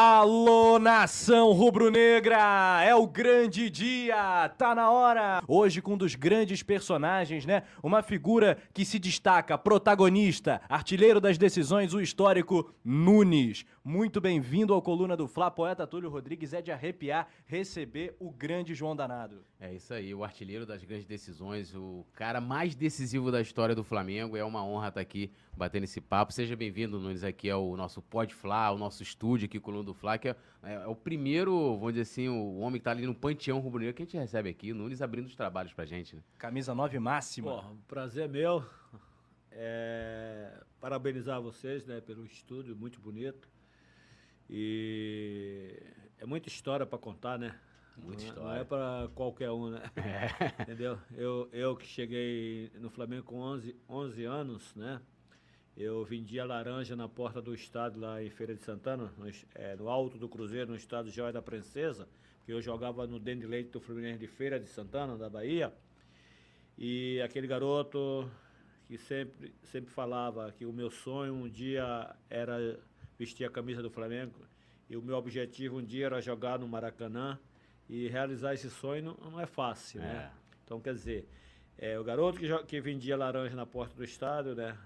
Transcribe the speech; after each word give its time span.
Alô, 0.00 0.78
nação 0.78 1.50
rubro-negra! 1.50 2.84
É 2.84 2.94
o 2.94 3.04
grande 3.04 3.68
dia! 3.68 4.48
Tá 4.50 4.72
na 4.72 4.92
hora! 4.92 5.42
Hoje 5.48 5.82
com 5.82 5.94
um 5.94 5.98
dos 5.98 6.14
grandes 6.14 6.62
personagens, 6.62 7.44
né? 7.44 7.64
Uma 7.82 8.00
figura 8.00 8.58
que 8.72 8.84
se 8.84 8.96
destaca, 8.96 9.58
protagonista, 9.58 10.60
artilheiro 10.68 11.20
das 11.20 11.36
decisões, 11.36 11.94
o 11.94 12.00
histórico 12.00 12.72
Nunes. 12.84 13.66
Muito 13.82 14.20
bem-vindo 14.20 14.72
ao 14.72 14.82
Coluna 14.82 15.16
do 15.16 15.26
Fla, 15.26 15.50
poeta 15.50 15.84
Túlio 15.84 16.10
Rodrigues. 16.10 16.52
É 16.52 16.62
de 16.62 16.70
arrepiar 16.70 17.26
receber 17.46 18.14
o 18.20 18.30
grande 18.30 18.74
João 18.74 18.94
Danado. 18.94 19.42
É 19.58 19.74
isso 19.74 19.92
aí, 19.92 20.14
o 20.14 20.22
artilheiro 20.22 20.64
das 20.64 20.84
grandes 20.84 21.06
decisões, 21.06 21.74
o 21.74 22.06
cara 22.12 22.40
mais 22.40 22.76
decisivo 22.76 23.32
da 23.32 23.40
história 23.40 23.74
do 23.74 23.82
Flamengo. 23.82 24.36
É 24.36 24.44
uma 24.44 24.64
honra 24.64 24.88
estar 24.88 25.00
aqui 25.00 25.32
batendo 25.56 25.84
esse 25.84 26.00
papo. 26.00 26.32
Seja 26.32 26.54
bem-vindo, 26.54 27.00
Nunes, 27.00 27.24
aqui 27.24 27.50
ao 27.50 27.76
nosso 27.76 28.00
Pod 28.00 28.32
Fla, 28.32 28.70
o 28.70 28.78
nosso 28.78 29.02
estúdio 29.02 29.46
aqui, 29.46 29.58
Coluna 29.58 29.87
do 29.88 29.94
Fla, 29.94 30.18
que 30.18 30.28
é, 30.28 30.36
é, 30.62 30.86
o 30.86 30.94
primeiro, 30.94 31.76
vamos 31.76 31.94
dizer 31.94 32.02
assim, 32.02 32.28
o 32.28 32.58
homem 32.58 32.80
que 32.80 32.84
tá 32.84 32.90
ali 32.90 33.06
no 33.06 33.14
panteão 33.14 33.58
rubro-negro 33.58 33.94
que 33.94 34.02
a 34.02 34.04
gente 34.04 34.16
recebe 34.16 34.50
aqui, 34.50 34.72
o 34.72 34.74
Nunes 34.74 35.02
abrindo 35.02 35.26
os 35.26 35.34
trabalhos 35.34 35.72
pra 35.72 35.84
gente. 35.84 36.16
Né? 36.16 36.22
Camisa 36.36 36.74
9 36.74 36.98
máxima. 36.98 37.62
Pô, 37.62 37.76
prazer 37.86 38.24
é 38.24 38.28
meu. 38.28 38.64
É, 39.50 40.62
parabenizar 40.80 41.40
vocês 41.40 41.84
né, 41.84 42.00
pelo 42.00 42.24
estúdio, 42.24 42.76
muito 42.76 43.00
bonito. 43.00 43.48
E 44.48 45.82
é 46.18 46.24
muita 46.24 46.48
história 46.48 46.86
para 46.86 46.98
contar, 46.98 47.38
né? 47.38 47.58
Muita 47.96 48.22
não, 48.22 48.28
história. 48.28 48.50
Não 48.50 48.56
é 48.56 48.64
para 48.64 49.08
qualquer 49.14 49.50
um, 49.50 49.70
né? 49.70 49.82
É. 49.96 50.62
Entendeu? 50.62 50.98
Eu, 51.12 51.48
eu 51.52 51.76
que 51.76 51.86
cheguei 51.86 52.70
no 52.76 52.88
Flamengo 52.88 53.24
com 53.24 53.38
11, 53.40 53.76
11 53.88 54.24
anos, 54.24 54.74
né? 54.74 55.00
Eu 55.80 56.04
vendia 56.04 56.44
laranja 56.44 56.96
na 56.96 57.08
porta 57.08 57.40
do 57.40 57.54
estádio 57.54 58.00
lá 58.00 58.20
em 58.20 58.28
Feira 58.28 58.52
de 58.52 58.60
Santana, 58.60 59.12
no, 59.16 59.30
é, 59.54 59.76
no 59.76 59.88
alto 59.88 60.18
do 60.18 60.28
Cruzeiro, 60.28 60.70
no 60.72 60.76
estádio 60.76 61.12
Joia 61.12 61.32
da 61.32 61.40
Princesa, 61.40 62.08
que 62.44 62.52
eu 62.52 62.60
jogava 62.60 63.06
no 63.06 63.20
Dente 63.20 63.42
de 63.42 63.46
Leite 63.46 63.70
do 63.70 63.80
Fluminense 63.80 64.18
de 64.18 64.26
Feira 64.26 64.58
de 64.58 64.66
Santana, 64.66 65.16
da 65.16 65.30
Bahia. 65.30 65.72
E 66.76 67.20
aquele 67.20 67.46
garoto 67.46 68.28
que 68.88 68.98
sempre, 68.98 69.54
sempre 69.62 69.88
falava 69.92 70.50
que 70.50 70.66
o 70.66 70.72
meu 70.72 70.90
sonho 70.90 71.32
um 71.32 71.48
dia 71.48 72.12
era 72.28 72.76
vestir 73.16 73.44
a 73.44 73.50
camisa 73.50 73.80
do 73.80 73.88
Flamengo 73.88 74.34
e 74.90 74.96
o 74.96 75.02
meu 75.02 75.16
objetivo 75.16 75.78
um 75.78 75.84
dia 75.84 76.06
era 76.06 76.20
jogar 76.20 76.58
no 76.58 76.66
Maracanã 76.66 77.38
e 77.88 78.08
realizar 78.08 78.52
esse 78.52 78.68
sonho 78.68 79.16
não, 79.30 79.38
é 79.38 79.46
fácil, 79.46 80.00
É. 80.00 80.04
né? 80.04 80.32
Então, 80.64 80.80
quer 80.80 80.92
dizer, 80.92 81.28
é, 81.78 81.96
o 82.00 82.02
garoto 82.02 82.40
que, 82.40 82.64
que 82.64 82.80
vendia 82.80 83.16
laranja 83.16 83.54
na 83.54 83.64
porta 83.64 83.94
do 83.94 84.02
estádio, 84.02 84.56
né? 84.56 84.76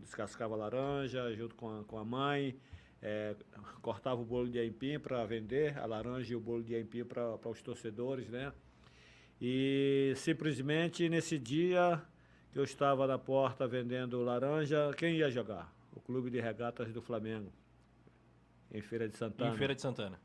Descascava 0.00 0.56
laranja 0.56 1.32
junto 1.34 1.54
com 1.54 1.80
a, 1.80 1.84
com 1.84 1.98
a 1.98 2.04
mãe, 2.04 2.58
é, 3.02 3.34
cortava 3.80 4.20
o 4.20 4.24
bolo 4.24 4.48
de 4.48 4.58
aipim 4.58 4.98
para 4.98 5.24
vender, 5.24 5.78
a 5.78 5.86
laranja 5.86 6.32
e 6.32 6.36
o 6.36 6.40
bolo 6.40 6.62
de 6.62 6.74
aipim 6.74 7.04
para 7.04 7.36
os 7.48 7.62
torcedores, 7.62 8.28
né? 8.28 8.52
E 9.40 10.12
simplesmente 10.16 11.08
nesse 11.08 11.38
dia 11.38 12.02
que 12.52 12.58
eu 12.58 12.64
estava 12.64 13.06
na 13.06 13.18
porta 13.18 13.66
vendendo 13.66 14.22
laranja, 14.22 14.90
quem 14.96 15.16
ia 15.16 15.30
jogar? 15.30 15.72
O 15.92 16.00
Clube 16.00 16.30
de 16.30 16.40
Regatas 16.40 16.92
do 16.92 17.00
Flamengo, 17.00 17.52
em 18.70 18.82
Feira 18.82 19.08
de 19.08 19.16
Santana. 19.16 19.54
Em 19.54 19.56
Feira 19.56 19.74
de 19.74 19.80
Santana. 19.80 20.20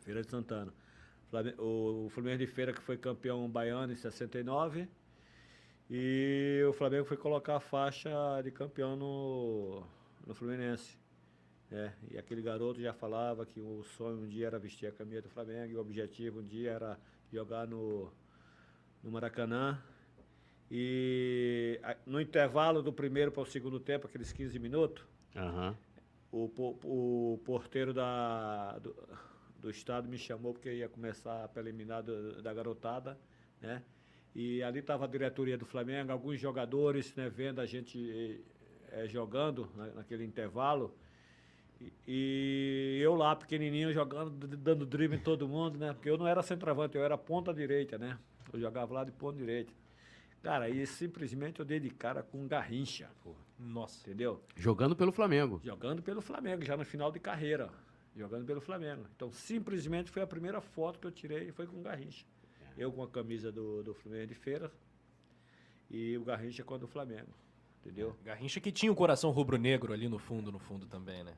Feira 0.00 0.22
de 0.22 0.30
Santana. 0.30 0.72
O, 1.58 2.06
o 2.06 2.10
Flamengo 2.10 2.38
de 2.38 2.46
Feira 2.46 2.72
que 2.72 2.80
foi 2.80 2.96
campeão 2.96 3.48
baiano 3.48 3.92
em 3.92 3.96
69 3.96 4.88
e 5.90 6.62
o 6.68 6.72
Flamengo 6.72 7.04
foi 7.04 7.16
colocar 7.16 7.56
a 7.56 7.60
faixa 7.60 8.10
de 8.44 8.50
campeão 8.52 8.94
no, 8.96 9.82
no 10.26 10.34
Fluminense. 10.34 10.96
né? 11.70 11.92
E 12.10 12.16
aquele 12.18 12.40
garoto 12.42 12.80
já 12.80 12.92
falava 12.92 13.44
que 13.44 13.60
o 13.60 13.82
sonho 13.82 14.20
um 14.22 14.28
dia 14.28 14.46
era 14.46 14.58
vestir 14.58 14.86
a 14.86 14.92
camisa 14.92 15.22
do 15.22 15.28
Flamengo 15.28 15.72
e 15.72 15.76
o 15.76 15.80
objetivo 15.80 16.40
um 16.40 16.44
dia 16.46 16.70
era 16.72 16.98
jogar 17.32 17.66
no, 17.66 18.12
no 19.02 19.10
Maracanã. 19.10 19.82
E 20.70 21.80
no 22.06 22.20
intervalo 22.20 22.80
do 22.82 22.92
primeiro 22.92 23.32
para 23.32 23.42
o 23.42 23.46
segundo 23.46 23.80
tempo, 23.80 24.06
aqueles 24.06 24.32
15 24.32 24.56
minutos, 24.60 25.04
Aham. 25.34 25.76
o, 26.30 26.48
o 26.84 27.38
porteiro 27.44 27.92
da, 27.92 28.78
do, 28.78 28.94
do 29.58 29.68
estado 29.68 30.08
me 30.08 30.16
chamou 30.16 30.52
porque 30.54 30.72
ia 30.72 30.88
começar 30.88 31.42
a 31.44 31.48
preliminar 31.48 32.04
do- 32.04 32.40
da 32.40 32.54
garotada, 32.54 33.18
né? 33.60 33.82
E 34.34 34.62
ali 34.62 34.78
estava 34.78 35.04
a 35.04 35.08
diretoria 35.08 35.58
do 35.58 35.66
Flamengo, 35.66 36.12
alguns 36.12 36.38
jogadores, 36.38 37.14
né, 37.16 37.28
vendo 37.28 37.60
a 37.60 37.66
gente 37.66 38.40
eh, 38.92 39.06
jogando 39.08 39.68
na- 39.76 39.86
naquele 39.88 40.24
intervalo. 40.24 40.94
E, 41.80 41.92
e 42.06 43.00
eu 43.02 43.14
lá, 43.14 43.34
pequenininho, 43.34 43.92
jogando, 43.92 44.30
dando 44.56 44.84
drible 44.86 45.16
em 45.16 45.20
todo 45.20 45.48
mundo, 45.48 45.78
né? 45.78 45.92
Porque 45.94 46.10
eu 46.10 46.18
não 46.18 46.26
era 46.28 46.42
centroavante, 46.42 46.96
eu 46.96 47.04
era 47.04 47.16
ponta 47.16 47.52
direita, 47.54 47.96
né? 47.98 48.18
Eu 48.52 48.60
jogava 48.60 48.92
lá 48.92 49.04
de 49.04 49.10
ponta 49.12 49.38
direita. 49.38 49.72
Cara, 50.42 50.66
aí 50.66 50.86
simplesmente 50.86 51.60
eu 51.60 51.64
dei 51.66 51.78
de 51.80 51.90
cara 51.90 52.22
com 52.22 52.46
garrincha, 52.46 53.10
pô, 53.22 53.34
Nossa. 53.58 54.00
entendeu? 54.00 54.42
Jogando 54.56 54.94
pelo 54.96 55.12
Flamengo. 55.12 55.60
Jogando 55.62 56.02
pelo 56.02 56.20
Flamengo, 56.20 56.64
já 56.64 56.76
no 56.76 56.84
final 56.84 57.10
de 57.12 57.18
carreira. 57.20 57.70
Jogando 58.16 58.44
pelo 58.44 58.60
Flamengo. 58.60 59.06
Então, 59.14 59.30
simplesmente 59.32 60.10
foi 60.10 60.22
a 60.22 60.26
primeira 60.26 60.60
foto 60.60 60.98
que 60.98 61.06
eu 61.06 61.12
tirei 61.12 61.48
e 61.48 61.52
foi 61.52 61.66
com 61.66 61.78
o 61.78 61.82
Garrincha. 61.82 62.24
Eu 62.80 62.90
com 62.90 63.02
a 63.02 63.08
camisa 63.08 63.52
do, 63.52 63.82
do 63.82 63.92
Flamengo 63.92 64.28
de 64.28 64.34
feira 64.34 64.72
e 65.90 66.16
o 66.16 66.24
Garrincha 66.24 66.64
com 66.64 66.76
a 66.76 66.78
do 66.78 66.88
Flamengo. 66.88 67.28
Entendeu? 67.80 68.16
Garrincha 68.24 68.58
que 68.58 68.72
tinha 68.72 68.90
o 68.90 68.96
coração 68.96 69.30
rubro-negro 69.30 69.92
ali 69.92 70.08
no 70.08 70.18
fundo, 70.18 70.50
no 70.50 70.58
fundo 70.58 70.86
também, 70.86 71.22
né? 71.22 71.34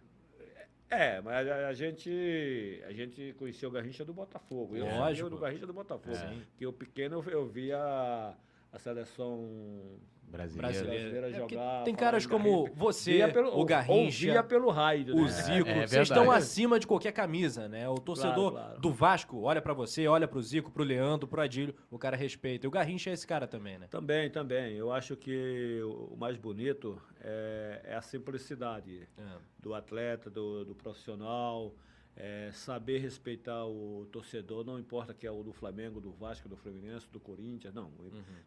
É, 0.88 1.20
mas 1.20 1.48
a, 1.48 1.66
a 1.66 1.74
gente 1.74 2.80
a 2.86 2.92
gente 2.92 3.34
conheceu 3.40 3.70
o 3.70 3.72
Garrincha 3.72 4.04
do 4.04 4.14
Botafogo. 4.14 4.76
Eu 4.76 4.84
Lógico. 4.84 5.26
eu 5.26 5.30
do 5.30 5.38
Garrincha 5.38 5.66
do 5.66 5.72
Botafogo. 5.72 6.14
Sim. 6.14 6.42
Que 6.56 6.64
eu 6.64 6.72
pequeno 6.72 7.16
eu, 7.16 7.32
eu 7.32 7.44
via 7.44 7.76
a, 7.76 8.36
a 8.70 8.78
seleção 8.78 9.98
Brasileiro. 10.32 10.58
Brasileiro. 10.72 11.10
brasileira 11.10 11.28
É 11.28 11.32
jogar. 11.48 11.84
tem 11.84 11.94
caras 11.94 12.24
como 12.26 12.64
Garrincha. 12.64 12.72
você, 12.74 13.28
pelo- 13.28 13.60
o 13.60 13.64
Garrincha, 13.64 14.42
pelo 14.42 14.70
raio. 14.70 15.14
O 15.14 15.22
né? 15.22 15.28
Zico, 15.28 15.68
é 15.68 15.74
vocês 15.74 15.90
verdade. 15.90 16.02
estão 16.02 16.30
acima 16.30 16.80
de 16.80 16.86
qualquer 16.86 17.12
camisa, 17.12 17.68
né? 17.68 17.88
O 17.88 17.96
torcedor 17.96 18.52
Claro, 18.52 18.66
claro. 18.66 18.80
do 18.80 18.90
Vasco 18.92 19.42
olha 19.42 19.60
pra 19.60 19.74
você, 19.74 20.08
olha 20.08 20.26
pro 20.26 20.40
Zico, 20.42 20.70
pro 20.70 20.82
Leandro, 20.82 21.28
pro 21.28 21.40
Adílio, 21.42 21.74
o 21.90 21.98
cara 21.98 22.16
respeita. 22.16 22.66
E 22.66 22.68
o 22.68 22.70
Garrincha 22.70 23.10
é 23.10 23.12
esse 23.12 23.26
cara 23.26 23.46
também, 23.46 23.78
né? 23.78 23.86
Também, 23.90 24.30
também. 24.30 24.74
Eu 24.74 24.90
acho 24.92 25.14
que 25.16 25.80
o 25.84 26.02
o 26.12 26.16
mais 26.16 26.36
bonito 26.36 27.00
é, 27.20 27.80
é 27.84 27.94
a 27.94 28.02
simplicidade 28.02 29.08
É. 29.18 29.22
do 29.58 29.74
atleta, 29.74 30.28
do, 30.30 30.64
do 30.64 30.74
profissional, 30.74 31.74
é, 32.16 32.50
saber 32.52 32.98
respeitar 32.98 33.64
o 33.66 34.06
torcedor, 34.12 34.64
não 34.64 34.78
importa 34.78 35.14
que 35.14 35.26
é 35.26 35.30
o 35.30 35.42
do 35.42 35.52
Flamengo, 35.52 36.00
do 36.00 36.12
Vasco, 36.12 36.48
do 36.48 36.56
Fluminense, 36.56 37.08
do 37.10 37.18
Corinthians, 37.18 37.72
não. 37.74 37.90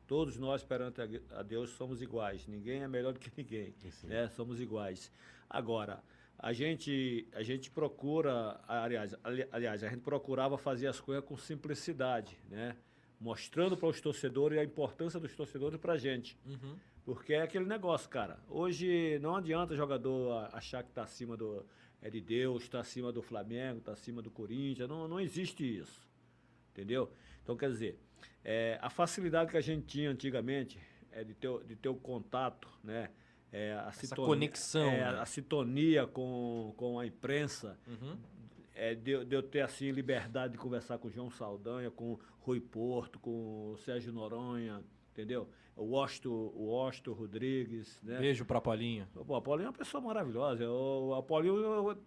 Todos 0.07 0.37
nós 0.37 0.63
perante 0.63 1.01
a- 1.01 1.41
Deus 1.43 1.71
somos 1.71 2.01
iguais. 2.01 2.45
Ninguém 2.47 2.83
é 2.83 2.87
melhor 2.87 3.13
do 3.13 3.19
que 3.19 3.31
ninguém, 3.35 3.73
né? 4.07 4.29
Somos 4.29 4.59
iguais. 4.61 5.11
Agora, 5.49 6.03
a 6.37 6.53
gente, 6.53 7.27
a 7.33 7.41
gente 7.41 7.71
procura, 7.71 8.59
aliás, 8.67 9.15
ali- 9.23 9.47
aliás, 9.51 9.83
a 9.83 9.89
gente 9.89 10.01
procurava 10.01 10.57
fazer 10.57 10.87
as 10.87 10.99
coisas 10.99 11.23
com 11.25 11.35
simplicidade, 11.35 12.37
né? 12.49 12.75
Mostrando 13.19 13.75
para 13.77 13.87
os 13.87 13.99
torcedores 14.01 14.59
a 14.59 14.63
importância 14.63 15.19
dos 15.19 15.33
torcedores 15.35 15.79
para 15.79 15.93
a 15.93 15.97
gente. 15.97 16.37
Porque 17.05 17.33
é 17.33 17.41
aquele 17.41 17.65
negócio, 17.65 18.09
cara. 18.09 18.39
Hoje 18.49 19.17
não 19.19 19.35
adianta 19.35 19.75
jogador 19.75 20.49
achar 20.51 20.83
que 20.83 20.89
está 20.89 21.03
acima 21.03 21.37
do, 21.37 21.65
é 22.05 22.09
de 22.09 22.21
Deus, 22.21 22.63
está 22.63 22.79
acima 22.79 23.11
do 23.11 23.21
Flamengo, 23.21 23.79
está 23.79 23.93
acima 23.93 24.21
do 24.21 24.29
Corinthians. 24.29 24.88
Não, 24.88 25.07
não 25.07 25.19
existe 25.19 25.63
isso. 25.79 26.07
Entendeu? 26.71 27.11
Então, 27.41 27.55
quer 27.57 27.69
dizer, 27.69 27.97
é, 28.43 28.77
a 28.81 28.89
facilidade 28.89 29.49
que 29.49 29.57
a 29.57 29.61
gente 29.61 29.85
tinha 29.88 30.09
antigamente 30.11 30.79
é 31.11 31.23
de 31.23 31.33
ter, 31.33 31.47
o- 31.47 31.63
de 31.63 31.75
ter 31.75 31.89
o 31.89 31.95
contato, 31.95 32.67
né? 32.83 33.09
É, 33.51 33.73
a 33.73 33.91
sintonia- 33.91 34.25
conexão, 34.25 34.89
é, 34.91 34.97
né? 35.13 35.19
A 35.19 35.25
sintonia 35.25 36.05
com, 36.05 36.73
com 36.77 36.99
a 36.99 37.05
imprensa. 37.07 37.79
Uhum. 37.88 38.17
É, 38.73 38.94
de, 38.94 39.11
eu- 39.11 39.23
de 39.23 39.33
eu 39.35 39.41
ter 39.41 39.61
assim 39.61 39.89
liberdade 39.91 40.53
de 40.53 40.59
conversar 40.59 40.97
com 40.97 41.07
o 41.07 41.12
João 41.12 41.30
Saldanha, 41.31 41.89
com 41.89 42.13
o 42.13 42.19
Rui 42.41 42.59
Porto, 42.59 43.18
com 43.19 43.71
o 43.71 43.77
Sérgio 43.77 44.12
Noronha, 44.12 44.83
entendeu? 45.12 45.50
O 45.75 45.94
Osto, 45.94 46.31
o 46.31 46.69
Osto 46.74 47.12
Rodrigues, 47.12 48.00
né? 48.01 48.18
Beijo 48.19 48.45
pra 48.45 48.62
Paulinho. 48.62 49.06
Pô, 49.13 49.33
o 49.33 49.36
Apolinho 49.36 49.66
é 49.66 49.69
uma 49.69 49.77
pessoa 49.77 50.00
maravilhosa. 50.01 50.69
O 50.69 51.13
Apolinho, 51.16 51.57
eu- 51.57 51.98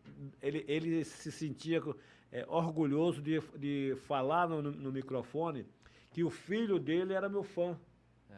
ele, 0.41 0.65
ele 0.67 1.05
se 1.05 1.31
sentia 1.31 1.83
é, 2.33 2.47
orgulhoso 2.49 3.21
de, 3.21 3.41
de 3.59 3.95
falar 4.07 4.49
no, 4.49 4.63
no 4.63 4.91
microfone 4.91 5.67
que 6.13 6.25
o 6.25 6.31
filho 6.31 6.79
dele 6.79 7.13
era 7.13 7.29
meu 7.29 7.43
fã. 7.43 7.79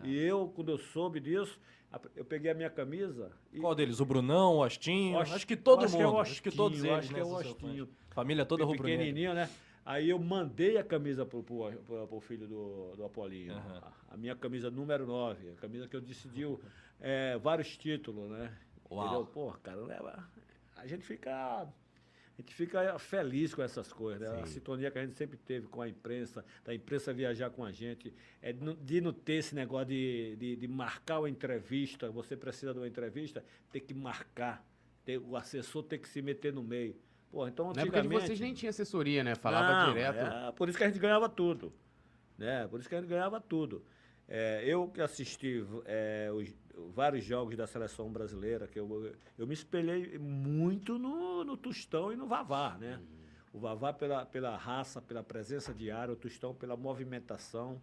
E 0.03 0.17
eu, 0.19 0.49
quando 0.55 0.71
eu 0.71 0.79
soube 0.79 1.21
disso, 1.21 1.61
a- 1.93 2.00
eu 2.17 2.25
peguei 2.25 2.50
a 2.50 2.55
minha 2.55 2.71
camisa 2.71 3.31
Qual 3.61 3.75
deles? 3.75 4.00
O 4.00 4.05
Brunão, 4.05 4.56
o 4.56 4.62
Austinho? 4.65 5.17
Ost- 5.19 5.33
acho 5.33 5.47
que 5.47 5.56
todo 5.56 5.85
acho 5.85 5.97
que 5.97 6.03
é 6.03 6.06
mundo. 6.06 6.19
acho 6.19 6.43
que 6.43 6.50
todos 6.50 6.79
eles, 6.83 6.91
acho 6.99 7.09
né? 7.09 7.15
que 7.15 7.21
é 7.21 7.25
o 7.25 7.55
fãs. 7.55 7.88
Família 8.11 8.44
toda 8.44 8.65
rubro-negra. 8.65 8.99
pequenininho, 9.05 9.33
né? 9.35 9.49
Aí 9.85 10.11
eu 10.11 10.19
mandei 10.19 10.77
a 10.77 10.85
camisa 10.85 11.25
pro, 11.25 11.43
pro, 11.43 11.73
pro- 11.87 12.06
pro 12.06 12.21
filho 12.21 12.47
do, 12.47 12.94
do 12.97 13.05
Apolinho. 13.05 13.55
Aham. 13.55 13.79
A, 14.09 14.15
a 14.15 14.17
minha 14.17 14.37
camisa 14.37 14.71
número 14.71 15.06
9, 15.06 15.50
a 15.50 15.55
camisa 15.55 15.88
que 15.88 15.97
eu 15.97 16.00
decidiu 16.00 16.61
é, 17.00 17.37
vários 17.38 17.77
títulos, 17.77 18.31
né? 18.31 18.56
Uau. 18.91 19.06
Entendeu? 19.06 19.27
Pô, 19.27 19.53
cara, 19.62 19.81
leva. 19.85 20.29
A 20.77 20.87
gente 20.87 21.05
fica. 21.05 21.32
A 21.62 22.43
gente 22.43 22.55
fica 22.55 22.99
feliz 22.99 23.55
com 23.55 23.62
essas 23.62 23.93
coisas, 23.93 24.21
né? 24.31 24.41
A 24.43 24.47
sintonia 24.47 24.91
que 24.91 24.99
a 24.99 25.05
gente 25.05 25.15
sempre 25.15 25.37
teve 25.37 25.67
com 25.67 25.83
a 25.83 25.88
imprensa, 25.88 26.43
da 26.65 26.75
imprensa 26.75 27.12
viajar 27.12 27.50
com 27.50 27.62
a 27.62 27.71
gente, 27.71 28.15
é 28.41 28.50
de 28.50 28.65
não, 28.65 28.75
de 28.75 29.00
não 29.03 29.12
ter 29.12 29.35
esse 29.35 29.55
negócio 29.55 29.88
de, 29.88 30.37
de, 30.37 30.56
de 30.56 30.67
marcar 30.69 31.19
uma 31.19 31.29
entrevista, 31.29 32.11
você 32.11 32.37
precisa 32.38 32.73
de 32.73 32.79
uma 32.79 32.88
entrevista, 32.88 33.44
tem 33.71 33.83
que 33.83 33.93
marcar, 33.93 34.65
ter, 35.05 35.19
o 35.19 35.37
assessor 35.37 35.83
tem 35.83 35.99
que 35.99 36.09
se 36.09 36.23
meter 36.23 36.50
no 36.50 36.62
meio. 36.62 36.97
Pô, 37.31 37.47
então 37.47 37.73
Na 37.73 37.82
época 37.82 38.03
de 38.03 38.09
vocês 38.09 38.41
nem 38.41 38.53
tinha 38.53 38.71
assessoria, 38.71 39.23
né? 39.23 39.35
Falava 39.35 39.87
Não, 39.87 39.94
direto. 39.94 40.19
é, 40.19 40.53
por 40.53 40.69
isso 40.69 40.77
que 40.77 40.85
a 40.85 40.88
gente 40.88 40.99
ganhava 40.99 41.29
tudo. 41.29 41.73
Né? 42.37 42.67
Por 42.69 42.81
isso 42.81 42.88
que 42.88 42.94
a 42.94 43.00
gente 43.00 43.09
ganhava 43.09 43.41
tudo. 43.41 43.85
É, 44.27 44.62
eu 44.65 44.88
que 44.88 45.00
assisti 45.00 45.65
é, 45.85 46.31
os, 46.32 46.53
vários 46.94 47.25
jogos 47.25 47.56
da 47.56 47.67
seleção 47.67 48.11
brasileira, 48.11 48.67
que 48.67 48.79
eu, 48.79 49.12
eu 49.37 49.47
me 49.47 49.55
espelhei 49.55 50.19
muito 50.19 50.99
no, 50.99 51.44
no 51.44 51.56
Tostão 51.56 52.12
e 52.12 52.17
no 52.17 52.27
Vavá, 52.27 52.77
né? 52.79 53.00
O 53.53 53.59
Vavá 53.59 53.93
pela, 53.93 54.25
pela 54.25 54.56
raça, 54.56 55.03
pela 55.03 55.23
presença 55.23 55.75
diária, 55.75 56.12
o 56.12 56.17
Tostão 56.17 56.55
pela 56.55 56.76
movimentação, 56.76 57.81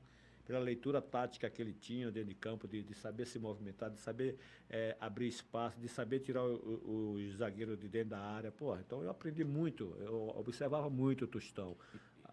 pela 0.48 0.60
leitura 0.60 1.02
tática 1.02 1.50
que 1.50 1.62
ele 1.62 1.74
tinha 1.74 2.10
dentro 2.10 2.30
de 2.30 2.36
campo, 2.36 2.68
de, 2.70 2.82
de 2.82 2.94
saber 2.94 3.26
se 3.28 3.38
movimentar, 3.38 3.90
de 3.92 4.00
saber 4.00 4.38
é, 4.70 4.96
abrir 4.98 5.28
espaço, 5.28 5.78
de 5.78 5.90
saber 5.90 6.22
tirar 6.22 6.42
o- 6.44 6.56
o- 6.56 7.14
os 7.16 7.36
zagueiros 7.36 7.78
de 7.78 7.90
dentro 7.90 8.12
da 8.12 8.20
área. 8.20 8.50
Pô, 8.50 8.74
então 8.78 9.04
eu 9.04 9.10
aprendi 9.10 9.44
muito, 9.44 9.94
eu 10.00 10.34
observava 10.38 10.90
muito 10.90 11.26
o 11.26 11.28
Tostão. 11.28 11.76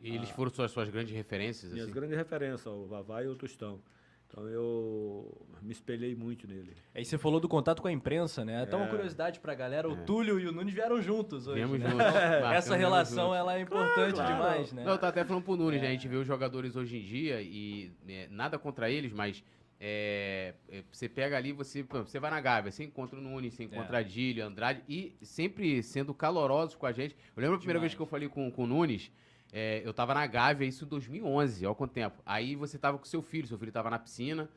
E 0.01 0.15
eles 0.15 0.31
foram 0.31 0.51
suas, 0.53 0.71
suas 0.71 0.89
grandes 0.89 1.13
referências, 1.15 1.73
Minhas 1.73 1.87
assim? 1.89 1.95
grandes 1.95 2.17
referências, 2.17 2.65
o 2.67 2.87
Vavá 2.87 3.23
e 3.25 3.27
o 3.27 3.35
Tostão. 3.35 3.83
Então 4.29 4.49
eu 4.49 5.47
me 5.63 5.71
espelhei 5.73 6.15
muito 6.15 6.47
nele. 6.49 6.73
Aí 6.95 7.05
você 7.05 7.17
falou 7.17 7.39
do 7.39 7.49
contato 7.49 7.81
com 7.81 7.89
a 7.89 7.93
imprensa, 7.93 8.45
né? 8.45 8.63
Até 8.63 8.75
uma 8.77 8.87
É. 8.87 8.89
curiosidade 8.89 9.39
pra 9.41 9.55
galera, 9.55 9.89
o 9.89 9.97
Túlio 10.05 10.41
e 10.41 10.47
o 10.47 10.53
Nunes 10.53 10.75
vieram 10.75 11.01
juntos 11.01 11.47
hoje. 11.47 11.55
Viemos 11.57 11.79
né? 11.79 11.89
juntos, 11.89 12.05
Essa 12.55 12.77
relação, 12.77 13.25
juntos. 13.27 13.39
ela 13.39 13.57
é 13.57 13.61
importante 13.61 14.15
Claro. 14.15 14.33
demais, 14.35 14.73
né? 14.73 14.85
Não, 14.85 14.93
eu 14.93 14.99
tava 14.99 15.11
até 15.11 15.25
falando 15.25 15.45
pro 15.45 15.57
Nunes, 15.57 15.81
né? 15.81 15.89
A 15.89 15.93
gente 15.93 16.09
vê 16.09 16.17
os 16.17 16.27
jogadores 16.27 16.75
hoje 16.75 16.97
em 16.99 17.03
dia 17.03 17.41
e 17.41 17.93
é, 18.09 18.27
nada 18.31 18.59
contra 18.59 18.91
eles, 18.91 19.13
mas 19.13 19.43
é, 19.81 20.55
é, 20.69 20.83
você 20.91 21.09
pega 21.09 21.37
ali, 21.37 21.53
você, 21.53 21.83
você 21.85 22.19
vai 22.19 22.31
na 22.31 22.41
Gávea, 22.41 22.73
você 22.73 22.85
encontra 22.85 23.19
o 23.19 23.23
Nunes, 23.23 23.55
você 23.55 23.65
encontra 23.65 23.99
a 23.99 24.03
Dílio, 24.03 24.45
Andrade, 24.45 24.83
e 24.89 25.15
sempre 25.23 25.83
sendo 25.83 26.13
calorosos 26.13 26.75
com 26.75 26.87
a 26.87 26.93
gente. 26.93 27.15
Eu 27.37 27.41
lembro 27.41 27.57
a 27.57 27.59
primeira 27.59 27.79
Demais. 27.79 27.93
vez 27.93 27.95
que 27.97 28.03
eu 28.03 28.07
falei 28.07 28.29
com, 28.29 28.51
com 28.51 28.65
o 28.65 28.67
Nunes, 28.67 29.13
é, 29.57 29.81
eu 29.85 29.95
tava 29.95 30.13
na 30.13 30.27
Gávea, 30.27 30.67
isso 30.67 30.85
em 30.85 30.89
2011, 30.89 31.65
olha 31.65 31.75
quanto 31.77 31.93
tempo. 31.93 32.21
Aí 32.27 32.57
você 32.57 32.77
tava 32.77 32.99
com 32.99 33.05
seu 33.05 33.23
filho, 33.23 33.47
seu 33.47 33.57
filho 33.57 33.71
tava 33.71 33.89
na 33.89 33.99
piscina. 34.01 34.49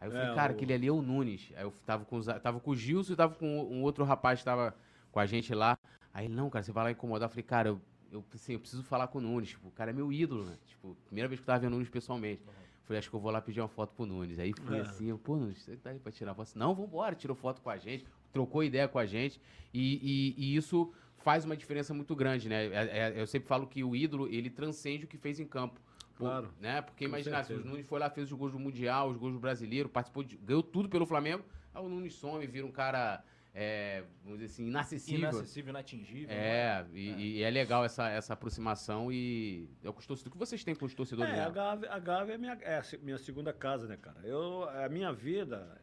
Aí 0.00 0.06
eu 0.08 0.12
falei, 0.12 0.28
É, 0.30 0.34
cara, 0.34 0.52
o- 0.52 0.56
aquele 0.56 0.72
ali 0.72 0.86
é 0.86 0.92
o 0.92 1.02
Nunes. 1.02 1.52
Aí 1.56 1.64
eu 1.64 1.72
tava 1.84 2.04
com, 2.04 2.16
os- 2.16 2.26
tava 2.26 2.60
com 2.60 2.70
o 2.70 2.76
Gilson 2.76 3.12
e 3.14 3.16
tava 3.16 3.34
com 3.34 3.46
um 3.64 3.82
outro 3.82 4.04
rapaz 4.04 4.38
que 4.38 4.44
tava 4.44 4.74
com 5.10 5.18
a 5.18 5.26
gente 5.26 5.52
lá. 5.54 5.76
Aí 6.12 6.26
ele, 6.26 6.34
não, 6.34 6.48
cara, 6.48 6.62
você 6.62 6.70
vai 6.72 6.84
lá 6.84 6.90
incomodar. 6.92 7.26
Eu 7.26 7.30
falei, 7.30 7.42
cara, 7.42 7.68
eu, 7.70 7.80
eu, 8.12 8.24
assim, 8.32 8.52
eu 8.52 8.60
preciso 8.60 8.84
falar 8.84 9.08
com 9.08 9.18
o 9.18 9.20
Nunes. 9.20 9.48
Tipo, 9.50 9.66
o 9.68 9.72
cara 9.72 9.90
é 9.90 9.94
meu 9.94 10.12
ídolo, 10.12 10.44
né? 10.44 10.56
Tipo, 10.68 10.96
primeira 11.06 11.26
vez 11.28 11.40
que 11.40 11.42
eu 11.42 11.46
tava 11.46 11.58
vendo 11.58 11.72
o 11.72 11.74
Nunes 11.76 11.88
pessoalmente. 11.88 12.40
Falei, 12.84 12.98
acho 12.98 13.08
que 13.08 13.16
eu 13.16 13.20
vou 13.20 13.30
lá 13.32 13.40
pedir 13.40 13.60
uma 13.60 13.68
foto 13.68 13.92
pro 13.96 14.04
Nunes. 14.06 14.38
Aí 14.38 14.52
fui 14.52 14.76
É. 14.76 14.82
assim, 14.82 15.06
eu, 15.08 15.18
pô, 15.18 15.36
Nunes, 15.36 15.62
você 15.62 15.74
tá 15.76 15.90
aí 15.90 15.98
pra 15.98 16.12
tirar 16.12 16.34
foto? 16.34 16.52
Não, 16.54 16.74
vambora, 16.74 17.14
tirou 17.16 17.34
foto 17.34 17.60
com 17.62 17.70
a 17.70 17.76
gente, 17.78 18.04
trocou 18.32 18.62
ideia 18.62 18.86
com 18.86 18.98
a 18.98 19.06
gente. 19.06 19.40
E, 19.72 20.34
e- 20.38 20.52
e 20.52 20.56
isso 20.56 20.92
faz 21.24 21.44
uma 21.44 21.56
diferença 21.56 21.94
muito 21.94 22.14
grande, 22.14 22.48
né? 22.48 22.66
É- 22.66 22.98
é- 22.98 23.20
eu 23.20 23.26
sempre 23.26 23.48
falo 23.48 23.66
que 23.66 23.82
o 23.82 23.96
ídolo, 23.96 24.28
ele 24.28 24.50
transcende 24.50 25.06
o 25.06 25.08
que 25.08 25.16
fez 25.16 25.40
em 25.40 25.46
campo. 25.46 25.80
Claro. 26.16 26.52
Né? 26.60 26.80
Porque 26.82 27.06
imagina, 27.06 27.42
se 27.42 27.54
o. 27.54 27.64
Nunes 27.64 27.88
foi 27.88 27.98
lá, 27.98 28.08
fez 28.08 28.30
os 28.30 28.38
gols 28.38 28.52
do 28.52 28.58
Mundial, 28.58 29.08
os 29.08 29.16
gols 29.16 29.32
do 29.32 29.40
Brasileiro, 29.40 29.88
participou 29.88 30.22
de, 30.22 30.36
ganhou 30.36 30.62
tudo 30.62 30.88
pelo 30.88 31.06
Flamengo. 31.06 31.42
Aí 31.74 31.82
o 31.82 31.88
Nunes 31.88 32.14
some, 32.14 32.46
vira 32.46 32.64
um 32.64 32.70
cara, 32.70 33.24
é, 33.52 34.04
vamos 34.22 34.38
dizer 34.38 34.52
assim, 34.52 34.68
inacessível. 34.68 35.30
Inacessível, 35.30 35.70
inatingível. 35.70 36.28
É, 36.30 36.86
e, 36.92 37.38
e 37.38 37.42
é 37.42 37.50
legal 37.50 37.84
essa, 37.84 38.08
essa 38.10 38.34
aproximação 38.34 39.10
e 39.10 39.68
é 39.82 39.90
com 39.90 39.98
os 39.98 40.06
torcedores. 40.06 40.26
O 40.26 40.30
que 40.30 40.38
vocês 40.38 40.62
têm 40.62 40.74
com 40.74 40.84
os 40.84 40.94
torcedores? 40.94 41.34
É, 41.34 41.40
a 41.40 41.48
né? 41.48 41.50
Gávea, 41.50 41.90
a 41.90 41.98
Gávea 41.98 42.34
é, 42.34 42.38
minha, 42.38 42.52
é 42.62 42.78
a 42.78 42.82
minha 43.02 43.18
segunda 43.18 43.52
casa, 43.52 43.88
né, 43.88 43.96
cara? 43.96 44.20
Eu, 44.22 44.68
a 44.68 44.88
minha 44.88 45.12
vida, 45.12 45.80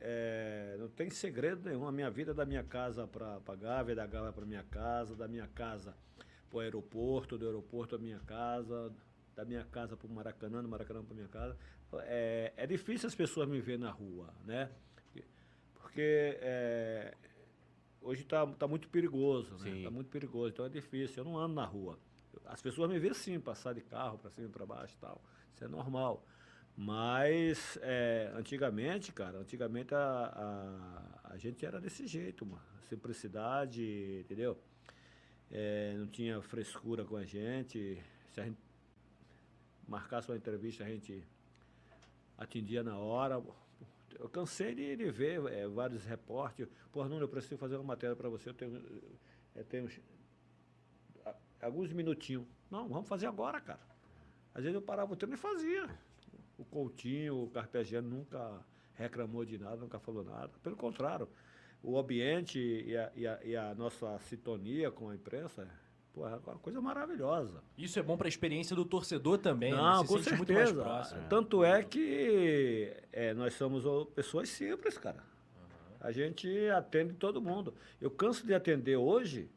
é, 0.00 0.76
não 0.78 0.88
tem 0.88 1.10
segredo 1.10 1.68
nenhum. 1.68 1.86
A 1.86 1.92
minha 1.92 2.10
vida 2.10 2.32
é 2.32 2.34
da 2.34 2.44
minha 2.44 2.64
casa 2.64 3.06
para 3.06 3.40
a 3.46 3.54
Gávea, 3.54 3.94
da 3.94 4.06
Gávea 4.06 4.32
para 4.32 4.44
minha 4.44 4.64
casa, 4.64 5.14
da 5.14 5.28
minha 5.28 5.46
casa 5.48 5.94
para 6.50 6.56
o 6.56 6.60
aeroporto, 6.60 7.38
do 7.38 7.46
aeroporto 7.46 7.94
à 7.94 7.98
minha 7.98 8.18
casa, 8.20 8.92
da 9.34 9.44
minha 9.44 9.64
casa 9.64 9.96
para 9.96 10.06
o 10.06 10.10
Maracanã, 10.10 10.62
do 10.62 10.68
Maracanã 10.68 11.04
para 11.04 11.14
minha 11.14 11.28
casa. 11.28 11.56
É, 12.02 12.52
é 12.56 12.66
difícil 12.66 13.06
as 13.06 13.14
pessoas 13.14 13.48
me 13.48 13.60
verem 13.60 13.80
na 13.80 13.90
rua, 13.90 14.32
né? 14.44 14.70
Porque 15.74 16.38
é, 16.40 17.14
hoje 18.00 18.22
está 18.22 18.46
tá 18.46 18.68
muito 18.68 18.88
perigoso, 18.88 19.52
né? 19.58 19.70
Sim. 19.70 19.82
Tá 19.84 19.90
muito 19.90 20.10
perigoso, 20.10 20.52
então 20.52 20.66
é 20.66 20.68
difícil. 20.68 21.18
Eu 21.18 21.24
não 21.24 21.38
ando 21.38 21.54
na 21.54 21.64
rua. 21.64 21.98
As 22.44 22.62
pessoas 22.62 22.90
me 22.90 22.98
veem 22.98 23.14
sim, 23.14 23.38
passar 23.38 23.74
de 23.74 23.80
carro 23.80 24.18
para 24.18 24.30
cima 24.30 24.48
e 24.48 24.50
para 24.50 24.66
baixo 24.66 24.94
e 24.96 24.98
tal. 24.98 25.22
Isso 25.54 25.64
é 25.64 25.68
normal. 25.68 26.24
Mas 26.80 27.76
é, 27.82 28.30
antigamente, 28.36 29.10
cara, 29.10 29.38
antigamente 29.38 29.92
a, 29.96 29.98
a, 29.98 31.32
a 31.32 31.36
gente 31.36 31.66
era 31.66 31.80
desse 31.80 32.06
jeito, 32.06 32.46
mano. 32.46 32.62
Simplicidade, 32.88 34.20
entendeu? 34.20 34.56
É, 35.50 35.96
não 35.98 36.06
tinha 36.06 36.40
frescura 36.40 37.04
com 37.04 37.16
a 37.16 37.24
gente. 37.24 38.00
Se 38.32 38.40
a 38.40 38.44
gente 38.44 38.58
marcasse 39.88 40.30
uma 40.30 40.36
entrevista, 40.36 40.84
a 40.84 40.88
gente 40.88 41.26
atendia 42.38 42.84
na 42.84 42.96
hora. 42.96 43.42
Eu 44.16 44.28
cansei 44.28 44.72
de, 44.72 44.94
de 44.94 45.10
ver 45.10 45.44
é, 45.46 45.66
vários 45.66 46.04
repórteres. 46.04 46.72
Pô, 46.92 47.02
Nuno, 47.08 47.24
eu 47.24 47.28
preciso 47.28 47.58
fazer 47.58 47.74
uma 47.74 47.82
matéria 47.82 48.14
para 48.14 48.28
você. 48.28 48.50
Eu 48.50 48.54
tenho, 48.54 49.02
eu 49.56 49.64
tenho 49.64 49.90
alguns 51.60 51.92
minutinhos. 51.92 52.46
Não, 52.70 52.88
vamos 52.88 53.08
fazer 53.08 53.26
agora, 53.26 53.60
cara. 53.60 53.80
Às 54.54 54.62
vezes 54.62 54.76
eu 54.76 54.82
parava 54.82 55.12
o 55.12 55.16
treino 55.16 55.34
e 55.34 55.38
fazia. 55.38 56.06
O 56.58 56.64
Coutinho, 56.64 57.44
o 57.44 57.48
Carpegiani 57.50 58.08
nunca 58.08 58.60
reclamou 58.94 59.44
de 59.44 59.56
nada, 59.58 59.76
nunca 59.76 59.98
falou 60.00 60.24
nada. 60.24 60.50
Pelo 60.62 60.76
contrário, 60.76 61.28
o 61.82 61.96
ambiente 61.98 62.58
e 62.58 62.96
a, 62.96 63.12
e 63.14 63.26
a- 63.26 63.40
e 63.44 63.56
a 63.56 63.74
nossa 63.76 64.18
sintonia 64.18 64.90
com 64.90 65.08
a 65.08 65.14
imprensa, 65.14 65.68
pô, 66.12 66.26
é 66.26 66.34
uma 66.34 66.58
coisa 66.58 66.80
maravilhosa. 66.80 67.62
Isso 67.76 67.96
é 67.98 68.02
bom 68.02 68.16
pra 68.16 68.26
experiência 68.26 68.74
do 68.74 68.84
torcedor 68.84 69.38
também, 69.38 69.70
Não, 69.72 70.02
né? 70.02 70.08
com 70.08 70.18
sente 70.18 70.36
muito 70.36 70.52
mais 70.52 70.68
certeza. 70.70 70.84
próximo. 70.88 71.20
Tanto 71.28 71.62
é 71.62 71.82
que 71.84 72.92
é, 73.12 73.32
nós 73.34 73.54
somos 73.54 73.84
pessoas 74.14 74.48
simples, 74.48 74.98
cara. 74.98 75.22
A 76.00 76.10
gente 76.10 76.48
atende 76.70 77.14
todo 77.14 77.40
mundo. 77.40 77.72
Eu 78.00 78.10
canso 78.10 78.44
de 78.46 78.52
atender 78.54 78.96
hoje, 78.96 79.48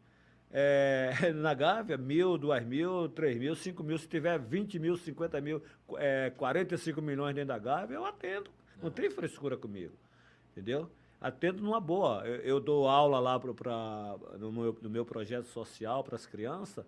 é, 0.54 1.32
na 1.34 1.54
Gávea, 1.54 1.98
mil, 1.98 2.38
duas 2.38 2.64
mil, 2.66 3.08
três 3.10 3.38
mil, 3.38 3.56
cinco 3.56 3.84
mil. 3.84 3.98
Se 3.98 4.08
tiver 4.08 4.38
20 4.40 4.80
mil, 4.80 4.98
50 4.98 5.40
mil, 5.42 5.62
é, 5.98 6.32
45 6.38 7.02
milhões 7.02 7.34
dentro 7.34 7.50
da 7.50 7.58
Gávea, 7.58 7.96
eu 7.96 8.06
atendo. 8.06 8.50
Não 8.82 8.92
tem 8.92 9.10
frescura 9.10 9.56
comigo. 9.56 9.94
Entendeu? 10.52 10.90
Atendo 11.20 11.64
numa 11.64 11.80
boa. 11.80 12.26
Eu, 12.26 12.36
eu 12.42 12.60
dou 12.60 12.88
aula 12.88 13.20
lá 13.20 13.40
pro, 13.40 13.54
pra, 13.54 14.16
no, 14.40 14.52
meu, 14.52 14.78
no 14.82 14.90
meu 14.90 15.06
projeto 15.06 15.46
social 15.46 16.04
para 16.04 16.16
as 16.16 16.26
crianças. 16.26 16.86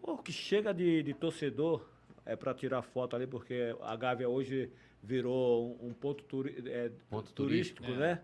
Pô, 0.00 0.16
que 0.18 0.32
chega 0.32 0.72
de, 0.72 1.02
de 1.02 1.14
torcedor 1.14 1.84
é 2.24 2.36
para 2.36 2.52
tirar 2.54 2.82
foto 2.82 3.16
ali, 3.16 3.26
porque 3.26 3.74
a 3.80 3.96
Gávea 3.96 4.28
hoje 4.28 4.70
virou 5.02 5.78
um, 5.82 5.88
um 5.88 5.92
ponto, 5.92 6.22
turi, 6.24 6.62
é, 6.66 6.90
Ponto 7.08 7.32
turístico, 7.32 7.82
turístico, 7.82 8.00
né? 8.00 8.20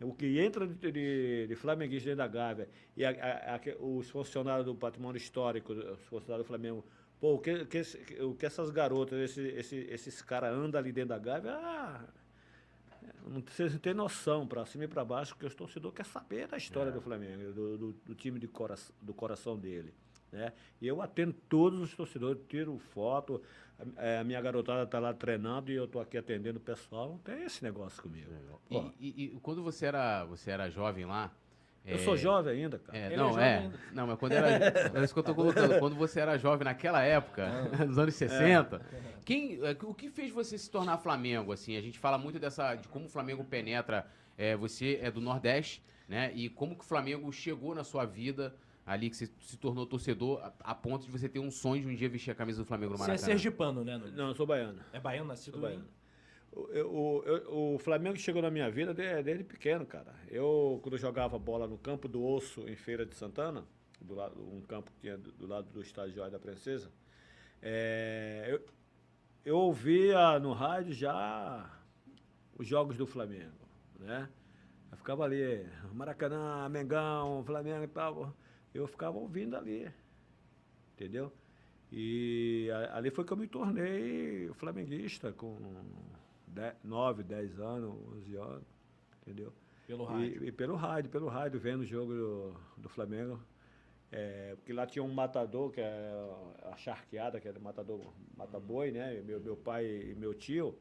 O 0.00 0.14
que 0.14 0.38
entra 0.38 0.66
de, 0.66 0.92
de, 0.92 1.46
de 1.48 1.54
flamenguista 1.56 2.08
dentro 2.10 2.18
da 2.18 2.28
Gávea 2.28 2.68
e 2.96 3.04
a- 3.04 3.10
a- 3.10 3.56
a- 3.56 3.60
os 3.84 4.08
funcionários 4.08 4.64
do 4.64 4.74
patrimônio 4.74 5.16
histórico, 5.16 5.72
os 5.72 6.00
funcionários 6.06 6.44
do 6.46 6.48
Flamengo, 6.48 6.84
pô, 7.20 7.34
o 7.34 7.38
que, 7.40 7.64
que 7.64 7.82
o 8.22 8.34
que 8.34 8.46
essas 8.46 8.70
garotas, 8.70 9.18
esse, 9.18 9.40
esse, 9.48 9.76
esses 9.90 10.22
caras 10.22 10.54
andam 10.54 10.78
ali 10.80 10.92
dentro 10.92 11.08
da 11.10 11.18
Gávea, 11.18 11.52
ah, 11.52 12.04
não 13.26 13.42
vocês 13.42 13.72
não 13.72 13.80
têm 13.80 13.92
noção, 13.92 14.46
para 14.46 14.64
cima 14.66 14.84
e 14.84 14.88
para 14.88 15.04
baixo, 15.04 15.32
porque 15.34 15.46
os 15.46 15.54
torcedores 15.54 15.96
querem 15.96 16.12
saber 16.12 16.46
da 16.46 16.56
história 16.56 16.92
do 16.92 17.00
Flamengo, 17.00 17.52
do, 17.52 17.76
do, 17.78 17.92
do 18.06 18.14
time 18.14 18.38
de 18.38 18.46
cora, 18.46 18.76
do 19.02 19.12
coração 19.12 19.58
dele. 19.58 19.92
Né? 20.32 20.52
E 20.80 20.86
eu 20.86 21.00
atendo 21.00 21.32
todos 21.48 21.80
os 21.80 21.94
torcedores, 21.94 22.42
tiro 22.48 22.78
foto, 22.92 23.40
a, 23.96 24.02
é, 24.04 24.18
a 24.18 24.24
minha 24.24 24.40
garotada 24.40 24.82
está 24.82 24.98
lá 24.98 25.14
treinando 25.14 25.70
e 25.70 25.74
eu 25.74 25.84
estou 25.84 26.00
aqui 26.00 26.18
atendendo 26.18 26.58
o 26.58 26.62
pessoal. 26.62 27.08
Não 27.10 27.18
tem 27.18 27.44
esse 27.44 27.62
negócio 27.64 28.02
comigo. 28.02 28.30
Pô, 28.68 28.90
E, 29.00 29.08
e- 29.08 29.24
e 29.36 29.40
quando 29.40 29.62
você 29.62 29.86
era, 29.86 30.24
você 30.24 30.50
era 30.50 30.68
jovem 30.70 31.04
lá. 31.06 31.32
eu 31.86 31.94
é, 31.96 31.98
sou 32.00 32.14
jovem 32.16 32.52
ainda, 32.64 32.78
cara. 32.78 32.98
É, 32.98 33.06
Ele 33.06 33.14
é 33.14 33.16
não, 33.16 33.28
jovem 33.30 33.44
é. 33.44 33.56
ainda. 33.58 33.78
Não, 33.92 34.06
mas 34.06 34.18
quando 34.18 34.32
era. 34.32 34.98
É 35.00 35.04
isso 35.04 35.14
que 35.14 35.18
eu 35.20 35.24
tô 35.24 35.34
colocando. 35.34 35.78
Quando 35.78 35.96
você 35.96 36.20
era 36.20 36.36
jovem 36.36 36.64
naquela 36.66 37.02
época, 37.02 37.48
nos 37.86 37.98
anos 37.98 38.14
60, 38.14 38.82
quem, 39.24 39.58
é, 39.64 39.76
o 39.82 39.94
que 39.94 40.10
fez 40.10 40.30
você 40.30 40.58
se 40.58 40.70
tornar 40.70 40.98
Flamengo? 40.98 41.52
Assim, 41.52 41.74
a 41.76 41.80
gente 41.80 41.98
fala 41.98 42.18
muito 42.18 42.38
dessa. 42.38 42.74
de 42.74 42.86
como 42.88 43.06
o 43.06 43.08
Flamengo 43.08 43.42
penetra. 43.44 44.06
é, 44.36 44.54
você 44.56 44.98
é 45.02 45.10
do 45.10 45.20
Nordeste, 45.22 45.82
né? 46.06 46.30
E 46.34 46.48
como 46.50 46.74
que 46.76 46.84
o 46.84 46.86
Flamengo 46.86 47.32
chegou 47.32 47.74
na 47.74 47.84
sua 47.84 48.04
vida 48.04 48.54
ali, 48.88 49.10
que 49.10 49.16
você 49.16 49.30
se 49.40 49.56
tornou 49.58 49.86
torcedor, 49.86 50.40
a, 50.42 50.52
a 50.70 50.74
ponto 50.74 51.04
de 51.04 51.12
você 51.12 51.28
ter 51.28 51.38
um 51.38 51.50
sonho 51.50 51.82
de 51.82 51.88
um 51.88 51.94
dia 51.94 52.08
vestir 52.08 52.30
a 52.30 52.34
camisa 52.34 52.62
do 52.62 52.64
Flamengo 52.64 52.92
no 52.92 52.96
Você 52.96 53.04
é 53.04 53.08
Maracanã. 53.08 53.26
sergipano, 53.26 53.84
né, 53.84 53.98
Nunes? 53.98 54.14
Não, 54.14 54.28
eu 54.28 54.34
sou 54.34 54.46
baiano. 54.46 54.80
É 54.92 54.98
baiano, 54.98 55.28
nascido 55.28 55.58
Sou 55.58 55.60
em... 55.60 55.62
baiano. 55.62 55.88
O, 56.50 57.22
o, 57.52 57.74
o 57.74 57.78
Flamengo 57.78 58.16
chegou 58.16 58.40
na 58.40 58.50
minha 58.50 58.70
vida 58.70 58.94
desde, 58.94 59.22
desde 59.22 59.44
pequeno, 59.44 59.84
cara. 59.84 60.14
Eu, 60.28 60.80
quando 60.82 60.94
eu 60.94 60.98
jogava 60.98 61.38
bola 61.38 61.66
no 61.68 61.76
campo 61.76 62.08
do 62.08 62.24
Osso, 62.24 62.66
em 62.66 62.74
Feira 62.74 63.04
de 63.04 63.14
Santana, 63.14 63.66
do 64.00 64.14
lado, 64.14 64.40
um 64.40 64.62
campo 64.62 64.90
que 64.92 65.00
tinha 65.00 65.18
do, 65.18 65.30
do 65.32 65.46
lado 65.46 65.68
do 65.70 65.82
estádio 65.82 66.14
Jorge 66.14 66.32
da 66.32 66.38
Princesa. 66.38 66.90
É, 67.60 68.46
eu, 68.48 68.64
eu 69.44 69.56
ouvia 69.58 70.38
no 70.38 70.54
rádio 70.54 70.94
já 70.94 71.70
os 72.58 72.66
jogos 72.66 72.96
do 72.96 73.06
Flamengo, 73.06 73.68
né? 74.00 74.28
Eu 74.90 74.96
ficava 74.96 75.24
ali, 75.24 75.66
Maracanã, 75.92 76.66
Mengão, 76.70 77.44
Flamengo 77.44 77.84
e 77.84 77.88
tal. 77.88 78.34
Eu 78.78 78.86
ficava 78.86 79.16
ouvindo 79.18 79.56
ali, 79.56 79.90
entendeu? 80.94 81.32
E 81.90 82.68
ali 82.92 83.10
foi 83.10 83.24
que 83.24 83.32
eu 83.32 83.36
me 83.36 83.46
tornei 83.46 84.50
flamenguista 84.54 85.32
com 85.32 85.56
9, 86.84 87.22
10 87.22 87.60
anos, 87.60 87.90
11 88.18 88.36
anos, 88.36 88.62
entendeu? 89.22 89.52
Pelo 89.86 90.04
E- 90.04 90.06
rádio. 90.06 90.44
E, 90.44 90.52
pelo 90.52 90.76
rádio, 90.76 91.10
pelo 91.10 91.28
rádio, 91.28 91.58
vendo 91.58 91.80
o 91.80 91.86
jogo 91.86 92.12
do, 92.12 92.54
do 92.76 92.88
Flamengo. 92.88 93.40
É, 94.12 94.54
porque 94.56 94.72
lá 94.72 94.86
tinha 94.86 95.02
um 95.02 95.12
matador, 95.12 95.70
que 95.70 95.80
é 95.80 96.12
a 96.70 96.76
charqueada, 96.76 97.40
que 97.40 97.48
era 97.48 97.58
matador, 97.58 98.12
mata-boi, 98.36 98.90
né? 98.90 99.18
E 99.18 99.22
Meu, 99.22 99.40
meu 99.40 99.56
pai 99.56 99.84
e 99.86 100.14
meu 100.14 100.32
tio 100.34 100.78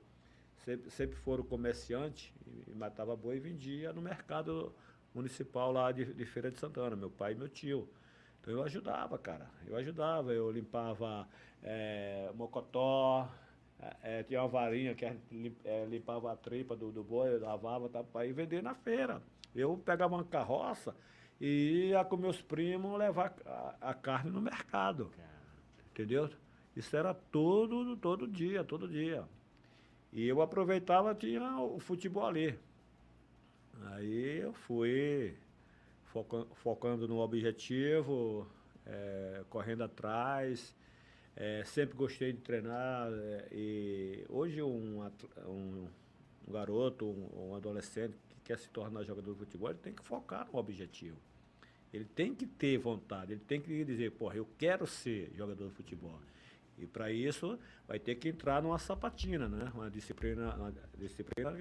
sempre, 0.66 0.90
sempre 0.90 1.16
foram 1.18 1.44
comerciantes 1.44 2.34
e, 2.46 2.72
e 2.72 2.76
matava 2.76 3.16
boi 3.16 3.38
e 3.38 3.40
vendia 3.40 3.92
no 3.94 4.02
mercado 4.02 4.74
municipal 5.18 5.72
lá 5.72 5.92
de, 5.92 6.06
de 6.14 6.26
Feira 6.26 6.52
de 6.52 6.60
Santana, 6.60 6.96
meu 6.96 7.10
pai 7.10 7.34
e 7.34 7.36
meu 7.36 7.50
tio. 7.50 7.90
Então 8.40 8.54
eu 8.54 8.64
ajudava, 8.64 9.18
cara. 9.18 9.50
Eu 9.66 9.76
ajudava, 9.76 10.32
eu 10.32 10.50
limpava 10.52 11.28
é, 11.64 12.30
mocotó, 12.36 13.28
é, 14.02 14.24
tinha 14.24 14.42
uma 14.42 14.48
varinha 14.48 14.96
que 14.96 15.06
limpava 15.90 16.32
a 16.32 16.36
tripa 16.36 16.76
do, 16.76 16.92
do 16.92 17.04
boi, 17.04 17.34
eu 17.34 17.42
lavava 17.42 17.90
tá, 17.90 18.04
para 18.04 18.26
ir 18.26 18.34
vender 18.34 18.62
na 18.62 18.76
feira. 18.76 19.22
Eu 19.56 19.76
pegava 19.78 20.16
uma 20.16 20.24
carroça 20.24 20.96
e 21.42 21.90
ia 21.90 22.06
com 22.06 22.16
meus 22.16 22.42
primos 22.42 22.98
levar 22.98 23.34
a, 23.46 23.76
a 23.90 23.94
carne 23.94 24.30
no 24.32 24.42
mercado. 24.42 25.12
Entendeu? 25.92 26.30
Isso 26.76 26.96
era 26.96 27.14
todo, 27.14 27.98
todo 27.98 28.28
dia, 28.28 28.64
todo 28.64 28.88
dia. 28.88 29.26
E 30.14 30.28
eu 30.28 30.42
aproveitava, 30.42 31.14
tinha 31.16 31.60
o 31.60 31.80
futebol 31.80 32.28
ali. 32.28 32.58
Aí 33.86 34.40
eu 34.40 34.54
fui 34.54 35.36
foca- 36.06 36.46
focando 36.56 37.08
no 37.08 37.18
objetivo, 37.20 38.48
eh, 38.86 39.44
correndo 39.50 39.84
atrás. 39.84 40.76
eh, 41.40 41.64
sempre 41.66 41.96
gostei 41.96 42.34
de 42.34 42.40
treinar. 42.40 43.10
eh, 43.14 43.48
e 43.52 44.26
hoje 44.30 44.62
um, 44.62 45.04
um, 45.46 45.88
um 46.48 46.52
garoto, 46.52 47.06
um, 47.06 47.50
um 47.52 47.56
adolescente 47.56 48.18
que 48.30 48.36
quer 48.44 48.58
se 48.58 48.70
tornar 48.70 49.04
jogador 49.04 49.34
de 49.34 49.40
futebol, 49.40 49.70
ele 49.70 49.78
tem 49.80 49.94
que 49.94 50.04
focar 50.04 50.48
no 50.52 50.58
objetivo. 50.58 51.18
Ele 51.94 52.06
tem 52.06 52.34
que 52.36 52.46
ter 52.46 52.78
vontade, 52.80 53.34
ele 53.34 53.42
tem 53.48 53.62
que 53.62 53.86
dizer, 53.86 54.12
porra, 54.12 54.36
eu 54.36 54.48
quero 54.58 54.86
ser 54.88 55.32
jogador 55.36 55.68
de 55.70 55.74
futebol. 55.76 56.20
E 56.78 56.86
para 56.86 57.12
isso 57.12 57.58
vai 57.88 58.00
ter 58.00 58.16
que 58.16 58.30
entrar 58.30 58.62
numa 58.62 58.78
sapatina, 58.80 59.48
né? 59.48 59.72
Uma 59.74 59.90
disciplina, 59.90 60.56
uma 60.56 60.74
disciplina 60.98 61.52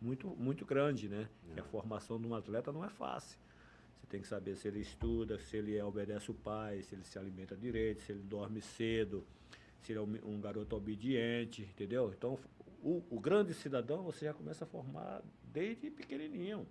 muito, 0.00 0.28
muito 0.28 0.64
grande, 0.64 1.08
né? 1.08 1.28
Que 1.54 1.60
a 1.60 1.64
formação 1.64 2.20
de 2.20 2.26
um 2.26 2.34
atleta 2.34 2.72
não 2.72 2.84
é 2.84 2.88
fácil. 2.88 3.38
Você 4.00 4.06
tem 4.08 4.20
que 4.20 4.26
saber 4.28 4.56
se 4.56 4.66
ele 4.68 4.80
estuda, 4.80 5.38
se 5.38 5.56
ele 5.56 5.80
obedece 5.82 6.30
o 6.30 6.34
pai, 6.34 6.82
se 6.82 6.94
ele 6.94 7.04
se 7.04 7.18
alimenta 7.18 7.56
direito, 7.56 8.02
se 8.02 8.12
ele 8.12 8.22
dorme 8.22 8.60
cedo, 8.62 9.24
se 9.80 9.92
ele 9.92 9.98
é 9.98 10.02
um, 10.02 10.34
um 10.36 10.40
garoto 10.40 10.74
obediente, 10.76 11.62
entendeu? 11.62 12.12
Então, 12.16 12.38
o, 12.82 13.02
o 13.10 13.20
grande 13.20 13.52
cidadão 13.54 14.02
você 14.02 14.24
já 14.24 14.32
começa 14.34 14.64
a 14.64 14.66
formar 14.66 15.22
desde 15.44 15.90
pequenininho. 15.90 16.66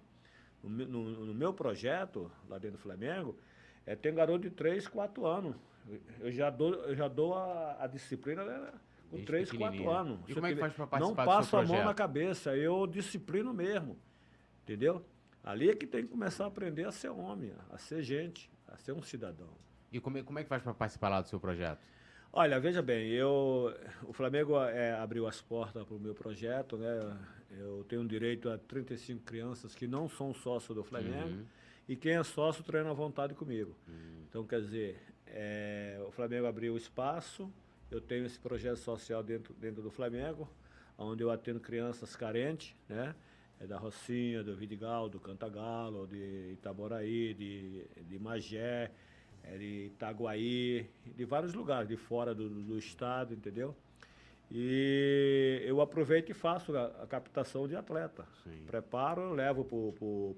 No, 0.64 0.70
meu- 0.70 0.88
no- 0.88 1.26
no 1.28 1.34
meu 1.34 1.54
projeto, 1.54 2.30
lá 2.50 2.58
dentro 2.58 2.78
do 2.78 2.82
Flamengo, 2.82 3.38
é, 3.86 3.96
tem 3.96 4.14
garoto 4.14 4.40
de 4.40 4.50
3, 4.50 4.88
4 4.88 5.26
anos. 5.26 5.56
Eu- 5.88 6.02
Eu 6.20 6.32
já 6.32 6.50
dou, 6.50 6.74
eu 6.74 6.96
já 6.96 7.08
dou 7.08 7.34
a, 7.36 7.78
a 7.84 7.88
disciplina 7.88 8.44
né, 8.44 8.74
com 9.10 9.16
Desde 9.18 9.26
3, 9.28 9.52
4 9.52 9.58
pequenininho. 9.78 9.90
anos. 9.92 10.20
E 10.30 10.34
como 10.34 10.46
é 10.48 10.54
que 10.54 10.60
faz 10.60 10.78
Não 10.78 10.88
participar 10.88 11.24
do 11.24 11.26
seu 11.26 11.26
passo 11.26 11.58
a 11.58 11.64
mão 11.64 11.86
na 11.86 11.94
cabeça, 11.94 12.56
eu 12.56 12.86
disciplino 12.88 13.54
mesmo. 13.54 13.98
Entendeu? 14.64 15.04
Ali 15.44 15.70
é 15.70 15.76
que 15.76 15.88
tem 15.88 16.04
que 16.04 16.10
começar 16.10 16.44
a 16.46 16.48
aprender 16.48 16.86
a 16.86 16.92
ser 16.92 17.10
homem, 17.10 17.52
a 17.72 17.78
ser 17.78 18.02
gente, 18.04 18.50
a 18.68 18.78
ser 18.78 18.92
um 18.92 19.02
cidadão. 19.02 19.50
E 19.92 20.00
como, 20.00 20.18
é- 20.18 20.24
como 20.24 20.38
é 20.38 20.44
que 20.44 20.50
faz 20.50 20.62
para 20.62 20.74
participar 20.74 21.10
lá 21.10 21.22
do 21.22 21.28
seu 21.28 21.40
projeto? 21.40 21.80
Olha, 22.32 22.60
veja 22.60 22.82
bem, 22.82 23.08
eu, 23.10 23.74
o 24.04 24.14
Flamengo 24.14 24.56
é, 24.64 24.94
abriu 24.94 25.26
as 25.26 25.42
portas 25.42 25.84
para 25.84 25.96
o 25.96 26.00
meu 26.00 26.14
projeto, 26.14 26.78
né? 26.78 27.18
Eu 27.58 27.84
tenho 27.90 28.08
direito 28.08 28.48
a 28.52 28.58
35 28.60 29.24
crianças 29.24 29.74
que 29.74 29.88
não 29.88 30.08
são 30.08 30.32
sócios 30.36 30.76
do 30.76 30.84
Flamengo 30.84 31.30
Uhum. 31.30 31.46
e 31.88 31.96
quem 31.96 32.12
é 32.14 32.24
sócio 32.24 32.64
treina 32.64 32.92
à 32.92 32.94
vontade 32.94 33.34
comigo. 33.34 33.76
Então, 34.30 34.46
quer 34.46 34.62
dizer, 34.62 35.02
é, 35.26 36.00
o 36.08 36.12
Flamengo 36.12 36.46
abriu 36.46 36.78
espaço, 36.78 37.52
eu 37.92 38.00
tenho 38.02 38.26
esse 38.26 38.38
projeto 38.40 38.78
social 38.78 39.24
dentro, 39.24 39.54
dentro 39.56 39.82
do 39.82 39.90
Flamengo, 39.90 40.50
onde 40.98 41.24
eu 41.24 41.32
atendo 41.32 41.60
crianças 41.60 42.16
carentes, 42.16 42.76
né? 42.88 43.16
É 43.60 43.68
da 43.68 43.78
Rocinha, 43.78 44.42
do 44.44 44.56
Vidigal, 44.56 45.10
do 45.10 45.20
Cantagalo, 45.20 46.08
de 46.08 46.52
Itaboraí, 46.54 47.34
de, 47.34 47.86
de 48.04 48.18
Magé, 48.20 48.90
é 49.44 49.58
de 49.58 49.86
Itaguaí, 49.88 50.90
de 51.06 51.26
vários 51.26 51.54
lugares, 51.54 51.88
de 51.90 51.98
fora 51.98 52.34
do, 52.34 52.50
do 52.50 52.78
estado, 52.78 53.34
entendeu? 53.34 53.76
E 54.52 55.62
eu 55.66 55.80
aproveito 55.82 56.30
e 56.30 56.34
faço 56.34 56.76
a, 56.76 56.86
a 57.04 57.08
captação 57.08 57.68
de 57.68 57.76
atleta. 57.76 58.26
Sim. 58.44 58.64
Preparo, 58.66 59.32
levo 59.34 59.64
para 59.64 59.76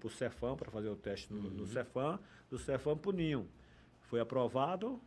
o 0.08 0.10
Cefam 0.10 0.56
para 0.58 0.70
fazer 0.70 0.90
o 0.90 0.96
teste 0.96 1.32
no, 1.32 1.40
Uhum. 1.40 1.50
no 1.52 1.68
Cefam, 1.68 2.20
do 2.50 2.58
Cefam 2.58 2.98
para 2.98 3.10
o 3.10 3.14
Ninho. 3.14 3.48
Foi 4.02 4.20
aprovado, 4.20 5.00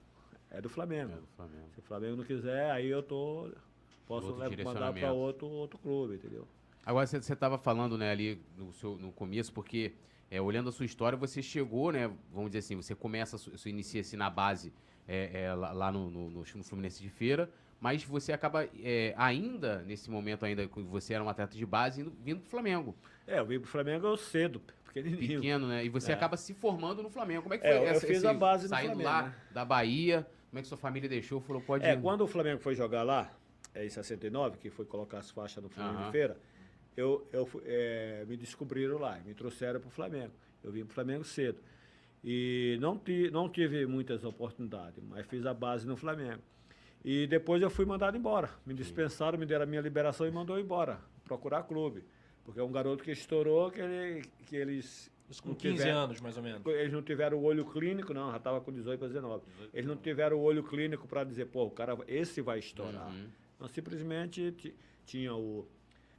é 0.57 0.61
do 0.61 0.69
Flamengo. 0.69 1.13
É, 1.13 1.17
do 1.17 1.27
Flamengo. 1.37 1.69
Se 1.73 1.79
o 1.79 1.83
Flamengo 1.83 2.17
não 2.17 2.25
quiser, 2.25 2.71
aí 2.71 2.89
eu 2.89 3.03
tô, 3.03 3.51
posso 4.07 4.35
mandar 4.65 4.93
para 4.93 5.13
outro, 5.13 5.47
outro 5.49 5.79
clube, 5.79 6.15
entendeu? 6.15 6.47
Agora, 6.85 7.07
você 7.07 7.17
estava 7.17 7.57
falando 7.59 7.97
né, 7.97 8.11
ali 8.11 8.43
no, 8.57 8.73
seu, 8.73 8.97
no 8.97 9.11
começo, 9.11 9.53
porque 9.53 9.95
é, 10.31 10.41
olhando 10.41 10.69
a 10.69 10.73
sua 10.73 10.85
história, 10.85 11.17
você 11.17 11.41
chegou, 11.43 11.91
né? 11.93 12.11
Vamos 12.33 12.51
dizer 12.51 12.59
assim, 12.59 12.77
você 12.77 12.95
começa, 12.95 13.39
você 13.39 13.71
inicia 13.71 14.01
assim 14.03 14.17
na 14.17 14.29
base 14.29 14.73
é, 15.09 15.43
é, 15.45 15.55
lá, 15.55 15.91
no, 15.91 16.11
no, 16.11 16.31
no 16.31 16.45
Fluminense 16.45 17.03
de 17.03 17.09
Feira, 17.09 17.51
mas 17.81 18.05
você 18.05 18.33
acaba 18.33 18.65
é, 18.83 19.15
ainda, 19.17 19.83
nesse 19.83 20.11
momento 20.11 20.45
ainda, 20.45 20.67
que 20.67 20.81
você 20.83 21.15
era 21.15 21.25
um 21.25 21.29
atleta 21.29 21.57
de 21.57 21.65
base, 21.67 22.01
indo, 22.03 22.13
vindo 22.23 22.41
pro 22.41 22.51
Flamengo. 22.51 22.95
É, 23.27 23.39
eu 23.39 23.47
vim 23.47 23.59
pro 23.59 23.69
Flamengo 23.69 24.15
cedo, 24.17 24.61
pequenininho. 24.87 25.41
Pequeno, 25.41 25.67
né? 25.67 25.85
E 25.85 25.89
você 25.89 26.13
É. 26.13 26.15
acaba 26.15 26.37
se 26.37 26.53
formando 26.55 27.03
no 27.03 27.09
Flamengo. 27.11 27.43
Como 27.43 27.55
é 27.55 27.59
que 27.59 27.67
É, 27.67 27.79
foi 27.79 27.87
eu 27.87 27.91
essa, 27.91 28.07
fiz 28.07 28.19
esse- 28.19 28.27
a 28.27 28.35
base 28.35 28.65
no 28.65 28.69
saindo 28.71 28.89
Flamengo, 28.95 29.09
lá 29.11 29.23
né? 29.25 29.35
da 29.51 29.65
Bahia? 29.65 30.27
Como 30.55 30.61
é 30.61 30.63
que 30.63 30.69
sua 30.69 30.79
família 30.79 31.09
deixou? 31.09 31.41
Falou, 31.41 31.61
pode 31.61 31.85
É, 31.85 31.95
ir. 31.95 32.01
quando 32.01 32.21
o 32.21 32.29
Flamengo 32.29 32.61
foi 32.61 32.77
jogar 32.77 33.03
lá, 33.03 33.29
é, 33.75 33.85
em 33.85 33.89
69, 33.91 34.57
que 34.59 34.71
foi 34.71 34.85
colocar 34.85 35.19
as 35.19 35.29
faixas 35.29 35.61
no 35.61 35.69
Flamengo 35.69 35.97
Aham. 35.97 36.07
de 36.07 36.13
feira, 36.13 36.37
eu, 36.97 37.27
eu 37.33 37.51
é, 37.65 38.25
me 38.29 38.37
descobriram 38.37 38.97
lá, 38.99 39.19
me 39.27 39.35
trouxeram 39.35 39.81
para 39.81 39.89
o 39.89 39.91
Flamengo. 39.91 40.31
Eu 40.63 40.71
vim 40.71 40.85
para 40.85 40.93
o 40.93 40.95
Flamengo 40.95 41.25
cedo. 41.25 41.59
E 42.23 42.79
não, 42.81 42.97
ti, 42.97 43.33
não 43.33 43.49
tive 43.49 43.85
muitas 43.85 44.23
oportunidades, 44.23 45.03
mas 45.03 45.27
fiz 45.27 45.45
a 45.45 45.53
base 45.53 45.89
no 45.89 45.97
Flamengo. 45.97 46.41
E 47.05 47.27
depois 47.27 47.61
eu 47.61 47.69
fui 47.69 47.85
mandado 47.85 48.17
embora. 48.17 48.49
Me 48.65 48.75
dispensaram, 48.75 49.37
me 49.37 49.45
deram 49.47 49.65
a 49.65 49.67
minha 49.67 49.81
liberação 49.81 50.25
e 50.25 50.31
mandou 50.31 50.57
embora, 50.57 51.01
procurar 51.25 51.65
clube. 51.65 52.05
Porque 52.45 52.61
é 52.61 52.63
um 52.63 52.71
garoto 52.71 53.03
que 53.03 53.11
estourou, 53.11 53.73
que, 53.73 53.81
ele, 53.81 54.23
que 54.47 54.55
eles. 54.55 55.11
Isso 55.31 55.43
com 55.43 55.51
não 55.51 55.57
15 55.57 55.77
tiveram- 55.77 55.99
anos, 56.01 56.21
mais 56.21 56.37
ou 56.37 56.43
menos. 56.43 56.67
eles 56.67 56.93
não 56.93 57.03
tiveram 57.03 57.39
o 57.39 57.43
olho 57.43 57.65
clínico, 57.65 58.13
não, 58.13 58.31
já 58.31 58.37
estava 58.37 58.61
com 58.61 58.71
18 58.73 58.99
para 58.99 59.09
19. 59.09 59.43
Eles 59.73 59.87
não 59.87 59.97
tiveram 59.97 60.37
o 60.37 60.43
olho 60.43 60.63
clínico 60.63 61.09
para 61.09 61.25
dizer, 61.25 61.47
pô, 61.47 61.65
o 61.65 61.71
cara, 61.71 61.97
esse 62.07 62.41
vai 62.43 62.59
estourar. 62.59 63.09
Uhum. 63.09 63.27
Então, 63.57 63.69
simplesmente 63.69 64.53
ti- 64.53 64.75
tinha 65.07 65.35
o, 65.35 65.67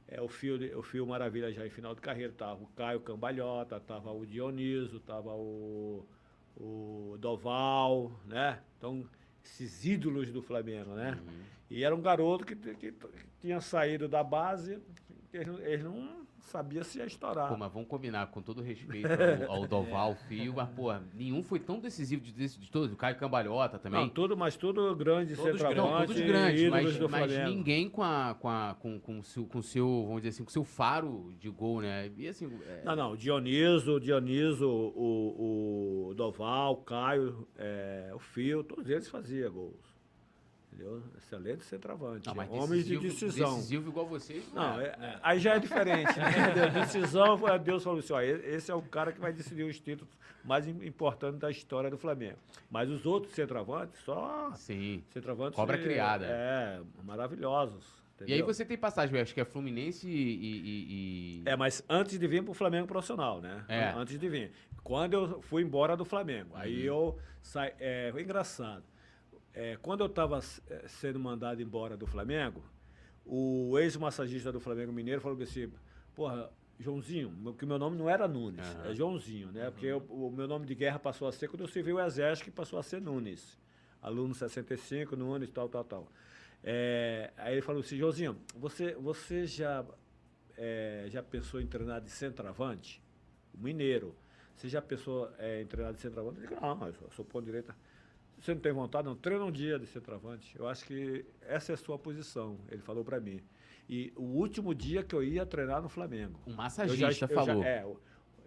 é, 0.08 0.20
o, 0.20 0.28
fio, 0.28 0.58
o 0.78 0.82
fio 0.82 1.06
Maravilha 1.06 1.52
já 1.52 1.64
em 1.66 1.70
final 1.70 1.94
de 1.94 2.00
carreira, 2.00 2.32
tava 2.32 2.64
o 2.64 2.66
Caio 2.68 3.00
Cambalhota, 3.00 3.78
tava 3.78 4.10
o 4.12 4.26
Dioniso, 4.26 4.98
tava 5.00 5.30
o, 5.34 6.04
o 6.56 7.16
Doval, 7.20 8.12
né? 8.26 8.60
Então, 8.78 9.08
esses 9.44 9.84
ídolos 9.84 10.32
do 10.32 10.42
Flamengo, 10.42 10.90
né? 10.94 11.16
Uhum. 11.24 11.32
E 11.70 11.84
era 11.84 11.94
um 11.94 12.02
garoto 12.02 12.44
que, 12.44 12.56
que- 12.56 12.74
que 12.74 12.94
tinha 13.40 13.60
saído 13.60 14.08
da 14.08 14.22
base, 14.24 14.80
eles, 15.32 15.58
eles 15.60 15.84
não 15.84 16.25
sabiam 16.46 16.84
se 16.84 16.98
ia 16.98 17.06
estourar. 17.06 17.48
Pô, 17.48 17.56
mas 17.56 17.72
vamos 17.72 17.88
combinar, 17.88 18.26
com 18.28 18.40
todo 18.40 18.62
respeito 18.62 19.08
ao, 19.48 19.56
ao 19.62 19.66
Doval, 19.66 20.14
Fio, 20.14 20.54
mas, 20.54 20.68
pô, 20.70 20.92
nenhum 21.14 21.42
foi 21.42 21.58
tão 21.58 21.78
decisivo 21.78 22.22
de, 22.22 22.32
de, 22.32 22.58
de 22.58 22.70
todos. 22.70 22.92
O 22.92 22.96
Caio 22.96 23.16
Cambalhota 23.16 23.78
também. 23.78 24.00
Não, 24.00 24.08
tudo, 24.08 24.36
mas 24.36 24.56
tudo 24.56 24.94
grande, 24.94 25.36
Todos 25.36 25.60
Não, 25.60 25.68
centroavante, 25.68 26.06
todos 26.06 26.22
grandes, 26.22 26.70
mas, 26.70 26.98
mas 26.98 27.38
ninguém 27.48 27.88
com 27.88 28.02
a, 28.02 28.34
com 28.38 28.48
a 28.48 28.76
com, 28.78 28.98
com, 28.98 29.22
seu, 29.22 29.44
com 29.46 29.62
seu, 29.62 30.04
vamos 30.04 30.22
dizer 30.22 30.28
assim, 30.30 30.44
com 30.44 30.50
seu 30.50 30.64
faro 30.64 31.34
de 31.38 31.48
gol, 31.50 31.80
né? 31.80 32.10
E 32.16 32.28
assim, 32.28 32.50
é, 32.66 32.82
Não, 32.84 32.96
não, 32.96 33.16
Dioniso, 33.16 34.00
Dioniso, 34.00 34.68
o, 34.68 36.08
o 36.10 36.14
Doval, 36.14 36.74
o 36.74 36.76
Caio, 36.76 37.46
é, 37.56 38.10
o 38.14 38.18
Fio, 38.18 38.62
todos 38.62 38.88
eles 38.88 39.08
faziam 39.08 39.52
gols. 39.52 39.95
Entendeu? 40.76 41.02
Excelente 41.16 41.64
centroavante. 41.64 42.26
Não, 42.28 42.34
Homens 42.52 42.84
de 42.84 42.98
decisivo- 42.98 43.26
decisão. 43.26 43.54
Decisivo 43.56 43.88
igual 43.90 44.06
vocês, 44.06 44.44
Não, 44.52 44.78
é. 44.78 44.84
é- 44.88 45.18
aí 45.22 45.40
já 45.40 45.54
é 45.54 45.58
diferente. 45.58 46.12
Né? 46.18 46.52
Decisão, 46.86 47.38
foi- 47.38 47.58
Deus 47.58 47.82
falou 47.82 47.98
assim: 48.00 48.12
ó, 48.12 48.20
esse 48.20 48.70
é 48.70 48.74
o 48.74 48.82
cara 48.82 49.10
que 49.10 49.18
vai 49.20 49.32
decidir 49.32 49.62
os 49.64 49.80
títulos 49.80 50.12
mais 50.44 50.66
im- 50.68 50.84
importantes 50.86 51.40
da 51.40 51.50
história 51.50 51.88
do 51.88 51.96
Flamengo. 51.96 52.36
Mas 52.70 52.90
os 52.90 53.06
outros 53.06 53.32
centroavantes, 53.34 53.98
só 54.04 54.52
Sim. 54.54 55.02
centroavantes. 55.10 55.56
Cobra 55.56 55.78
é, 55.78 55.82
criada. 55.82 56.26
É, 56.28 56.80
maravilhosos. 57.02 57.84
E 58.20 58.24
aí 58.24 58.26
entendeu? 58.38 58.46
você 58.46 58.64
tem 58.64 58.76
passagem, 58.78 59.18
acho 59.20 59.32
que 59.34 59.40
é 59.40 59.44
Fluminense 59.44 60.06
e. 60.08 60.12
e- 60.12 61.40
e- 61.40 61.42
É, 61.46 61.56
mas 61.56 61.82
antes 61.88 62.18
de 62.18 62.26
vir 62.26 62.42
pro 62.42 62.52
Flamengo 62.54 62.86
profissional, 62.86 63.40
né? 63.40 63.64
É. 63.68 63.88
Antes 63.96 64.18
de 64.18 64.28
vir. 64.28 64.52
Quando 64.82 65.14
eu 65.14 65.42
fui 65.42 65.62
embora 65.62 65.96
do 65.96 66.04
Flamengo, 66.04 66.50
aí 66.54 66.88
Uhum. 66.88 66.96
eu 66.96 67.18
saí. 67.42 67.72
É, 67.80 68.10
foi 68.12 68.22
engraçado. 68.22 68.84
É, 69.58 69.74
quando 69.80 70.00
eu 70.02 70.06
estava 70.06 70.38
sendo 70.86 71.18
mandado 71.18 71.62
embora 71.62 71.96
do 71.96 72.06
Flamengo, 72.06 72.62
o 73.24 73.78
ex-massagista 73.78 74.52
do 74.52 74.60
Flamengo 74.60 74.92
Mineiro 74.92 75.18
falou 75.22 75.40
assim: 75.42 75.72
porra, 76.14 76.52
Joãozinho, 76.78 77.30
meu- 77.30 77.54
que 77.54 77.64
meu 77.64 77.78
nome 77.78 77.96
não 77.96 78.06
era 78.08 78.28
Nunes, 78.28 78.60
Aham. 78.66 78.90
é 78.90 78.94
Joãozinho, 78.94 79.50
né? 79.50 79.70
Porque 79.70 79.86
eu- 79.86 80.04
o 80.10 80.30
meu 80.30 80.46
nome 80.46 80.66
de 80.66 80.74
guerra 80.74 80.98
passou 80.98 81.26
a 81.26 81.32
ser 81.32 81.48
quando 81.48 81.62
eu 81.62 81.68
servi 81.68 81.90
o 81.90 81.98
Exército, 81.98 82.44
que 82.44 82.50
passou 82.54 82.78
a 82.78 82.82
ser 82.82 83.00
Nunes. 83.00 83.58
Aluno 84.02 84.34
65, 84.34 85.16
Nunes, 85.16 85.50
tal, 85.50 85.70
tal, 85.70 85.82
tal. 85.84 86.12
É, 86.62 87.32
aí 87.38 87.54
ele 87.54 87.62
falou 87.62 87.80
assim, 87.80 87.96
Joãozinho, 87.96 88.36
você, 88.54 88.92
você 88.94 89.46
já, 89.46 89.82
é, 90.54 91.06
já 91.08 91.22
pensou 91.22 91.62
em 91.62 91.66
treinar 91.66 92.02
de 92.02 92.10
centroavante? 92.10 93.02
O 93.54 93.58
Mineiro. 93.62 94.14
Você 94.54 94.68
já 94.68 94.82
pensou 94.82 95.30
é, 95.38 95.62
em 95.62 95.66
treinar 95.66 95.94
de 95.94 96.00
centroavante? 96.00 96.40
Eu 96.42 96.46
digo, 96.48 96.60
não, 96.60 96.86
eu 96.86 96.92
sou, 96.92 97.10
sou 97.12 97.24
ponto 97.24 97.44
direita. 97.46 97.74
Você 98.38 98.52
não 98.54 98.60
tem 98.60 98.72
vontade? 98.72 99.06
Não, 99.06 99.16
treina 99.16 99.44
um 99.44 99.50
dia 99.50 99.78
de 99.78 99.86
centroavante. 99.86 100.54
Eu 100.58 100.68
acho 100.68 100.84
que 100.84 101.24
essa 101.42 101.72
é 101.72 101.74
a 101.74 101.78
sua 101.78 101.98
posição, 101.98 102.58
ele 102.70 102.82
falou 102.82 103.04
para 103.04 103.18
mim. 103.18 103.40
E 103.88 104.12
o 104.16 104.22
último 104.22 104.74
dia 104.74 105.02
que 105.02 105.14
eu 105.14 105.22
ia 105.22 105.46
treinar 105.46 105.80
no 105.82 105.88
Flamengo. 105.88 106.38
Um 106.46 106.50
Eu 106.50 106.56
massagista 106.56 106.96
já- 106.98 107.08
eu 107.08 107.28
já- 107.28 107.28
falou. 107.28 107.62
é, 107.64 107.84
o- 107.86 107.98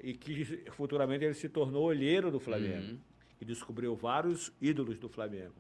e 0.02 0.14
que 0.14 0.46
futuramente 0.72 1.26
ele 1.26 1.34
se 1.34 1.50
tornou 1.50 1.84
olheiro 1.86 2.30
do 2.32 2.40
Flamengo. 2.40 2.92
Uhum. 2.94 3.00
E 3.42 3.46
descobriu 3.46 3.96
vários 3.96 4.52
ídolos 4.62 4.98
do 5.00 5.08
Flamengo. 5.10 5.56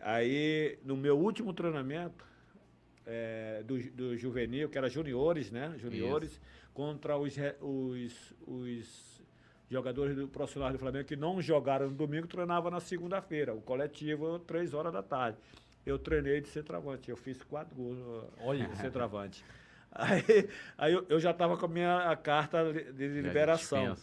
Aí, 0.00 0.78
no 0.84 0.96
meu 0.96 1.18
último 1.18 1.52
treinamento 1.52 2.24
é, 3.06 3.62
do, 3.64 3.78
do 3.92 4.16
juvenil, 4.16 4.68
que 4.68 4.78
era 4.78 4.88
juniores, 4.88 5.50
né? 5.50 5.74
Juniores, 5.78 6.40
contra 6.72 7.16
os, 7.18 7.34
os, 7.60 8.34
os 8.46 9.11
jogadores 9.72 10.14
do 10.14 10.28
profissionais 10.28 10.74
do 10.74 10.78
Flamengo 10.78 11.06
que 11.06 11.16
não 11.16 11.40
jogaram 11.40 11.88
no 11.88 11.96
domingo, 11.96 12.26
treinavam 12.26 12.70
na 12.70 12.78
segunda-feira. 12.78 13.54
O 13.54 13.62
coletivo, 13.62 14.38
três 14.40 14.74
horas 14.74 14.92
da 14.92 15.02
tarde. 15.02 15.38
Eu 15.84 15.98
treinei 15.98 16.40
de 16.40 16.48
centroavante. 16.48 17.10
Eu 17.10 17.16
fiz 17.16 17.42
quatro 17.42 17.74
gols 17.74 17.98
Olha. 18.44 18.68
de 18.68 18.76
centroavante. 18.76 19.44
Aí, 19.94 20.48
aí 20.78 20.90
eu, 20.90 21.04
eu 21.10 21.20
já 21.20 21.32
estava 21.32 21.54
com 21.54 21.66
a 21.66 21.68
minha 21.68 22.16
carta 22.16 22.72
de, 22.72 23.08
liberação. 23.08 23.94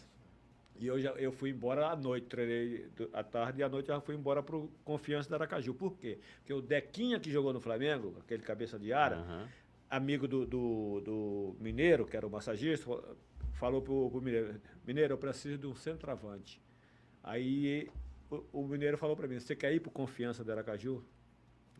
E 0.77 0.85
eu, 0.85 0.99
já, 0.99 1.09
eu 1.13 1.31
fui 1.31 1.49
embora 1.49 1.87
à 1.87 1.95
noite, 1.95 2.27
treinei 2.27 2.87
à 3.11 3.23
tarde 3.23 3.61
e 3.61 3.63
à 3.63 3.69
noite 3.69 3.89
eu 3.89 3.95
já 3.95 3.99
fui 3.99 4.13
embora 4.13 4.43
para 4.43 4.55
o 4.55 4.69
Confiança 4.85 5.27
da 5.27 5.37
Aracaju. 5.37 5.73
Por 5.73 5.97
quê? 5.97 6.19
Porque 6.37 6.53
o 6.53 6.61
Dequinha 6.61 7.19
que 7.19 7.31
jogou 7.31 7.51
no 7.51 7.59
Flamengo, 7.59 8.15
aquele 8.19 8.43
cabeça 8.43 8.77
de 8.77 8.93
área, 8.93 9.17
Aham. 9.17 9.47
amigo 9.89 10.27
do, 10.27 10.45
do, 10.45 11.01
do 11.03 11.55
Mineiro, 11.59 12.05
que 12.05 12.15
era 12.15 12.27
o 12.27 12.29
massagista, 12.29 12.87
falou 13.53 13.81
pro, 13.81 14.09
pro 14.09 14.21
Mineiro, 14.21 14.61
Mineiro, 14.85 15.13
eu 15.13 15.17
preciso 15.17 15.57
de 15.57 15.67
um 15.67 15.75
centroavante. 15.75 16.61
Aí 17.23 17.89
o, 18.29 18.61
o 18.61 18.67
Mineiro 18.67 18.97
falou 18.97 19.15
para 19.15 19.27
mim, 19.27 19.39
você 19.39 19.55
quer 19.55 19.73
ir 19.73 19.79
pro 19.79 19.91
Confiança 19.91 20.43
da 20.43 20.53
Aracaju? 20.53 21.03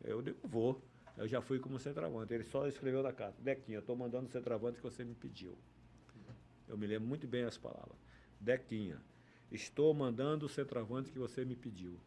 Eu 0.03 0.21
digo, 0.21 0.37
vou. 0.43 0.81
Eu 1.17 1.27
já 1.27 1.41
fui 1.41 1.59
como 1.59 1.77
centroavante. 1.79 2.33
Ele 2.33 2.43
só 2.43 2.67
escreveu 2.67 3.03
na 3.03 3.11
carta, 3.11 3.41
Dequinha, 3.41 3.77
eu 3.77 3.81
estou 3.81 3.95
mandando 3.95 4.27
o 4.27 4.31
centroavante 4.31 4.77
que 4.77 4.83
você 4.83 5.03
me 5.03 5.13
pediu. 5.13 5.57
Eu 6.67 6.77
me 6.77 6.87
lembro 6.87 7.07
muito 7.07 7.27
bem 7.27 7.43
as 7.43 7.57
palavras. 7.57 7.97
Dequinha, 8.39 9.01
estou 9.51 9.93
mandando 9.93 10.45
o 10.45 10.49
centroavante 10.49 11.11
que 11.11 11.19
você 11.19 11.43
me 11.43 11.55
pediu. 11.55 11.99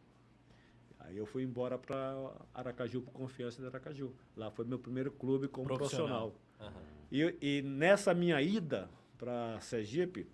Aí 0.99 1.17
eu 1.17 1.25
fui 1.25 1.43
embora 1.43 1.77
para 1.77 2.31
Aracaju, 2.53 3.01
por 3.01 3.11
Confiança 3.11 3.61
de 3.61 3.67
Aracaju. 3.67 4.13
Lá 4.37 4.49
foi 4.49 4.65
meu 4.65 4.79
primeiro 4.79 5.11
clube 5.11 5.47
como 5.47 5.67
profissional. 5.67 6.33
Aham. 6.59 6.81
E, 7.11 7.37
e 7.41 7.61
nessa 7.61 8.13
minha 8.13 8.41
ida 8.41 8.89
para 9.23 9.57
Sergipe, 9.61 10.27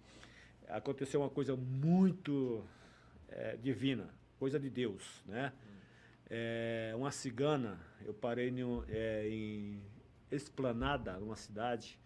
aconteceu 0.67 1.19
uma 1.21 1.29
coisa 1.29 1.55
muito 1.55 2.65
eh, 3.27 3.55
divina, 3.61 4.09
coisa 4.39 4.59
de 4.59 4.67
Deus, 4.67 5.21
né? 5.27 5.53
Eh, 6.27 6.91
uma 6.95 7.11
cigana, 7.11 7.79
eu 8.03 8.15
parei 8.15 8.49
em, 8.49 8.61
eh, 8.87 9.29
em 9.29 9.83
Esplanada, 10.31 11.19
numa 11.19 11.35
cidade, 11.35 11.99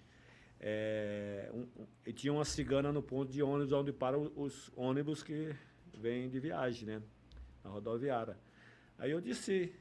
um- 1.54 1.68
um- 1.84 1.88
e 2.06 2.12
tinha 2.14 2.32
uma 2.34 2.44
cigana 2.46 2.92
no 2.92 3.02
ponto 3.02 3.32
de 3.32 3.42
ônibus, 3.42 3.72
onde 3.72 3.94
param 3.94 4.30
os 4.36 4.70
ônibus 4.76 5.24
que 5.24 5.56
vêm 5.94 6.30
de 6.30 6.38
viagem, 6.40 6.86
né? 6.86 7.02
Na 7.64 7.70
rodoviária. 7.70 8.38
Aí 8.98 9.12
eu 9.12 9.22
disse, 9.22 9.74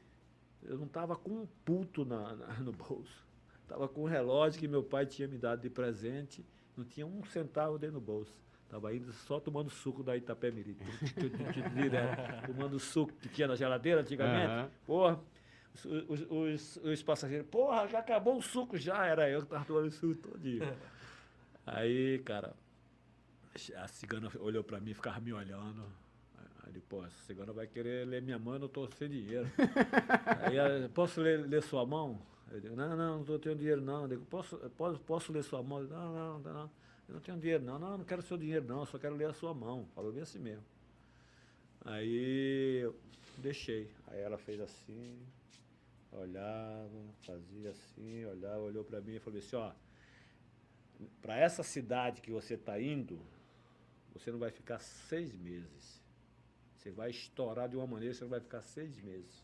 eu 0.62 0.76
não 0.78 0.86
estava 0.86 1.16
com 1.16 1.30
um 1.30 1.46
puto 1.64 2.04
na- 2.04 2.34
na- 2.36 2.60
no 2.60 2.70
bolso. 2.72 3.26
Estava 3.62 3.88
com 3.88 4.02
um 4.02 4.08
relógio 4.08 4.60
que 4.60 4.68
meu 4.68 4.82
pai 4.84 5.04
tinha 5.06 5.26
me 5.26 5.38
dado 5.38 5.62
de 5.62 5.70
presente, 5.70 6.44
não 6.76 6.84
tinha 6.84 7.06
um 7.06 7.24
centavo 7.24 7.78
dentro 7.78 7.94
do 7.94 8.00
bolso. 8.00 8.32
Estava 8.64 8.94
indo 8.94 9.12
só 9.12 9.38
tomando 9.38 9.68
suco 9.68 10.02
da 10.02 10.16
Itapemirim. 10.16 10.76
direto, 11.74 12.46
tomando 12.46 12.78
suco 12.78 13.12
que 13.12 13.28
tinha 13.28 13.46
na 13.46 13.54
geladeira 13.54 14.00
antigamente. 14.00 14.46
Aham. 14.46 14.70
Porra, 14.86 15.20
os, 15.74 15.84
os, 15.84 16.26
os, 16.30 16.76
os 16.76 17.02
passageiros, 17.02 17.46
porra, 17.48 17.86
já 17.86 17.98
acabou 17.98 18.38
o 18.38 18.42
suco 18.42 18.78
já. 18.78 19.04
Era 19.06 19.28
eu 19.28 19.40
que 19.40 19.46
estava 19.46 19.64
tomando 19.64 19.90
suco 19.90 20.14
todo 20.14 20.38
dia. 20.38 20.74
Aí, 21.66 22.18
cara, 22.20 22.54
a 23.76 23.88
cigana 23.88 24.30
olhou 24.40 24.64
para 24.64 24.80
mim, 24.80 24.94
ficava 24.94 25.20
me 25.20 25.34
olhando. 25.34 25.84
Aí, 26.64 26.80
pô, 26.80 27.04
essa 27.04 27.18
cigana 27.26 27.52
vai 27.52 27.66
querer 27.66 28.06
ler 28.06 28.22
minha 28.22 28.38
mão, 28.38 28.56
eu 28.56 28.68
tô 28.68 28.88
sem 28.92 29.08
dinheiro. 29.08 29.46
Aí, 30.40 30.88
posso 30.88 31.20
ler, 31.20 31.46
ler 31.46 31.62
sua 31.62 31.84
mão? 31.84 32.18
Eu 32.52 32.60
digo, 32.60 32.76
não, 32.76 32.94
não, 32.94 33.18
não 33.18 33.24
tô 33.24 33.38
tendo 33.38 33.56
dinheiro 33.56 33.80
não. 33.80 34.02
Eu 34.02 34.08
digo, 34.08 34.24
posso, 34.26 34.58
posso, 34.76 35.00
posso 35.00 35.32
ler 35.32 35.42
sua 35.42 35.62
mão? 35.62 35.78
Eu 35.78 35.86
digo, 35.86 35.98
não, 35.98 36.12
não, 36.12 36.38
não, 36.38 36.52
não, 36.52 36.70
eu 37.08 37.14
não 37.14 37.20
tenho 37.20 37.38
dinheiro 37.38 37.64
não. 37.64 37.78
Não, 37.78 37.98
não 37.98 38.04
quero 38.04 38.20
seu 38.20 38.36
dinheiro 38.36 38.66
não, 38.66 38.80
eu 38.80 38.86
só 38.86 38.98
quero 38.98 39.16
ler 39.16 39.30
a 39.30 39.32
sua 39.32 39.54
mão. 39.54 39.88
Falou 39.94 40.12
bem 40.12 40.22
assim 40.22 40.38
mesmo. 40.38 40.64
Aí 41.82 42.80
eu 42.82 42.94
deixei. 43.38 43.90
Aí 44.08 44.20
ela 44.20 44.36
fez 44.36 44.60
assim, 44.60 45.18
olhava, 46.12 46.90
fazia 47.22 47.70
assim, 47.70 48.24
olhava, 48.26 48.60
olhou 48.60 48.84
para 48.84 49.00
mim 49.00 49.14
e 49.14 49.18
falou 49.18 49.38
assim, 49.38 49.56
ó, 49.56 49.72
para 51.22 51.36
essa 51.38 51.62
cidade 51.62 52.20
que 52.20 52.30
você 52.30 52.54
está 52.54 52.78
indo, 52.78 53.18
você 54.12 54.30
não 54.30 54.38
vai 54.38 54.50
ficar 54.50 54.78
seis 54.78 55.34
meses. 55.34 56.02
Você 56.76 56.90
vai 56.90 57.08
estourar 57.08 57.66
de 57.66 57.76
uma 57.76 57.86
maneira, 57.86 58.14
você 58.14 58.24
não 58.24 58.30
vai 58.30 58.40
ficar 58.40 58.60
seis 58.60 59.00
meses. 59.00 59.42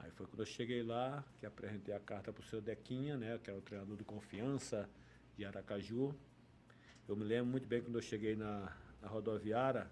Aí 0.00 0.10
foi 0.12 0.26
quando 0.26 0.40
eu 0.40 0.46
cheguei 0.46 0.82
lá, 0.82 1.22
que 1.38 1.46
apresentei 1.46 1.94
a 1.94 2.00
carta 2.00 2.32
para 2.32 2.40
o 2.40 2.44
seu 2.44 2.60
Dequinha, 2.60 3.16
né, 3.16 3.38
que 3.38 3.50
era 3.50 3.58
o 3.58 3.62
treinador 3.62 3.96
de 3.96 4.04
confiança 4.04 4.88
de 5.36 5.44
Aracaju. 5.44 6.14
Eu 7.06 7.16
me 7.16 7.24
lembro 7.24 7.50
muito 7.50 7.68
bem 7.68 7.82
quando 7.82 7.96
eu 7.96 8.02
cheguei 8.02 8.34
na, 8.34 8.74
na 9.02 9.08
rodoviária, 9.08 9.90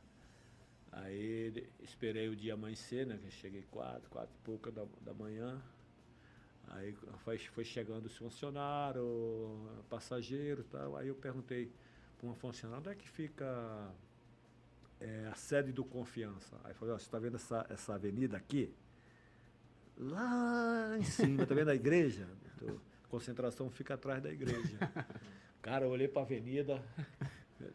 aí 0.91 1.69
esperei 1.81 2.29
o 2.29 2.35
dia 2.35 2.55
amanhecer, 2.55 3.07
né, 3.07 3.19
que 3.19 3.27
eu 3.27 3.31
cheguei 3.31 3.63
quatro, 3.71 4.09
quatro 4.09 4.35
e 4.35 4.45
pouca 4.45 4.71
da, 4.71 4.87
da 5.03 5.13
manhã. 5.13 5.61
Aí 6.69 6.93
foi, 7.25 7.39
foi 7.39 7.65
chegando 7.65 8.07
os 8.07 8.17
funcionários, 8.17 9.05
passageiros 9.89 10.65
e 10.67 10.69
tal. 10.69 10.97
Aí 10.97 11.09
eu 11.09 11.15
perguntei 11.15 11.71
para 12.17 12.27
uma 12.27 12.35
funcionária, 12.35 12.81
onde 12.81 12.91
é 12.91 12.95
que 12.95 13.09
fica 13.09 13.95
é, 15.01 15.29
a 15.31 15.35
sede 15.35 15.73
do 15.73 15.85
Confiança? 15.85 16.59
Aí 16.65 16.75
falou, 16.75 16.95
ó, 16.95 16.99
você 16.99 17.05
está 17.05 17.19
vendo 17.19 17.37
essa, 17.37 17.67
essa 17.71 17.95
avenida 17.95 18.37
aqui? 18.37 18.75
Lá 19.99 20.97
em 20.97 21.03
cima, 21.03 21.45
tá 21.45 21.55
vendo 21.55 21.71
a 21.71 21.75
igreja? 21.75 22.27
A 23.05 23.09
concentração 23.09 23.69
fica 23.69 23.95
atrás 23.95 24.23
da 24.23 24.31
igreja. 24.31 24.79
Cara, 25.61 25.85
eu 25.85 25.91
olhei 25.91 26.07
para 26.07 26.23
a 26.23 26.25
avenida, 26.25 26.81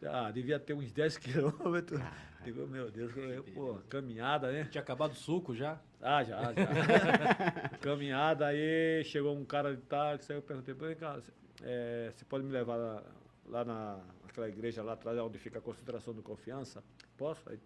ah, 0.08 0.30
devia 0.30 0.58
ter 0.58 0.72
uns 0.72 0.90
10 0.90 1.18
quilômetros. 1.18 2.00
Digo, 2.42 2.66
meu 2.66 2.90
Deus, 2.90 3.14
eu, 3.16 3.44
pô, 3.44 3.78
caminhada, 3.88 4.50
né? 4.50 4.64
Tinha 4.70 4.80
acabado 4.82 5.12
o 5.12 5.16
suco 5.16 5.54
já? 5.54 5.78
Ah, 6.00 6.22
já, 6.24 6.40
já. 6.52 6.54
Caminhada, 7.80 8.46
aí 8.46 9.02
chegou 9.04 9.36
um 9.36 9.44
cara 9.44 9.74
de 9.74 9.82
táxi, 9.82 10.32
aí 10.32 10.38
eu 10.38 10.42
perguntei, 10.42 10.74
"Vem 10.74 10.96
cá, 10.96 11.14
você 11.14 11.32
é, 11.62 12.10
você 12.14 12.24
pode 12.24 12.44
me 12.44 12.50
levar 12.50 12.76
lá, 12.76 13.02
lá 13.46 13.64
na, 13.64 14.00
naquela 14.22 14.48
igreja 14.48 14.82
lá 14.82 14.94
atrás, 14.94 15.18
onde 15.18 15.38
fica 15.38 15.58
a 15.58 15.62
concentração 15.62 16.12
do 16.12 16.22
confiança? 16.22 16.82
Posso? 17.16 17.48
Aí 17.48 17.58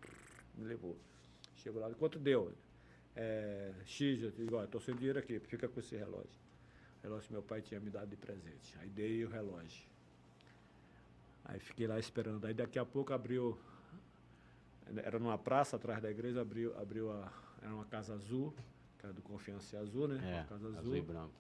me 0.55 0.65
levou. 0.65 0.97
Chegou 1.57 1.81
lá, 1.81 1.91
quanto 1.95 2.19
deu? 2.19 2.53
É, 3.21 3.73
X, 3.85 4.23
eu 4.23 4.31
digo, 4.31 4.55
ó, 4.57 4.63
estou 4.65 4.81
sem 4.81 4.95
dinheiro 4.95 5.19
aqui, 5.19 5.41
fica 5.41 5.67
com 5.69 5.81
esse 5.81 5.97
relógio. 5.97 6.31
O 7.01 7.03
relógio 7.03 7.27
que 7.27 7.33
meu 7.33 7.43
pai 7.43 7.61
tinha 7.61 7.81
me 7.81 7.91
dado 7.91 8.09
de 8.09 8.17
presente. 8.17 8.77
Aí 8.79 8.89
dei 8.89 9.25
o 9.25 9.29
relógio. 9.29 9.85
Aí 11.45 11.59
fiquei 11.59 11.89
lá 11.89 11.99
esperando. 11.99 12.45
Aí 12.47 12.55
daqui 12.55 12.79
a 12.79 12.85
pouco 12.85 13.13
abriu 13.13 13.59
era 14.97 15.19
numa 15.19 15.37
praça 15.37 15.77
atrás 15.77 16.01
da 16.01 16.11
igreja, 16.11 16.41
abriu, 16.41 16.79
abriu 16.79 17.11
a, 17.11 17.33
era 17.61 17.75
uma 17.75 17.85
casa 17.85 18.15
azul, 18.15 18.55
que 18.99 19.05
era 19.05 19.13
do 19.13 19.21
Confiança 19.21 19.79
Azul, 19.79 20.09
né? 20.09 20.41
É, 20.41 20.49
casa 20.49 20.67
azul. 20.69 20.79
azul. 20.79 20.97
e 20.97 21.01
branco. 21.03 21.35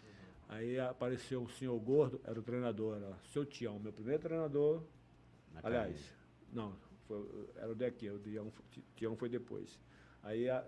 Aí 0.48 0.80
apareceu 0.80 1.42
um 1.42 1.48
senhor 1.48 1.78
gordo, 1.78 2.20
era 2.24 2.38
o 2.38 2.42
treinador, 2.42 2.96
era 2.96 3.16
seu 3.32 3.44
Tião, 3.46 3.78
meu 3.78 3.92
primeiro 3.92 4.20
treinador. 4.22 4.82
na 5.52 5.60
aliás, 5.62 5.92
camisa. 5.94 6.10
não, 6.52 6.74
foi- 7.06 7.48
era 7.56 7.70
o 7.70 7.74
Dequinha, 7.74 8.14
o 8.14 8.20
Tião 8.96 9.16
foi 9.16 9.28
depois. 9.28 9.78
Aí 10.22 10.48
a- 10.48 10.64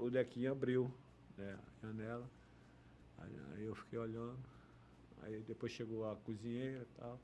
o 0.00 0.10
Dequinha 0.10 0.52
abriu 0.52 0.92
né, 1.36 1.58
a 1.82 1.86
janela, 1.86 2.30
aí, 3.18 3.64
eu 3.64 3.74
fiquei 3.74 3.98
olhando, 3.98 4.38
aí 5.22 5.40
depois 5.42 5.72
chegou 5.72 6.08
a 6.10 6.16
cozinheira 6.16 6.82
e 6.82 6.98
tal. 7.00 7.20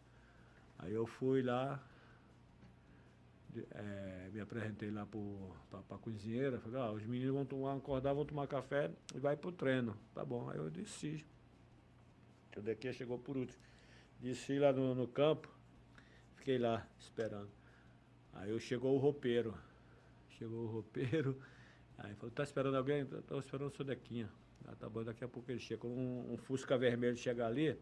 Aí 0.79 0.93
eu 0.93 1.07
fui 1.07 1.43
lá, 1.43 1.83
eh, 3.73 4.31
me 4.33 4.41
apresentei 4.41 4.91
lá 4.91 5.07
para 5.07 5.97
a 5.97 5.99
cozinheira, 5.99 6.61
falei, 6.61 6.81
ah, 6.81 6.91
os 6.93 7.05
meninos 7.07 7.35
vão 7.35 7.45
tomar, 7.47 7.75
acordar, 7.77 8.13
vão 8.13 8.25
tomar 8.25 8.47
café 8.47 8.91
e 9.15 9.19
vai 9.19 9.37
pro 9.37 9.53
treino. 9.53 9.97
Tá 10.15 10.25
bom, 10.25 10.49
aí 10.51 10.59
eu 10.59 10.71
desci. 10.71 11.25
O 12.57 12.61
Dequinha 12.61 12.93
chegou 12.93 13.19
por 13.19 13.37
último. 13.37 13.63
Desci 14.21 14.59
lá 14.59 14.73
no, 14.73 14.95
no 14.95 15.07
campo, 15.07 15.49
fiquei 16.37 16.59
lá 16.59 16.87
esperando. 16.99 17.51
Aí 18.33 18.51
eu 18.51 18.59
chegou 18.59 18.95
o 18.95 18.99
roupeiro. 18.99 19.55
Chegou 20.31 20.65
o 20.65 20.67
roupeiro. 20.67 21.39
Aí 21.99 22.15
falou, 22.15 22.31
tá 22.31 22.43
esperando 22.43 22.77
alguém? 22.77 23.03
Estou 23.03 23.39
esperando 23.39 23.69
o 23.69 23.71
seu 23.71 23.85
Dequinha. 23.85 24.29
Ah, 24.67 24.75
tá 24.79 24.89
bom, 24.89 25.03
daqui 25.03 25.25
a 25.25 25.29
pouco 25.29 25.51
ele 25.51 25.61
chega. 25.61 25.81
Quando 25.81 25.97
um, 25.97 26.33
um 26.33 26.37
Fusca 26.37 26.77
vermelho 26.77 27.17
chega 27.17 27.47
ali, 27.47 27.79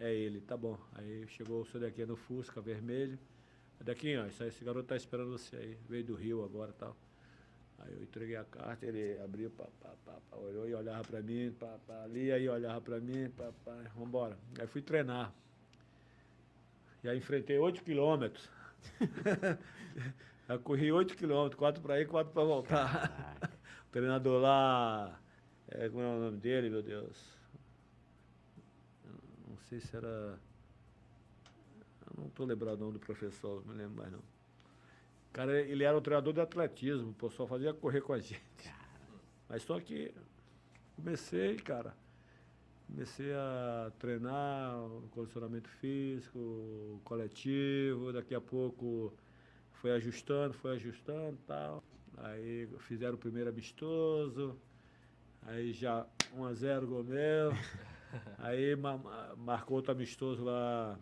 é 0.00 0.12
ele, 0.12 0.40
tá 0.40 0.56
bom. 0.56 0.78
Aí 0.94 1.26
chegou 1.28 1.60
o 1.60 1.66
seu 1.66 1.80
Dequinha 1.80 2.06
no 2.06 2.16
Fusca 2.16 2.60
vermelho. 2.60 3.18
Aí, 3.84 4.46
esse 4.46 4.64
garoto 4.64 4.86
tá 4.86 4.96
esperando 4.96 5.30
você 5.30 5.56
aí. 5.56 5.78
Veio 5.88 6.04
do 6.04 6.14
Rio 6.14 6.44
agora 6.44 6.70
e 6.70 6.74
tal. 6.74 6.96
Aí 7.80 7.92
eu 7.94 8.02
entreguei 8.02 8.36
a 8.36 8.44
carta, 8.44 8.86
ele 8.86 9.18
abriu, 9.20 9.50
pá, 9.50 9.64
pá, 9.80 9.90
pá, 10.04 10.12
pá, 10.30 10.36
olhou 10.36 10.68
e 10.68 10.74
olhava 10.74 11.02
pra 11.02 11.20
mim, 11.20 11.52
pá, 11.58 11.78
pá, 11.84 12.04
ali, 12.04 12.30
aí 12.30 12.48
olhava 12.48 12.80
pra 12.80 13.00
mim, 13.00 13.28
pá, 13.30 13.50
pá, 13.64 13.76
vambora. 13.96 14.38
Aí 14.58 14.66
fui 14.68 14.80
treinar. 14.80 15.34
E 17.02 17.08
aí 17.08 17.18
enfrentei 17.18 17.58
8 17.58 17.82
quilômetros. 17.82 18.48
corri 20.62 20.92
8 20.92 21.16
quilômetros, 21.16 21.58
4 21.58 21.82
pra 21.82 22.00
ir, 22.00 22.06
4 22.06 22.32
pra 22.32 22.44
voltar. 22.44 23.50
O 23.92 24.00
treinador 24.00 24.40
lá, 24.40 25.20
é, 25.68 25.86
como 25.90 26.02
é 26.02 26.06
o 26.06 26.18
nome 26.18 26.38
dele, 26.38 26.70
meu 26.70 26.82
Deus? 26.82 27.36
Eu 29.04 29.12
Não 29.50 29.58
sei 29.68 29.80
se 29.80 29.94
era. 29.94 30.40
Eu 32.06 32.22
não 32.22 32.30
tô 32.30 32.46
lembrado 32.46 32.76
o 32.76 32.84
nome 32.84 32.94
do 32.94 33.00
professor, 33.00 33.62
não 33.66 33.74
me 33.74 33.82
lembro 33.82 33.96
mais 33.96 34.10
não. 34.10 34.22
Cara, 35.30 35.60
ele 35.60 35.84
era 35.84 35.94
o 35.94 36.00
treinador 36.00 36.32
de 36.32 36.40
atletismo, 36.40 37.12
pô, 37.12 37.28
só 37.28 37.46
fazia 37.46 37.74
correr 37.74 38.00
com 38.00 38.14
a 38.14 38.18
gente. 38.18 38.42
Mas 39.46 39.62
só 39.62 39.78
que 39.78 40.14
comecei, 40.96 41.56
cara. 41.56 41.94
Comecei 42.86 43.34
a 43.34 43.92
treinar 43.98 44.74
o 44.74 45.06
condicionamento 45.10 45.68
físico, 45.68 46.98
coletivo, 47.04 48.10
daqui 48.10 48.34
a 48.34 48.40
pouco 48.40 49.12
foi 49.82 49.92
ajustando, 49.92 50.54
foi 50.54 50.76
ajustando 50.76 51.34
e 51.34 51.46
tal. 51.46 51.84
Aí 52.18 52.68
fizeram 52.80 53.14
o 53.14 53.18
primeiro 53.18 53.50
amistoso, 53.50 54.56
aí 55.42 55.72
já 55.72 56.06
1 56.34 56.44
a 56.44 56.52
0 56.54 56.86
gol 56.86 57.04
meu. 57.04 57.50
Aí 58.38 58.76
ma- 58.76 58.98
ma- 58.98 59.34
marcou 59.36 59.76
outro 59.76 59.90
amistoso 59.92 60.44
lá, 60.44 60.98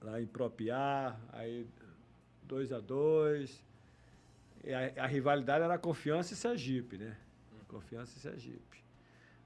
lá 0.00 0.18
em 0.20 0.26
Propiá, 0.26 1.18
aí 1.32 1.66
2 2.44 2.72
a 2.72 2.80
2 2.80 3.62
a, 4.96 5.02
a 5.04 5.06
rivalidade 5.06 5.64
era 5.64 5.76
Confiança 5.78 6.32
e 6.32 6.36
Sergipe, 6.36 6.96
né? 6.96 7.16
Confiança 7.68 8.16
e 8.16 8.20
Sergipe. 8.20 8.82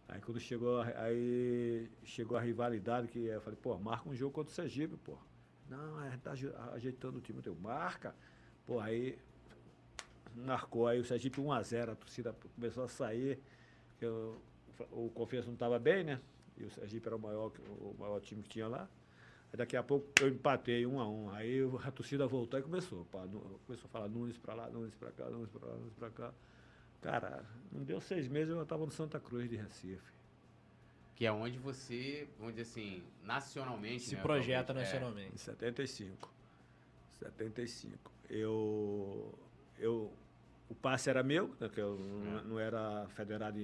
Aí 0.08 0.20
quando 0.20 0.38
chegou, 0.38 0.80
a- 0.80 1.02
aí 1.02 1.90
chegou 2.04 2.36
a 2.36 2.40
rivalidade, 2.40 3.08
que 3.08 3.18
eu 3.26 3.40
falei, 3.40 3.58
pô, 3.60 3.76
marca 3.78 4.08
um 4.08 4.14
jogo 4.14 4.32
contra 4.32 4.52
o 4.52 4.54
Sergipe, 4.54 4.96
pô. 4.98 5.18
Não, 5.68 5.98
a 5.98 6.10
gente 6.10 6.20
tá 6.20 6.32
ajeitando 6.74 7.18
o 7.18 7.20
time, 7.20 7.40
eu 7.44 7.56
marca. 7.56 8.14
Pô, 8.66 8.78
aí 8.78 9.18
marcou 10.36 10.86
aí 10.86 10.98
o 11.00 11.04
Sergipe 11.04 11.40
1x0, 11.40 11.90
a 11.90 11.94
torcida 11.94 12.36
começou 12.54 12.84
a 12.84 12.88
sair, 12.88 13.38
porque 13.90 14.06
o, 14.06 15.10
Confiança 15.14 15.46
não 15.48 15.54
estava 15.54 15.78
bem, 15.78 16.04
né? 16.04 16.20
E 16.56 16.64
o 16.64 16.70
Sergipe 16.70 17.06
era 17.06 17.16
o 17.16 17.18
maior, 17.20 17.52
o 17.80 17.94
maior 17.98 18.20
time 18.20 18.42
que 18.42 18.48
tinha 18.48 18.68
lá. 18.68 18.88
Aí 19.52 19.56
daqui 19.58 19.76
a 19.76 19.82
pouco 19.82 20.06
eu 20.20 20.28
empatei 20.28 20.86
um 20.86 20.98
a 21.00 21.08
um. 21.08 21.30
Aí 21.30 21.62
o- 21.62 21.78
a 21.84 21.90
torcida 21.90 22.26
voltou 22.26 22.58
e 22.58 22.62
começou. 22.62 23.04
Pá, 23.06 23.26
começou 23.66 23.86
a 23.86 23.88
falar 23.90 24.08
Nunes 24.08 24.38
pra 24.38 24.54
lá, 24.54 24.68
Nunes 24.70 24.94
pra 24.94 25.10
cá, 25.12 25.28
Nunes 25.28 25.50
pra 25.50 25.66
lá, 25.68 25.74
Nunes 25.76 25.92
pra 25.94 26.10
cá. 26.10 26.32
Cara, 27.02 27.44
não 27.70 27.82
deu 27.84 28.00
seis 28.00 28.28
meses, 28.28 28.54
eu 28.54 28.62
estava 28.62 28.84
no 28.86 28.92
Santa 28.92 29.18
Cruz 29.20 29.48
de 29.50 29.56
Recife. 29.56 30.12
Que 31.16 31.26
é 31.26 31.32
onde 31.32 31.58
você, 31.58 32.26
vamos 32.38 32.54
dizer 32.54 32.62
assim, 32.62 33.02
nacionalmente. 33.22 34.04
Se 34.04 34.14
né, 34.16 34.22
projeta 34.22 34.66
talvez, 34.72 34.88
é, 34.88 34.90
Em 34.90 35.00
nacionalmente. 35.00 35.38
75. 35.40 36.32
75. 37.18 38.10
Eu, 38.30 39.34
eu, 39.78 40.12
o 40.72 40.74
passe 40.74 41.10
era 41.10 41.22
meu, 41.22 41.54
né, 41.60 41.68
que 41.68 41.78
eu 41.78 41.98
não, 41.98 42.44
não 42.44 42.58
era 42.58 43.06
federado 43.10 43.58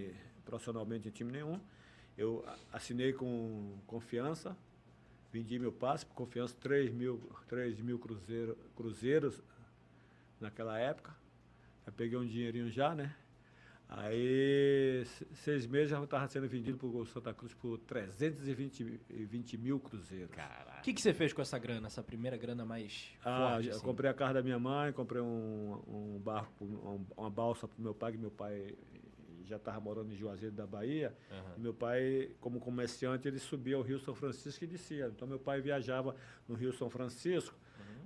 profissionalmente 0.44 1.08
em 1.08 1.10
time 1.10 1.32
nenhum. 1.32 1.58
Eu 2.18 2.44
assinei 2.70 3.14
com 3.14 3.78
confiança, 3.86 4.54
vendi 5.32 5.58
meu 5.58 5.72
passe 5.72 6.04
por 6.04 6.14
confiança, 6.14 6.54
3 6.60 6.92
mil, 6.92 7.18
3 7.48 7.80
mil 7.80 7.98
cruzeiro, 7.98 8.58
cruzeiros 8.76 9.42
naquela 10.38 10.78
época. 10.78 11.16
Já 11.86 11.92
peguei 11.92 12.18
um 12.18 12.26
dinheirinho 12.26 12.70
já, 12.70 12.94
né? 12.94 13.16
Aí, 13.88 15.02
se- 15.06 15.26
seis 15.36 15.66
meses 15.66 15.88
já 15.90 16.02
estava 16.04 16.28
sendo 16.28 16.46
vendido 16.46 16.76
para 16.76 16.86
o 16.86 17.06
Santa 17.06 17.32
Cruz 17.32 17.54
por 17.54 17.78
320 17.78 19.00
e 19.08 19.24
20 19.24 19.56
mil 19.56 19.80
cruzeiros. 19.80 20.28
O 20.30 20.32
Caraca. 20.36 20.82
que, 20.82 20.92
que 20.92 21.00
você 21.00 21.14
fez 21.14 21.32
com 21.32 21.40
essa 21.40 21.58
grana, 21.58 21.86
essa 21.86 22.02
primeira 22.02 22.36
grana 22.36 22.64
mais 22.66 23.10
Ah, 23.24 23.52
forte? 23.54 23.70
assim? 23.70 23.80
comprei 23.84 24.10
a 24.10 24.14
casa 24.14 24.34
da 24.34 24.42
minha 24.42 24.58
mãe, 24.58 24.92
comprei 24.92 25.22
um, 25.22 25.80
um 25.88 26.20
barco, 26.20 26.64
um- 26.64 27.06
uma 27.16 27.30
balsa 27.30 27.66
para 27.66 27.82
meu 27.82 27.94
pai, 27.94 28.12
que 28.12 28.18
meu 28.18 28.30
pai 28.30 28.74
já 29.44 29.56
estava 29.56 29.80
morando 29.80 30.12
em 30.12 30.16
Juazeiro 30.16 30.54
da 30.54 30.66
Bahia. 30.66 31.16
E 31.56 31.60
meu 31.60 31.72
pai, 31.72 32.30
como 32.40 32.60
comerciante, 32.60 33.26
ele 33.26 33.38
subia 33.38 33.76
ao 33.76 33.82
Rio 33.82 33.98
São 33.98 34.14
Francisco 34.14 34.62
e 34.64 34.66
descia. 34.66 35.06
Então 35.06 35.26
meu 35.26 35.38
pai 35.38 35.62
viajava 35.62 36.14
no 36.46 36.54
Rio 36.54 36.72
São 36.74 36.90
Francisco, 36.90 37.58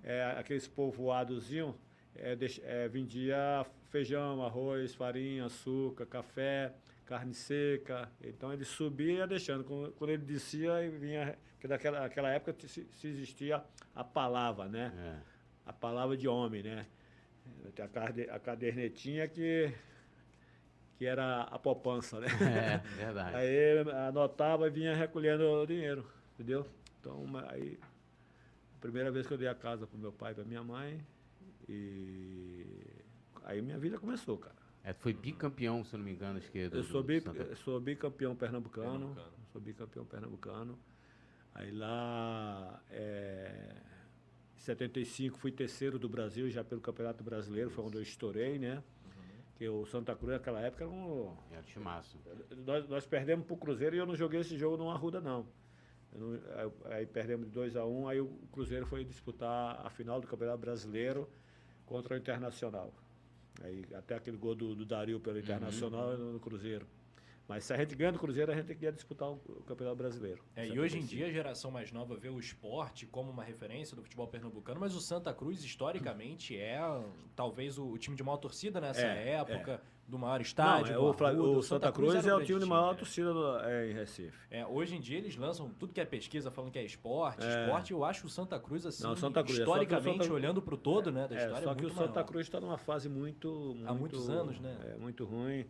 é, 0.04 0.22
aqueles 0.38 0.68
povoadozinhos, 0.68 1.74
é, 2.16 2.36
é, 2.62 2.88
vendia 2.88 3.64
feijão, 3.90 4.42
arroz, 4.44 4.94
farinha, 4.94 5.46
açúcar, 5.46 6.06
café, 6.06 6.72
carne 7.04 7.34
seca. 7.34 8.10
Então 8.22 8.52
ele 8.52 8.64
subia 8.64 9.12
e 9.12 9.16
ia 9.16 9.26
deixando. 9.26 9.64
Quando, 9.64 9.92
quando 9.92 10.10
ele 10.10 10.22
descia, 10.24 10.82
ele 10.82 10.98
vinha. 10.98 11.36
Porque 11.54 11.68
naquela 11.68 12.04
aquela 12.04 12.28
época 12.30 12.54
se, 12.66 12.84
se 12.84 13.06
existia 13.08 13.62
a 13.94 14.02
palavra, 14.04 14.66
né? 14.68 14.92
É. 14.96 15.32
a 15.66 15.72
palavra 15.72 16.16
de 16.16 16.26
homem, 16.26 16.62
né? 16.62 16.86
A, 17.82 17.88
cade- 17.88 18.30
a 18.30 18.38
cadernetinha 18.38 19.26
que, 19.28 19.72
que 20.96 21.04
era 21.06 21.42
a 21.42 21.58
poupança, 21.58 22.20
né? 22.20 22.26
É, 22.40 22.78
verdade. 22.96 23.36
Aí 23.36 23.78
anotava 24.08 24.66
e 24.66 24.70
vinha 24.70 24.94
recolhendo 24.94 25.44
o 25.44 25.66
dinheiro, 25.66 26.06
entendeu? 26.34 26.66
Então, 27.00 27.24
aí, 27.48 27.78
a 28.76 28.80
primeira 28.80 29.10
vez 29.10 29.26
que 29.26 29.32
eu 29.34 29.38
dei 29.38 29.48
a 29.48 29.54
casa 29.54 29.86
pro 29.86 29.98
meu 29.98 30.12
pai 30.12 30.32
e 30.32 30.34
pra 30.36 30.44
minha 30.44 30.62
mãe, 30.62 31.00
e 31.72 32.66
aí 33.44 33.62
minha 33.62 33.78
vida 33.78 33.98
começou, 33.98 34.38
cara. 34.38 34.54
É, 34.84 34.92
tu 34.92 35.00
foi 35.00 35.12
bicampeão, 35.12 35.84
se 35.84 35.96
não 35.96 36.04
me 36.04 36.12
engano, 36.12 36.40
que. 36.40 36.68
do- 36.68 36.76
Eu 36.78 36.82
sou, 36.84 37.02
bi, 37.02 37.20
Santa- 37.20 37.42
eu 37.42 37.56
sou 37.56 37.80
bicampeão 37.80 38.34
pernambucano, 38.34 38.90
Pernambucano. 39.14 39.32
sou 39.52 39.60
bicampeão 39.60 40.04
pernambucano. 40.04 40.78
Aí 41.54 41.70
lá, 41.70 42.82
é, 42.90 43.76
em 44.56 44.60
75, 44.60 45.38
fui 45.38 45.52
terceiro 45.52 45.98
do 45.98 46.08
Brasil, 46.08 46.50
já 46.50 46.64
pelo 46.64 46.80
Campeonato 46.80 47.22
Brasileiro, 47.22 47.70
foi 47.70 47.84
onde 47.84 47.96
eu 47.96 48.02
estourei, 48.02 48.58
né? 48.58 48.82
Que 49.56 49.68
o 49.68 49.86
Santa 49.86 50.16
Cruz 50.16 50.32
naquela 50.32 50.60
época 50.60 50.84
era 50.84 50.92
um, 50.92 51.36
É 51.52 51.60
o 51.60 51.62
timaço. 51.62 52.18
nós, 52.66 52.88
nós 52.88 53.06
perdemos 53.06 53.46
pro 53.46 53.56
Cruzeiro 53.56 53.94
e 53.94 53.98
eu 53.98 54.06
não 54.06 54.16
joguei 54.16 54.40
esse 54.40 54.56
jogo 54.58 54.76
no 54.76 54.90
Arruda, 54.90 55.20
não. 55.20 55.46
Não- 56.12 56.34
aí, 56.56 56.96
aí 56.96 57.06
perdemos 57.06 57.46
de 57.46 57.52
2 57.52 57.76
a 57.76 57.84
1 57.86 58.00
um, 58.02 58.08
aí 58.08 58.20
o 58.20 58.26
Cruzeiro 58.50 58.84
foi 58.86 59.04
disputar 59.04 59.80
a 59.86 59.90
final 59.90 60.20
do 60.20 60.26
Campeonato 60.26 60.58
Brasileiro 60.58 61.28
contra 61.92 62.14
o 62.14 62.16
Internacional. 62.16 62.90
Aí 63.62 63.84
até 63.94 64.14
aquele 64.14 64.38
gol 64.38 64.54
do, 64.54 64.74
do 64.74 64.86
Dario 64.86 65.20
pelo 65.20 65.38
Internacional 65.38 66.16
no, 66.16 66.32
no 66.32 66.40
Cruzeiro. 66.40 66.86
Mas 67.52 67.64
se 67.64 67.72
a 67.74 67.76
gente 67.76 67.94
ganha 67.94 68.10
do 68.12 68.18
Cruzeiro, 68.18 68.50
a 68.50 68.54
gente 68.54 68.74
quer 68.74 68.92
disputar 68.92 69.28
o, 69.28 69.34
o 69.46 69.62
Campeonato 69.66 69.96
Brasileiro. 69.98 70.42
É, 70.56 70.66
e 70.66 70.70
hoje 70.80 70.96
em 70.96 71.02
75. 71.02 71.16
dia 71.16 71.26
a 71.26 71.30
geração 71.30 71.70
mais 71.70 71.92
nova 71.92 72.16
vê 72.16 72.30
o 72.30 72.38
esporte 72.40 73.04
como 73.04 73.30
uma 73.30 73.44
referência 73.44 73.94
do 73.94 74.02
futebol 74.02 74.26
pernambucano, 74.26 74.80
mas 74.80 74.94
o 74.96 75.00
Santa 75.02 75.34
Cruz, 75.34 75.62
historicamente, 75.62 76.56
é 76.56 76.80
talvez 77.36 77.76
o, 77.76 77.84
o 77.90 77.98
time 77.98 78.16
de 78.16 78.22
maior 78.22 78.38
torcida 78.38 78.80
nessa 78.80 79.02
É, 79.02 79.32
época, 79.32 79.82
do 80.08 80.18
maior 80.18 80.36
Não, 80.36 80.40
estádio. 80.40 80.92
é, 80.92 80.96
do 80.96 81.02
o, 81.04 81.08
Arruda, 81.26 81.58
o 81.58 81.62
Santa 81.62 81.92
Cruz, 81.92 82.14
era 82.14 82.26
é 82.28 82.34
o 82.34 82.42
time 82.42 82.58
de 82.58 82.64
maior 82.64 82.92
né? 82.92 82.98
torcida 82.98 83.34
do- 83.34 83.58
é, 83.60 83.90
em 83.90 83.92
Recife. 83.92 84.38
É, 84.50 84.66
hoje 84.66 84.96
em 84.96 85.00
dia 85.00 85.18
eles 85.18 85.36
lançam 85.36 85.68
tudo 85.78 85.92
que 85.92 86.00
é 86.00 86.06
pesquisa 86.06 86.50
falando 86.50 86.70
que 86.72 86.78
é 86.78 86.84
esporte. 86.84 87.44
É. 87.46 87.64
Esporte, 87.64 87.92
eu 87.92 88.02
acho 88.02 88.26
o 88.26 88.30
Santa 88.30 88.58
Cruz 88.58 88.86
assim, 88.86 89.02
Não, 89.02 89.14
Santa 89.14 89.42
Cruz, 89.42 89.58
é 89.58 89.60
o 89.60 89.64
historicamente, 89.64 90.22
Santa- 90.24 90.32
olhando 90.34 90.62
pro 90.62 90.78
todo, 90.78 91.12
né, 91.12 91.28
da 91.28 91.34
É, 91.34 91.38
história, 91.38 91.64
só 91.64 91.72
é 91.72 91.74
que 91.74 91.84
o 91.84 91.90
Santa 91.90 92.10
maior. 92.12 92.24
Cruz 92.24 92.46
está 92.46 92.58
numa 92.60 92.78
fase 92.78 93.10
muito, 93.10 93.74
muito. 93.76 93.86
Há 93.90 93.92
muitos 93.94 94.30
anos, 94.30 94.58
né? 94.58 94.74
É, 94.94 94.96
muito 94.96 95.26
ruim. 95.26 95.66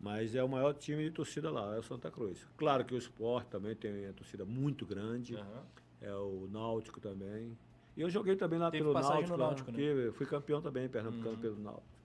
Mas 0.00 0.34
é 0.34 0.42
o 0.42 0.48
maior 0.48 0.72
time 0.72 1.04
de 1.04 1.10
torcida 1.10 1.50
lá, 1.50 1.76
é 1.76 1.78
o 1.78 1.82
Santa 1.82 2.10
Cruz. 2.10 2.48
Claro 2.56 2.84
que 2.86 2.94
o 2.94 2.98
Sport 2.98 3.48
também 3.48 3.76
tem 3.76 4.06
a 4.06 4.12
torcida 4.14 4.46
muito 4.46 4.86
grande, 4.86 5.36
Aham. 5.36 5.66
é 6.00 6.14
o 6.14 6.48
Náutico 6.50 6.98
também. 7.00 7.56
E 7.94 8.00
eu 8.00 8.08
joguei 8.08 8.34
também 8.34 8.58
lá 8.58 8.70
Teve 8.70 8.82
pelo 8.82 8.94
Náutico, 8.94 9.36
lá, 9.36 9.48
Náutico, 9.48 9.70
né? 9.70 10.10
fui 10.12 10.24
campeão 10.24 10.62
também, 10.62 10.88
pernambucano 10.88 11.34
Uhum. 11.34 11.40
pelo 11.40 11.58
Náutico. 11.60 11.99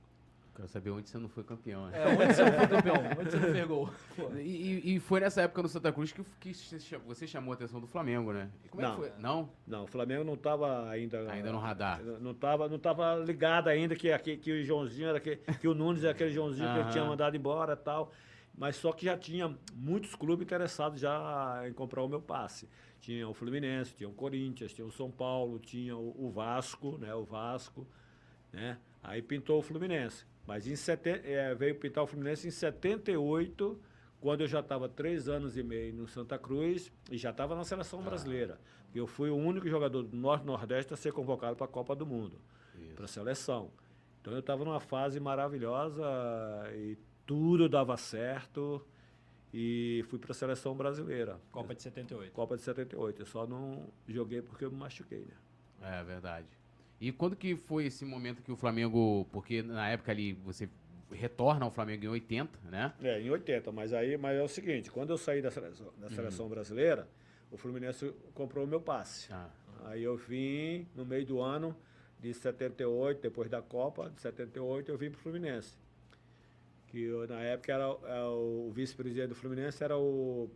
Quero 0.56 0.68
saber 0.70 0.90
onde 0.92 1.10
você 1.10 1.18
não 1.18 1.28
foi 1.28 1.44
campeão. 1.44 1.88
né? 1.88 2.02
É, 2.02 2.08
onde 2.08 2.34
você 2.34 2.44
não 2.46 2.52
foi 2.54 2.68
campeão? 2.68 2.96
Onde 3.20 3.30
você 3.32 3.62
não? 3.62 3.68
Pô. 3.68 3.90
E, 4.40 4.96
e- 4.96 5.00
foi 5.02 5.20
nessa 5.20 5.42
época 5.42 5.62
no 5.62 5.68
Santa 5.68 5.92
Cruz 5.92 6.14
que, 6.14 6.24
que 6.40 6.54
você 6.54 6.80
cha- 6.80 6.98
você 7.00 7.28
chamou 7.28 7.52
a 7.52 7.56
atenção 7.56 7.82
do 7.82 7.88
Flamengo, 7.88 8.32
né? 8.32 8.50
E 8.64 8.70
como 8.70 8.82
é 8.82 8.86
Não. 8.86 8.96
que 8.96 9.02
foi? 9.02 9.12
Não? 9.20 9.50
Não, 9.68 9.84
o 9.84 9.88
Flamengo 9.88 10.24
não 10.24 10.36
estava 10.36 10.90
ainda. 10.90 11.30
Ainda 11.30 11.52
no 11.52 11.60
radar. 11.60 12.02
Não 12.04 12.32
estava 12.32 12.70
não 12.70 12.80
tava 12.80 13.16
ligado 13.16 13.68
ainda 13.68 13.96
que, 13.98 14.10
aqui, 14.12 14.38
que 14.38 14.52
o 14.54 14.64
Joãozinho 14.64 15.10
era 15.10 15.18
aquele, 15.18 15.38
que 15.60 15.68
o 15.68 15.74
Nunes 15.74 16.04
era 16.04 16.12
aquele 16.14 16.32
Joãozinho 16.32 16.68
que 16.68 16.74
ele 16.74 16.82
Aham. 16.84 16.92
tinha 16.92 17.04
mandado 17.06 17.36
embora 17.36 17.74
e 17.74 17.78
tal. 17.78 18.12
Mas 18.58 18.78
só 18.78 18.94
que 18.94 19.04
já 19.04 19.18
tinha 19.18 19.54
muitos 19.74 20.16
clubes 20.16 20.46
interessados 20.46 21.02
já 21.02 21.64
em 21.68 21.74
comprar 21.74 22.02
o 22.02 22.08
meu 22.08 22.22
passe. 22.22 22.70
Tinha 23.02 23.28
o 23.28 23.34
Fluminense, 23.34 23.94
tinha 23.94 24.08
o 24.08 24.14
Corinthians, 24.14 24.72
tinha 24.74 24.88
o 24.88 24.92
São 24.92 25.12
Paulo, 25.12 25.60
tinha 25.60 25.98
o, 25.98 26.16
o 26.28 26.32
Vasco, 26.32 26.98
né? 26.98 27.14
O 27.14 27.26
Vasco, 27.26 27.86
né? 28.54 28.78
Aí 29.04 29.22
pintou 29.22 29.60
o 29.60 29.62
Fluminense. 29.62 30.26
Mas 30.48 30.68
em 30.68 30.76
seten, 30.76 31.22
eh, 31.24 31.56
veio 31.56 31.76
pintar 31.76 32.04
o 32.04 32.08
Fluminense 32.08 32.48
em 32.48 32.52
78, 32.52 33.80
quando 34.20 34.42
eu 34.42 34.48
já 34.48 34.60
estava 34.60 34.88
três 34.88 35.28
anos 35.28 35.58
e 35.58 35.64
meio 35.64 35.94
no 35.94 36.08
Santa 36.08 36.38
Cruz 36.38 36.92
e 37.12 37.18
já 37.18 37.32
estava 37.32 37.56
na 37.56 37.64
seleção 37.64 38.02
brasileira. 38.02 38.60
Eu 38.94 39.06
fui 39.08 39.30
o 39.30 39.36
único 39.36 39.68
jogador 39.68 40.04
do 40.04 40.16
Norte 40.16 40.44
e 40.44 40.46
Nordeste 40.48 40.94
a 40.94 40.98
ser 40.98 41.12
convocado 41.12 41.56
para 41.56 41.66
a 41.66 41.70
Copa 41.70 41.96
do 41.96 42.06
Mundo, 42.06 42.40
para 42.96 43.06
a 43.06 43.08
seleção. 43.08 43.72
Então 44.22 44.34
eu 44.34 44.40
estava 44.40 44.64
numa 44.64 44.80
fase 44.80 45.20
maravilhosa 45.20 46.04
e 46.74 46.98
tudo 47.26 47.68
dava 47.68 47.98
certo 47.98 48.86
e 49.54 50.04
fui 50.10 50.18
para 50.18 50.32
a 50.32 50.36
seleção 50.36 50.76
brasileira. 50.76 51.40
Copa 51.52 51.76
de 51.76 51.82
78. 51.82 52.32
Copa 52.32 52.56
de 52.56 52.64
78. 52.64 53.22
Eu 53.22 53.26
só 53.26 53.46
não 53.46 53.88
joguei 54.08 54.42
porque 54.42 54.66
eu 54.66 54.72
me 54.72 54.78
machuquei, 54.78 55.26
né? 55.26 56.00
É 56.00 56.04
verdade. 56.04 56.48
E 57.00 57.12
quando 57.12 57.36
que 57.36 57.56
foi 57.56 57.86
esse 57.86 58.06
momento 58.06 58.42
que 58.42 58.52
o 58.52 58.56
Flamengo. 58.56 59.26
Porque 59.32 59.62
na 59.62 59.90
época 59.90 60.12
ali 60.12 60.34
você 60.34 60.70
retorna 61.12 61.66
ao 61.66 61.72
Flamengo 61.72 62.06
em 62.06 62.08
80, 62.08 62.60
né? 62.70 62.94
É, 63.02 63.22
em 63.22 63.30
80, 63.30 63.72
mas 63.72 63.94
aí 63.94 64.18
mas 64.18 64.38
é 64.38 64.44
o 64.44 64.48
seguinte, 64.48 64.92
quando 64.92 65.12
eu 65.12 65.18
saí 65.18 65.42
da 65.42 65.52
seleção, 65.52 65.94
da 65.98 66.10
seleção 66.10 66.50
brasileira, 66.50 67.08
o 67.52 67.58
Fluminense 67.58 68.14
comprou 68.34 68.66
o 68.66 68.68
meu 68.68 68.82
passe. 68.82 69.32
Ah, 69.32 69.50
Aí 69.86 70.04
eu 70.04 70.18
vim 70.18 70.88
no 70.96 71.06
meio 71.06 71.26
do 71.26 71.42
ano 71.42 71.76
de 72.20 72.34
78, 72.34 73.22
depois 73.22 73.50
da 73.50 73.62
Copa 73.62 74.10
de 74.10 74.20
78, 74.20 74.92
eu 74.92 74.98
vim 74.98 75.12
para 75.12 75.20
o 75.20 75.22
Fluminense. 75.22 75.78
Que 76.88 77.04
eu, 77.04 77.28
na 77.28 77.40
época 77.42 77.72
era, 77.72 77.98
era 78.04 78.30
o 78.30 78.72
vice-presidente 78.74 79.28
do 79.28 79.36
Fluminense 79.36 79.84
era 79.84 79.98
o 79.98 80.50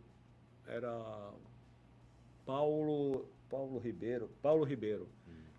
era 0.66 1.32
Paulo 2.44 3.26
Paulo 3.48 3.78
Ribeiro, 3.78 4.30
Paulo 4.40 4.64
Ribeiro. 4.64 5.08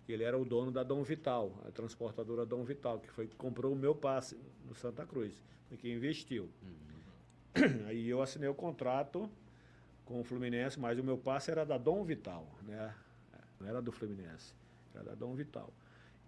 Que 0.04 0.12
Ele 0.12 0.24
era 0.24 0.36
o 0.38 0.44
dono 0.44 0.70
da 0.70 0.82
Dom 0.82 1.02
Vital, 1.02 1.52
a 1.66 1.70
transportadora 1.70 2.44
Dom 2.44 2.64
Vital, 2.64 2.98
que 3.00 3.10
foi 3.10 3.26
que 3.26 3.36
comprou 3.36 3.72
o 3.72 3.76
meu 3.76 3.94
passe 3.94 4.36
no 4.66 4.74
Santa 4.74 5.06
Cruz, 5.06 5.32
foi 5.68 5.76
que 5.76 5.92
investiu. 5.92 6.48
Aí 7.86 8.08
eu 8.08 8.20
assinei 8.22 8.48
o 8.48 8.54
contrato 8.54 9.30
com 10.04 10.20
o 10.20 10.24
Fluminense, 10.24 10.78
mas 10.80 10.98
o 10.98 11.04
meu 11.04 11.16
passe 11.18 11.50
era 11.50 11.64
da 11.64 11.78
Dom 11.78 12.02
Vital, 12.04 12.46
né? 12.62 12.94
Não 13.60 13.68
era 13.68 13.80
do 13.80 13.92
Fluminense, 13.92 14.54
era 14.94 15.04
da 15.04 15.14
Dom 15.14 15.34
Vital. 15.34 15.72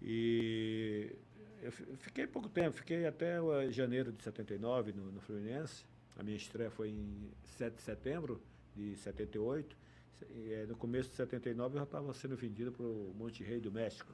E 0.01 1.13
eu 1.61 1.71
fi- 1.71 1.85
fiquei 1.97 2.27
pouco 2.27 2.47
tempo, 2.47 2.77
fiquei 2.77 3.05
até 3.05 3.37
eh, 3.37 3.71
janeiro 3.71 4.11
de 4.11 4.23
79 4.23 4.93
no, 4.93 5.11
no 5.11 5.19
Fluminense. 5.19 5.83
A 6.17 6.23
minha 6.23 6.37
estreia 6.37 6.69
foi 6.69 6.89
em 6.89 7.29
7 7.57 7.75
de 7.75 7.81
setembro 7.81 8.41
de 8.75 8.95
78. 8.95 9.75
Eh, 10.21 10.65
no 10.67 10.75
começo 10.75 11.09
de 11.09 11.15
79 11.15 11.75
eu 11.75 11.79
já 11.79 11.83
estava 11.83 12.13
sendo 12.13 12.35
vendido 12.35 12.71
para 12.71 12.85
o 12.85 13.13
Monte 13.17 13.43
Rei 13.43 13.59
do 13.59 13.71
México. 13.71 14.11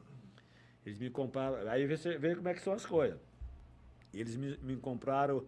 Eles 0.85 0.99
me 0.99 1.09
compraram. 1.09 1.69
Aí 1.69 1.85
você 1.87 2.17
vê 2.17 2.35
como 2.35 2.47
é 2.47 2.53
que 2.53 2.61
são 2.61 2.73
as 2.73 2.85
coisas. 2.85 3.19
Eles 4.13 4.35
me, 4.35 4.57
me 4.57 4.75
compraram. 4.77 5.45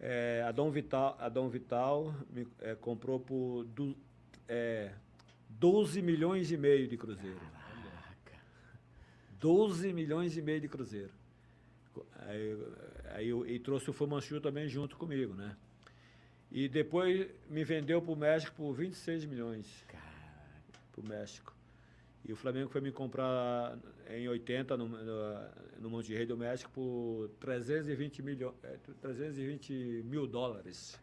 eh, 0.00 0.44
a 0.46 0.52
Dom 0.52 0.70
Vital, 0.70 1.16
a 1.18 1.28
Dom 1.28 1.48
Vital 1.48 2.14
me 2.30 2.46
eh, 2.60 2.74
comprou 2.74 3.18
por 3.20 3.64
du, 3.64 3.96
eh, 4.48 4.92
12 5.48 6.02
milhões 6.02 6.50
e 6.50 6.56
meio 6.56 6.86
de 6.88 6.96
cruzeiro. 6.96 7.40
12 9.38 9.92
milhões 9.92 10.36
e 10.36 10.42
meio 10.42 10.60
de 10.60 10.68
cruzeiro. 10.68 11.12
Aí, 12.26 12.58
aí 13.14 13.28
eu, 13.28 13.46
e 13.46 13.58
trouxe 13.58 13.88
o 13.88 13.92
Fumanchu 13.92 14.40
também 14.40 14.68
junto 14.68 14.96
comigo, 14.96 15.34
né? 15.34 15.56
E 16.56 16.70
depois 16.70 17.28
me 17.50 17.62
vendeu 17.64 18.00
para 18.00 18.12
o 18.12 18.16
México 18.16 18.56
por 18.56 18.72
26 18.72 19.26
milhões. 19.26 19.84
Para 20.90 21.02
o 21.02 21.06
México. 21.06 21.54
E 22.24 22.32
o 22.32 22.36
Flamengo 22.36 22.70
foi 22.70 22.80
me 22.80 22.90
comprar 22.90 23.78
em 24.08 24.26
80 24.26 24.74
no, 24.74 24.88
no, 24.88 24.98
no 25.78 25.90
Monte 25.90 26.14
Rei 26.14 26.24
do 26.24 26.34
México 26.34 26.70
por 26.72 27.28
320, 27.40 28.22
milho, 28.22 28.54
é, 28.62 28.78
320 29.02 30.02
mil 30.06 30.26
dólares. 30.26 30.98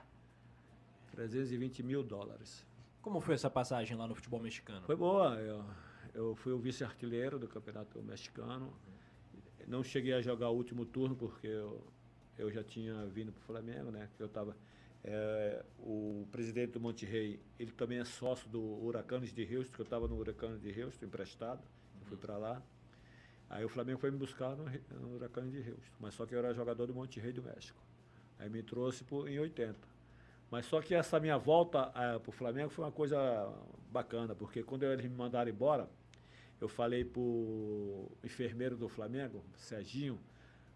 320 1.12 1.84
mil 1.84 2.02
dólares. 2.02 2.66
Como 3.00 3.22
foi 3.22 3.36
essa 3.36 3.48
passagem 3.48 3.96
lá 3.96 4.08
no 4.08 4.16
futebol 4.16 4.40
mexicano? 4.40 4.82
Foi 4.88 4.96
boa. 4.96 5.36
Eu, 5.36 5.64
eu 6.16 6.36
fui 6.36 6.52
o 6.52 6.58
vice-artilheiro 6.58 7.38
do 7.38 7.48
campeonato 7.48 8.02
mexicano. 8.02 8.74
Não 9.68 9.84
cheguei 9.84 10.14
a 10.14 10.22
jogar 10.22 10.50
o 10.50 10.56
último 10.56 10.84
turno 10.84 11.16
porque 11.16 11.46
eu, 11.46 11.86
eu 12.40 12.50
já 12.50 12.64
tinha 12.64 13.06
vindo 13.06 13.32
para 13.32 13.40
o 13.40 13.44
Flamengo, 13.44 13.92
né? 13.92 14.10
Que 14.18 14.24
eu 14.24 14.28
tava, 14.28 14.58
é, 15.04 15.66
o 15.80 16.26
presidente 16.32 16.72
do 16.72 16.80
Monte 16.80 17.06
Rei, 17.06 17.40
ele 17.60 17.72
também 17.72 18.00
é 18.00 18.06
sócio 18.06 18.50
do 18.50 18.62
Huracanes 18.62 19.34
de 19.34 19.44
Houston, 19.44 19.74
que 19.74 19.82
eu 19.82 19.84
estava 19.84 20.08
no 20.08 20.18
Huracanes 20.18 20.62
de 20.62 20.82
Houston, 20.82 21.06
emprestado. 21.06 21.62
Eu 22.00 22.06
fui 22.08 22.18
para 22.18 22.38
lá. 22.38 22.62
Aí 23.50 23.66
o 23.66 23.70
Flamengo 23.70 24.00
foi 24.00 24.10
me 24.10 24.18
buscar 24.18 24.56
no, 24.56 24.66
no 25.00 25.16
Huracanes 25.16 25.52
de 25.52 25.60
Houston. 25.60 25.96
Mas 26.00 26.14
só 26.14 26.26
que 26.26 26.34
eu 26.34 26.40
era 26.40 26.54
jogador 26.54 26.88
do 26.88 26.94
Monte 26.94 27.20
Rei 27.20 27.34
do 27.34 27.44
México. 27.44 27.82
Aí 28.40 28.50
me 28.50 28.64
trouxe 28.64 29.04
por, 29.04 29.28
em 29.28 29.40
80. 29.40 29.76
Mas 30.50 30.66
só 30.66 30.82
que 30.82 30.94
essa 30.94 31.20
minha 31.20 31.38
volta 31.38 31.88
para 31.88 32.30
o 32.30 32.32
Flamengo 32.32 32.70
foi 32.70 32.86
uma 32.86 32.92
coisa 32.92 33.18
bacana, 33.92 34.36
porque 34.36 34.64
quando 34.64 34.84
eles 34.84 35.04
me 35.04 35.16
mandaram 35.16 35.50
embora, 35.50 35.90
eu 36.62 36.68
falei 36.68 37.04
pro 37.04 38.10
enfermeiro 38.24 38.78
do 38.78 38.88
Flamengo, 38.88 39.44
Serginho, 39.56 40.20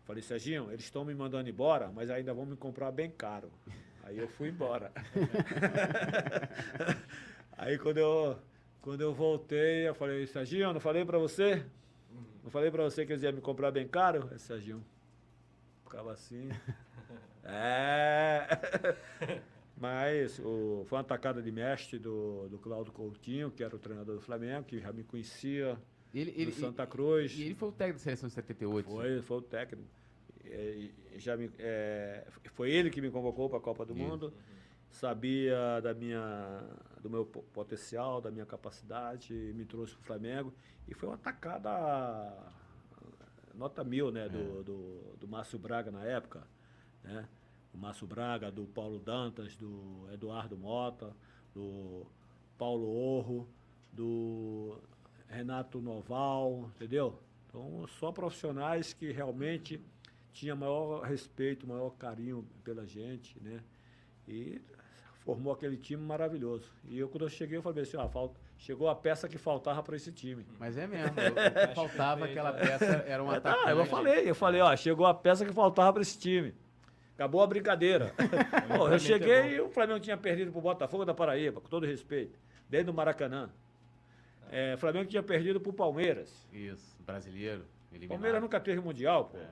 falei, 0.04 0.22
Serginho, 0.22 0.72
eles 0.72 0.86
estão 0.86 1.06
me 1.06 1.14
mandando 1.14 1.50
embora, 1.50 1.92
mas 1.94 2.10
ainda 2.10 2.34
vão 2.34 2.46
me 2.46 2.56
comprar 2.56 2.92
bem 2.92 3.12
caro. 3.12 3.52
Aí 4.08 4.18
eu 4.18 4.28
fui 4.30 4.48
embora. 4.48 4.90
Aí 7.58 7.78
quando 7.78 7.98
eu, 7.98 8.40
quando 8.82 9.02
eu 9.02 9.14
voltei, 9.14 9.86
eu 9.86 9.94
falei, 9.94 10.26
Serginho, 10.26 10.72
não 10.72 10.80
falei 10.80 11.04
para 11.04 11.18
você? 11.18 11.66
Não 12.42 12.50
falei 12.50 12.72
para 12.72 12.84
você 12.84 13.06
que 13.06 13.12
eles 13.12 13.24
iam 13.24 13.34
me 13.34 13.42
comprar 13.42 13.70
bem 13.70 13.86
caro? 13.86 14.30
Aí, 14.32 14.40
Serginho, 14.40 14.82
ficava 15.84 16.14
assim. 16.14 16.48
é. 17.44 18.48
Mas 19.76 20.40
o, 20.40 20.86
foi 20.88 20.96
uma 20.96 21.02
atacada 21.02 21.42
de 21.42 21.52
mestre 21.52 22.00
do, 22.00 22.48
do 22.48 22.58
Claudio 22.58 22.94
Coutinho, 22.94 23.52
que 23.52 23.62
era 23.62 23.76
o 23.76 23.80
treinador 23.80 24.16
do 24.16 24.22
Flamengo, 24.22 24.64
que 24.64 24.80
já 24.80 24.94
me 24.94 25.04
conhecia 25.04 25.78
Ele, 26.16 26.32
do 26.32 26.40
ele, 26.40 26.52
Santa 26.54 26.88
Cruz. 26.88 27.38
E 27.38 27.44
ele 27.44 27.56
foi 27.56 27.68
o 27.68 27.74
técnico 27.74 28.00
da 28.00 28.04
seleção 28.06 28.30
de 28.30 28.36
78. 28.36 28.90
Foi, 28.90 29.22
foi 29.22 29.38
o 29.38 29.42
técnico. 29.42 29.90
É, 30.52 31.20
já 31.20 31.36
me, 31.38 31.52
é, 31.60 32.26
foi 32.54 32.72
ele 32.72 32.90
que 32.90 33.02
me 33.02 33.10
convocou 33.12 33.50
para 33.50 33.60
a 33.60 33.62
Copa 33.62 33.86
do. 33.86 33.96
Mundo. 33.96 34.34
Sabia 34.90 35.82
da 35.82 35.94
minha, 35.94 36.64
do 37.02 37.10
meu 37.10 37.26
po- 37.26 37.44
potencial, 37.54 38.22
da 38.22 38.32
minha 38.32 38.46
capacidade, 38.46 39.34
me 39.54 39.66
trouxe 39.66 39.94
para 39.94 40.02
o 40.02 40.06
Flamengo. 40.06 40.54
E 40.88 40.94
foi 40.94 41.10
uma 41.10 41.16
atacada 41.16 41.70
nota 43.54 43.84
mil, 43.84 44.12
né? 44.12 44.30
Do, 44.30 44.64
do, 44.64 45.16
do 45.20 45.28
Márcio 45.28 45.60
Braga 45.60 45.92
na 45.92 46.06
época. 46.06 46.48
Né? 47.04 47.28
O 47.74 47.78
Márcio 47.78 48.08
Braga, 48.08 48.52
do 48.52 48.66
Paulo 48.66 48.98
Dantas, 48.98 49.56
do 49.56 50.08
Eduardo 50.12 50.58
Mota, 50.58 51.14
do 51.54 52.06
Paulo 52.58 52.88
Orro, 52.88 53.48
do 53.92 54.80
Renato 55.28 55.82
Noval, 55.82 56.72
entendeu? 56.76 57.20
Então, 57.48 57.86
só 57.88 58.12
profissionais 58.12 58.94
que 58.94 59.12
realmente 59.12 59.82
tinham 60.38 60.56
maior 60.56 61.02
respeito, 61.02 61.68
maior 61.68 61.90
carinho 61.98 62.48
pela 62.64 62.86
gente, 62.86 63.42
né? 63.42 63.60
E 64.28 64.62
formou 65.22 65.52
aquele 65.52 65.76
time 65.78 66.02
maravilhoso. 66.04 66.72
E 66.88 67.00
eu, 67.00 67.10
quando 67.10 67.24
eu 67.24 67.30
cheguei, 67.30 67.58
eu 67.58 67.62
falei 67.62 67.82
assim, 67.84 67.98
ah, 67.98 68.08
falta, 68.08 68.40
chegou 68.58 68.88
a 68.88 68.96
peça 68.96 69.28
que 69.28 69.38
faltava 69.38 69.82
para 69.82 69.96
esse 69.96 70.12
time. 70.12 70.46
Mas 70.60 70.78
é 70.78 70.86
mesmo. 70.86 71.16
eu- 71.20 71.76
faltava 71.76 72.26
aquela 72.26 72.54
peça, 72.54 73.04
era 73.08 73.24
um 73.24 73.30
Ah, 73.32 73.38
atacante. 73.38 73.70
eu 73.72 73.86
falei, 73.86 74.30
eu 74.30 74.36
falei, 74.36 74.62
ó, 74.62 74.76
chegou 74.76 75.06
a 75.08 75.14
peça 75.14 75.44
que 75.44 75.52
faltava 75.52 75.92
para 75.94 76.02
esse 76.04 76.18
time. 76.20 76.54
Acabou 77.16 77.42
a 77.42 77.48
brincadeira. 77.48 78.14
Pô, 78.78 78.90
eu 78.94 79.00
cheguei 79.00 79.56
e 79.56 79.60
o 79.60 79.70
Flamengo 79.70 80.00
tinha 80.00 80.16
perdido 80.16 80.52
pro 80.52 80.62
Botafogo 80.62 81.04
da 81.04 81.16
Paraíba, 81.16 81.60
com 81.60 81.68
todo 81.68 81.86
respeito, 81.88 82.38
dentro 82.70 82.88
do 82.88 82.94
Maracanã. 82.94 83.50
É, 84.52 84.76
o 84.76 84.78
Flamengo 84.78 85.10
tinha 85.10 85.24
perdido 85.24 85.60
pro 85.60 85.74
Palmeiras. 85.74 86.48
Isso, 86.54 86.96
brasileiro. 87.06 87.66
Eliminado. 87.92 88.10
Palmeiras 88.18 88.42
nunca 88.42 88.60
teve 88.60 88.80
mundial, 88.80 89.26
pô. 89.26 89.38
É. 89.38 89.50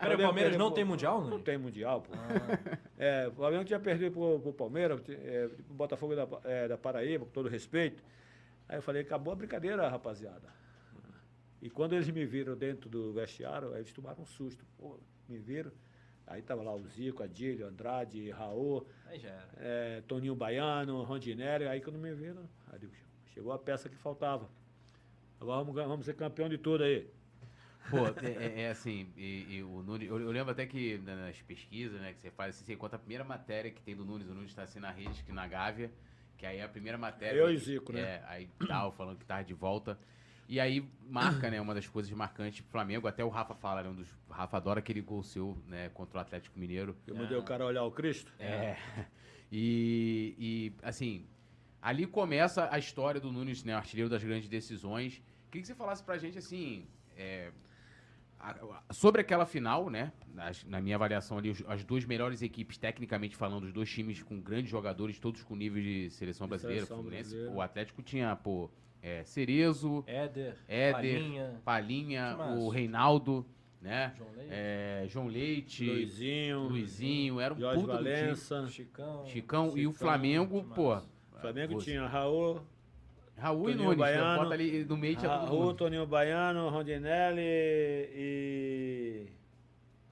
Peraí, 0.00 0.16
o 0.16 0.18
Palmeiras 0.18 0.56
não 0.56 0.70
tem 0.70 0.84
Mundial, 0.84 1.20
Não 1.20 1.30
Nunes? 1.30 1.44
tem 1.44 1.58
Mundial, 1.58 2.02
pô. 2.02 2.12
Ah, 2.14 2.78
É, 2.96 3.28
o 3.28 3.32
Flamengo 3.32 3.64
tinha 3.64 3.80
perdido 3.80 4.12
pro, 4.12 4.38
pro 4.40 4.52
Palmeiras, 4.52 5.00
é, 5.08 5.48
pro 5.48 5.74
Botafogo 5.74 6.14
da, 6.14 6.26
é, 6.44 6.68
da 6.68 6.78
Paraíba, 6.78 7.24
com 7.24 7.30
todo 7.32 7.48
respeito. 7.48 8.02
Aí 8.68 8.78
eu 8.78 8.82
falei, 8.82 9.02
acabou 9.02 9.32
a 9.32 9.36
brincadeira, 9.36 9.88
rapaziada. 9.88 10.48
E 11.60 11.68
quando 11.70 11.94
eles 11.94 12.08
me 12.10 12.24
viram 12.24 12.56
dentro 12.56 12.88
do 12.90 13.12
vestiário, 13.12 13.72
aí 13.72 13.80
eles 13.80 13.92
tomaram 13.92 14.22
um 14.22 14.26
susto. 14.26 14.64
Pô, 14.78 14.98
me 15.28 15.38
viram. 15.38 15.72
Aí 16.26 16.40
tava 16.40 16.62
lá 16.62 16.74
o 16.74 16.82
Zico, 16.86 17.22
Adílio, 17.22 17.66
Andrade, 17.66 18.30
Raul, 18.30 18.86
é, 19.58 20.02
Toninho 20.06 20.34
Baiano, 20.34 21.02
Rondinelli. 21.02 21.66
Aí 21.66 21.80
quando 21.80 21.98
me 21.98 22.12
viram, 22.14 22.42
aí 22.72 22.80
chegou 23.34 23.52
a 23.52 23.58
peça 23.58 23.88
que 23.88 23.96
faltava. 23.96 24.48
Agora 25.40 25.62
vamos, 25.64 25.74
vamos 25.74 26.06
ser 26.06 26.14
campeão 26.14 26.48
de 26.48 26.56
tudo 26.56 26.84
aí. 26.84 27.06
Pô, 27.90 28.06
é, 28.26 28.44
é- 28.46 28.60
é 28.62 28.70
assim, 28.70 29.08
e, 29.16 29.56
e 29.56 29.62
o 29.62 29.82
Nunes, 29.82 30.08
eu, 30.08 30.18
eu 30.20 30.30
lembro 30.30 30.50
até 30.52 30.66
que 30.66 30.98
na- 30.98 31.16
nas 31.16 31.40
pesquisas, 31.42 32.00
né, 32.00 32.12
que 32.14 32.20
você 32.20 32.30
faz, 32.30 32.54
assim, 32.56 32.64
você 32.64 32.76
conta 32.76 32.96
a 32.96 32.98
primeira 32.98 33.24
matéria 33.24 33.70
que 33.70 33.82
tem 33.82 33.94
do 33.94 34.04
Nunes, 34.04 34.26
o 34.28 34.34
Nunes 34.34 34.50
está 34.50 34.62
assim 34.62 34.80
na 34.80 34.90
rede, 34.90 35.22
que 35.22 35.32
na 35.32 35.46
Gávea, 35.46 35.90
que 36.38 36.46
aí 36.46 36.58
é 36.58 36.62
a 36.64 36.68
primeira 36.68 36.96
matéria. 36.98 37.38
Eu 37.38 37.50
e 37.52 37.56
Zico, 37.56 37.92
né? 37.92 38.00
É, 38.00 38.24
aí 38.26 38.48
tal, 38.66 38.90
falando 38.92 39.18
que 39.18 39.24
tava 39.26 39.44
de 39.44 39.54
volta. 39.54 39.98
E 40.48 40.60
aí 40.60 40.86
marca, 41.08 41.50
né, 41.50 41.60
uma 41.60 41.74
das 41.74 41.86
coisas 41.86 42.10
marcantes 42.12 42.60
pro 42.60 42.70
Flamengo, 42.72 43.06
até 43.06 43.24
o 43.24 43.28
Rafa 43.28 43.54
fala, 43.54 43.82
né, 43.82 43.88
um 43.88 43.94
dos, 43.94 44.08
o 44.28 44.32
Rafa 44.32 44.56
adora 44.56 44.78
aquele 44.80 45.00
gol 45.00 45.22
seu, 45.22 45.56
né, 45.66 45.88
contra 45.90 46.18
o 46.18 46.20
Atlético 46.20 46.58
Mineiro. 46.58 46.94
Eu 47.06 47.14
mandei 47.16 47.36
o 47.38 47.42
cara 47.42 47.64
olhar 47.64 47.82
o 47.84 47.90
Cristo. 47.90 48.32
É. 48.38 48.76
E, 49.52 50.34
e, 50.38 50.72
assim, 50.82 51.26
ali 51.80 52.06
começa 52.06 52.68
a 52.70 52.78
história 52.78 53.20
do 53.20 53.30
Nunes, 53.32 53.62
né, 53.62 53.72
artilheiro 53.74 54.10
das 54.10 54.22
grandes 54.22 54.48
decisões. 54.48 55.22
Queria 55.50 55.62
que 55.62 55.66
você 55.68 55.74
falasse 55.74 56.02
pra 56.02 56.18
gente, 56.18 56.36
assim, 56.38 56.86
é, 57.16 57.50
sobre 58.90 59.20
aquela 59.20 59.46
final, 59.46 59.88
né, 59.90 60.12
na 60.66 60.80
minha 60.80 60.96
avaliação 60.96 61.38
ali, 61.38 61.50
os- 61.50 61.62
as 61.66 61.84
duas 61.84 62.04
melhores 62.04 62.42
equipes, 62.42 62.76
tecnicamente 62.76 63.36
falando, 63.36 63.64
os 63.64 63.72
dois 63.72 63.88
times 63.90 64.22
com 64.22 64.40
grandes 64.40 64.70
jogadores, 64.70 65.18
todos 65.18 65.42
com 65.42 65.54
nível 65.56 65.82
de 65.82 66.10
seleção 66.10 66.46
brasileira, 66.48 66.80
seleção 66.86 66.98
Fluminense. 66.98 67.30
brasileira. 67.30 67.56
O 67.56 67.60
Atlético 67.60 68.02
tinha, 68.02 68.34
pô, 68.36 68.70
é, 69.02 69.22
Cerezo, 69.24 70.02
Éder, 70.06 70.56
Éder, 70.66 70.92
Palinha, 70.94 71.60
Palinha, 71.64 72.36
o 72.58 72.68
Reinaldo, 72.68 73.46
né, 73.80 74.14
João 74.16 74.30
Leite, 74.34 74.50
é, 74.50 75.04
João 75.08 75.26
Leite, 75.26 75.86
Luizinho, 75.90 76.58
Luizinho, 76.68 77.40
era 77.40 77.52
um 77.54 77.58
Jorge 77.58 77.80
puta 77.82 77.92
do 77.98 77.98
time. 78.04 78.10
Valença. 78.14 78.66
Chicão. 78.68 79.26
Chicão, 79.26 79.66
e 79.68 79.70
o 79.86 79.92
Chicão, 79.92 79.94
Flamengo, 79.94 80.64
pô. 80.74 80.96
O 80.96 81.02
Flamengo 81.40 81.74
você- 81.74 81.90
tinha 81.90 82.06
Raul, 82.06 82.62
Raul 83.36 83.68
e 83.70 83.72
Toninho 83.72 83.84
Nunes, 83.90 83.98
né? 83.98 84.04
Baiano. 84.04 84.42
bota 84.42 84.54
ali 84.54 84.84
no 84.84 84.96
meio 84.96 85.16
todo 85.16 85.26
Raul, 85.26 85.60
mundo. 85.66 85.74
Toninho 85.74 86.06
Baiano, 86.06 86.68
Rondinelli 86.68 87.40
e. 87.42 89.28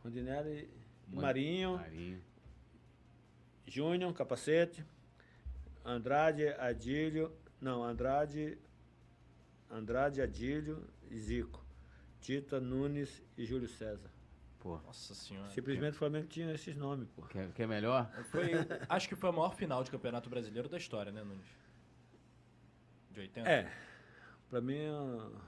Rondinelli 0.03 0.51
e 0.61 0.69
Mano- 1.09 1.23
Marinho, 1.23 1.73
Marinho. 1.77 2.23
Júnior, 3.67 4.13
capacete, 4.13 4.85
Andrade, 5.85 6.49
Adílio. 6.59 7.33
Não, 7.61 7.83
Andrade. 7.83 8.59
Andrade, 9.71 10.21
Adílio 10.21 10.85
e 11.11 11.17
Zico. 11.19 11.65
Tita, 12.21 12.61
Nunes 12.61 13.23
e 13.39 13.45
Júlio 13.45 13.69
César. 13.69 14.11
Pô, 14.59 14.79
Nossa 14.79 15.15
senhora. 15.15 15.49
Simplesmente 15.51 15.95
o 15.95 15.99
Flamengo 15.99 16.27
tinha 16.29 16.53
esses 16.55 16.77
nomes, 16.77 17.09
pô. 17.09 17.23
quer, 17.23 17.51
quer 17.53 17.67
melhor? 17.67 18.09
Foi, 18.31 18.51
acho 18.89 19.09
que 19.09 19.17
foi 19.17 19.31
a 19.31 19.33
maior 19.33 19.55
final 19.57 19.83
de 19.83 19.91
campeonato 19.91 20.29
brasileiro 20.31 20.69
da 20.69 20.77
história, 20.77 21.11
né, 21.11 21.23
Nunes? 21.25 21.47
De 23.13 23.21
80? 23.21 23.49
É. 23.49 23.71
Pra 24.49 24.61
mim 24.61 24.77
é, 24.77 25.43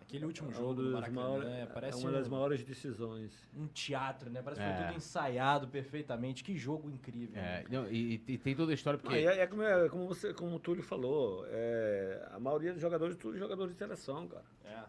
Aquele 0.00 0.26
último 0.26 0.50
é 0.50 0.54
jogo 0.54 0.74
do 0.74 0.90
Maracanã, 0.92 1.22
maiores- 1.22 1.48
né? 1.48 1.62
é 1.62 1.66
Parece 1.66 1.98
uma 2.02 2.12
das 2.12 2.26
um, 2.26 2.30
maiores 2.30 2.62
decisões. 2.64 3.32
um 3.56 3.66
teatro, 3.68 4.28
né? 4.28 4.42
Parece 4.42 4.60
que 4.60 4.66
É. 4.66 4.74
foi 4.76 4.84
tudo 4.86 4.96
ensaiado 4.96 5.68
perfeitamente. 5.68 6.44
Que 6.44 6.56
jogo 6.56 6.90
incrível. 6.90 7.34
É, 7.40 7.62
né? 7.62 7.64
não, 7.70 7.90
e, 7.90 8.22
e 8.26 8.36
tem 8.38 8.54
toda 8.54 8.72
a 8.72 8.74
história, 8.74 8.98
porque... 8.98 9.16
Ah, 9.16 9.20
é, 9.36 9.38
é 9.40 9.46
como, 9.46 9.62
é 9.62 9.88
como 9.88 10.06
você, 10.06 10.34
como 10.34 10.56
o 10.56 10.58
Túlio 10.58 10.82
falou, 10.82 11.46
é, 11.48 12.28
a 12.30 12.38
maioria 12.38 12.72
dos 12.72 12.82
jogadores, 12.82 13.16
tudo 13.16 13.38
jogadores 13.38 13.72
de 13.72 13.78
seleção, 13.78 14.28
cara. 14.28 14.44
É. 14.64 14.82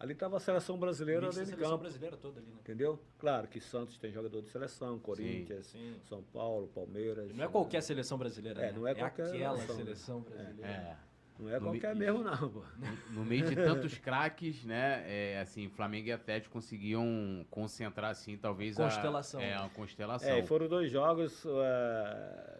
Ali 0.00 0.12
estava 0.12 0.36
a 0.36 0.40
seleção 0.40 0.78
brasileira 0.78 1.22
dentro 1.22 1.40
de 1.40 1.46
seleção 1.46 1.70
campo, 1.70 1.82
brasileira 1.82 2.16
toda 2.16 2.38
ali, 2.38 2.46
né? 2.48 2.58
entendeu? 2.60 3.00
Claro 3.18 3.48
que 3.48 3.58
Santos 3.60 3.98
tem 3.98 4.12
jogador 4.12 4.42
de 4.42 4.48
seleção, 4.48 4.96
Corinthians, 5.00 5.66
Sim. 5.66 5.96
São 6.08 6.22
Paulo, 6.22 6.68
Palmeiras. 6.68 7.34
Não 7.34 7.44
é 7.44 7.48
qualquer 7.48 7.82
seleção 7.82 8.16
brasileira, 8.16 8.62
É, 8.62 8.66
né? 8.70 8.78
não 8.78 8.86
é 8.86 8.94
qualquer 8.94 9.26
aquela 9.26 9.56
né? 9.58 9.66
seleção 9.66 10.20
brasileira. 10.20 10.68
É, 10.70 10.96
Não 11.38 11.48
é 11.54 11.60
qualquer 11.60 11.94
mi- 11.94 12.00
mesmo, 12.00 12.22
não, 12.24 12.50
pô. 12.50 12.64
no 13.10 13.24
meio 13.24 13.44
de 13.48 13.54
tantos 13.54 13.96
craques, 13.96 14.64
né, 14.64 15.04
é, 15.06 15.40
assim, 15.40 15.68
Flamengo 15.68 16.08
e 16.08 16.12
Atlético 16.12 16.52
conseguiam 16.52 17.46
concentrar, 17.50 18.10
assim, 18.10 18.36
talvez 18.36 18.74
Constelação. 18.76 19.40
a... 19.40 19.44
É, 19.44 19.56
uma 19.58 19.68
constelação. 19.70 20.28
É, 20.28 20.40
e 20.40 20.42
foram 20.46 20.66
dois 20.68 20.90
jogos 20.90 21.44
é, 21.46 22.58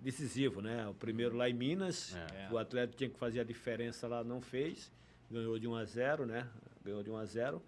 decisivos, 0.00 0.62
né? 0.64 0.88
O 0.88 0.94
primeiro 0.94 1.36
lá 1.36 1.48
em 1.48 1.54
Minas, 1.54 2.16
É. 2.34 2.48
o 2.52 2.58
Atlético 2.58 2.96
tinha 2.98 3.10
que 3.10 3.18
fazer 3.18 3.40
a 3.40 3.44
diferença 3.44 4.08
lá, 4.08 4.24
não 4.24 4.40
fez. 4.40 4.90
Ganhou 5.30 5.56
de 5.58 5.68
1 5.68 5.74
a 5.76 5.84
0 5.84 6.26
né? 6.26 6.48
Ganhou 6.84 7.02
de 7.02 7.10
1 7.10 7.16
a 7.16 7.24
0 7.24 7.62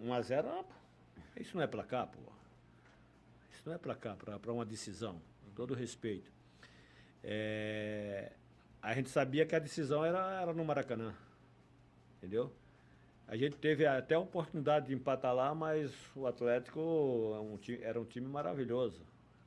1 0.00 0.12
a 0.12 0.20
0 0.20 0.48
ah, 0.48 0.64
pô, 0.64 0.74
isso 1.40 1.56
não 1.56 1.62
é 1.62 1.66
placar, 1.66 2.06
pô. 2.08 2.18
Isso 3.52 3.62
não 3.66 3.74
é 3.74 3.78
placar 3.78 4.16
para 4.16 4.52
uma 4.52 4.64
decisão, 4.64 5.20
com 5.44 5.50
todo 5.52 5.74
respeito. 5.74 6.32
É, 7.22 8.32
a 8.84 8.94
gente 8.94 9.08
sabia 9.08 9.46
que 9.46 9.54
a 9.54 9.58
decisão 9.58 10.04
era, 10.04 10.40
era 10.42 10.52
no 10.52 10.64
Maracanã, 10.64 11.14
entendeu? 12.18 12.52
A 13.26 13.36
gente 13.36 13.56
teve 13.56 13.86
até 13.86 14.14
a 14.14 14.18
oportunidade 14.18 14.88
de 14.88 14.94
empatar 14.94 15.34
lá, 15.34 15.54
mas 15.54 15.90
o 16.14 16.26
Atlético 16.26 16.80
é 17.36 17.40
um 17.40 17.56
ti- 17.56 17.80
era 17.82 17.98
um 17.98 18.04
time 18.04 18.28
maravilhoso. 18.28 19.00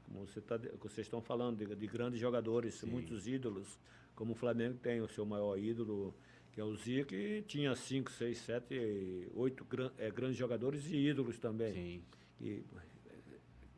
Como 0.05 0.25
você 0.25 0.41
tá, 0.41 0.57
vocês 0.79 1.05
estão 1.05 1.21
falando, 1.21 1.57
de, 1.65 1.75
de 1.75 1.87
grandes 1.87 2.19
jogadores, 2.19 2.81
muitos 2.83 3.27
ídolos, 3.27 3.77
como 4.15 4.31
o 4.31 4.35
Flamengo 4.35 4.79
tem 4.79 4.99
o 5.01 5.07
seu 5.07 5.25
maior 5.25 5.57
ídolo, 5.59 6.15
que 6.51 6.59
é 6.59 6.63
o 6.63 6.75
Zico, 6.75 7.13
e 7.13 7.43
tinha 7.43 7.75
cinco, 7.75 8.09
seis, 8.11 8.39
sete, 8.39 9.29
oito 9.35 9.63
gran- 9.65 9.91
eh, 9.99 10.09
grandes 10.09 10.37
jogadores 10.37 10.87
e 10.87 10.95
ídolos 10.95 11.37
também. 11.37 11.73
Sim. 11.73 12.03
E, 12.41 12.63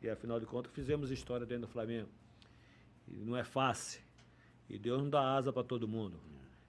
e 0.02 0.08
afinal 0.08 0.40
de 0.40 0.46
contas 0.46 0.72
fizemos 0.72 1.10
história 1.10 1.44
dentro 1.44 1.66
do 1.66 1.72
Flamengo. 1.72 2.08
E 3.06 3.16
não 3.22 3.36
é 3.36 3.44
fácil. 3.44 4.00
E 4.70 4.78
Deus 4.78 5.02
não 5.02 5.10
dá 5.10 5.34
asa 5.36 5.52
para 5.52 5.64
todo 5.64 5.88
mundo. 5.88 6.18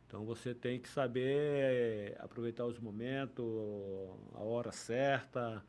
Então 0.08 0.26
você 0.26 0.54
tem 0.54 0.80
que 0.80 0.90
saber 0.90 1.38
eh, 1.38 2.18
aproveitar 2.20 2.66
os 2.66 2.80
momentos, 2.80 3.46
a 4.34 4.40
hora 4.40 4.72
certa 4.72 5.64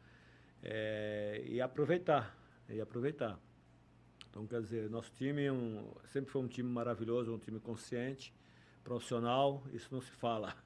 eh, 0.63 1.45
e 1.47 1.61
aproveitar. 1.61 2.37
E 2.69 2.81
aproveitar. 2.81 3.39
Então, 4.31 4.47
quer 4.47 4.63
dizer, 4.63 4.89
nosso 4.89 5.13
time 5.13 5.45
é 5.45 5.53
um- 5.53 5.93
sempre 6.07 6.31
foi 6.31 6.41
um 6.41 6.49
time 6.49 6.69
maravilhoso, 6.69 7.35
um 7.35 7.39
time 7.39 7.61
consciente, 7.61 8.35
profissional, 8.83 9.63
isso 9.75 9.89
não 9.93 10.01
se 10.01 10.11
fala. 10.11 10.57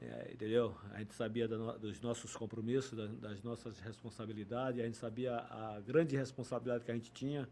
É, 0.00 0.32
entendeu? 0.32 0.76
A 0.92 0.98
gente 0.98 1.14
sabia 1.14 1.46
no- 1.46 1.78
dos 1.78 2.00
nossos 2.00 2.36
compromissos, 2.36 2.98
da- 2.98 3.06
das 3.28 3.42
nossas 3.44 3.78
responsabilidades, 3.78 4.80
a 4.80 4.84
gente 4.84 4.96
sabia 4.96 5.36
a 5.36 5.80
grande 5.80 6.16
responsabilidade 6.16 6.84
que 6.84 6.90
a 6.90 6.94
gente 6.94 7.12
tinha 7.12 7.48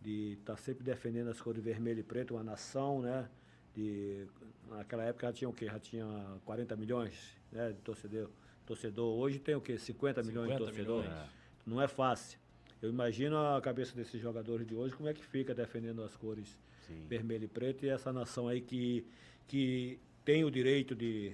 de 0.00 0.34
estar 0.40 0.56
sempre 0.56 0.84
defendendo 0.84 1.28
as 1.28 1.40
cores 1.40 1.62
vermelho 1.62 2.00
e 2.00 2.02
preto, 2.02 2.34
uma 2.34 2.44
nação, 2.44 3.02
né? 3.02 3.28
De, 3.74 4.26
naquela 4.70 5.04
época 5.04 5.26
já 5.26 5.32
tinha 5.32 5.48
o 5.48 5.52
quê? 5.52 5.66
Já 5.66 5.78
tinha 5.78 6.06
40 6.44 6.76
milhões 6.76 7.36
né, 7.52 7.70
de 7.72 7.78
torcedor. 7.80 8.30
torcedor. 8.66 9.16
Hoje 9.16 9.38
tem 9.38 9.54
o 9.54 9.60
quê? 9.60 9.78
50 9.78 10.22
milhões 10.22 10.48
de 10.48 10.54
50 10.54 10.64
torcedores. 10.64 11.10
milhões. 11.10 11.30
Não 11.66 11.80
é 11.80 11.88
fácil. 11.88 12.38
Eu 12.80 12.90
imagino 12.90 13.36
a 13.36 13.60
cabeça 13.60 13.94
desses 13.94 14.20
jogadores 14.20 14.66
de 14.66 14.74
hoje, 14.74 14.94
como 14.94 15.08
é 15.08 15.14
que 15.14 15.24
fica 15.24 15.54
defendendo 15.54 16.02
as 16.02 16.16
cores 16.16 16.56
Sim. 16.86 17.04
vermelho 17.08 17.44
e 17.44 17.48
preto 17.48 17.84
e 17.84 17.88
essa 17.88 18.12
nação 18.12 18.46
aí 18.46 18.60
que, 18.60 19.04
que 19.48 19.98
tem 20.24 20.44
o 20.44 20.50
direito 20.50 20.94
de 20.94 21.32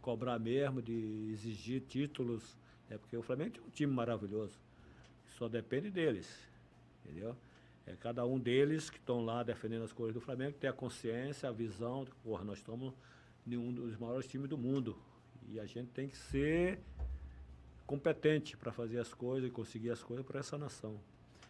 cobrar 0.00 0.38
mesmo, 0.38 0.82
de 0.82 1.30
exigir 1.32 1.82
títulos, 1.82 2.56
é 2.90 2.98
porque 2.98 3.16
o 3.16 3.22
Flamengo 3.22 3.52
tem 3.52 3.62
um 3.62 3.70
time 3.70 3.92
maravilhoso. 3.92 4.58
Só 5.36 5.48
depende 5.48 5.90
deles, 5.90 6.28
entendeu? 7.04 7.36
É 7.86 7.94
cada 7.94 8.26
um 8.26 8.38
deles 8.38 8.90
que 8.90 8.96
estão 8.98 9.24
lá 9.24 9.42
defendendo 9.42 9.84
as 9.84 9.92
cores 9.92 10.12
do 10.12 10.20
Flamengo 10.20 10.56
tem 10.58 10.68
a 10.68 10.72
consciência, 10.72 11.48
a 11.48 11.52
visão 11.52 12.04
de 12.04 12.10
que, 12.10 12.16
porra, 12.16 12.44
nós 12.44 12.58
estamos 12.58 12.92
em 13.46 13.56
um 13.56 13.72
dos 13.72 13.96
maiores 13.96 14.26
times 14.26 14.48
do 14.48 14.58
mundo. 14.58 14.98
E 15.48 15.60
a 15.60 15.66
gente 15.66 15.90
tem 15.90 16.08
que 16.08 16.16
ser 16.16 16.80
competente 17.86 18.56
para 18.56 18.72
fazer 18.72 18.98
as 18.98 19.14
coisas 19.14 19.48
e 19.48 19.52
conseguir 19.52 19.90
as 19.90 20.02
coisas 20.02 20.26
para 20.26 20.40
essa 20.40 20.58
nação. 20.58 20.98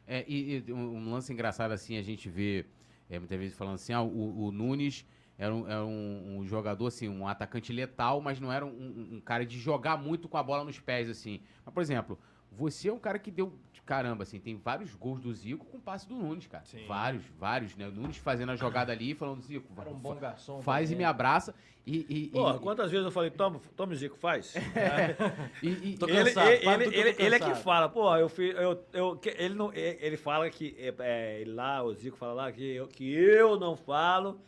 É, 0.06 0.24
e, 0.28 0.62
e 0.68 0.72
um, 0.72 1.10
lance 1.10 1.32
engraçado 1.32 1.72
assim, 1.72 1.96
a 1.96 2.02
gente 2.02 2.28
vê 2.28 2.66
é, 3.08 3.18
muitas 3.18 3.38
vezes 3.38 3.56
falando 3.56 3.76
assim, 3.76 3.92
ah, 3.92 4.02
o, 4.02 4.44
o 4.46 4.52
Nunes 4.52 5.06
era, 5.38 5.54
um, 5.54 5.66
era 5.66 5.84
um, 5.84 6.38
um 6.38 6.46
jogador, 6.46 6.86
assim, 6.86 7.08
um 7.08 7.26
atacante 7.26 7.72
letal, 7.72 8.20
mas 8.20 8.38
não 8.38 8.52
era 8.52 8.64
um- 8.64 9.14
um 9.14 9.20
cara 9.20 9.44
de 9.44 9.58
jogar 9.58 9.96
muito 9.96 10.28
com 10.28 10.36
a 10.36 10.42
bola 10.42 10.64
nos 10.64 10.78
pés, 10.78 11.08
assim. 11.08 11.40
Mas, 11.64 11.74
por 11.74 11.80
exemplo, 11.82 12.18
você 12.56 12.88
é 12.88 12.92
um 12.92 12.98
cara 12.98 13.18
que 13.18 13.30
deu, 13.30 13.52
caramba, 13.84 14.22
assim, 14.22 14.40
tem 14.40 14.56
vários 14.56 14.94
gols 14.94 15.20
do 15.20 15.32
Zico 15.32 15.64
com 15.66 15.78
passe 15.78 16.08
do 16.08 16.14
Nunes, 16.16 16.46
cara. 16.46 16.64
Sim. 16.64 16.86
Vários, 16.86 17.22
vários, 17.38 17.76
né? 17.76 17.86
O 17.86 17.90
Nunes 17.92 18.16
fazendo 18.16 18.50
a 18.52 18.56
jogada 18.56 18.90
ali, 18.92 19.14
falando, 19.14 19.42
Zico, 19.42 19.66
Era 19.80 19.90
um 19.90 19.94
bom 19.94 20.14
garçom. 20.16 20.62
faz 20.62 20.88
e 20.90 20.94
também. 20.94 20.98
me 20.98 21.04
abraça. 21.10 21.54
E, 21.86 22.04
e, 22.08 22.28
Porra, 22.30 22.56
e- 22.56 22.58
quantas 22.58 22.90
vezes 22.90 23.04
eu 23.06 23.12
falei, 23.12 23.30
toma, 23.30 23.60
toma 23.76 23.94
Zico, 23.94 24.16
faz? 24.16 24.54
e- 25.62 25.68
e- 25.92 25.96
Tô 25.98 26.08
ele, 26.08 26.24
cansado, 26.24 26.48
ele, 26.50 27.14
tô 27.14 27.22
é 27.22 27.38
que 27.38 27.54
fala, 27.56 27.88
pô, 27.88 28.16
eu, 28.16 28.28
fi- 28.28 28.50
eu, 28.56 28.84
eu, 28.92 29.16
que- 29.16 29.34
ele, 29.38 29.54
não, 29.54 29.72
ele 29.72 30.16
fala 30.16 30.48
que 30.50 30.74
é, 30.78 30.94
é, 30.98 31.44
lá, 31.46 31.82
o 31.84 31.92
Zico 31.94 32.16
fala 32.16 32.32
lá 32.32 32.52
que 32.52 32.64
eu, 32.74 32.88
que 32.88 33.12
eu 33.14 33.58
não 33.58 33.76
falo, 33.76 34.40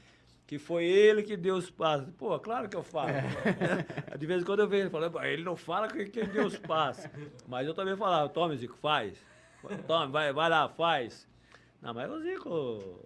que 0.48 0.58
foi 0.58 0.86
ele 0.86 1.22
que 1.22 1.36
deu 1.36 1.56
os 1.56 1.70
passos. 1.70 2.08
Pô, 2.16 2.36
claro 2.40 2.70
que 2.70 2.76
eu 2.76 2.82
falo. 2.82 3.10
De 4.18 4.26
vez 4.26 4.40
em 4.42 4.44
quando 4.46 4.60
eu 4.60 4.66
vejo 4.68 4.84
ele 4.84 4.90
falando, 4.90 5.12
"Pô, 5.12 5.22
ele 5.22 5.44
não 5.44 5.54
fala 5.54 5.86
que 5.88 6.06
quem 6.06 6.24
deu 6.24 6.46
os 6.46 6.56
passos. 6.58 7.04
Mas 7.46 7.66
eu 7.66 7.74
também 7.74 7.94
falava, 7.94 8.28
toma, 8.30 8.56
Zico, 8.56 8.74
faz. 8.78 9.22
Toma, 9.86 10.06
vai, 10.08 10.32
vai 10.32 10.48
lá, 10.48 10.66
faz. 10.66 11.28
Não, 11.82 11.92
mas 11.92 12.10
o 12.10 12.20
Zico. 12.22 12.98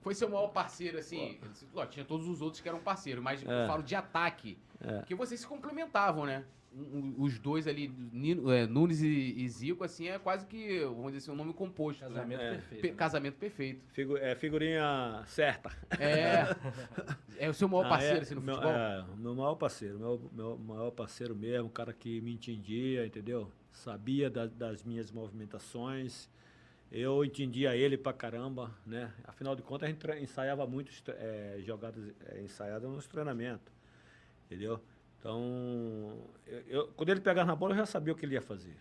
Foi 0.00 0.14
seu 0.14 0.30
maior 0.30 0.48
parceiro, 0.48 0.96
assim. 0.96 1.38
Ó, 1.74 1.84
tinha 1.84 2.06
todos 2.06 2.26
os 2.26 2.40
outros 2.40 2.62
que 2.62 2.68
eram 2.68 2.78
parceiros, 2.80 3.22
mas 3.22 3.42
eu 3.42 3.50
É. 3.50 3.66
falo 3.66 3.82
de 3.82 3.94
ataque. 3.94 4.58
É. 4.80 4.98
Porque 5.00 5.14
vocês 5.14 5.40
se 5.40 5.46
complementavam, 5.46 6.24
né? 6.24 6.44
Um- 6.78 7.14
Os 7.18 7.38
dois 7.38 7.66
ali, 7.66 7.88
Nino- 8.12 8.50
é, 8.50 8.66
Nunes 8.66 9.00
e, 9.02 9.06
e 9.08 9.48
Zico, 9.48 9.82
assim, 9.84 10.08
é 10.08 10.18
quase 10.18 10.46
que, 10.46 10.80
vamos 10.84 11.06
dizer 11.12 11.18
assim, 11.18 11.30
um 11.30 11.34
nome 11.36 11.52
composto. 11.52 12.02
né? 12.04 12.08
Casamento 12.10 12.40
É. 12.42 12.50
perfeito. 12.52 12.80
Pe- 12.82 12.90
né? 12.90 12.94
casamento 12.96 13.34
perfeito. 13.36 13.80
Figu, 13.92 14.16
é 14.16 14.34
figurinha 14.34 15.22
certa. 15.26 15.70
É. 15.98 16.44
é 17.46 17.48
o 17.48 17.54
seu 17.54 17.68
maior 17.68 17.86
Ah, 17.86 17.88
parceiro, 17.88 18.18
é, 18.18 18.20
assim, 18.22 18.34
no 18.34 18.40
meu, 18.40 18.54
futebol? 18.54 18.74
É, 18.76 19.04
meu 19.16 19.34
maior 19.34 19.54
parceiro, 19.56 19.98
meu, 19.98 20.30
meu 20.32 20.56
maior 20.58 20.90
parceiro 20.92 21.34
mesmo, 21.34 21.66
um 21.66 21.70
cara 21.70 21.92
que 21.92 22.20
me 22.20 22.32
entendia, 22.32 23.06
entendeu? 23.06 23.50
Sabia 23.72 24.30
da- 24.30 24.46
das 24.46 24.82
minhas 24.84 25.10
movimentações. 25.12 26.28
Eu 26.90 27.22
entendia 27.24 27.76
ele 27.76 27.98
pra 27.98 28.12
caramba, 28.14 28.74
né? 28.86 29.12
Afinal 29.24 29.54
de 29.54 29.60
contas, 29.62 29.88
a 29.88 29.92
gente 29.92 30.22
ensaiava 30.22 30.66
muito 30.66 30.90
é, 31.08 31.58
jogadas 31.60 32.02
é, 32.26 32.40
ensaiadas 32.40 32.90
nos 32.90 33.06
treinamentos, 33.06 33.70
entendeu? 34.46 34.80
Então, 35.18 36.16
eu, 36.46 36.60
eu- 36.68 36.88
quando 36.96 37.08
ele 37.10 37.20
pegava 37.20 37.46
na 37.46 37.56
bola, 37.56 37.72
eu 37.74 37.78
já 37.78 37.86
sabia 37.86 38.12
o 38.12 38.16
que 38.16 38.24
ele 38.24 38.34
ia 38.34 38.42
fazer. 38.42 38.76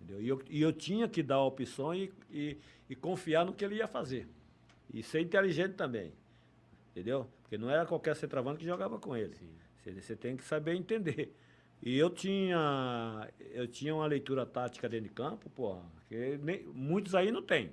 Entendeu? 0.00 0.22
E, 0.22 0.28
eu, 0.28 0.42
e 0.48 0.62
eu 0.62 0.72
tinha 0.72 1.08
que 1.08 1.22
dar 1.22 1.36
a 1.36 1.44
opção 1.44 1.94
e, 1.94 2.12
e, 2.30 2.56
e 2.88 2.94
confiar 2.94 3.44
no 3.44 3.52
que 3.52 3.64
ele 3.64 3.76
ia 3.76 3.88
fazer. 3.88 4.28
E 4.92 5.02
ser 5.02 5.20
inteligente 5.20 5.74
também. 5.74 6.12
Entendeu? 6.92 7.28
Porque 7.42 7.58
não 7.58 7.70
era 7.70 7.84
qualquer 7.86 8.14
centroavante 8.16 8.58
que 8.60 8.64
jogava 8.66 8.98
com 8.98 9.16
ele. 9.16 9.36
Você, 9.78 9.92
você 9.92 10.16
tem 10.16 10.36
que 10.36 10.44
saber 10.44 10.74
entender. 10.74 11.34
E 11.82 11.96
eu 11.96 12.10
tinha, 12.10 13.28
eu 13.52 13.66
tinha 13.68 13.94
uma 13.94 14.06
leitura 14.06 14.44
tática 14.44 14.88
dentro 14.88 15.08
de 15.08 15.14
campo, 15.14 15.48
porra, 15.50 15.82
que 16.08 16.36
nem, 16.38 16.64
muitos 16.66 17.14
aí 17.14 17.30
não 17.30 17.42
tem. 17.42 17.72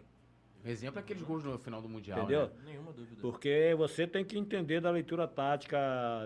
Exemplo 0.66 0.98
é 1.00 1.02
aqueles 1.02 1.22
gols 1.22 1.44
no 1.44 1.60
final 1.60 1.80
do 1.82 1.88
Mundial, 1.88 2.20
Entendeu? 2.20 2.48
né? 2.48 2.52
Nenhuma 2.66 2.92
dúvida. 2.92 3.22
Porque 3.22 3.76
você 3.78 4.08
tem 4.08 4.26
que 4.26 4.36
entender 4.38 4.82
da 4.82 4.90
leitura 4.90 5.28
tática 5.28 5.78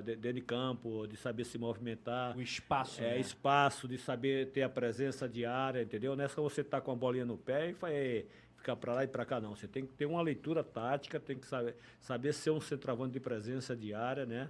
de- 0.06 0.16
dentro 0.16 0.40
de 0.40 0.46
campo, 0.46 1.06
de 1.08 1.18
saber 1.18 1.44
se 1.44 1.58
movimentar. 1.58 2.38
O 2.38 2.42
espaço. 2.42 3.02
É, 3.02 3.12
né? 3.16 3.20
espaço, 3.20 3.88
de 3.88 3.98
saber 3.98 4.48
ter 4.52 4.62
a 4.64 4.70
presença 4.70 5.28
diária, 5.28 5.82
entendeu? 5.82 6.16
Não 6.16 6.24
é 6.24 6.28
só 6.30 6.42
você 6.42 6.62
estar 6.62 6.80
com 6.80 6.92
a 6.92 6.96
bolinha 6.96 7.26
no 7.26 7.38
pé 7.38 7.70
e 7.72 7.76
é, 7.92 8.26
ficar 8.56 8.78
para 8.78 8.94
lá 8.94 9.04
e 9.04 9.08
para 9.08 9.26
cá, 9.26 9.42
não. 9.42 9.56
Você 9.56 9.68
tem 9.68 9.86
que 9.86 9.94
ter 9.94 10.06
uma 10.06 10.22
leitura 10.22 10.64
tática, 10.64 11.20
tem 11.20 11.38
que 11.38 11.46
saber, 11.46 11.76
saber 12.00 12.34
ser 12.34 12.52
um 12.52 12.62
centroavante 12.62 13.12
de 13.12 13.20
presença 13.20 13.76
diária, 13.76 14.26
né? 14.26 14.50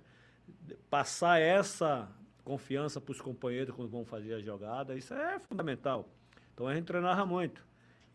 Passar 0.90 1.40
essa 1.40 2.08
confiança 2.44 3.00
para 3.00 3.12
os 3.12 3.22
companheiros 3.22 3.76
quando 3.76 3.90
vão 3.90 4.04
fazer 4.06 4.34
a 4.36 4.40
jogada, 4.40 4.96
isso 4.96 5.14
é 5.14 5.40
fundamental. 5.40 6.08
Então 6.54 6.68
a 6.68 6.74
gente 6.76 6.86
treinava 6.86 7.26
muito. 7.26 7.68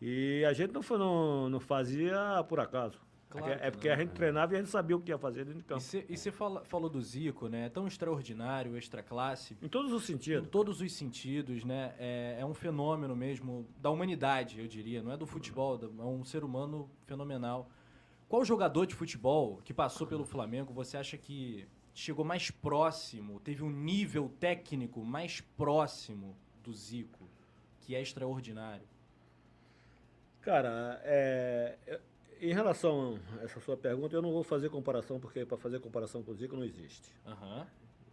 E 0.07 0.45
a 0.45 0.53
gente 0.53 0.71
não, 0.71 0.83
fa- 0.83 0.99
não, 0.99 1.49
não 1.49 1.59
fazia 1.59 2.15
por 2.47 2.59
acaso. 2.59 2.99
Claro 3.27 3.53
é 3.53 3.57
que 3.57 3.71
porque 3.71 3.87
não, 3.87 3.95
a 3.95 3.97
gente 3.97 4.11
treinava 4.11 4.53
e 4.53 4.55
a 4.55 4.59
gente 4.59 4.69
sabia 4.69 4.95
o 4.95 5.01
que 5.01 5.09
ia 5.11 5.17
fazer 5.17 5.43
dentro 5.45 5.57
de 5.59 5.65
campo. 5.65 5.83
E 6.07 6.15
você 6.15 6.31
falou 6.31 6.89
do 6.89 7.01
Zico, 7.01 7.47
né? 7.49 7.65
É 7.65 7.69
tão 7.69 7.87
extraordinário, 7.87 8.77
extra 8.77 9.01
classe. 9.01 9.57
Em 9.63 9.67
todos 9.67 9.91
os 9.91 10.03
Em 10.03 10.13
sentidos. 10.13 10.47
todos 10.49 10.79
os 10.79 10.93
sentidos, 10.93 11.63
né? 11.65 11.95
É, 11.97 12.37
é 12.39 12.45
um 12.45 12.53
fenômeno 12.53 13.15
mesmo 13.15 13.67
da 13.81 13.89
humanidade, 13.89 14.59
eu 14.59 14.67
diria. 14.67 15.01
Não 15.01 15.11
é 15.11 15.17
do 15.17 15.25
futebol, 15.25 15.79
é 15.81 16.03
um 16.03 16.23
ser 16.23 16.43
humano 16.43 16.87
fenomenal. 17.07 17.67
Qual 18.29 18.45
jogador 18.45 18.85
de 18.85 18.93
futebol 18.93 19.59
que 19.65 19.73
passou 19.73 20.05
pelo 20.05 20.23
Flamengo 20.23 20.71
você 20.71 20.95
acha 20.97 21.17
que 21.17 21.67
chegou 21.95 22.23
mais 22.23 22.51
próximo, 22.51 23.39
teve 23.39 23.63
um 23.63 23.71
nível 23.71 24.31
técnico 24.39 25.03
mais 25.03 25.41
próximo 25.41 26.37
do 26.63 26.71
Zico, 26.73 27.27
que 27.81 27.95
é 27.95 28.01
extraordinário? 28.01 28.85
Cara, 30.45 31.01
é, 31.03 31.75
em 32.39 32.53
relação 32.53 33.19
a 33.39 33.43
essa 33.43 33.59
sua 33.59 33.75
pergunta, 33.75 34.15
eu 34.15 34.21
não 34.21 34.31
vou 34.31 34.43
fazer 34.43 34.69
comparação, 34.69 35.19
porque 35.19 35.43
para 35.45 35.57
fazer 35.57 35.79
comparação 35.79 36.21
com 36.21 36.31
o 36.31 36.35
Zico 36.35 36.55
não 36.55 36.63
existe. 36.63 37.11
Aham, 37.25 37.65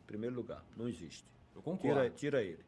Em 0.03 0.07
primeiro 0.07 0.35
lugar, 0.35 0.65
não 0.77 0.89
existe. 0.89 1.25
eu 1.55 1.61
concordo. 1.63 2.01
Tira, 2.01 2.11
tira 2.11 2.43
ele. 2.43 2.65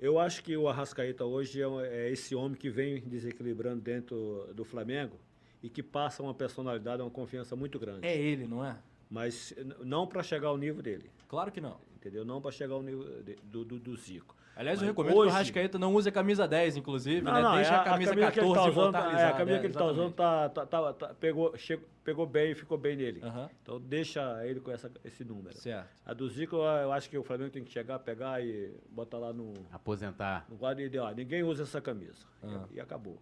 Eu 0.00 0.18
acho 0.18 0.42
que 0.42 0.56
o 0.56 0.66
Arrascaeta 0.68 1.24
hoje 1.24 1.62
é, 1.62 1.66
é 2.06 2.10
esse 2.10 2.34
homem 2.34 2.58
que 2.58 2.68
vem 2.68 3.00
desequilibrando 3.02 3.80
dentro 3.80 4.48
do 4.52 4.64
Flamengo 4.64 5.16
e 5.62 5.68
que 5.70 5.80
passa 5.80 6.20
uma 6.24 6.34
personalidade, 6.34 7.00
uma 7.00 7.10
confiança 7.10 7.54
muito 7.54 7.78
grande. 7.78 8.04
É 8.04 8.16
ele, 8.20 8.48
não 8.48 8.64
é? 8.64 8.76
Mas 9.08 9.54
não 9.84 10.06
para 10.08 10.22
chegar 10.24 10.48
ao 10.48 10.56
nível 10.58 10.82
dele, 10.82 11.08
Claro 11.28 11.52
que 11.52 11.60
não. 11.60 11.78
entendeu? 11.94 12.24
Não 12.24 12.42
para 12.42 12.50
chegar 12.50 12.74
ao 12.74 12.82
nível 12.82 13.22
de- 13.22 13.36
do, 13.44 13.64
do, 13.64 13.78
do 13.78 13.96
Zico. 13.96 14.34
Aliás, 14.54 14.80
eu 14.82 14.88
recomendo 14.88 15.12
que 15.12 15.18
hoje- 15.18 15.30
o 15.30 15.32
Rascaeta 15.32 15.78
não 15.78 15.94
use 15.94 16.08
a 16.08 16.12
camisa 16.12 16.46
10, 16.46 16.76
inclusive, 16.76 17.22
né? 17.22 17.30
é 17.30 17.54
Deixa 17.56 17.80
a 17.80 17.84
camisa 17.84 18.10
14 18.14 18.32
que 18.32 18.40
ele 18.40 18.54
tá 18.54 18.68
usando, 18.68 18.96
é, 18.96 19.24
a 19.24 19.32
camisa 19.32 19.58
que 19.60 19.66
ele 19.66 19.72
tá 19.72 19.80
exatamente. 19.80 19.92
usando 20.00 20.12
tá, 20.14 20.48
tá- 20.50 20.66
tá- 20.66 20.92
tá- 20.92 21.14
pegou, 21.14 21.56
chegou- 21.56 21.88
pegou 22.04 22.26
bem 22.26 22.50
e 22.50 22.54
ficou 22.54 22.76
bem 22.76 22.94
nele. 22.96 23.20
Aham, 23.22 23.48
Então 23.62 23.80
deixa 23.80 24.44
ele 24.46 24.60
com 24.60 24.70
essa, 24.70 24.90
esse 25.04 25.24
número. 25.24 25.56
certo. 25.56 25.88
A 26.04 26.12
do 26.12 26.28
Zico, 26.28 26.56
eu 26.56 26.92
acho 26.92 27.08
que 27.08 27.16
o 27.16 27.22
Flamengo 27.24 27.50
tem 27.50 27.64
que 27.64 27.72
chegar, 27.72 27.98
pegar 28.00 28.44
e 28.44 28.74
botar 28.90 29.18
lá 29.18 29.32
no, 29.32 29.54
Aposentar. 29.72 30.44
no 30.48 30.56
quadro 30.58 30.82
ideal. 30.84 31.14
Ninguém 31.14 31.42
usa 31.42 31.62
essa 31.62 31.80
camisa. 31.80 32.26
E- 32.42 32.46
Ah. 32.46 32.68
E, 32.72 32.80
acabou. 32.80 33.18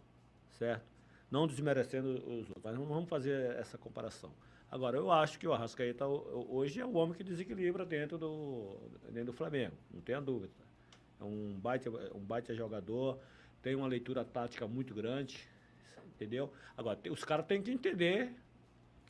Certo? 0.48 0.82
Não 1.30 1.46
desmerecendo 1.46 2.08
os 2.26 2.48
outros. 2.48 2.62
Mas 2.64 2.74
não 2.74 2.84
vamos 2.86 3.08
fazer 3.08 3.52
essa 3.56 3.78
comparação. 3.78 4.30
Agora, 4.68 4.96
eu 4.96 5.10
acho 5.10 5.38
que 5.38 5.46
o 5.46 5.52
Arrascaeta 5.52 6.06
ho- 6.06 6.46
hoje 6.50 6.80
é 6.80 6.84
o 6.84 6.92
homem 6.94 7.14
que 7.14 7.22
desequilibra 7.24 7.84
dentro 7.84 8.18
do, 8.18 8.76
dentro 9.10 9.26
do 9.26 9.32
Flamengo. 9.32 9.76
Não 9.92 10.00
tenha 10.00 10.20
dúvida. 10.20 10.52
É 11.20 11.24
um 11.24 11.58
baita, 11.60 11.90
um 12.14 12.20
baita 12.20 12.54
jogador, 12.54 13.18
tem 13.62 13.74
uma 13.74 13.86
leitura 13.86 14.24
tática 14.24 14.66
muito 14.66 14.94
grande. 14.94 15.38
Entendeu? 16.14 16.52
Agora, 16.76 16.98
os 17.10 17.24
caras 17.24 17.46
têm 17.46 17.62
que 17.62 17.70
entender 17.70 18.32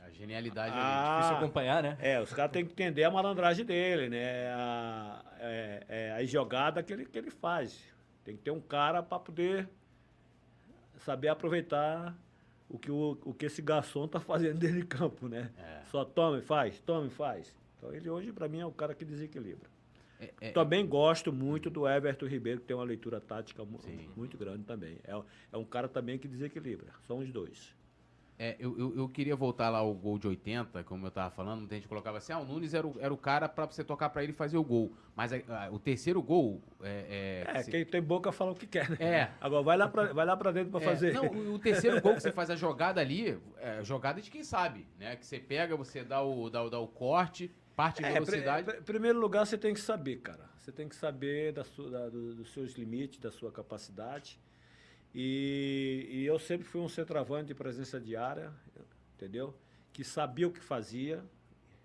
A 0.00 0.10
genialidade 0.10 0.74
Ah, 0.76 1.18
Difícil 1.20 1.36
acompanhar, 1.38 1.82
né? 1.82 1.96
é, 2.00 2.20
os 2.20 2.32
caras 2.32 2.52
têm 2.52 2.64
que 2.64 2.72
entender 2.72 3.04
a 3.04 3.10
malandragem 3.10 3.64
dele, 3.64 4.08
né? 4.08 4.46
A, 4.52 5.24
é, 5.40 5.84
é, 5.88 6.12
a 6.12 6.24
jogada 6.24 6.82
que 6.82 6.92
ele, 6.92 7.04
que 7.06 7.18
ele 7.18 7.30
faz. 7.30 7.78
Tem 8.24 8.36
que 8.36 8.42
ter 8.42 8.50
um 8.50 8.60
cara 8.60 9.02
para 9.02 9.18
poder 9.18 9.68
saber 10.98 11.28
aproveitar 11.28 12.16
o 12.68 12.78
que, 12.78 12.90
o, 12.90 13.18
o 13.24 13.34
que 13.34 13.46
esse 13.46 13.60
garçom 13.60 14.06
tá 14.06 14.20
fazendo 14.20 14.58
dentro 14.58 14.76
de 14.76 14.86
campo, 14.86 15.26
né? 15.28 15.50
É. 15.58 15.82
Só 15.90 16.04
toma 16.04 16.38
e 16.38 16.42
faz, 16.42 16.78
toma 16.80 17.06
e 17.06 17.10
faz. 17.10 17.54
Então 17.76 17.92
ele 17.92 18.08
hoje, 18.08 18.32
para 18.32 18.48
mim, 18.48 18.60
é 18.60 18.66
o 18.66 18.70
cara 18.72 18.94
que 18.94 19.04
desequilibra. 19.04 19.68
É, 20.20 20.32
é, 20.40 20.50
Também 20.52 20.86
gosto 20.86 21.32
muito 21.32 21.70
do 21.70 21.88
Everton 21.88 22.26
Ribeiro, 22.26 22.60
que 22.60 22.66
tem 22.66 22.76
uma 22.76 22.84
leitura 22.84 23.20
tática 23.20 23.64
Sim. 23.80 24.08
muito 24.14 24.36
grande 24.36 24.64
também. 24.64 24.98
É, 25.04 25.20
é 25.52 25.56
um 25.56 25.64
cara 25.64 25.88
também 25.88 26.18
que 26.18 26.28
desequilibra. 26.28 26.92
São 27.02 27.18
os 27.18 27.32
dois. 27.32 27.74
É, 28.42 28.56
eu, 28.58 28.74
eu, 28.78 28.96
eu 28.96 29.06
queria 29.06 29.36
voltar 29.36 29.68
lá 29.68 29.80
ao 29.80 29.92
gol 29.92 30.18
de 30.18 30.26
80, 30.26 30.82
como 30.84 31.06
eu 31.06 31.10
tava 31.10 31.30
falando, 31.30 31.58
muita 31.58 31.74
gente 31.74 31.86
colocava 31.86 32.16
assim, 32.16 32.32
ah, 32.32 32.38
o 32.38 32.44
Nunes 32.46 32.72
era 32.72 32.86
o, 32.86 32.96
era 32.98 33.12
o 33.12 33.16
cara 33.16 33.46
pra 33.46 33.66
você 33.66 33.84
tocar 33.84 34.08
pra 34.08 34.22
ele 34.22 34.32
e 34.32 34.34
fazer 34.34 34.56
o 34.56 34.64
gol. 34.64 34.94
Mas 35.14 35.30
é, 35.30 35.44
ah, 35.46 35.68
o 35.70 35.78
terceiro 35.78 36.22
gol 36.22 36.58
é... 36.82 37.44
É, 37.46 37.62
se- 37.62 37.70
quem 37.70 37.84
tem 37.84 38.00
boca 38.00 38.32
fala 38.32 38.52
o 38.52 38.54
que 38.54 38.66
quer, 38.66 38.88
né? 38.88 38.96
É. 38.98 39.30
Agora 39.42 39.62
vai 39.62 39.76
lá 39.76 39.88
pra, 39.88 40.12
vai 40.14 40.24
lá 40.24 40.34
pra 40.38 40.52
dentro 40.52 40.70
pra 40.70 40.80
é, 40.80 40.84
fazer. 40.84 41.12
Não, 41.12 41.26
o, 41.26 41.54
o 41.56 41.58
terceiro 41.58 42.00
gol 42.00 42.14
que 42.14 42.20
você 42.20 42.32
faz 42.32 42.48
a 42.48 42.56
jogada 42.56 42.98
ali, 42.98 43.38
é 43.58 43.84
jogada 43.84 44.22
de 44.22 44.30
quem 44.30 44.42
sabe, 44.42 44.86
né? 44.98 45.16
Que 45.16 45.26
você 45.26 45.38
pega, 45.38 45.76
você 45.76 46.02
dá 46.02 46.22
o, 46.22 46.48
dá, 46.48 46.66
dá 46.66 46.78
o 46.78 46.88
corte, 46.88 47.50
parte 47.76 48.02
em 48.02 48.06
É, 48.06 48.12
velocidade. 48.12 48.64
pri- 48.64 48.74
pri- 48.76 48.84
primeiro 48.84 49.18
lugar, 49.18 49.46
você 49.46 49.56
tem 49.58 49.72
que 49.74 49.80
saber, 49.80 50.16
cara. 50.20 50.48
Você 50.58 50.70
tem 50.72 50.88
que 50.88 50.94
saber 50.96 51.52
da 51.52 51.64
sua- 51.64 51.90
da- 51.90 52.08
do- 52.08 52.34
dos 52.34 52.52
seus 52.52 52.72
limites, 52.74 53.18
da 53.18 53.30
sua 53.30 53.50
capacidade. 53.50 54.38
E, 55.14 56.06
e 56.10 56.24
eu 56.26 56.38
sempre 56.38 56.66
fui 56.66 56.80
um 56.80 56.88
centroavante 56.88 57.48
de 57.48 57.54
presença 57.54 57.98
diária, 58.00 58.52
entendeu? 59.14 59.54
Que 59.92 60.04
sabia 60.04 60.46
o 60.46 60.52
que 60.52 60.60
fazia 60.60 61.24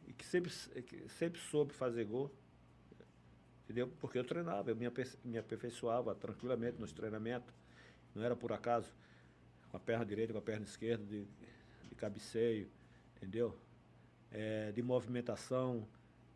e 0.07 0.13
que 0.13 0.25
sempre, 0.25 0.51
que 0.83 1.09
sempre 1.09 1.39
soube 1.41 1.73
fazer 1.73 2.05
gol. 2.05 2.31
Entendeu? 3.63 3.91
Porque 3.99 4.19
eu 4.19 4.23
treinava, 4.23 4.69
eu 4.69 4.75
me, 4.75 4.86
me 5.23 5.38
aperfeiçoava 5.39 6.13
tranquilamente 6.13 6.79
nos 6.79 6.91
treinamentos. 6.93 7.51
Não 8.13 8.21
era 8.23 8.36
por 8.36 8.51
acaso. 8.51 8.93
Com 9.71 9.77
a 9.77 9.79
perna 9.79 10.05
direita, 10.05 10.31
com 10.33 10.39
a 10.39 10.41
perna 10.41 10.63
esquerda, 10.65 11.03
de, 11.03 11.25
de 11.89 11.95
cabeceio, 11.95 12.69
entendeu? 13.17 13.57
É, 14.38 14.71
de 14.73 14.81
movimentação, 14.81 15.88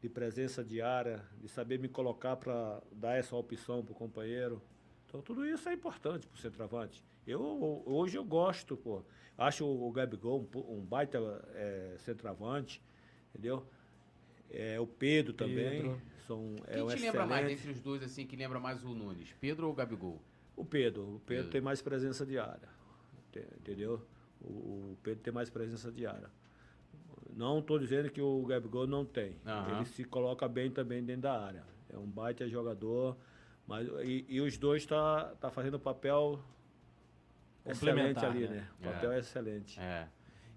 de 0.01 0.07
presença 0.07 0.63
diária, 0.63 1.21
de 1.41 1.49
saber 1.49 1.77
me 1.77 1.89
colocar 1.89 2.37
para 2.37 2.81
dar 2.93 3.15
essa 3.17 3.35
opção 3.35 3.83
para 3.83 3.91
o 3.91 3.95
companheiro, 3.95 4.61
Então 5.05 5.21
tudo 5.21 5.45
isso 5.45 5.67
é 5.67 5.73
importante 5.73 6.25
para 6.25 6.37
o 6.37 6.39
centroavante. 6.39 7.03
Eu, 7.27 7.83
hoje 7.85 8.17
eu 8.17 8.23
gosto, 8.23 8.77
pô. 8.77 9.01
Acho 9.37 9.65
o 9.65 9.91
Gabigol 9.91 10.47
um, 10.55 10.77
um 10.77 10.81
baita 10.85 11.17
é, 11.53 11.95
centroavante, 11.97 12.81
entendeu? 13.29 13.65
É, 14.49 14.79
o 14.79 14.87
Pedro, 14.87 15.33
Pedro. 15.33 15.33
também. 15.33 16.01
São, 16.25 16.55
é 16.67 16.75
Quem 16.75 16.87
te 16.87 16.93
excelente. 16.93 17.01
lembra 17.01 17.25
mais 17.25 17.51
entre 17.51 17.71
os 17.71 17.81
dois, 17.81 18.01
assim, 18.03 18.25
que 18.25 18.35
lembra 18.35 18.59
mais 18.59 18.83
o 18.85 18.93
Nunes? 18.93 19.35
Pedro 19.41 19.65
ou 19.65 19.73
o 19.73 19.75
Gabigol? 19.75 20.21
O 20.55 20.63
Pedro. 20.63 21.01
O 21.03 21.19
Pedro, 21.19 21.21
Pedro. 21.25 21.49
tem 21.51 21.59
mais 21.61 21.81
presença 21.81 22.25
de 22.25 22.37
área. 22.37 22.69
Entendeu? 23.59 24.01
O, 24.39 24.47
o 24.47 24.97
Pedro 25.03 25.21
tem 25.21 25.33
mais 25.33 25.49
presença 25.49 25.91
de 25.91 26.05
área. 26.05 26.29
Não 27.36 27.59
estou 27.59 27.77
dizendo 27.80 28.09
que 28.09 28.21
o 28.21 28.45
Gabigol 28.45 28.88
não 28.88 29.05
tem. 29.05 29.36
Uhum. 29.45 29.77
Ele 29.77 29.86
se 29.86 30.03
coloca 30.03 30.47
bem 30.47 30.71
também 30.71 31.03
dentro 31.03 31.23
da 31.23 31.39
área. 31.39 31.63
É 31.91 31.97
um 31.97 32.07
baita 32.07 32.47
jogador. 32.47 33.15
Mas, 33.67 33.88
e, 34.03 34.25
e 34.27 34.41
os 34.41 34.57
dois 34.57 34.86
tá, 34.86 35.34
tá 35.39 35.51
fazendo 35.51 35.80
papel 35.80 36.39
excelente 37.65 38.25
ali, 38.25 38.47
né? 38.47 38.55
né? 38.55 38.67
O 38.80 38.84
papel 38.84 39.11
é, 39.11 39.15
é 39.15 39.19
excelente. 39.19 39.80
É. 39.80 40.07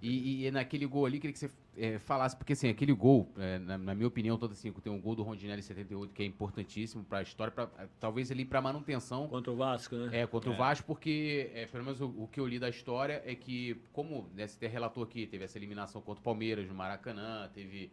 E, 0.03 0.47
e, 0.47 0.51
naquele 0.51 0.85
gol 0.85 1.07
ali, 1.07 1.21
queria 1.21 1.33
que 1.33 1.39
você 1.39 1.49
é, 1.77 1.97
falasse, 1.97 2.37
porque 2.37 2.55
assim, 2.55 2.69
aquele 2.69 2.93
gol, 2.93 3.31
é, 3.39 3.61
na, 3.61 3.79
na, 3.79 3.95
minha 3.95 4.09
opinião, 4.09 4.37
todo 4.37 4.51
assim, 4.51 4.73
tem 4.73 4.93
um 4.93 5.01
gol 5.01 5.15
do 5.15 5.23
Rondinelli 5.23 5.63
78 5.63 6.13
que 6.13 6.25
é 6.25 6.27
importantíssimo 6.27 7.05
para 7.05 7.19
a 7.19 7.23
história, 7.23 7.53
pra, 7.53 7.71
é, 7.79 7.87
talvez 8.01 8.29
ali 8.33 8.45
para 8.45 8.61
manutenção. 8.61 9.29
Contra 9.29 9.53
o 9.53 9.57
Vasco, 9.57 9.95
né? 9.95 10.23
É, 10.23 10.27
contra 10.27 10.51
é. 10.51 10.53
o 10.53 10.57
Vasco, 10.57 10.85
porque 10.89 11.53
é, 11.55 11.67
pelo 11.67 11.85
menos 11.85 12.01
o, 12.01 12.07
o, 12.07 12.29
que 12.33 12.41
eu 12.41 12.47
li 12.49 12.59
da 12.59 12.69
história 12.69 13.23
é 13.25 13.37
que, 13.37 13.81
como 13.93 14.29
né, 14.35 14.49
você 14.49 14.67
relatou 14.67 15.05
aqui, 15.05 15.25
teve 15.25 15.45
essa 15.45 15.57
eliminação 15.57 16.03
contra 16.03 16.21
o 16.21 16.25
Palmeiras 16.25 16.67
no 16.67 16.75
Maracanã, 16.75 17.49
teve 17.55 17.89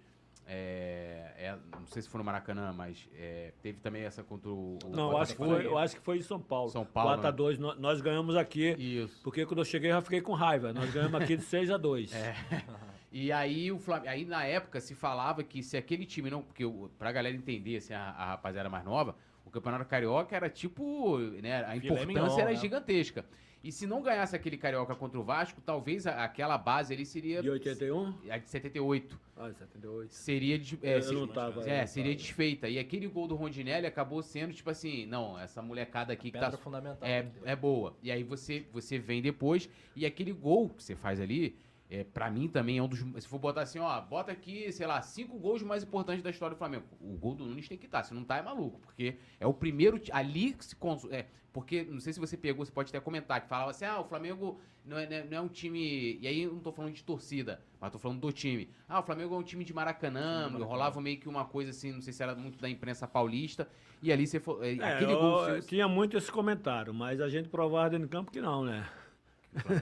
é, 0.51 1.31
é, 1.37 1.55
não 1.79 1.85
sei 1.85 2.01
se 2.01 2.09
foi 2.09 2.17
no 2.17 2.23
Maracanã, 2.23 2.73
mas 2.73 3.07
é, 3.15 3.53
teve 3.61 3.79
também 3.79 4.01
essa 4.01 4.23
contra 4.23 4.49
o. 4.49 4.79
o 4.83 4.89
não, 4.89 5.15
acho 5.15 5.33
que 5.33 5.37
foi, 5.37 5.65
eu 5.65 5.77
acho 5.77 5.95
que 5.95 6.01
foi 6.01 6.17
em 6.17 6.23
São 6.23 6.41
Paulo. 6.41 6.71
São 6.71 6.83
Paulo. 6.83 7.21
4x2, 7.21 7.59
né? 7.59 7.75
nós, 7.77 8.01
ganhamos 8.01 8.35
aqui. 8.35 8.71
Isso. 8.79 9.21
Porque 9.23 9.45
quando 9.45 9.59
eu 9.59 9.65
cheguei 9.65 9.91
eu 9.91 9.95
já 9.95 10.01
fiquei 10.01 10.21
com 10.21 10.33
raiva. 10.33 10.73
Nós 10.73 10.91
ganhamos 10.91 11.21
aqui 11.21 11.37
de 11.37 11.43
6x2. 11.45 12.13
É. 12.13 12.35
E 13.11 13.31
aí, 13.31 13.71
o 13.71 13.79
Flam... 13.79 14.03
aí 14.05 14.23
na 14.23 14.43
época 14.43 14.79
se 14.79 14.93
falava 14.93 15.43
que 15.43 15.63
se 15.63 15.75
aquele 15.75 16.05
time 16.05 16.29
não. 16.29 16.43
Porque 16.43 16.63
pra 16.97 17.11
galera 17.11 17.35
entender, 17.35 17.77
assim, 17.77 17.91
a, 17.91 18.01
a 18.01 18.25
rapaziada 18.27 18.69
mais 18.69 18.85
nova, 18.85 19.15
o 19.43 19.49
Campeonato 19.49 19.85
Carioca 19.85 20.35
era 20.35 20.47
tipo. 20.47 21.17
Né, 21.17 21.65
a 21.65 21.75
importância 21.75 22.41
era 22.41 22.51
né? 22.51 22.55
gigantesca. 22.55 23.25
E 23.61 23.71
se 23.71 23.85
não 23.85 24.01
ganhasse 24.01 24.35
aquele 24.35 24.57
Carioca 24.57 24.95
contra 24.95 25.19
o 25.19 25.23
Vasco, 25.23 25.61
talvez 25.65 26.07
a, 26.07 26.23
aquela 26.23 26.57
base 26.57 26.93
ali 26.93 27.05
seria. 27.05 27.41
De 27.41 27.49
81? 27.49 28.13
A 28.29 28.37
de 28.37 28.49
78. 28.49 29.19
Ah, 29.35 29.49
de 29.49 29.57
78. 29.57 30.13
Seria. 30.13 30.57
De, 30.57 30.79
é, 30.81 30.99
eu 30.99 31.13
não 31.13 31.27
tava. 31.27 31.69
É, 31.69 31.85
seria 31.85 32.13
tava. 32.13 32.23
desfeita. 32.23 32.69
E 32.69 32.79
aquele 32.79 33.07
gol 33.07 33.27
do 33.27 33.35
Rondinelli 33.35 33.85
acabou 33.85 34.23
sendo 34.23 34.53
tipo 34.53 34.69
assim: 34.69 35.05
não, 35.05 35.37
essa 35.37 35.61
molecada 35.61 36.13
aqui 36.13 36.31
que 36.31 36.39
tá. 36.39 36.51
Fundamental, 36.51 37.07
é, 37.07 37.25
é 37.43 37.55
boa. 37.55 37.95
E 38.01 38.11
aí 38.11 38.23
você, 38.23 38.65
você 38.71 38.97
vem 38.97 39.21
depois. 39.21 39.69
E 39.95 40.05
aquele 40.05 40.31
gol 40.31 40.69
que 40.69 40.81
você 40.81 40.95
faz 40.95 41.19
ali. 41.19 41.57
É, 41.89 42.03
para 42.03 42.29
mim 42.29 42.47
também 42.47 42.77
é 42.77 42.83
um 42.83 42.87
dos. 42.87 42.99
Se 42.99 43.27
for 43.27 43.39
botar 43.39 43.61
assim, 43.61 43.79
ó, 43.79 43.99
bota 44.01 44.31
aqui, 44.31 44.71
sei 44.71 44.85
lá, 44.85 45.01
cinco 45.01 45.39
gols 45.39 45.63
mais 45.63 45.83
importantes 45.83 46.21
da 46.21 46.29
história 46.29 46.55
do 46.55 46.57
Flamengo. 46.59 46.83
O 47.01 47.17
gol 47.17 47.33
do 47.33 47.45
Nunes 47.45 47.67
tem 47.67 47.79
que 47.79 47.87
estar. 47.87 48.03
Se 48.03 48.13
não 48.13 48.23
tá, 48.23 48.37
é 48.37 48.43
maluco. 48.43 48.79
Porque 48.79 49.17
é 49.39 49.47
o 49.47 49.53
primeiro. 49.53 49.99
Ali 50.11 50.53
que 50.53 50.63
se. 50.63 50.75
É, 51.09 51.25
porque, 51.51 51.83
não 51.83 51.99
sei 51.99 52.13
se 52.13 52.19
você 52.19 52.37
pegou, 52.37 52.63
você 52.63 52.71
pode 52.71 52.89
até 52.89 52.99
comentar, 52.99 53.41
que 53.41 53.47
falava 53.47 53.71
assim: 53.71 53.85
ah, 53.85 53.99
o 53.99 54.03
Flamengo 54.03 54.59
não 54.85 54.99
é, 54.99 55.23
não 55.23 55.37
é 55.37 55.41
um 55.41 55.47
time. 55.47 56.19
E 56.21 56.27
aí 56.27 56.43
eu 56.43 56.53
não 56.53 56.59
tô 56.59 56.71
falando 56.71 56.93
de 56.93 57.03
torcida, 57.03 57.59
mas 57.81 57.91
tô 57.91 57.97
falando 57.97 58.19
do 58.19 58.31
time. 58.31 58.69
Ah, 58.87 58.99
o 58.99 59.03
Flamengo 59.03 59.33
é 59.33 59.37
um 59.39 59.43
time 59.43 59.65
de 59.65 59.73
Maracanã, 59.73 60.41
Maracanã. 60.43 60.65
rolava 60.65 61.01
meio 61.01 61.19
que 61.19 61.27
uma 61.27 61.45
coisa 61.45 61.71
assim, 61.71 61.91
não 61.91 62.01
sei 62.01 62.13
se 62.13 62.21
era 62.21 62.35
muito 62.35 62.59
da 62.59 62.69
imprensa 62.69 63.07
paulista. 63.07 63.67
E 63.99 64.11
ali 64.11 64.27
você 64.27 64.39
foi. 64.39 64.77
É, 64.77 64.93
aquele 64.93 65.13
eu, 65.13 65.19
gol. 65.19 65.61
Tinha 65.61 65.87
muito 65.87 66.15
esse 66.15 66.31
comentário, 66.31 66.93
mas 66.93 67.19
a 67.19 67.29
gente 67.29 67.49
provava 67.49 67.89
dentro 67.89 68.07
do 68.07 68.11
campo 68.11 68.31
que 68.31 68.39
não, 68.39 68.63
né? 68.63 68.87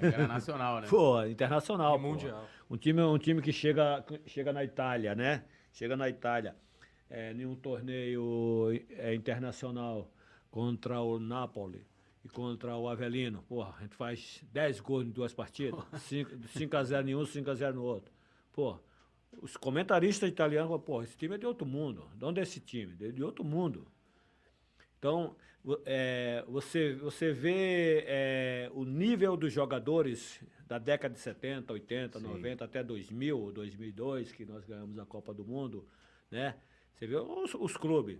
Era 0.02 0.28
nacional, 0.28 0.82
né? 0.82 0.88
Pô, 0.88 1.24
internacional. 1.26 1.98
E 1.98 2.00
mundial. 2.00 2.48
Um 2.70 2.78
time, 2.78 3.02
um 3.02 3.18
time 3.18 3.42
que 3.42 3.52
chega, 3.52 4.04
chega 4.26 4.54
na 4.54 4.64
Itália, 4.64 5.16
né? 5.16 5.46
Chega 5.72 5.96
na 5.96 6.10
Itália. 6.10 6.56
É, 7.10 7.32
em 7.32 7.46
um 7.46 7.56
torneio 7.56 8.70
é, 8.92 9.14
internacional 9.16 10.12
contra 10.52 11.00
o 11.02 11.20
Napoli 11.20 11.86
e 12.24 12.30
contra 12.30 12.76
o 12.76 12.90
Avelino. 12.90 13.44
Porra, 13.44 13.76
a 13.78 13.82
gente 13.84 13.96
faz 13.96 14.44
10 14.52 14.80
gols 14.82 15.06
em 15.06 15.12
duas 15.12 15.34
partidas. 15.34 15.80
5x0 15.94 17.08
em 17.08 17.16
um, 17.16 17.22
5x0 17.24 17.74
no 17.74 17.84
outro. 17.84 18.14
Pô, 18.52 18.78
os 19.42 19.56
comentaristas 19.56 20.30
italianos 20.30 20.70
falam, 20.70 20.84
pô, 20.84 21.02
esse 21.04 21.16
time 21.16 21.36
é 21.36 21.38
de 21.38 21.46
outro 21.46 21.66
mundo. 21.66 22.10
De 22.16 22.26
onde 22.26 22.40
é 22.40 22.44
esse 22.44 22.60
time? 22.60 22.94
De 22.96 23.24
outro 23.24 23.46
mundo. 23.46 23.88
Então, 24.98 25.36
é, 25.86 26.44
você, 26.48 26.94
você 26.96 27.34
vê 27.34 28.04
é, 28.08 28.72
o 28.74 28.86
nível 28.86 29.36
dos 29.36 29.52
jogadores 29.52 30.42
da 30.66 30.78
década 30.78 31.14
de 31.14 31.20
70, 31.20 31.74
80, 31.74 32.20
Sim. 32.20 32.26
90 32.26 32.66
até 32.66 32.84
2000, 32.84 33.52
2002, 33.52 34.32
que 34.32 34.46
nós 34.46 34.66
ganhamos 34.66 35.00
a 35.00 35.06
Copa 35.06 35.34
do 35.34 35.46
Mundo, 35.46 35.88
né? 36.30 36.56
Você 36.94 37.08
vê 37.08 37.16
os, 37.16 37.54
os 37.54 37.78
clubes. 37.78 38.20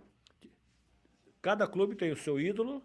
Cada 1.42 1.66
clube 1.66 1.94
tem 1.94 2.10
o 2.12 2.16
seu 2.16 2.40
ídolo 2.40 2.82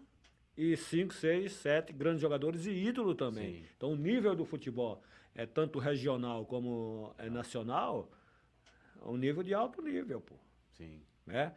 e 0.56 0.76
cinco, 0.76 1.12
seis, 1.12 1.52
sete 1.52 1.92
grandes 1.92 2.20
jogadores 2.20 2.66
e 2.66 2.70
ídolo 2.70 3.14
também. 3.14 3.62
Sim. 3.62 3.68
Então 3.76 3.92
o 3.92 3.96
nível 3.96 4.34
do 4.34 4.44
futebol 4.44 5.02
é 5.34 5.46
tanto 5.46 5.78
regional 5.78 6.46
como 6.46 7.14
é 7.18 7.28
nacional, 7.28 8.10
é 9.00 9.08
um 9.08 9.16
nível 9.16 9.42
de 9.42 9.52
alto 9.52 9.82
nível, 9.82 10.20
pô. 10.20 10.34
Sim. 10.72 11.02
Né? 11.26 11.54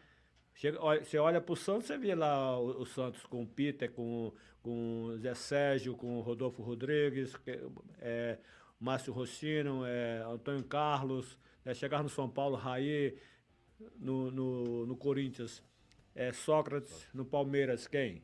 Chega, 0.57 0.79
você 0.79 1.19
olha 1.19 1.39
para 1.39 1.53
o 1.53 1.55
Santos, 1.55 1.85
você 1.85 1.99
vê 1.99 2.15
lá 2.15 2.59
o, 2.59 2.81
o, 2.81 2.85
Santos 2.85 3.23
com 3.27 3.43
o 3.43 3.47
Peter, 3.47 3.91
com, 3.91 4.33
com 4.63 5.03
o 5.03 5.17
Zé 5.19 5.35
Sérgio, 5.35 5.95
com 5.95 6.17
o 6.17 6.21
Rodolfo 6.21 6.63
Rodrigues, 6.63 7.31
é, 7.99 8.39
Márcio 8.79 9.13
Rossino, 9.13 9.85
é, 9.85 10.23
Antônio 10.23 10.63
Carlos, 10.63 11.37
né, 11.63 11.75
chegar 11.75 12.01
no 12.01 12.09
São 12.09 12.27
Paulo, 12.27 12.55
Raí, 12.55 13.15
no, 13.99 14.31
no, 14.31 14.87
no 14.87 14.97
Corinthians, 14.97 15.61
é, 16.15 16.33
Sócrates, 16.33 17.07
no 17.13 17.23
Palmeiras, 17.23 17.85
quem? 17.85 18.23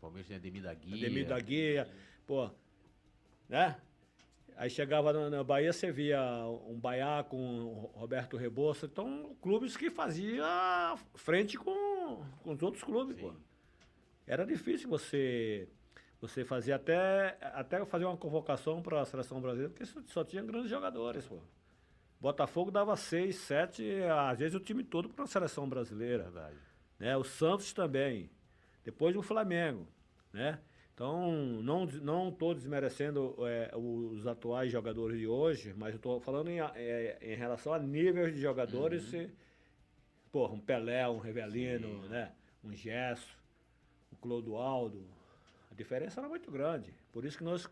Palmeiras 0.00 0.26
tem 0.26 0.36
Ademir 0.36 0.62
da 0.64 0.74
Guia. 0.74 0.96
Ademir 0.96 1.28
da 1.28 1.38
Guia, 1.38 1.88
pô, 2.26 2.50
né? 3.48 3.80
Aí 4.60 4.68
chegava 4.68 5.10
na, 5.10 5.30
na 5.30 5.42
Bahia, 5.42 5.72
você 5.72 5.90
via 5.90 6.20
um 6.68 6.78
Baiá 6.78 7.24
com 7.24 7.90
Roberto 7.94 8.36
Rebouça. 8.36 8.84
Então, 8.84 9.34
clubes 9.40 9.74
que 9.74 9.88
faziam 9.88 10.44
frente 11.14 11.56
com, 11.56 12.22
com 12.42 12.52
os 12.52 12.62
outros 12.62 12.84
clubes, 12.84 13.16
Sim. 13.16 13.22
pô. 13.22 13.34
Era 14.26 14.44
difícil 14.44 14.86
você 14.90 15.66
você 16.20 16.44
fazer 16.44 16.74
até, 16.74 17.38
até 17.40 17.82
fazer 17.86 18.04
uma 18.04 18.18
convocação 18.18 18.82
para 18.82 19.00
a 19.00 19.06
seleção 19.06 19.40
brasileira, 19.40 19.72
porque 19.72 19.86
só 20.12 20.22
tinha 20.22 20.42
grandes 20.42 20.68
jogadores, 20.68 21.26
pô. 21.26 21.38
Botafogo 22.20 22.70
dava 22.70 22.94
seis, 22.98 23.36
sete, 23.36 24.02
às 24.28 24.40
vezes 24.40 24.54
o 24.54 24.60
time 24.60 24.84
todo 24.84 25.08
para 25.08 25.24
a 25.24 25.26
seleção 25.26 25.66
brasileira. 25.66 26.24
Verdade. 26.24 26.58
Né? 26.98 27.16
O 27.16 27.24
Santos 27.24 27.72
também. 27.72 28.28
Depois 28.84 29.16
o 29.16 29.22
Flamengo, 29.22 29.88
né? 30.30 30.58
Então, 31.00 31.32
não 31.62 31.86
não 31.86 32.28
estou 32.28 32.54
desmerecendo 32.54 33.34
é, 33.48 33.70
os 33.74 34.26
atuais 34.26 34.70
jogadores 34.70 35.18
de 35.18 35.26
hoje, 35.26 35.72
mas 35.74 35.94
estou 35.94 36.20
falando 36.20 36.50
em, 36.50 36.60
é, 36.60 37.16
em 37.22 37.34
relação 37.34 37.72
a 37.72 37.78
níveis 37.78 38.34
de 38.34 38.40
jogadores. 38.42 39.10
Uhum. 39.14 39.30
porra, 40.30 40.52
um 40.52 40.60
Pelé, 40.60 41.08
um 41.08 41.16
Revelino, 41.16 42.02
Sim. 42.02 42.08
né? 42.10 42.32
um 42.62 42.74
Gesso, 42.74 43.34
um 44.12 44.16
Clodoaldo. 44.16 45.02
A 45.70 45.74
diferença 45.74 46.20
era 46.20 46.28
muito 46.28 46.50
grande. 46.50 46.92
Por 47.10 47.24
isso 47.24 47.38
que 47.38 47.44
nós 47.44 47.66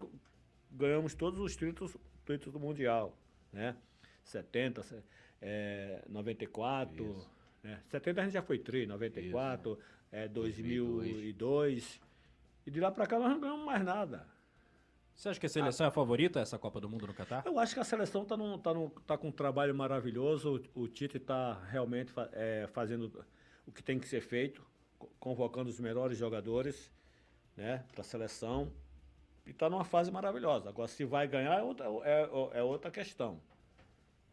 ganhamos 0.70 1.14
todos 1.14 1.38
os 1.38 1.54
títulos, 1.54 1.98
títulos 2.24 2.54
do 2.54 2.58
Mundial. 2.58 3.14
Né? 3.52 3.76
70, 4.24 5.04
é, 5.42 6.02
94. 6.08 7.26
Né? 7.62 7.78
70 7.88 8.20
a 8.22 8.24
gente 8.24 8.32
já 8.32 8.42
foi 8.42 8.58
tri, 8.58 8.86
94, 8.86 9.72
isso, 9.72 9.82
né? 10.10 10.24
é, 10.24 10.28
2002. 10.28 11.12
2002 11.12 12.07
e 12.68 12.70
de 12.70 12.80
lá 12.80 12.90
para 12.90 13.06
cá 13.06 13.18
nós 13.18 13.30
não 13.30 13.40
ganhamos 13.40 13.64
mais 13.64 13.82
nada. 13.82 14.26
Você 15.14 15.30
acha 15.30 15.40
que 15.40 15.46
a 15.46 15.48
seleção 15.48 15.86
é 15.86 15.88
a 15.88 15.90
favorita, 15.90 16.38
essa 16.38 16.58
Copa 16.58 16.78
do 16.78 16.86
Mundo 16.86 17.06
no 17.06 17.14
Catar? 17.14 17.42
Eu 17.46 17.58
acho 17.58 17.72
que 17.72 17.80
a 17.80 17.84
seleção 17.84 18.24
está 18.24 18.36
tá 18.36 18.72
tá 19.06 19.18
com 19.18 19.28
um 19.28 19.32
trabalho 19.32 19.74
maravilhoso. 19.74 20.62
O, 20.74 20.82
o 20.82 20.86
Tite 20.86 21.16
está 21.16 21.54
realmente 21.70 22.12
é, 22.32 22.68
fazendo 22.70 23.24
o 23.66 23.72
que 23.72 23.82
tem 23.82 23.98
que 23.98 24.06
ser 24.06 24.20
feito, 24.20 24.62
convocando 25.18 25.70
os 25.70 25.80
melhores 25.80 26.18
jogadores 26.18 26.92
né, 27.56 27.84
para 27.90 28.02
a 28.02 28.04
seleção. 28.04 28.70
E 29.46 29.50
está 29.50 29.70
numa 29.70 29.84
fase 29.84 30.10
maravilhosa. 30.10 30.68
Agora, 30.68 30.88
se 30.88 31.06
vai 31.06 31.26
ganhar 31.26 31.58
é 31.58 31.62
outra, 31.62 31.86
é, 32.04 32.58
é 32.58 32.62
outra 32.62 32.90
questão. 32.90 33.40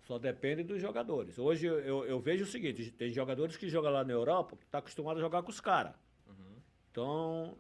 Só 0.02 0.20
depende 0.20 0.62
dos 0.62 0.82
jogadores. 0.82 1.40
Hoje 1.40 1.68
eu, 1.68 1.80
eu, 1.80 2.06
eu, 2.06 2.20
vejo 2.20 2.44
o 2.44 2.48
seguinte: 2.48 2.92
tem 2.92 3.10
jogadores 3.12 3.56
que 3.56 3.70
jogam 3.70 3.94
lá 3.94 4.04
na 4.04 4.12
Europa 4.12 4.58
que 4.58 4.66
estão 4.66 4.72
tá 4.72 4.80
acostumados 4.80 5.22
a 5.22 5.26
jogar 5.26 5.42
com 5.42 5.50
os 5.50 5.62
caras. 5.62 5.94
Uhum. 6.28 6.58
Então, 6.92 7.58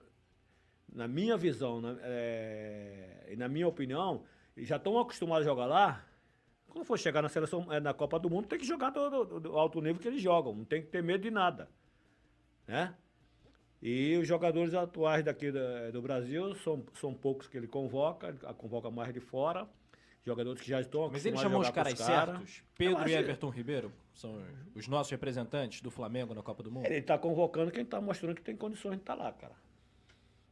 na 0.91 1.07
minha 1.07 1.37
visão 1.37 1.81
na, 1.81 1.97
é, 2.01 3.27
e 3.29 3.35
na 3.35 3.47
minha 3.47 3.67
opinião, 3.67 4.23
já 4.57 4.77
estão 4.77 4.97
acostumados 4.99 5.45
a 5.45 5.49
jogar 5.49 5.65
lá. 5.65 6.05
Quando 6.67 6.85
for 6.85 6.97
chegar 6.97 7.21
na 7.21 7.29
seleção, 7.29 7.71
é, 7.71 7.79
na 7.79 7.93
Copa 7.93 8.19
do 8.19 8.29
Mundo, 8.29 8.47
tem 8.47 8.59
que 8.59 8.65
jogar 8.65 8.89
do, 8.89 9.25
do, 9.25 9.39
do, 9.39 9.57
alto 9.57 9.81
nível 9.81 10.01
que 10.01 10.07
eles 10.07 10.21
jogam. 10.21 10.53
Não 10.53 10.65
tem 10.65 10.81
que 10.81 10.87
ter 10.87 11.01
medo 11.01 11.21
de 11.21 11.31
nada. 11.31 11.69
Né? 12.67 12.93
E 13.81 14.17
os 14.17 14.27
jogadores 14.27 14.73
atuais 14.73 15.23
daqui 15.23 15.51
do, 15.51 15.91
do 15.91 16.01
Brasil 16.01 16.55
são, 16.55 16.83
são 16.95 17.13
poucos 17.13 17.47
que 17.47 17.57
ele 17.57 17.67
convoca, 17.67 18.27
ele 18.29 18.39
convoca 18.57 18.89
mais 18.89 19.13
de 19.13 19.19
fora. 19.19 19.67
Jogadores 20.25 20.59
que 20.59 20.67
já 20.67 20.81
estão 20.81 21.07
Mas 21.11 21.23
ele 21.23 21.37
chamou 21.37 21.61
os 21.61 21.69
caras 21.69 21.93
cara. 21.93 22.33
certos? 22.33 22.63
Pedro 22.75 22.97
acho 22.97 23.09
e 23.09 23.13
Everton 23.13 23.49
Ribeiro 23.49 23.91
são 24.11 24.41
os 24.73 24.87
nossos 24.87 25.11
representantes 25.11 25.81
do 25.81 25.91
Flamengo 25.91 26.33
na 26.33 26.41
Copa 26.41 26.63
do 26.63 26.71
Mundo? 26.71 26.87
Ele 26.87 26.97
está 26.97 27.15
convocando 27.15 27.69
quem 27.69 27.83
está 27.83 28.01
mostrando 28.01 28.33
que 28.33 28.41
tem 28.41 28.55
condições 28.55 28.95
de 28.95 29.01
estar 29.01 29.13
lá, 29.13 29.31
cara. 29.31 29.53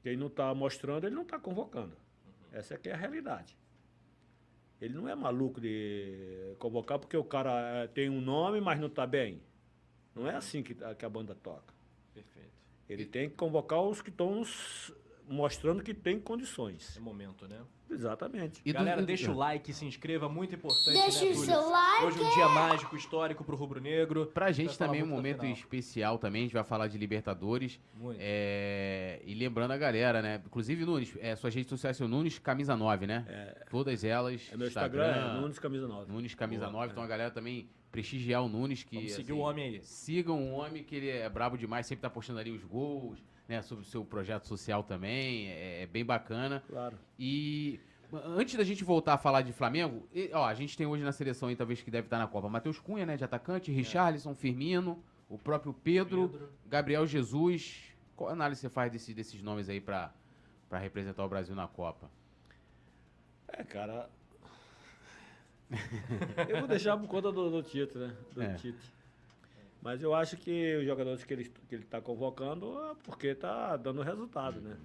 Quem 0.03 0.15
não 0.17 0.27
está 0.27 0.53
mostrando, 0.53 1.05
ele 1.07 1.15
não 1.15 1.23
está 1.23 1.39
convocando. 1.39 1.95
Essa 2.51 2.75
aqui 2.75 2.89
é 2.89 2.93
a 2.93 2.97
realidade. 2.97 3.57
Ele 4.81 4.93
não 4.93 5.07
é 5.07 5.15
maluco 5.15 5.61
de 5.61 6.53
convocar 6.59 6.99
porque 6.99 7.15
o 7.15 7.23
cara 7.23 7.83
eh, 7.83 7.87
tem 7.87 8.09
um 8.09 8.19
nome, 8.19 8.59
mas 8.59 8.79
não 8.79 8.87
está 8.87 9.07
bem. 9.07 9.41
Não 10.13 10.27
é 10.27 10.35
assim 10.35 10.61
que, 10.61 10.83
a- 10.83 10.93
que 10.93 11.05
a 11.05 11.09
banda 11.09 11.33
toca. 11.33 11.73
Perfeito. 12.13 12.51
Ele 12.89 13.05
tem 13.05 13.29
que 13.29 13.35
convocar 13.35 13.81
os 13.81 14.01
que 14.01 14.09
estão 14.09 14.43
mostrando 15.27 15.83
que 15.83 15.93
tem 15.93 16.19
condições. 16.19 16.97
É 16.97 16.99
momento, 16.99 17.47
né? 17.47 17.59
Exatamente. 17.89 18.61
E 18.65 18.71
do- 18.71 18.77
Galera, 18.79 19.01
deixa 19.03 19.31
o 19.31 19.35
like, 19.35 19.71
se 19.71 19.85
inscreva, 19.85 20.27
muito 20.27 20.55
importante. 20.55 20.93
Deixa 20.93 21.25
né, 21.25 21.31
o 21.31 21.35
seu 21.35 21.69
like. 21.69 22.05
Hoje 22.05 22.19
um 22.19 22.33
dia 22.33 22.49
mágico, 22.49 22.95
histórico 22.95 23.43
pro 23.43 23.55
Rubro 23.55 23.79
Negro. 23.79 24.25
Pra 24.27 24.51
gente 24.51 24.75
falar 24.75 24.89
também 24.89 25.03
um 25.03 25.07
muito 25.07 25.37
da 25.37 25.43
momento 25.43 25.57
especial 25.57 26.17
também, 26.17 26.41
a 26.41 26.45
gente 26.45 26.53
vai 26.53 26.63
falar 26.63 26.87
de 26.87 26.97
Libertadores. 26.97 27.79
Muito. 27.93 28.17
É, 28.19 29.21
e 29.25 29.33
lembrando 29.35 29.71
a 29.71 29.77
galera, 29.77 30.21
né? 30.21 30.41
Inclusive, 30.45 30.85
Nunes, 30.85 31.15
é, 31.19 31.35
suas 31.35 31.53
redes 31.53 31.69
sociais 31.69 31.95
são 31.97 32.07
Nunes 32.07 32.39
Camisa 32.39 32.75
9, 32.75 33.05
né? 33.05 33.53
Todas 33.69 34.03
elas. 34.03 34.49
É 34.51 34.57
meu 34.57 34.67
Instagram, 34.67 35.03
é 35.03 35.39
Nunes 35.39 35.59
Camisa 35.59 35.87
9. 35.87 36.11
Nunes 36.11 36.35
Camisa 36.35 36.65
Boa, 36.65 36.79
9. 36.81 36.91
Então 36.93 37.03
a 37.03 37.07
galera 37.07 37.31
também 37.31 37.69
prestigiar 37.91 38.43
o 38.43 38.49
Nunes. 38.49 38.83
Que, 38.83 38.95
Vamos 38.95 39.11
seguir 39.11 39.31
assim, 39.31 39.39
o 39.39 39.43
homem 39.43 39.65
aí. 39.65 39.83
Sigam 39.83 40.41
o 40.41 40.51
homem, 40.53 40.83
que 40.83 40.95
ele 40.95 41.09
é 41.09 41.29
brabo 41.29 41.57
demais, 41.57 41.85
sempre 41.85 42.01
tá 42.01 42.09
postando 42.09 42.39
ali 42.39 42.49
os 42.49 42.63
gols, 42.63 43.23
né? 43.55 43.61
Sobre 43.61 43.83
o 43.83 43.87
seu 43.87 44.03
projeto 44.03 44.47
social 44.47 44.83
também. 44.83 45.47
É, 45.49 45.83
é 45.83 45.85
bem 45.87 46.03
bacana. 46.03 46.63
Claro. 46.67 46.97
E 47.17 47.79
antes 48.13 48.55
da 48.55 48.63
gente 48.63 48.83
voltar 48.83 49.13
a 49.13 49.17
falar 49.17 49.41
de 49.41 49.53
Flamengo, 49.53 50.07
e, 50.13 50.29
ó, 50.33 50.45
a 50.45 50.53
gente 50.53 50.77
tem 50.77 50.85
hoje 50.85 51.03
na 51.03 51.11
seleção 51.11 51.49
aí, 51.49 51.55
talvez 51.55 51.81
que 51.81 51.89
deve 51.91 52.07
estar 52.07 52.17
na 52.19 52.27
Copa, 52.27 52.49
Matheus 52.49 52.79
Cunha, 52.79 53.05
né, 53.05 53.17
de 53.17 53.23
atacante, 53.23 53.71
Richarlison, 53.71 54.33
Firmino, 54.35 55.03
o 55.29 55.37
próprio 55.37 55.73
Pedro, 55.73 56.29
Pedro. 56.29 56.49
Gabriel 56.67 57.07
Jesus. 57.07 57.83
Qual 58.15 58.29
análise 58.29 58.61
você 58.61 58.69
faz 58.69 58.91
desse- 58.91 59.13
desses 59.13 59.41
nomes 59.41 59.69
aí 59.69 59.79
pra 59.81 60.13
pra 60.69 60.79
representar 60.79 61.23
o 61.23 61.29
Brasil 61.29 61.55
na 61.55 61.67
Copa? 61.67 62.09
É, 63.47 63.63
cara. 63.63 64.09
eu 66.49 66.59
vou 66.59 66.67
deixar 66.67 66.97
por 66.97 67.07
conta 67.07 67.31
do, 67.31 67.49
do 67.49 67.63
Tite, 67.63 67.97
né? 67.97 68.15
Do 68.33 68.41
É. 68.41 68.53
Tite. 68.55 68.91
Mas 69.83 70.01
eu 70.01 70.15
acho 70.15 70.37
que 70.37 70.77
os 70.77 70.85
jogadores 70.85 71.25
que 71.25 71.33
ele 71.33 71.43
que 71.67 71.75
ele 71.75 71.83
está 71.83 71.99
convocando 71.99 72.79
é 72.91 72.95
porque 73.03 73.27
está 73.27 73.75
dando 73.75 74.01
resultado, 74.01 74.61
né? 74.61 74.77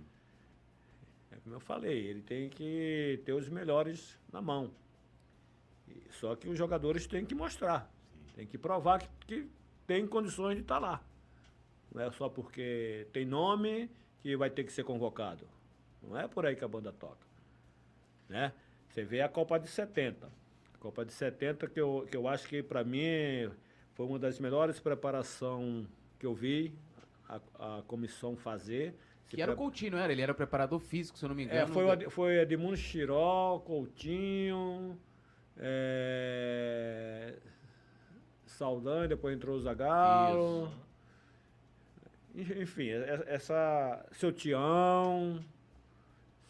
É 1.31 1.37
como 1.37 1.55
eu 1.55 1.61
falei, 1.61 2.07
ele 2.07 2.21
tem 2.21 2.49
que 2.49 3.23
ter 3.25 3.33
os 3.33 3.49
melhores 3.49 4.19
na 4.33 4.43
mão. 4.43 4.73
Só 6.11 6.35
que 6.35 6.49
os 6.49 6.59
jogadores 6.59 7.07
têm 7.07 7.25
que 7.25 7.35
mostrar, 7.35 7.89
tem 8.35 8.45
que 8.45 8.59
provar 8.59 8.99
que, 8.99 9.09
que 9.27 9.49
tem 9.87 10.05
condições 10.07 10.57
de 10.57 10.63
estar 10.63 10.81
lá. 10.81 11.01
Não 11.95 12.03
é 12.03 12.11
só 12.11 12.29
porque 12.29 13.07
tem 13.13 13.25
nome 13.25 13.89
que 14.21 14.37
vai 14.37 14.51
ter 14.51 14.65
que 14.65 14.73
ser 14.73 14.83
convocado. 14.83 15.47
Não 16.03 16.19
é 16.19 16.27
por 16.27 16.45
aí 16.45 16.57
que 16.57 16.65
a 16.65 16.69
banda 16.69 16.93
toca 16.93 17.29
né? 18.29 18.53
Você 18.89 19.05
vê 19.05 19.21
a 19.21 19.29
Copa 19.29 19.59
de 19.59 19.69
70. 19.69 20.27
A 20.75 20.79
Copa 20.79 21.05
de 21.05 21.13
70 21.13 21.67
que 21.69 21.81
eu, 21.81 22.07
que 22.11 22.17
eu 22.17 22.29
acho 22.29 22.47
que 22.47 22.63
para 22.63 22.85
mim 22.85 23.51
foi 23.99 24.07
uma 24.07 24.17
das 24.19 24.39
melhores 24.39 24.79
preparações 24.79 25.85
que 26.21 26.25
eu 26.25 26.33
vi 26.33 26.73
a, 27.29 27.41
a 27.79 27.83
comissão 27.83 28.37
fazer. 28.37 28.95
Se 29.29 29.35
Que 29.35 29.43
era 29.43 29.51
o 29.51 29.57
pre- 29.57 29.65
Coutinho, 29.65 29.91
não 29.93 29.99
era? 29.99 30.13
Ele 30.13 30.23
era 30.23 30.33
preparador 30.33 30.79
físico, 30.79 31.19
se 31.19 31.25
eu 31.25 31.29
não 31.29 31.35
me 31.35 31.43
engano. 31.43 31.59
é, 31.61 31.67
foi, 31.67 31.85
o 31.85 31.91
Ad- 31.91 32.09
foi 32.11 32.39
Edmundo 32.39 32.77
Chiró, 32.77 33.59
Coutinho, 33.67 34.97
é, 35.57 37.35
Saldanha, 38.47 39.09
depois 39.09 39.35
entrou 39.37 39.57
o 39.57 39.61
Zagallo. 39.61 40.73
Enfim, 42.37 42.89
essa. 43.27 44.07
Seu 44.13 44.31
Tião. 44.33 45.45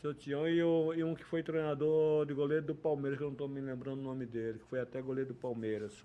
Seu 0.03 0.13
Tião 0.15 0.47
e, 0.47 0.63
o- 0.63 0.93
e 0.95 1.03
um 1.03 1.15
que 1.15 1.25
foi 1.25 1.43
treinador 1.43 2.27
de 2.27 2.35
goleiro 2.35 2.67
do 2.67 2.75
Palmeiras, 2.75 3.17
que 3.19 3.25
eu 3.25 3.29
não 3.29 3.33
estou 3.33 3.49
me 3.49 3.61
lembrando 3.61 4.01
o 4.01 4.03
nome 4.05 4.27
dele, 4.27 4.59
que 4.59 4.67
foi 4.67 4.81
até 4.81 5.01
goleiro 5.01 5.31
do 5.31 5.35
Palmeiras. 5.35 6.05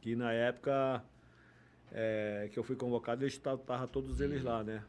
Que 0.00 0.14
na 0.14 0.32
época 0.32 1.02
é, 1.92 2.48
que 2.52 2.58
eu 2.58 2.62
fui 2.62 2.76
convocado, 2.76 3.24
eles 3.24 3.34
estavam 3.34 3.86
todos 3.86 4.20
eles 4.20 4.42
lá, 4.42 4.62
né? 4.62 4.82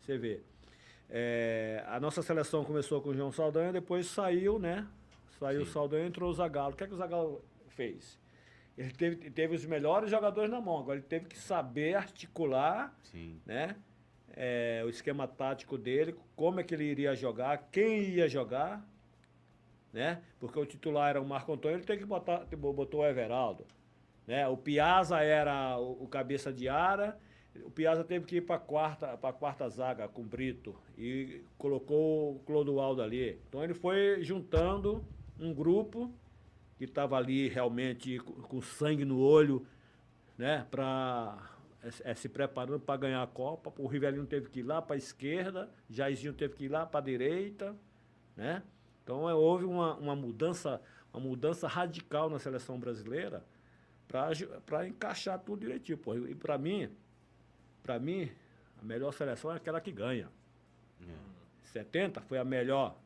Você 0.00 0.18
vê. 0.18 0.40
É, 1.08 1.84
a 1.88 1.98
nossa 1.98 2.22
seleção 2.22 2.64
começou 2.64 3.00
com 3.00 3.10
o 3.10 3.14
João 3.14 3.32
Saldanha, 3.32 3.72
depois 3.72 4.06
saiu, 4.06 4.58
né? 4.58 4.86
Saiu 5.38 5.62
o. 5.62 5.66
Saldanha, 5.66 6.06
entrou 6.06 6.30
o 6.30 6.34
Zagallo. 6.34 6.72
O 6.74 6.76
que 6.76 6.84
é 6.84 6.86
que 6.86 6.94
o 6.94 6.96
Zagallo 6.96 7.44
fez? 7.68 8.18
Ele 8.76 8.92
teve, 8.92 9.30
teve 9.30 9.54
os 9.54 9.64
melhores 9.64 10.10
jogadores 10.10 10.50
na 10.50 10.60
mão, 10.60 10.78
agora 10.78 10.98
ele 10.98 11.06
teve 11.06 11.26
que 11.26 11.36
saber 11.36 11.94
articular 11.94 12.96
Sim. 13.02 13.40
né? 13.44 13.76
É, 14.32 14.82
o 14.86 14.88
esquema 14.88 15.26
tático 15.26 15.76
dele, 15.76 16.14
como 16.36 16.60
é 16.60 16.62
que 16.62 16.72
ele 16.72 16.84
iria 16.84 17.14
jogar, 17.14 17.68
quem 17.70 18.02
ia 18.04 18.28
jogar, 18.28 18.86
né? 19.92 20.22
Porque 20.38 20.58
o 20.58 20.64
titular 20.64 21.10
era 21.10 21.20
o 21.20 21.26
Marco 21.26 21.52
Antônio, 21.52 21.76
ele 21.76 21.84
tem 21.84 21.98
que 21.98 22.06
botar, 22.06 22.46
botou 22.56 23.00
o 23.00 23.06
Everaldo, 23.06 23.66
né? 24.26 24.46
O 24.48 24.56
Piazza 24.56 25.20
era 25.20 25.78
o, 25.78 26.04
o 26.04 26.08
cabeça 26.08 26.52
de 26.52 26.68
área, 26.68 27.16
o 27.64 27.70
Piazza 27.70 28.04
teve 28.04 28.26
que 28.26 28.36
ir 28.36 28.42
para 28.42 28.58
quarta, 28.58 29.16
para 29.16 29.32
quarta 29.32 29.68
zaga 29.68 30.08
com 30.08 30.22
o 30.22 30.24
Brito 30.24 30.74
e 30.96 31.42
colocou 31.58 32.36
o 32.36 32.38
Clodoaldo 32.40 33.02
ali. 33.02 33.40
Então 33.48 33.62
ele 33.62 33.74
foi 33.74 34.22
juntando 34.22 35.04
um 35.38 35.52
grupo 35.52 36.12
que 36.78 36.84
estava 36.84 37.16
ali 37.16 37.48
realmente 37.48 38.18
com, 38.18 38.34
com 38.34 38.62
sangue 38.62 39.04
no 39.04 39.18
olho, 39.18 39.66
né, 40.38 40.66
para 40.70 41.36
se 42.14 42.28
preparando 42.28 42.80
para 42.80 42.96
ganhar 42.96 43.22
a 43.22 43.26
Copa. 43.26 43.72
O 43.78 43.86
Rivelino 43.86 44.26
teve 44.26 44.48
que 44.48 44.60
ir 44.60 44.62
lá 44.62 44.80
para 44.80 44.94
a 44.94 44.98
esquerda, 44.98 45.68
Jairzinho 45.88 46.32
teve 46.32 46.54
que 46.54 46.64
ir 46.64 46.68
lá 46.68 46.86
para 46.86 47.00
a 47.00 47.02
direita, 47.02 47.76
né? 48.36 48.62
Então 49.02 49.28
é, 49.28 49.34
houve 49.34 49.64
uma, 49.64 49.96
uma 49.96 50.14
mudança, 50.14 50.80
uma 51.12 51.20
mudança 51.20 51.66
radical 51.66 52.30
na 52.30 52.38
seleção 52.38 52.78
brasileira 52.78 53.44
para 54.66 54.88
encaixar 54.88 55.38
tudo 55.38 55.60
direitinho, 55.60 55.96
pô. 55.96 56.14
E 56.14 56.34
para 56.34 56.58
mim, 56.58 56.90
para 57.82 57.98
mim, 57.98 58.30
a 58.80 58.84
melhor 58.84 59.12
seleção 59.12 59.52
é 59.52 59.56
aquela 59.56 59.80
que 59.80 59.92
ganha. 59.92 60.28
70 61.72 62.20
foi 62.22 62.38
a 62.38 62.44
melhor, 62.44 62.96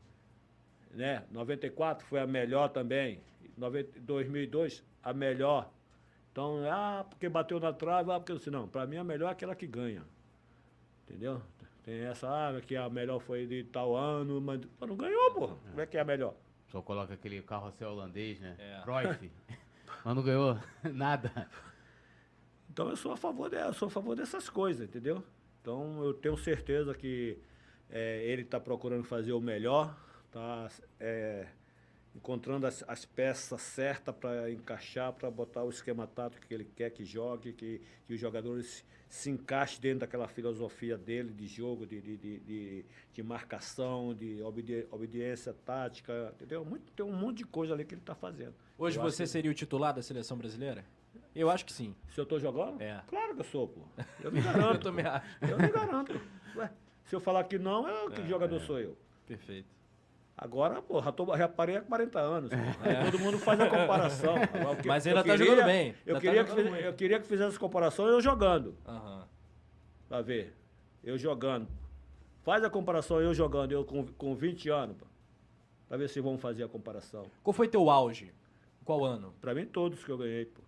né? 0.91 1.23
94 1.31 2.07
foi 2.07 2.21
a 2.21 2.27
melhor 2.27 2.69
também. 2.69 3.21
90 3.57 4.01
2002 4.01 4.83
a 5.03 5.13
melhor. 5.13 5.71
Então, 6.33 6.63
ah, 6.69 7.05
porque 7.09 7.29
bateu 7.29 7.61
na 7.61 7.73
trave, 7.73 8.11
ah, 8.11 8.19
porque 8.19 8.33
eu 8.33 8.39
disse, 8.39 8.51
não, 8.51 8.67
para 8.67 8.87
mim 8.87 8.97
a 8.97 9.05
melhor 9.05 9.29
é 9.29 9.33
aquela 9.33 9.55
que 9.55 9.67
ganha. 9.67 10.03
Entendeu? 11.03 11.43
Tem 11.85 12.01
essa, 12.01 12.27
ah, 12.29 12.61
que 12.63 12.75
a 12.75 12.89
melhor 12.89 13.21
foi 13.21 13.47
de 13.47 13.65
tal 13.65 13.95
ano, 13.95 14.41
mas 14.41 14.61
não 14.81 14.97
ganhou, 14.97 15.31
porra. 15.33 15.57
Como 15.69 15.81
é 15.81 15.87
que 15.87 15.99
é 15.99 16.01
a 16.01 16.05
melhor? 16.05 16.35
Só 16.69 16.81
coloca 16.81 17.13
aquele 17.13 17.43
carrossel 17.43 17.91
holandês, 17.91 18.41
né? 18.41 18.57
É. 18.59 18.81
Cruyff. 18.83 19.31
Mas 20.05 20.15
não 20.15 20.23
ganhou 20.23 20.59
nada. 20.93 21.49
Então 22.71 22.89
eu 22.91 22.97
sou 22.97 23.13
a 23.13 23.17
favor 23.17 23.49
sou 23.73 23.89
a 23.89 23.91
favor 23.91 24.15
dessas 24.15 24.49
coisas, 24.49 24.89
entendeu? 24.89 25.25
Então 25.61 26.05
eu 26.05 26.13
tenho 26.13 26.37
certeza 26.37 26.95
que 26.95 27.39
eh, 27.89 28.23
ele 28.27 28.43
está 28.43 28.61
procurando 28.61 29.05
fazer 29.05 29.33
o 29.33 29.41
melhor, 29.41 29.97
está 30.27 30.69
encontrando 32.15 32.67
as, 32.67 32.85
as 32.87 33.05
peças 33.05 33.61
certas 33.61 34.15
para 34.15 34.51
encaixar, 34.51 35.13
para 35.13 35.31
botar 35.31 35.65
o 35.65 35.71
esquema 35.71 36.07
tático 36.07 36.47
que 36.47 36.55
ele 36.55 36.65
quer 36.65 36.91
que 36.91 37.05
jogue, 37.05 37.53
que, 37.53 37.81
que 38.07 38.15
os 38.15 38.21
jogadores 38.21 38.85
se 39.09 39.31
encaixem 39.31 39.81
dentro 39.81 40.01
daquela 40.01 40.27
filosofia 40.29 40.97
dele 40.97 41.33
de 41.33 41.47
jogo, 41.47 41.87
de, 41.87 42.01
de, 42.01 42.17
de, 42.17 42.85
de, 43.13 43.23
marcação, 43.23 44.15
de 44.15 44.43
obedi 44.43 44.87
obediência 44.91 45.55
tática, 45.65 46.33
entendeu? 46.37 46.65
Muito, 46.65 46.91
tem 46.93 47.05
um 47.05 47.13
monte 47.17 47.39
de 47.39 47.45
coisa 47.45 47.75
ali 47.75 47.85
que 47.85 47.95
ele 47.95 48.01
está 48.01 48.15
fazendo. 48.15 48.55
Hoje 48.79 48.99
Eu 48.99 49.03
você 49.03 49.23
que- 49.25 49.29
seria 49.29 49.51
o 49.51 49.55
titular 49.55 49.93
da 49.95 50.03
seleção 50.03 50.37
brasileira? 50.37 50.85
Eu 51.35 51.51
acho 51.51 51.65
que 51.65 51.73
sim. 51.73 51.95
Se 52.13 52.21
eu 52.21 52.27
tô 52.27 52.39
jogando? 52.39 52.81
É. 52.81 53.03
Claro 53.09 53.35
que 53.35 53.41
eu 53.41 53.45
sou, 53.45 53.69
pô. 53.69 53.81
Eu 54.23 54.31
me 54.33 54.39
Eu 54.39 54.45
garanto. 54.45 54.83
também 54.83 55.05
acho. 55.05 55.27
Eu 55.43 55.59
me 55.59 55.69
garanto. 55.69 56.21
Ué, 56.57 56.71
se 57.05 57.15
eu 57.15 57.21
falar 57.21 57.45
que 57.45 57.59
não, 57.59 57.87
eu, 57.89 58.11
que 58.11 58.27
jogador 58.29 58.61
sou 58.61 58.79
eu? 58.81 58.97
Perfeito. 59.27 59.69
Agora, 60.37 60.83
pô, 60.83 61.01
já, 61.01 61.13
tô, 61.13 61.37
já 61.37 61.49
parei 61.49 61.77
há 61.77 61.81
40 61.81 62.19
anos. 62.19 62.51
Aí 62.83 63.11
todo 63.11 63.19
mundo 63.21 63.39
faz 63.39 63.61
a 63.61 63.69
comparação. 63.71 64.35
Que- 64.35 64.87
É. 64.87 64.89
Mas 64.89 65.07
eu 65.07 65.11
ainda 65.17 65.25
tá 65.25 65.31
queria- 65.37 65.47
jogando 65.47 65.67
bem. 65.67 65.95
Eu 66.05 66.15
tá 66.15 66.21
queria, 66.21 66.43
que, 66.45 66.51
jogando 66.51 66.63
fiz- 66.65 66.73
muito. 66.73 66.85
eu 66.87 66.93
queria 66.95 67.21
que 67.21 67.27
fizesse 67.27 67.59
comparação 67.59 68.07
eu 68.09 68.21
jogando. 68.21 68.77
Aham. 68.87 69.29
Pra 70.09 70.21
ver. 70.23 70.53
Eu 71.05 71.17
jogando. 71.17 71.69
Faz 72.43 72.65
a 72.65 72.69
comparação 72.71 73.21
eu 73.21 73.33
jogando, 73.33 73.73
eu 73.73 73.85
com, 73.85 74.05
com 74.07 74.35
20 74.35 74.69
anos. 74.71 74.97
pô. 74.97 75.07
Pra 75.89 75.97
ver 75.97 76.09
se 76.09 76.21
vamos 76.21 76.41
fazer 76.41 76.65
a 76.65 76.69
comparação. 76.69 77.27
Qual 77.43 77.55
foi 77.55 77.69
teu 77.69 77.89
auge? 77.89 78.33
Qual 78.85 79.05
ano? 79.05 79.33
Pra 79.41 79.55
mim, 79.55 79.65
todos 79.67 80.03
que 80.05 80.11
eu 80.11 80.19
ganhei, 80.19 80.47
pô. 80.47 80.63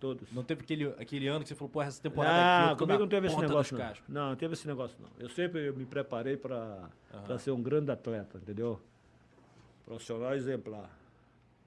Todos. 0.00 0.30
Não 0.32 0.44
teve 0.44 0.62
aquele, 0.62 0.86
aquele 0.98 1.26
ano 1.26 1.42
que 1.42 1.48
você 1.48 1.54
falou, 1.56 1.70
pô, 1.70 1.82
essa 1.82 2.00
temporada 2.00 2.36
não, 2.36 2.66
aqui 2.66 2.78
tô 2.78 2.84
comigo 2.84 3.00
não 3.00 3.08
teve 3.08 3.26
esse 3.26 3.36
negócio 3.36 3.76
não. 3.76 3.84
cascos. 3.84 4.08
Não, 4.08 4.28
não 4.30 4.36
teve 4.36 4.54
esse 4.54 4.66
negócio 4.66 4.96
não. 5.00 5.10
Eu 5.18 5.28
sempre 5.28 5.72
me 5.72 5.84
preparei 5.84 6.36
para 6.36 6.88
Aham. 7.12 7.38
ser 7.38 7.50
um 7.50 7.60
grande 7.60 7.90
atleta, 7.90 8.38
entendeu? 8.38 8.80
Profissional 9.84 10.34
exemplar. 10.34 10.88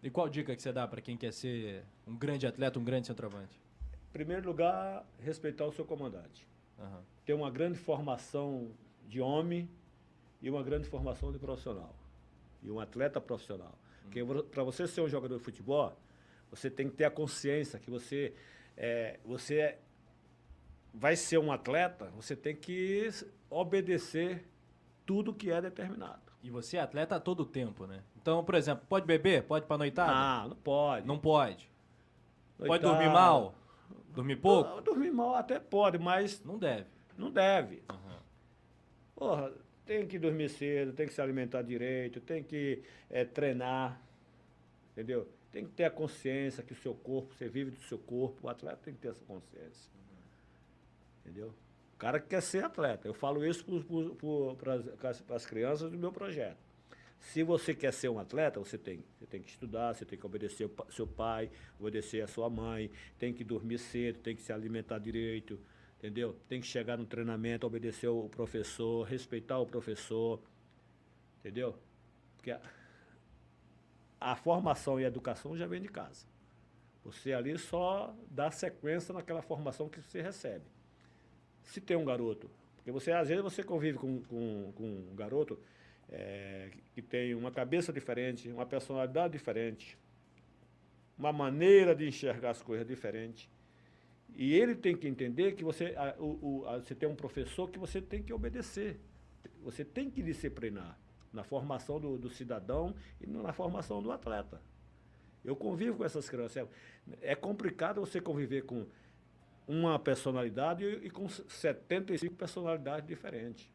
E 0.01 0.09
qual 0.09 0.29
dica 0.29 0.55
que 0.55 0.61
você 0.61 0.71
dá 0.71 0.87
pra 0.87 1.01
quem 1.01 1.17
quer 1.17 1.33
ser 1.33 1.83
um 2.07 2.15
grande 2.15 2.47
atleta, 2.47 2.79
um 2.79 2.83
grande 2.83 3.07
centroavante? 3.07 3.59
Em 4.09 4.13
primeiro 4.13 4.47
lugar, 4.47 5.05
respeitar 5.19 5.65
o 5.65 5.71
seu 5.73 5.83
comandante. 5.83 6.47
Aham. 6.79 7.01
Ter 7.25 7.33
uma 7.33 7.51
grande 7.51 7.77
formação 7.77 8.71
de 9.07 9.19
homem 9.19 9.69
e 10.41 10.49
uma 10.49 10.63
grande 10.63 10.87
formação 10.87 11.31
de 11.33 11.37
profissional. 11.37 11.93
E 12.63 12.71
um 12.71 12.79
atleta 12.79 13.19
profissional. 13.19 13.77
Porque 14.03 14.23
para 14.51 14.63
você 14.63 14.87
ser 14.87 15.01
um 15.01 15.09
jogador 15.09 15.37
de 15.37 15.43
futebol, 15.43 15.95
você 16.51 16.69
tem 16.69 16.89
que 16.89 16.95
ter 16.95 17.05
a 17.05 17.09
consciência 17.11 17.79
que 17.79 17.89
você, 17.89 18.33
é, 18.77 19.19
você 19.25 19.77
vai 20.93 21.15
ser 21.15 21.39
um 21.39 21.51
atleta, 21.51 22.11
você 22.15 22.35
tem 22.35 22.55
que 22.55 23.09
obedecer 23.49 24.45
tudo 25.05 25.33
que 25.33 25.49
é 25.49 25.61
determinado. 25.61 26.21
E 26.43 26.49
você 26.49 26.77
é 26.77 26.81
atleta 26.81 27.15
a 27.15 27.19
todo 27.19 27.45
tempo, 27.45 27.85
né? 27.87 28.03
Então, 28.21 28.43
por 28.43 28.55
exemplo, 28.55 28.85
pode 28.89 29.05
beber? 29.05 29.43
Pode 29.43 29.65
pra 29.65 29.77
noitada? 29.77 30.11
Ah, 30.13 30.47
não 30.47 30.55
pode. 30.55 31.07
Não 31.07 31.19
pode. 31.19 31.71
Pode 32.57 32.83
dormir 32.83 33.09
mal? 33.09 33.55
Dormir 34.09 34.35
pouco? 34.35 34.81
Dormir 34.81 35.11
mal 35.11 35.35
até 35.35 35.59
pode, 35.59 35.97
mas 35.97 36.43
Não 36.43 36.57
deve. 36.57 36.85
não 37.17 37.31
deve. 37.31 37.81
Aham. 37.89 38.19
Porra, 39.15 39.51
tem 39.85 40.05
que 40.07 40.19
dormir 40.19 40.49
cedo, 40.49 40.93
tem 40.93 41.07
que 41.07 41.13
se 41.13 41.21
alimentar 41.21 41.61
direito, 41.61 42.19
tem 42.19 42.43
que 42.43 42.83
eh, 43.09 43.25
treinar, 43.25 44.01
entendeu? 44.91 45.27
Tem 45.51 45.65
que 45.65 45.71
ter 45.71 45.83
a 45.83 45.91
consciência 45.91 46.63
que 46.63 46.73
o 46.73 46.75
seu 46.75 46.93
corpo, 46.93 47.33
você 47.33 47.47
vive 47.47 47.71
do 47.71 47.81
seu 47.81 47.97
corpo, 47.97 48.47
o 48.47 48.49
atleta 48.49 48.79
tem 48.83 48.93
que 48.93 49.01
ter 49.01 49.09
essa 49.09 49.23
consciência. 49.25 49.91
Entendeu? 51.19 51.53
O 51.93 51.97
cara 51.97 52.19
que 52.19 52.27
quer 52.27 52.41
ser 52.41 52.63
atleta. 52.63 53.07
Eu 53.07 53.13
falo 53.13 53.45
isso 53.45 53.65
para 54.57 55.35
as 55.35 55.45
crianças 55.45 55.91
do 55.91 55.97
meu 55.97 56.11
projeto. 56.11 56.57
Se 57.19 57.43
você 57.43 57.75
quer 57.75 57.93
ser 57.93 58.09
um 58.09 58.17
atleta, 58.17 58.59
você 58.59 58.77
tem, 58.77 59.03
você 59.19 59.27
tem 59.27 59.41
que 59.41 59.49
estudar, 59.49 59.93
você 59.93 60.03
tem 60.03 60.17
que 60.17 60.25
obedecer 60.25 60.65
o 60.65 60.69
pa- 60.69 60.87
seu 60.89 61.05
pai, 61.05 61.51
obedecer 61.79 62.21
a 62.21 62.27
sua 62.27 62.49
mãe, 62.49 62.89
tem 63.19 63.31
que 63.31 63.43
dormir 63.43 63.77
cedo, 63.77 64.19
tem 64.19 64.35
que 64.35 64.41
se 64.41 64.51
alimentar 64.51 64.97
direito, 64.97 65.59
entendeu? 65.99 66.35
Tem 66.49 66.59
que 66.59 66.65
chegar 66.65 66.97
no 66.97 67.05
treinamento, 67.05 67.67
obedecer 67.67 68.07
o 68.07 68.27
professor, 68.27 69.03
respeitar 69.03 69.59
o 69.59 69.67
professor, 69.67 70.41
entendeu? 71.39 71.77
Porque 72.37 72.57
a, 74.21 74.35
formação 74.35 74.99
e 74.99 75.03
a 75.03 75.07
educação 75.07 75.57
já 75.57 75.65
vem 75.65 75.81
de 75.81 75.89
casa. 75.89 76.25
Você 77.03 77.33
ali 77.33 77.57
só 77.57 78.15
dá 78.29 78.51
sequência 78.51 79.13
naquela 79.13 79.41
formação 79.41 79.89
que 79.89 79.99
você 79.99 80.21
recebe. 80.21 80.65
Se 81.63 81.81
tem 81.81 81.97
um 81.97 82.05
garoto, 82.05 82.49
porque 82.75 82.91
você 82.91 83.11
às 83.11 83.27
vezes 83.27 83.43
você 83.43 83.63
convive 83.63 83.97
com, 83.97 84.21
com, 84.23 84.71
com 84.75 84.83
um 85.11 85.15
garoto 85.15 85.59
é, 86.09 86.69
que 86.93 87.01
tem 87.01 87.33
uma 87.33 87.51
cabeça 87.51 87.91
diferente, 87.91 88.49
uma 88.49 88.65
personalidade 88.65 89.33
diferente, 89.33 89.97
uma 91.17 91.33
maneira 91.33 91.95
de 91.95 92.07
enxergar 92.07 92.51
as 92.51 92.61
coisas 92.61 92.85
diferente. 92.85 93.49
E 94.35 94.53
ele 94.53 94.75
tem 94.75 94.95
que 94.95 95.07
entender 95.07 95.53
que 95.53 95.63
você, 95.63 95.93
a- 95.97 96.15
o- 96.19 96.63
a- 96.67 96.79
você 96.79 96.93
tem 96.95 97.09
um 97.09 97.15
professor 97.15 97.69
que 97.69 97.77
você 97.79 98.01
tem 98.01 98.21
que 98.23 98.31
obedecer. 98.33 98.99
Você 99.63 99.83
tem 99.83 100.09
que 100.09 100.21
disciplinar 100.21 100.97
na 101.33 101.43
formação 101.43 101.99
do, 101.99 102.17
do 102.17 102.29
cidadão 102.29 102.93
e 103.19 103.27
na 103.27 103.53
formação 103.53 104.01
do 104.01 104.11
atleta. 104.11 104.61
Eu 105.43 105.55
convivo 105.55 105.97
com 105.97 106.05
essas 106.05 106.29
crianças. 106.29 106.57
É 106.57 107.31
é 107.31 107.35
complicado 107.35 107.99
você 107.99 108.21
conviver 108.21 108.63
com 108.63 108.85
uma 109.67 109.97
personalidade 109.97 110.83
e, 110.83 111.07
e 111.07 111.09
com 111.09 111.27
75 111.27 112.35
personalidades 112.35 113.07
diferentes. 113.07 113.67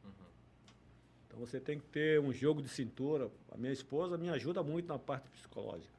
Então 1.26 1.38
você 1.40 1.58
tem 1.60 1.78
que 1.78 1.86
ter 1.86 2.20
um 2.20 2.32
jogo 2.32 2.62
de 2.62 2.68
cintura. 2.68 3.30
A 3.50 3.56
minha 3.56 3.72
esposa 3.72 4.16
me 4.16 4.28
ajuda 4.30 4.62
muito 4.62 4.86
na 4.88 4.98
parte 4.98 5.28
psicológica. 5.30 5.94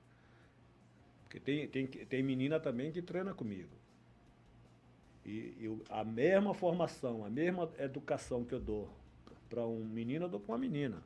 Porque 1.23 1.39
tem, 1.39 1.67
tem, 1.67 1.85
tem 1.87 2.23
menina 2.23 2.59
também 2.59 2.91
que 2.91 3.01
treina 3.01 3.33
comigo. 3.33 3.69
E, 5.25 5.53
e 5.59 5.67
o- 5.67 5.83
a 5.89 6.03
mesma 6.03 6.53
formação, 6.53 7.25
a 7.25 7.29
mesma 7.29 7.69
educação 7.77 8.45
que 8.45 8.53
eu 8.53 8.59
dou 8.59 8.89
para 9.49 9.65
um 9.65 9.83
menino, 9.83 10.25
eu 10.25 10.29
dou 10.29 10.39
para 10.39 10.53
uma 10.53 10.57
menina. 10.57 11.03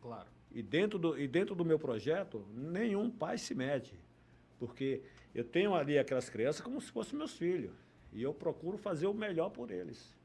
Claro. 0.00 0.28
E 0.52 0.62
dentro, 0.62 0.98
do, 0.98 1.18
e 1.18 1.28
dentro 1.28 1.54
do 1.54 1.64
meu 1.64 1.78
projeto, 1.78 2.44
nenhum 2.54 3.10
pai 3.10 3.38
se 3.38 3.54
mede. 3.54 3.94
Porque 4.58 5.02
eu 5.34 5.44
tenho 5.44 5.74
ali 5.74 5.98
aquelas 5.98 6.28
crianças 6.28 6.60
como 6.60 6.80
se 6.80 6.90
fossem 6.90 7.16
meus 7.18 7.36
filhos. 7.36 7.72
E 8.12 8.22
eu 8.22 8.34
procuro 8.34 8.76
fazer 8.76 9.06
o 9.06 9.14
melhor 9.14 9.50
por 9.50 9.70
eles. 9.70 10.18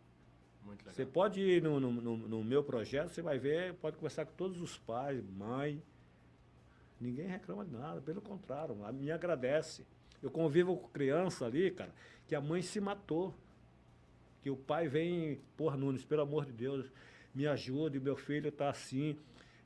Você 0.95 1.05
pode 1.05 1.39
ir 1.41 1.61
no, 1.61 1.79
no, 1.79 1.91
no- 1.91 2.17
no 2.17 2.43
meu 2.43 2.63
projeto, 2.63 3.09
você 3.09 3.21
vai 3.21 3.37
ver, 3.37 3.75
pode 3.75 3.97
conversar 3.97 4.25
com 4.25 4.33
todos 4.33 4.59
os 4.61 4.77
pais, 4.79 5.23
mãe. 5.37 5.81
Ninguém 6.99 7.27
reclama 7.27 7.63
de 7.65 7.71
nada, 7.71 8.01
pelo 8.01 8.21
contrário, 8.21 8.75
me 8.93 9.11
agradece. 9.11 9.85
Eu 10.23 10.31
convivo 10.31 10.75
com 10.77 10.87
criança 10.87 11.45
ali, 11.45 11.69
cara, 11.69 11.93
que 12.27 12.33
a 12.33 12.41
mãe 12.41 12.61
se 12.63 12.79
matou. 12.79 13.33
Que 14.41 14.49
o 14.49 14.55
pai 14.55 14.87
vem, 14.87 15.39
porra, 15.57 15.75
Nunes, 15.77 16.03
pelo 16.05 16.21
amor 16.23 16.45
de 16.45 16.51
Deus, 16.51 16.91
me 17.33 17.45
ajude, 17.45 17.99
meu 17.99 18.15
filho 18.15 18.47
está 18.49 18.69
assim, 18.69 19.17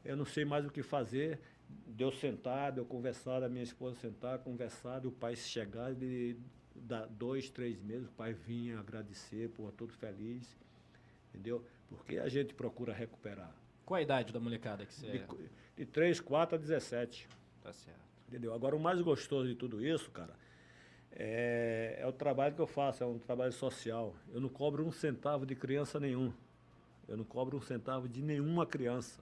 eu 0.03 0.15
não 0.15 0.25
sei 0.25 0.45
mais 0.45 0.65
o 0.65 0.69
que 0.69 0.81
fazer. 0.81 1.39
Deu 1.85 2.11
sentar, 2.11 2.71
deu 2.71 2.85
conversar, 2.85 3.43
a 3.43 3.49
minha 3.49 3.63
esposa 3.63 3.95
sentar, 3.99 4.39
conversar, 4.39 5.03
e 5.03 5.07
o 5.07 5.11
pai 5.11 5.35
chegar 5.35 5.93
de 5.93 6.35
dois, 7.11 7.49
três 7.49 7.81
meses, 7.81 8.07
o 8.07 8.11
pai 8.11 8.33
vinha 8.33 8.79
agradecer, 8.79 9.49
porra, 9.49 9.71
todo 9.71 9.93
feliz. 9.93 10.57
Entendeu? 11.29 11.63
Porque 11.87 12.17
a 12.17 12.27
gente 12.27 12.53
procura 12.53 12.93
recuperar. 12.93 13.53
Qual 13.85 13.97
a 13.97 14.01
idade 14.01 14.33
da 14.33 14.39
molecada 14.39 14.85
que 14.85 14.93
você 14.93 15.09
De, 15.11 15.17
é? 15.17 15.27
de 15.77 15.85
3, 15.85 16.19
4 16.19 16.55
a 16.55 16.59
17. 16.59 17.27
Tá 17.61 17.73
certo. 17.73 17.99
Entendeu? 18.27 18.53
Agora, 18.53 18.75
o 18.75 18.79
mais 18.79 19.01
gostoso 19.01 19.47
de 19.47 19.55
tudo 19.55 19.83
isso, 19.83 20.09
cara, 20.11 20.33
é, 21.11 21.97
é 21.99 22.07
o 22.07 22.11
trabalho 22.11 22.53
que 22.53 22.61
eu 22.61 22.67
faço, 22.67 23.03
é 23.03 23.07
um 23.07 23.17
trabalho 23.17 23.51
social. 23.51 24.15
Eu 24.31 24.39
não 24.39 24.49
cobro 24.49 24.85
um 24.85 24.91
centavo 24.91 25.45
de 25.45 25.55
criança 25.55 25.99
nenhum. 25.99 26.31
Eu 27.07 27.17
não 27.17 27.23
cobro 27.23 27.57
um 27.57 27.61
centavo 27.61 28.07
de 28.07 28.21
nenhuma 28.21 28.65
criança. 28.65 29.19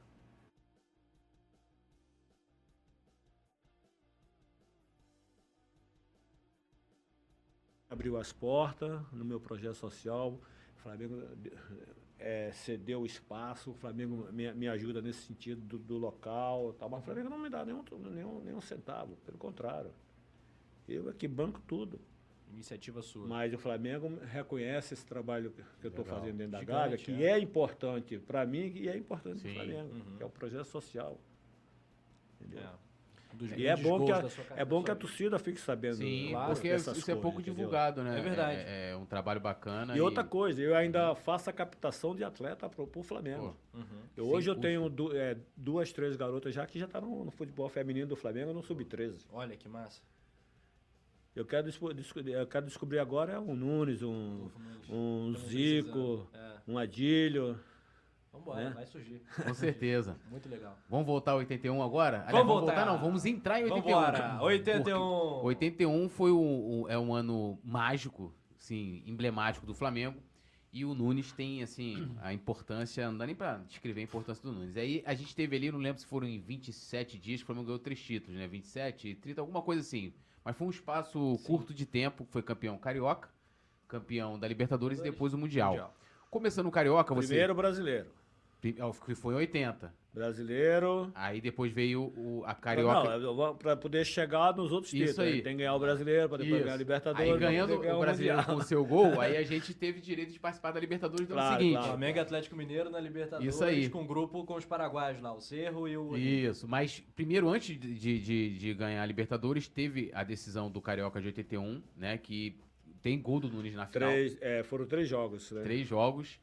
Abriu 7.97 8.15
as 8.15 8.31
portas 8.31 9.01
no 9.11 9.25
meu 9.25 9.39
projeto 9.39 9.73
social. 9.73 10.39
O 10.77 10.79
Flamengo 10.81 11.19
eh, 12.19 12.51
cedeu 12.53 13.01
o 13.01 13.05
espaço, 13.07 13.71
o 13.71 13.73
Flamengo 13.73 14.31
me, 14.31 14.53
me 14.53 14.67
ajuda 14.67 15.01
nesse 15.01 15.23
sentido 15.23 15.61
do, 15.61 15.79
do 15.79 15.97
local. 15.97 16.73
Tal, 16.73 16.87
mas 16.89 17.01
o 17.01 17.03
Flamengo 17.05 17.27
não 17.27 17.39
me 17.39 17.49
dá 17.49 17.65
nenhum, 17.65 17.83
nenhum, 18.13 18.39
nenhum 18.43 18.61
centavo, 18.61 19.15
pelo 19.25 19.39
contrário. 19.39 19.89
Eu 20.87 21.09
é 21.09 21.13
que 21.13 21.27
banco 21.27 21.59
tudo. 21.65 21.99
Iniciativa 22.53 23.01
sua. 23.01 23.25
Mas 23.25 23.51
o 23.51 23.57
Flamengo 23.57 24.19
reconhece 24.25 24.93
esse 24.93 25.05
trabalho 25.05 25.51
que 25.81 25.87
eu 25.87 25.89
estou 25.89 26.05
fazendo 26.05 26.37
dentro 26.37 26.51
da 26.51 26.59
Gigante, 26.59 26.79
Gávea, 26.79 26.97
que 26.99 27.23
é. 27.23 27.31
é, 27.31 27.39
importante 27.39 28.19
para 28.19 28.45
mim 28.45 28.71
e 28.75 28.87
é 28.87 28.95
importante 28.95 29.41
para 29.41 29.51
o. 29.51 29.53
Flamengo, 29.55 29.93
Uhum. 29.95 30.17
que 30.17 30.23
é 30.23 30.25
um 30.27 30.29
projeto 30.29 30.65
social. 30.65 31.19
Entendeu? 32.39 32.59
É. 32.61 32.86
Dos 33.37 33.51
E 33.51 33.67
é 33.67 33.75
bom, 33.77 34.03
que 34.05 34.11
a, 34.11 34.21
da 34.21 34.29
sua 34.29 34.43
é 34.55 34.65
bom 34.65 34.83
que 34.83 34.89
a 34.91 34.95
torcida 34.95 35.37
fique 35.37 35.59
sabendo 35.61 35.97
Sim, 35.97 36.29
Claro. 36.31 36.53
porque 36.53 36.69
dessas 36.69 36.97
isso 36.97 37.11
é 37.11 37.13
pouco 37.13 37.35
coisas, 37.37 37.41
entendeu? 37.47 37.55
divulgado, 37.65 38.03
né? 38.03 38.17
É 38.17 38.21
verdade. 38.21 38.59
É, 38.65 38.89
é 38.91 38.95
um 38.97 39.05
trabalho 39.05 39.39
bacana. 39.39 39.95
E 39.95 40.01
outra 40.01 40.23
coisa, 40.23 40.61
eu 40.61 40.75
ainda 40.75 41.13
faço 41.15 41.49
a 41.49 41.53
captação 41.53 42.15
de 42.15 42.23
atleta 42.23 42.67
para 42.67 42.83
o 42.99 43.03
Flamengo. 43.03 43.55
Pô, 43.71 43.77
Uhum. 43.77 43.85
Eu, 44.17 44.27
hoje 44.27 44.49
eu 44.49 44.55
tenho 44.55 44.89
du- 44.89 45.15
é, 45.15 45.37
duas, 45.55 45.93
três 45.93 46.15
garotas 46.15 46.53
já 46.55 46.65
que 46.65 46.79
já 46.79 46.85
estão 46.85 47.01
no, 47.01 47.25
no 47.25 47.31
futebol 47.31 47.69
feminino 47.69 48.07
do 48.07 48.15
Flamengo 48.15 48.51
no 48.51 48.63
Sub-13. 48.63 49.25
Olha 49.31 49.55
que 49.55 49.69
massa. 49.69 50.01
Eu 51.35 51.45
quero, 51.45 51.69
eu 52.25 52.47
quero 52.47 52.65
descobrir 52.65 52.97
agora 52.97 53.39
um 53.39 53.55
Nunes, 53.55 54.01
um, 54.01 54.49
um 54.89 55.35
Zico. 55.35 56.27
É. 56.33 56.53
um 56.67 56.77
Adílio. 56.79 57.59
Vambora, 58.31 58.65
Né? 58.65 58.69
vai 58.75 58.85
surgir. 58.85 59.21
com 59.43 59.53
certeza. 59.53 60.17
Muito 60.29 60.47
legal. 60.49 60.77
Vamos 60.89 61.05
voltar 61.05 61.31
ao 61.31 61.37
81 61.39 61.81
agora? 61.81 62.17
Aliás, 62.17 62.31
Vamos 62.33 62.47
vamos 62.47 62.61
voltar. 62.65 62.85
não. 62.85 62.97
Vamos 62.99 63.25
entrar 63.25 63.59
em 63.59 63.63
81. 63.65 63.83
Vambora. 63.95 64.43
81. 64.43 64.81
Porque 64.83 65.47
81 65.47 66.09
foi 66.09 66.31
um, 66.31 66.81
um- 66.83 66.89
é 66.89 66.97
um 66.99 67.13
ano 67.13 67.57
mágico, 67.63 68.33
assim, 68.59 69.01
emblemático 69.05 69.65
do 69.65 69.73
Flamengo. 69.73 70.21
E 70.73 70.83
o 70.85 70.93
Nunes 70.93 71.31
tem, 71.31 71.63
assim, 71.63 72.11
a 72.21 72.33
importância, 72.33 73.09
não 73.09 73.17
dá 73.17 73.25
nem 73.25 73.33
pra 73.33 73.57
descrever 73.67 74.01
a 74.01 74.03
importância 74.03 74.43
do 74.43 74.51
Nunes. 74.51 74.75
Aí 74.77 75.01
a 75.05 75.13
gente 75.13 75.33
teve 75.35 75.55
ali, 75.55 75.71
não 75.71 75.79
lembro 75.79 75.99
se 75.99 76.05
foram 76.05 76.27
em 76.27 76.39
27 76.39 77.17
dias, 77.17 77.39
que 77.39 77.43
o 77.43 77.47
Flamengo 77.47 77.67
ganhou 77.67 77.79
três 77.79 77.99
títulos, 77.99 78.37
né? 78.37 78.47
27, 78.47 79.15
30, 79.15 79.41
alguma 79.41 79.61
coisa 79.61 79.81
assim. 79.81 80.13
Mas 80.43 80.55
foi 80.55 80.67
um 80.67 80.69
espaço 80.69 81.39
curto 81.45 81.73
de 81.73 81.85
tempo, 81.85 82.25
foi 82.29 82.41
campeão 82.43 82.77
carioca, 82.77 83.29
campeão 83.87 84.37
da 84.37 84.47
Libertadores 84.47 84.99
e 84.99 85.03
depois 85.03 85.33
o 85.33 85.37
Mundial. 85.37 85.71
Mundial. 85.71 85.93
Começando 86.29 86.67
o 86.67 86.71
Carioca, 86.71 87.13
você... 87.13 87.27
Primeiro 87.29 87.55
brasileiro. 87.55 88.07
Que 88.61 89.15
foi 89.15 89.33
em 89.35 89.37
80. 89.37 89.93
Brasileiro. 90.13 91.11
Aí 91.13 91.39
depois 91.39 91.71
veio 91.71 92.11
o, 92.17 92.43
a 92.43 92.55
Carioca. 92.55 93.17
Não, 93.19 93.55
pra 93.55 93.75
poder 93.77 94.03
chegar 94.03 94.55
nos 94.55 94.71
outros 94.71 94.91
Isso 94.91 95.05
títulos. 95.05 95.31
aí. 95.31 95.41
Tem 95.43 95.53
que 95.53 95.59
ganhar 95.59 95.75
o 95.75 95.79
Brasileiro, 95.79 96.27
pra 96.27 96.37
depois 96.39 96.55
Isso. 96.55 96.63
ganhar 96.63 96.73
a 96.73 96.77
Libertadores. 96.77 97.31
Aí 97.33 97.39
ganhando 97.39 97.77
ganhar 97.79 97.95
o 97.97 97.99
brasileiro 97.99 98.37
Mundial. 98.39 98.55
com 98.57 98.61
o 98.61 98.65
seu 98.65 98.83
gol, 98.83 99.21
aí 99.21 99.37
a 99.37 99.43
gente 99.43 99.73
teve 99.75 100.01
direito 100.01 100.33
de 100.33 100.39
participar 100.39 100.71
da 100.71 100.79
Libertadores 100.79 101.27
do 101.27 101.33
ano 101.33 101.41
Claro, 101.41 101.57
seguinte. 101.57 101.73
claro. 101.73 101.87
Flamengo 101.89 102.19
Atlético 102.19 102.55
Mineiro 102.55 102.89
na 102.89 102.99
Libertadores 102.99 103.53
Isso 103.53 103.63
aí. 103.63 103.89
com 103.89 104.01
o 104.01 104.05
grupo 104.07 104.43
com 104.43 104.55
os 104.55 104.65
paraguaios 104.65 105.21
lá, 105.21 105.33
o 105.33 105.39
Cerro 105.39 105.87
e 105.87 105.95
o... 105.95 106.17
Isso, 106.17 106.67
mas 106.67 106.99
primeiro, 107.15 107.47
antes 107.49 107.79
de, 107.79 107.93
de, 107.93 108.19
de- 108.19 108.57
de 108.57 108.73
ganhar 108.73 109.03
a 109.03 109.05
Libertadores, 109.05 109.67
teve 109.67 110.09
a 110.15 110.23
decisão 110.23 110.69
do 110.71 110.81
Carioca 110.81 111.21
de 111.21 111.27
81, 111.27 111.79
né? 111.95 112.17
Que 112.17 112.55
tem 113.01 113.19
gol 113.21 113.39
do 113.39 113.47
Nunes 113.49 113.73
na 113.75 113.85
final. 113.85 114.09
Três, 114.09 114.37
é, 114.41 114.63
foram 114.63 114.85
três 114.85 115.07
jogos, 115.07 115.51
né? 115.51 115.61
Três 115.63 115.87
jogos. 115.87 116.39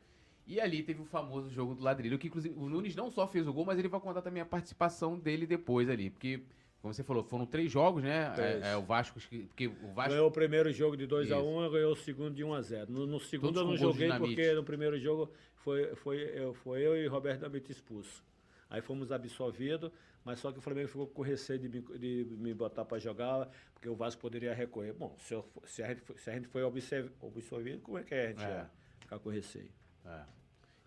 E 0.47 0.61
ali 0.61 0.83
teve 0.83 1.01
o 1.01 1.05
famoso 1.07 1.51
jogo 1.51 1.75
do 1.75 1.83
ladrilho, 1.83 2.19
que 2.19 2.27
inclusive 2.27 2.55
o 2.59 2.69
Nunes 2.69 2.95
não 2.95 3.11
só 3.11 3.27
fez 3.27 3.47
o 3.49 3.53
gol, 3.53 3.65
mas 3.65 3.79
ele 3.79 3.89
vai 3.89 3.99
contar 4.01 4.21
também 4.21 4.43
a 4.43 4.47
participação 4.47 5.19
dele 5.19 5.47
depois 5.47 5.89
ali. 5.89 6.11
Porque, 6.11 6.43
como 6.83 6.93
você 6.93 7.03
falou, 7.03 7.25
foram 7.25 7.47
três 7.47 7.73
jogos, 7.73 8.03
né? 8.03 8.33
É, 8.37 8.73
é, 8.73 8.77
o 8.77 8.83
Vasco. 8.83 9.19
que- 9.19 9.45
Porque 9.45 9.69
o 9.69 9.93
Vasco. 9.95 10.11
Ganhou 10.13 10.29
o 10.29 10.31
primeiro 10.31 10.71
jogo 10.71 10.97
de 10.99 11.07
2x1 11.07 11.23
Isso. 11.63 11.67
e 11.67 11.71
ganhou 11.71 11.93
o 11.93 11.97
segundo 11.97 12.35
de 12.35 12.45
1x0. 12.45 12.89
No, 12.91 13.07
no 13.07 13.19
segundo 13.19 13.55
Todos 13.55 13.63
eu 13.63 13.69
não 13.69 13.93
joguei 13.93 14.09
porque 14.19 14.53
no 14.53 14.63
primeiro 14.65 14.99
jogo 14.99 15.31
foi, 15.57 15.95
foi, 15.97 16.19
eu, 16.35 16.53
foi 16.53 16.83
eu 16.83 16.95
e 16.95 17.07
Roberto 17.07 17.39
Dinamite 17.39 17.73
expulso. 17.73 18.23
Aí 18.69 18.83
fomos 18.83 19.11
absolvidos, 19.13 19.91
mas 20.25 20.39
só 20.41 20.51
que 20.51 20.59
o 20.59 20.63
Flamengo 20.63 20.89
ficou 20.89 21.07
com 21.07 21.23
receio 21.23 21.59
de 21.59 21.69
me, 21.69 21.81
de 21.99 22.27
me 22.39 22.55
botar 22.55 22.85
para 22.85 22.99
jogar, 22.99 23.49
porque 23.75 23.89
o 23.89 23.95
Vasco 23.95 24.21
poderia 24.21 24.55
recorrer. 24.55 24.93
Bom, 24.95 25.15
se, 25.19 25.35
eu 25.35 25.45
se 25.65 25.83
a, 25.83 25.89
gente, 25.89 26.01
foi- 26.01 26.17
se 26.19 26.31
a 26.31 26.35
gente 26.35 26.49
foi 26.49 26.63
absolvido, 26.65 27.81
como 27.83 27.99
é 27.99 28.03
que 28.03 28.15
a 28.15 28.29
gente 28.29 28.43
É. 28.45 28.49
ia 28.49 28.71
ficar 29.01 29.19
com 29.19 29.29
receio? 29.31 29.71
É. 30.05 30.23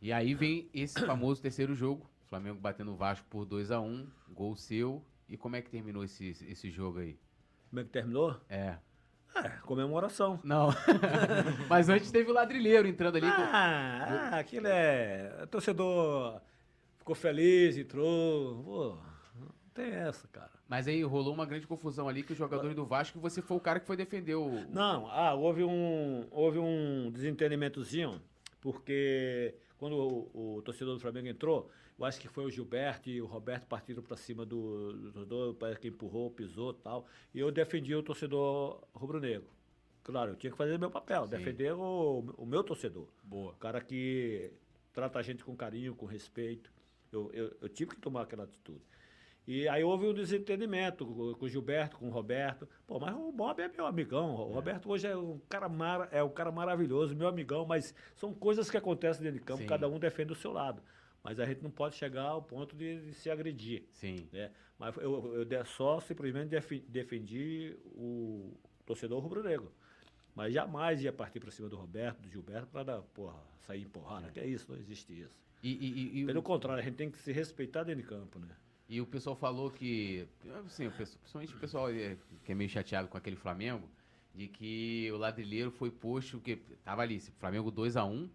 E 0.02 0.12
aí 0.12 0.34
vem 0.34 0.70
esse 0.74 1.00
famoso 1.06 1.42
terceiro 1.42 1.74
jogo. 1.76 2.10
Flamengo 2.26 2.60
batendo 2.60 2.92
o 2.92 2.96
Vasco 2.96 3.26
por 3.30 3.46
2 3.46 3.72
a 3.72 3.80
1 3.80 4.08
gol 4.30 4.56
seu. 4.56 5.04
E 5.30 5.36
como 5.38 5.56
é 5.56 5.62
que 5.62 5.70
terminou 5.70 6.04
esse, 6.04 6.30
esse 6.48 6.70
jogo 6.70 7.00
aí? 7.00 7.18
Como 7.70 7.80
é 7.80 7.84
que 7.84 7.90
terminou? 7.90 8.40
É. 8.50 8.78
É, 9.36 9.50
comemoração. 9.64 10.40
Não. 10.44 10.70
Mas 11.70 11.90
antes 11.90 12.12
teve 12.12 12.30
o 12.30 12.34
ladrilheiro 12.34 12.88
entrando 12.88 13.18
ali. 13.18 13.26
com- 13.28 13.42
Ah, 13.42 14.30
ah, 14.34 14.40
aquilo 14.40 14.68
é. 14.68 15.40
o 15.44 15.48
Torcedor 15.48 16.42
ficou 16.98 17.14
feliz, 17.16 17.78
entrou. 17.78 18.64
Pô, 18.64 18.98
tem 19.78 19.92
essa, 19.92 20.28
cara. 20.30 20.52
Mas 20.68 20.88
aí 20.88 21.04
rolou 21.04 21.34
uma 21.34 21.46
grande 21.46 21.68
confusão 21.68 22.10
ali 22.10 22.24
que 22.24 22.32
os 22.32 22.38
jogadores 22.38 22.76
do 22.76 22.86
Vasco, 22.86 23.20
você 23.20 23.42
foi 23.42 23.56
o 23.56 23.60
cara 23.60 23.80
que 23.80 23.86
foi 23.86 23.96
defender 23.96 24.36
o. 24.36 24.50
Não, 24.70 25.08
ah, 25.12 25.36
houve 25.36 25.64
um, 25.64 26.26
houve 26.32 26.58
um 26.58 27.12
desentendimentozinho, 27.12 28.20
porque 28.60 29.54
quando 29.78 29.96
o, 29.96 30.58
o 30.58 30.62
torcedor 30.64 30.96
do 30.96 31.00
Flamengo 31.00 31.28
entrou, 31.28 31.70
eu 31.98 32.06
acho 32.06 32.20
que 32.20 32.28
foi 32.28 32.46
o 32.46 32.50
Gilberto 32.50 33.10
e 33.10 33.22
o 33.22 33.28
Roberto 33.28 33.68
partiram 33.68 34.02
para 34.02 34.18
cima 34.18 34.44
do, 34.46 34.94
do 34.94 35.12
torcedor, 35.12 35.54
parece 35.54 35.80
que 35.80 35.88
empurrou, 35.90 36.32
pisou 36.32 36.72
e 36.72 36.84
tal, 36.84 37.06
e 37.34 37.40
eu 37.40 37.52
defendi 37.52 37.94
o 37.96 38.02
torcedor 38.02 38.84
rubro-negro. 38.94 39.48
Claro, 40.04 40.32
eu 40.32 40.36
tinha 40.36 40.52
que 40.52 40.58
fazer 40.58 40.80
meu 40.80 40.90
papel, 40.90 41.26
Sim. 41.26 41.32
defender 41.32 41.74
o, 41.74 42.34
o 42.38 42.46
meu 42.46 42.64
torcedor. 42.64 43.08
Boa. 43.24 43.52
O 43.52 43.58
cara 43.58 43.82
que 43.82 44.52
trata 44.94 45.20
a 45.20 45.22
gente 45.22 45.44
com 45.44 45.56
carinho, 45.56 45.94
com 45.94 46.06
respeito. 46.06 46.72
Eu, 47.12 47.30
eu, 47.34 47.58
eu 47.62 47.70
tive 47.70 47.92
que 47.92 48.02
tomar 48.02 48.22
aquela 48.22 48.46
atitude. 48.46 48.82
E 49.48 49.66
aí 49.70 49.82
houve 49.82 50.06
um 50.06 50.14
desentendimento 50.14 51.06
com, 51.06 51.46
o 51.46 51.48
Gilberto, 51.48 51.98
com 51.98 52.08
o 52.08 52.12
Roberto. 52.12 52.68
Pô, 52.86 53.00
mas 53.00 53.16
o 53.16 53.32
Bob 53.32 53.62
é 53.62 53.70
meu 53.70 53.86
amigão. 53.86 54.36
O 54.36 54.52
Roberto 54.52 54.90
hoje 54.92 55.08
é 55.08 55.16
um 55.16 55.40
cara, 55.48 55.70
mara, 55.70 56.10
é 56.12 56.22
um 56.22 56.30
cara 56.30 56.52
maravilhoso, 56.52 57.16
meu 57.16 57.28
amigão, 57.30 57.66
mas 57.66 57.96
são 58.16 58.34
coisas 58.34 58.70
que 58.70 58.76
acontecem 58.76 59.24
dentro 59.24 59.40
de 59.40 59.46
campo, 59.46 59.62
Sim. 59.62 59.68
cada 59.68 59.88
um 59.88 59.98
defende 59.98 60.34
o 60.34 60.36
seu 60.36 60.52
lado. 60.52 60.82
Mas 61.24 61.40
a 61.40 61.46
gente 61.46 61.62
não 61.64 61.72
pode 61.72 61.96
chegar 61.96 62.24
ao 62.24 62.42
ponto 62.42 62.76
de, 62.76 63.00
de 63.06 63.14
se 63.14 63.30
agredir. 63.30 63.86
Sim. 63.94 64.28
Né? 64.34 64.52
Mas 64.78 64.96
eu, 64.98 65.44
eu 65.50 65.66
só 65.66 66.00
simplesmente 66.02 66.50
defendi 66.90 67.76
o 67.96 68.54
torcedor 68.86 69.20
rubro-negro. 69.22 69.72
Mas 70.36 70.54
jamais 70.54 71.02
ia 71.02 71.12
partir 71.12 71.40
para 71.40 71.52
cima 71.52 71.68
do 71.70 71.76
Roberto, 71.78 72.20
do 72.22 72.30
Gilberto, 72.30 72.68
para 72.68 73.02
sair 73.62 73.82
empurrada. 73.84 74.30
Que 74.30 74.40
é 74.42 74.46
isso, 74.46 74.70
não 74.72 74.78
existe 74.78 75.20
isso. 75.20 75.36
E, 75.64 75.72
e- 75.72 76.20
e- 76.20 76.24
o- 76.26 76.28
Pelo 76.28 76.44
contrário, 76.44 76.82
a 76.82 76.86
gente 76.86 76.96
tem 76.96 77.10
que 77.10 77.18
se 77.18 77.32
respeitar 77.32 77.84
dentro 77.84 78.04
de 78.04 78.08
campo, 78.08 78.38
né? 78.40 78.50
E 78.90 79.02
o 79.02 79.06
pessoal 79.06 79.36
falou 79.36 79.70
que, 79.70 80.26
assim, 80.66 80.88
o 80.88 80.92
pessoal- 80.92 81.18
principalmente 81.20 81.54
o 81.56 81.58
pessoal 81.60 81.90
é, 81.90 82.16
que 82.46 82.52
é 82.52 82.56
meio 82.56 82.70
chateado 82.70 83.08
com 83.08 83.18
aquele 83.18 83.36
Flamengo, 83.36 83.90
de 84.34 84.48
que 84.48 85.10
o 85.12 85.18
ladrilheiro 85.18 85.72
foi 85.72 85.92
posto, 85.92 86.40
que 86.40 86.56
tava 86.86 87.02
ali, 87.02 87.20
Flamengo 87.40 87.70
2 87.70 87.98
a 87.98 88.06
1 88.06 88.30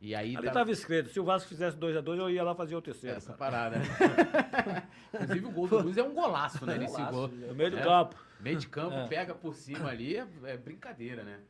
e 0.00 0.14
aí 0.14 0.26
Ali 0.28 0.34
tava- 0.36 0.46
estava 0.48 0.70
escrito, 0.70 1.08
se 1.10 1.18
o 1.18 1.24
Vasco 1.24 1.48
fizesse 1.48 1.76
2x2, 1.76 2.16
eu 2.18 2.30
ia 2.30 2.44
lá 2.44 2.54
fazer 2.54 2.76
o 2.76 2.82
terceiro. 2.82 3.16
essa 3.16 3.32
cara. 3.32 3.70
parada. 3.72 3.76
Inclusive 5.14 5.46
o 5.46 5.50
gol 5.50 5.66
do 5.68 5.78
Luiz 5.80 5.96
é 5.96 6.02
um 6.02 6.14
golaço, 6.14 6.64
né? 6.64 6.78
Nesse 6.78 6.92
Golaço, 6.94 7.12
gol. 7.12 7.28
No 7.28 7.54
meio 7.54 7.70
do 7.72 7.78
É. 7.78 7.82
campo. 7.82 8.16
Meio 8.40 8.56
de 8.56 8.68
campo, 8.68 8.94
É. 8.94 9.06
pega 9.08 9.34
por 9.34 9.54
cima 9.54 9.88
ali, 9.88 10.16
é, 10.16 10.26
é 10.44 10.56
brincadeira, 10.56 11.24
né? 11.24 11.40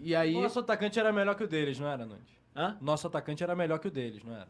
E 0.00 0.12
aí. 0.16 0.34
O 0.34 0.40
nosso 0.42 0.58
atacante 0.58 0.98
era 0.98 1.12
melhor 1.12 1.36
que 1.36 1.44
o 1.44 1.46
deles, 1.48 1.78
não 1.78 1.86
era, 1.88 2.04
Nunes? 2.04 2.26
Hã? 2.56 2.76
Nosso 2.80 3.06
atacante 3.06 3.44
era 3.44 3.54
melhor 3.54 3.78
que 3.78 3.86
o 3.86 3.90
deles, 3.90 4.24
não 4.24 4.34
era? 4.34 4.48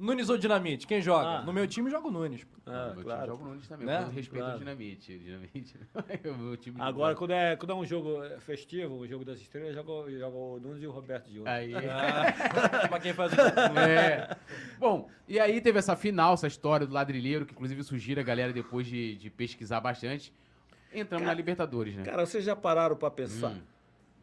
Nunes 0.00 0.28
ou 0.30 0.38
Dinamite? 0.38 0.86
Quem 0.86 1.00
joga? 1.02 1.28
Ah. 1.28 1.42
No 1.42 1.52
meu 1.52 1.66
time 1.66 1.90
joga 1.90 2.08
o 2.08 2.10
Nunes. 2.10 2.42
pô. 2.44 2.56
Ah, 2.66 2.84
meu 2.86 2.90
time 2.92 3.02
claro. 3.04 3.26
joga 3.26 3.44
o 3.44 3.46
Nunes 3.48 3.68
também, 3.68 3.86
Né? 3.86 3.98
com 4.04 4.10
respeito 4.10 4.38
Claro. 4.42 4.52
ao 4.52 4.58
Dinamite. 4.58 5.14
o 5.14 5.18
Dinamite. 5.18 5.74
o 6.24 6.34
meu 6.38 6.56
time 6.56 6.80
Agora, 6.80 7.14
quando 7.14 7.30
é, 7.32 7.56
quando 7.56 7.70
é 7.70 7.74
um 7.74 7.84
jogo 7.84 8.24
eh, 8.24 8.40
festivo, 8.40 8.94
o 8.96 9.06
jogo 9.06 9.24
das 9.24 9.38
estrelas, 9.40 9.74
joga, 9.74 10.10
joga 10.10 10.36
o 10.36 10.58
Nunes 10.58 10.82
e 10.82 10.86
o 10.86 10.90
Roberto 10.90 11.26
Júnior. 11.28 11.48
Aí. 11.48 11.74
Ah, 11.74 12.88
pra 12.88 12.98
quem 12.98 13.12
faz 13.12 13.32
o 13.32 13.36
gol. 13.36 13.78
É. 13.78 14.36
Bom, 14.78 15.08
e 15.28 15.38
aí 15.38 15.60
teve 15.60 15.78
essa 15.78 15.94
final, 15.94 16.34
essa 16.34 16.46
história 16.46 16.86
do 16.86 16.94
ladrilheiro, 16.94 17.44
que 17.44 17.52
inclusive 17.52 17.82
sugiro 17.84 18.20
a 18.20 18.24
galera 18.24 18.52
depois 18.52 18.86
de, 18.86 19.16
de 19.16 19.28
pesquisar 19.30 19.80
bastante. 19.80 20.32
Entramos 20.92 21.26
na 21.26 21.34
Libertadores, 21.34 21.94
né? 21.94 22.02
Cara, 22.04 22.24
vocês 22.26 22.42
já 22.42 22.56
pararam 22.56 22.96
para 22.96 23.10
pensar? 23.10 23.50
Hum. 23.52 23.60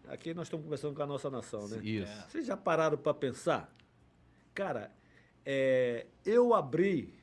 Aqui 0.09 0.33
nós 0.33 0.47
estamos 0.47 0.63
conversando 0.65 0.95
com 0.95 1.03
a 1.03 1.05
nossa 1.05 1.29
nação, 1.29 1.67
né? 1.67 1.79
Isso. 1.83 2.11
Vocês 2.29 2.45
já 2.47 2.57
pararam 2.57 2.97
para 2.97 3.13
pensar? 3.13 3.69
Cara, 4.53 4.89
é, 5.49 6.05
eu 6.25 6.53
abri 6.53 7.13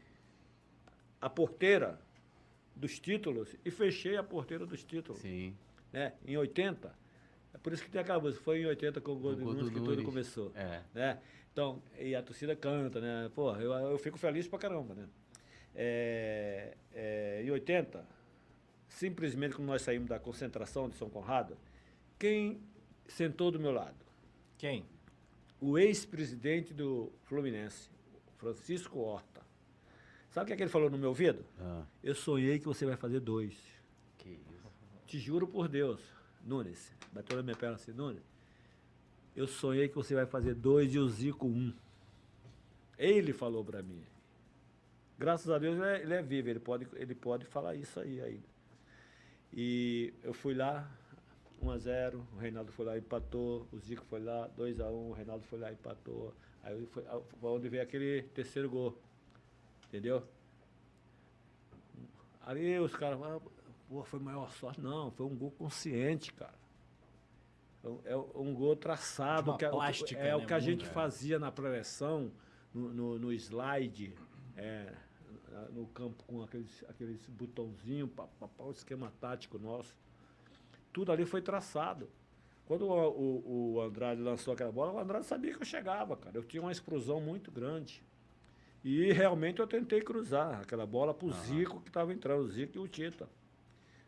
a 1.20 1.28
porteira 1.28 2.00
dos 2.74 2.98
títulos 2.98 3.54
e 3.62 3.70
fechei 3.70 4.16
a 4.16 4.22
porteira 4.22 4.64
dos 4.64 4.82
títulos. 4.82 5.20
Sim. 5.20 5.54
Né? 5.92 6.14
Em 6.26 6.34
80. 6.34 6.90
É 7.52 7.58
por 7.58 7.74
isso 7.74 7.84
que 7.84 7.90
tem 7.90 8.00
aquela 8.00 8.18
música. 8.18 8.42
Foi 8.42 8.62
em 8.62 8.64
80 8.64 9.02
com 9.02 9.12
o 9.12 9.16
gol 9.16 9.36
do 9.36 9.44
Nunes 9.44 9.68
que 9.68 9.78
tudo 9.78 10.02
começou. 10.02 10.50
É. 10.54 10.80
Né? 10.94 11.20
Então, 11.52 11.82
e 11.98 12.14
a 12.14 12.22
torcida 12.22 12.56
canta, 12.56 12.98
né? 12.98 13.30
Pô, 13.34 13.54
eu, 13.56 13.72
eu 13.72 13.98
fico 13.98 14.16
feliz 14.16 14.48
pra 14.48 14.58
caramba, 14.58 14.94
né? 14.94 15.06
É, 15.74 16.74
é, 16.94 17.42
em 17.44 17.50
80, 17.50 18.06
simplesmente 18.88 19.54
quando 19.54 19.68
nós 19.68 19.82
saímos 19.82 20.08
da 20.08 20.18
concentração 20.18 20.88
de 20.88 20.96
São 20.96 21.10
Conrado, 21.10 21.58
quem 22.18 22.58
sentou 23.06 23.50
do 23.50 23.60
meu 23.60 23.70
lado? 23.70 24.02
Quem? 24.56 24.86
O 25.60 25.78
ex-presidente 25.78 26.72
do 26.72 27.12
Fluminense, 27.24 27.90
Francisco 28.44 28.98
Horta. 28.98 29.40
Sabe 30.30 30.44
o 30.44 30.46
que, 30.48 30.52
é 30.52 30.56
que 30.56 30.62
ele 30.64 30.70
falou 30.70 30.90
no 30.90 30.98
meu 30.98 31.08
ouvido? 31.10 31.44
Ah, 31.58 31.84
Eu 32.02 32.14
sonhei 32.14 32.58
que 32.58 32.66
você 32.66 32.84
vai 32.84 32.96
fazer 32.96 33.20
dois. 33.20 33.56
que 34.18 34.28
isso. 34.30 34.66
Te 35.06 35.18
juro 35.18 35.46
por 35.46 35.66
Deus, 35.68 36.00
Nunes, 36.44 36.92
bateu 37.12 37.36
na 37.36 37.42
minha 37.42 37.56
perna 37.56 37.76
assim, 37.76 37.92
Nunes, 37.92 38.22
eu 39.34 39.46
sonhei 39.46 39.88
que 39.88 39.94
você 39.94 40.14
vai 40.14 40.26
fazer 40.26 40.54
dois 40.54 40.94
e 40.94 40.98
o 40.98 41.08
Zico 41.08 41.46
um. 41.46 41.72
Ele 42.98 43.32
falou 43.32 43.64
pra 43.64 43.82
mim. 43.82 44.02
Graças 45.18 45.48
a 45.50 45.58
Deus 45.58 45.76
ele 45.78 45.86
é, 45.86 46.02
ele 46.02 46.14
é 46.14 46.22
vivo, 46.22 46.48
ele 46.48 46.60
pode, 46.60 46.86
ele 46.94 47.14
pode 47.14 47.46
falar 47.46 47.74
isso 47.76 47.98
aí 48.00 48.20
ainda. 48.20 48.54
E 49.52 50.12
eu 50.22 50.34
fui 50.34 50.54
lá, 50.54 50.90
1 51.62 51.70
a 51.70 51.78
0 51.78 52.26
o 52.34 52.36
Reinaldo 52.38 52.72
foi 52.72 52.84
lá 52.84 52.96
e 52.96 53.00
empatou, 53.00 53.66
o 53.72 53.78
Zico 53.78 54.04
foi 54.06 54.20
lá, 54.20 54.48
2 54.48 54.80
a 54.80 54.90
1 54.90 55.10
o 55.10 55.12
Reinaldo 55.12 55.44
foi 55.44 55.58
lá 55.60 55.70
e 55.70 55.74
empatou. 55.74 56.34
Aí 56.64 56.86
foi, 56.86 57.04
foi 57.40 57.50
onde 57.50 57.68
veio 57.68 57.82
aquele 57.82 58.22
terceiro 58.34 58.68
gol. 58.70 58.98
Entendeu? 59.88 60.26
Ali 62.40 62.78
os 62.78 62.94
caras 62.94 63.18
falaram, 63.18 63.42
pô, 63.88 64.02
foi 64.04 64.18
maior 64.20 64.50
sorte. 64.50 64.80
Não, 64.80 65.10
foi 65.10 65.26
um 65.26 65.34
gol 65.36 65.50
consciente, 65.52 66.32
cara. 66.32 66.54
É 67.82 67.88
um- 67.88 68.00
É 68.04 68.16
gol 68.54 68.74
traçado, 68.76 69.56
que 69.56 69.64
é, 69.64 69.68
o 69.68 69.70
que- 69.70 69.76
plástica, 69.76 70.20
é 70.20 70.34
o 70.34 70.40
né, 70.40 70.46
que 70.46 70.54
a 70.54 70.58
gente 70.58 70.84
é. 70.84 70.88
fazia 70.88 71.38
na 71.38 71.52
preleção, 71.52 72.32
no, 72.72 72.92
no, 72.92 73.18
no 73.18 73.32
slide, 73.32 74.14
é, 74.56 74.92
no 75.70 75.86
campo 75.88 76.24
com 76.24 76.42
aqueles, 76.42 76.82
aqueles 76.88 77.26
botãozinhos, 77.28 78.10
o 78.58 78.70
esquema 78.70 79.12
tático 79.20 79.58
nosso. 79.58 79.94
Tudo 80.92 81.12
ali 81.12 81.24
foi 81.24 81.40
traçado. 81.42 82.08
Quando 82.66 82.86
o, 82.86 82.92
o- 82.92 83.72
o 83.74 83.80
Andrade 83.82 84.20
lançou 84.22 84.54
aquela 84.54 84.72
bola, 84.72 84.92
o 84.92 84.98
Andrade 84.98 85.26
sabia 85.26 85.52
que 85.54 85.60
eu 85.62 85.66
chegava, 85.66 86.16
cara. 86.16 86.36
Eu 86.36 86.42
tinha 86.42 86.62
uma 86.62 86.72
explosão 86.72 87.20
muito 87.20 87.50
grande. 87.50 88.02
E 88.82 89.12
realmente 89.12 89.60
eu 89.60 89.66
tentei 89.66 90.00
cruzar 90.00 90.60
aquela 90.60 90.86
bola 90.86 91.12
pro 91.14 91.30
Zico 91.30 91.80
que 91.80 91.88
estava 91.88 92.12
entrando, 92.12 92.40
o 92.42 92.48
Zico 92.48 92.76
e 92.76 92.80
o 92.80 92.88
Tita. 92.88 93.28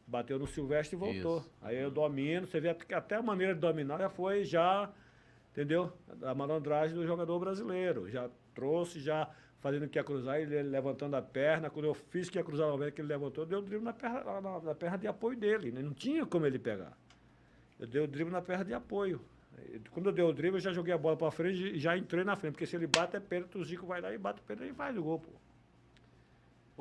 Bateu 0.07 0.39
no 0.39 0.47
Silvestre 0.47 0.97
e 0.97 0.99
voltou. 0.99 1.39
Isso. 1.39 1.51
Aí 1.63 1.77
eu 1.77 1.91
domino, 1.91 2.47
você 2.47 2.61
vê 2.61 2.73
que 2.75 2.95
até 2.95 3.17
a 3.17 3.23
maneira 3.23 3.55
de 3.55 3.61
dominar 3.61 3.99
já 3.99 4.09
foi 4.09 4.45
já, 4.45 4.91
entendeu? 5.53 5.93
A 6.23 6.35
malandragem 6.35 6.95
do 6.97 7.07
jogador 7.07 7.39
brasileiro. 7.39 8.09
Já 8.09 8.31
trouxe, 8.55 9.01
já 9.01 9.29
fazendo 9.61 9.89
que 9.89 9.99
ia 9.99 10.05
cruzar, 10.05 10.39
ele 10.41 10.63
levantando 10.63 11.17
a 11.17 11.23
perna. 11.23 11.69
Quando 11.71 11.87
eu 11.87 11.95
fiz 11.95 12.31
que 12.31 12.39
ia 12.39 12.45
cruzar 12.45 12.69
o 12.73 12.93
que 12.93 13.01
ele 13.01 13.09
levantou, 13.09 13.45
eu 13.45 13.49
dei 13.49 13.59
o 13.59 13.63
drible 13.63 13.85
na 13.85 13.93
perna, 13.93 14.41
na, 14.41 14.61
na 14.61 14.75
perna 14.75 14.97
de 14.99 15.09
apoio 15.09 15.37
dele. 15.37 15.73
Né? 15.73 15.83
Não 15.83 15.93
tinha 15.95 16.25
como 16.25 16.47
ele 16.47 16.59
pegar. 16.59 16.97
Eu 17.79 17.87
dei 17.87 18.01
o 18.01 18.07
drible 18.07 18.33
na 18.33 18.43
perna 18.43 18.65
de 18.65 18.75
apoio. 18.75 19.21
Quando 19.91 20.07
eu 20.07 20.13
dei 20.13 20.25
o 20.25 20.33
drible, 20.33 20.57
eu 20.57 20.61
já 20.61 20.73
joguei 20.73 20.93
a 20.93 20.99
bola 20.99 21.17
para 21.17 21.31
frente 21.31 21.63
e 21.63 21.79
já 21.79 21.97
entrei 21.97 22.25
na 22.25 22.37
frente. 22.37 22.53
Porque 22.53 22.67
se 22.67 22.77
ele 22.77 22.87
bate, 22.87 23.17
é 23.17 23.21
pênalti, 23.21 23.57
o 23.57 23.65
Zico 23.65 23.87
vai 23.87 24.01
lá 24.01 24.13
e 24.13 24.19
bate 24.19 24.41
o 24.41 24.45
pênalti 24.45 24.71
e 24.71 24.75
faz 24.75 24.97
o 24.97 25.03
gol, 25.03 25.21
pô. 25.21 25.31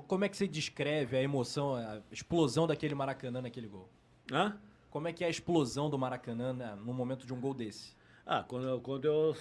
Como 0.04 0.26
é 0.26 0.30
que 0.30 0.36
você 0.36 0.48
descreve 0.48 1.16
a 1.16 1.22
emoção, 1.22 1.76
a 1.76 2.02
explosão 2.12 2.68
daquele 2.68 2.94
Maracanã 2.94 3.42
naquele 3.42 3.68
gol? 3.68 3.90
Hã? 4.32 4.60
Como 4.90 5.08
é 5.08 5.14
que 5.14 5.24
é 5.24 5.28
a 5.28 5.30
explosão 5.30 5.90
do 5.90 5.98
Maracanã 5.98 6.54
né, 6.54 6.76
no 6.76 6.94
momento 6.94 7.26
de 7.26 7.34
um 7.34 7.40
gol 7.40 7.54
desse? 7.54 7.96
Ah, 8.26 8.44
quando 8.44 8.68
eu, 8.68 8.82
quando 8.82 9.06
eu 9.06 9.36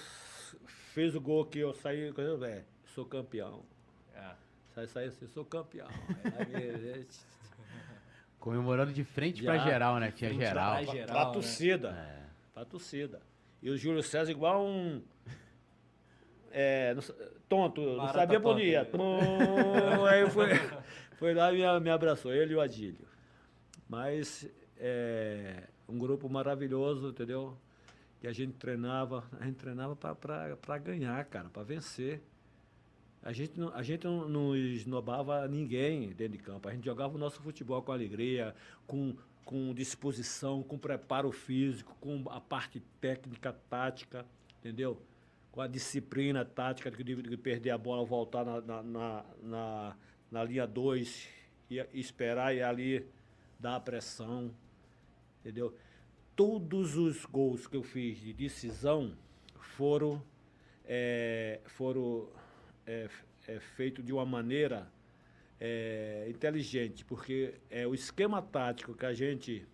fiz 0.65 1.15
o 1.15 1.21
gol 1.21 1.45
que 1.45 1.59
eu 1.59 1.73
saí, 1.73 2.13
eu, 2.15 2.45
é, 2.45 2.63
sou 2.85 3.05
campeão. 3.05 3.63
É. 4.13 4.35
Sai, 4.73 4.87
sai 4.87 5.05
assim, 5.05 5.27
sou 5.27 5.45
campeão. 5.45 5.87
Comemorando 8.45 8.93
de 8.93 9.03
frente 9.03 9.41
para 9.41 9.57
geral, 9.57 9.99
né? 9.99 10.11
Tinha 10.11 10.31
geral. 10.31 10.73
Pra, 10.73 10.83
geral, 10.83 11.05
pra, 11.07 11.15
pra 11.15 11.25
né? 11.25 11.33
torcida. 11.33 11.89
É. 11.89 12.25
Pra 12.53 12.63
torcida. 12.63 13.19
E 13.59 13.71
o 13.71 13.75
Júlio 13.75 14.03
César 14.03 14.29
igual 14.29 14.63
um. 14.63 15.01
É, 16.51 16.93
não, 16.93 17.01
tonto, 17.49 17.81
Barata 17.81 18.03
não 18.05 18.13
sabia 18.13 18.39
bonita. 18.39 18.97
Aí 20.11 20.29
foi, 20.29 20.49
foi 21.17 21.33
lá 21.33 21.51
e 21.51 21.55
me, 21.55 21.79
me 21.79 21.89
abraçou, 21.89 22.31
ele 22.31 22.53
e 22.53 22.55
o 22.55 22.61
Adílio. 22.61 23.07
Mas 23.89 24.47
é 24.77 25.63
um 25.89 25.97
grupo 25.97 26.29
maravilhoso, 26.29 27.09
entendeu? 27.09 27.57
Que 28.21 28.27
a 28.27 28.31
gente 28.31 28.53
treinava, 28.53 29.23
a 29.41 29.45
gente 29.45 29.55
treinava 29.55 29.95
para 29.95 30.77
ganhar, 30.77 31.25
cara, 31.25 31.49
para 31.49 31.63
vencer. 31.63 32.21
A 33.25 33.33
gente, 33.33 33.59
não, 33.59 33.73
a 33.73 33.81
gente 33.81 34.05
não, 34.05 34.55
esnobava 34.55 35.47
ninguém 35.47 36.09
dentro 36.09 36.37
de 36.37 36.43
campo. 36.43 36.69
A 36.69 36.71
gente 36.71 36.85
jogava 36.85 37.15
o 37.15 37.17
nosso 37.17 37.41
futebol 37.41 37.81
com 37.81 37.91
alegria, 37.91 38.53
com, 38.85 39.15
com 39.43 39.73
disposição, 39.73 40.61
com 40.61 40.77
preparo 40.77 41.31
físico, 41.31 41.97
com 41.99 42.23
a 42.29 42.39
parte 42.39 42.79
técnica, 43.01 43.51
tática, 43.67 44.23
entendeu? 44.59 45.01
Com 45.51 45.59
a 45.59 45.65
disciplina 45.65 46.45
tática 46.45 46.91
de, 46.91 47.03
de 47.23 47.35
perder 47.35 47.71
a 47.71 47.79
bola, 47.79 48.05
voltar 48.05 48.45
na, 48.45 48.61
na, 48.61 48.83
na, 48.83 49.25
na, 49.41 49.95
na 50.29 50.43
linha 50.43 50.67
2 50.67 51.27
e, 51.71 51.79
e 51.79 51.99
esperar 51.99 52.55
e 52.55 52.61
ali 52.61 53.07
dar 53.59 53.77
a 53.77 53.79
pressão, 53.79 54.51
entendeu? 55.39 55.75
Todos 56.35 56.95
os 56.95 57.25
gols 57.25 57.65
que 57.65 57.75
eu 57.75 57.81
fiz 57.81 58.19
de 58.19 58.33
decisão 58.33 59.17
foram, 59.57 60.21
é, 60.85 61.59
foram 61.65 62.29
é, 62.85 63.09
é 63.47 63.59
feito 63.59 64.01
de 64.03 64.13
uma 64.13 64.25
maneira 64.25 64.87
é, 65.59 66.27
inteligente, 66.29 67.05
porque 67.05 67.55
é 67.69 67.87
o 67.87 67.93
esquema 67.93 68.41
tático 68.41 68.93
que 68.93 69.05
a 69.05 69.13
gente 69.13 69.65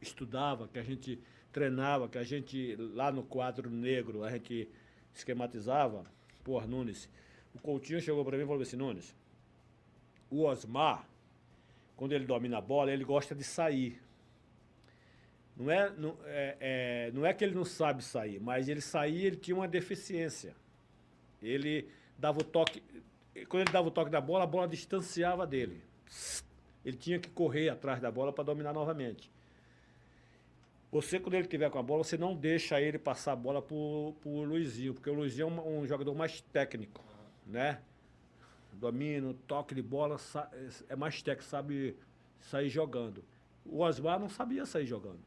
estudava, 0.00 0.68
que 0.68 0.78
a 0.78 0.82
gente 0.82 1.18
treinava, 1.52 2.08
que 2.08 2.18
a 2.18 2.24
gente 2.24 2.76
lá 2.76 3.12
no 3.12 3.22
quadro 3.22 3.70
negro 3.70 4.24
a 4.24 4.30
gente 4.30 4.68
esquematizava. 5.14 6.04
Pô, 6.42 6.60
Nunes, 6.62 7.08
o 7.54 7.58
Coutinho 7.58 8.00
chegou 8.00 8.24
para 8.24 8.36
mim 8.36 8.44
e 8.44 8.46
falou 8.46 8.62
assim: 8.62 8.76
Nunes, 8.76 9.14
o 10.30 10.44
Osmar, 10.44 11.06
quando 11.96 12.12
ele 12.12 12.24
domina 12.24 12.58
a 12.58 12.60
bola, 12.60 12.92
ele 12.92 13.04
gosta 13.04 13.34
de 13.34 13.44
sair. 13.44 14.00
Não 15.56 15.70
é, 15.70 15.90
não, 15.90 16.16
é, 16.24 16.56
é, 16.60 17.10
não 17.12 17.26
é 17.26 17.34
que 17.34 17.44
ele 17.44 17.54
não 17.54 17.64
sabe 17.64 18.02
sair, 18.02 18.40
mas 18.40 18.68
ele 18.68 18.80
sair, 18.80 19.26
ele 19.26 19.36
tinha 19.36 19.54
uma 19.54 19.68
deficiência. 19.68 20.56
Ele 21.42 21.88
dava 22.18 22.40
o 22.40 22.44
toque. 22.44 22.82
Quando 23.48 23.62
ele 23.62 23.72
dava 23.72 23.88
o 23.88 23.90
toque 23.90 24.10
da 24.10 24.20
bola, 24.20 24.44
a 24.44 24.46
bola 24.46 24.68
distanciava 24.68 25.46
dele. 25.46 25.82
Ele 26.84 26.96
tinha 26.96 27.18
que 27.18 27.30
correr 27.30 27.68
atrás 27.68 28.00
da 28.00 28.10
bola 28.10 28.32
para 28.32 28.44
dominar 28.44 28.72
novamente. 28.72 29.30
Você, 30.90 31.18
quando 31.18 31.34
ele 31.34 31.48
tiver 31.48 31.70
com 31.70 31.78
a 31.78 31.82
bola, 31.82 32.04
você 32.04 32.18
não 32.18 32.36
deixa 32.36 32.78
ele 32.78 32.98
passar 32.98 33.32
a 33.32 33.36
bola 33.36 33.62
para 33.62 33.74
o 33.74 34.44
Luizinho, 34.44 34.92
porque 34.92 35.08
o 35.08 35.14
Luizinho 35.14 35.48
é 35.48 35.50
um, 35.50 35.78
um, 35.80 35.86
jogador 35.86 36.14
mais 36.14 36.42
técnico, 36.52 37.02
né? 37.46 37.80
Domina, 38.74 39.34
toque 39.46 39.74
de 39.74 39.80
bola, 39.80 40.20
é 40.90 40.94
mais 40.94 41.22
técnico, 41.22 41.48
sabe 41.48 41.96
sair 42.40 42.68
jogando. 42.68 43.24
O 43.64 43.80
Osmar 43.80 44.20
não 44.20 44.28
sabia 44.28 44.66
sair 44.66 44.84
jogando. 44.84 45.20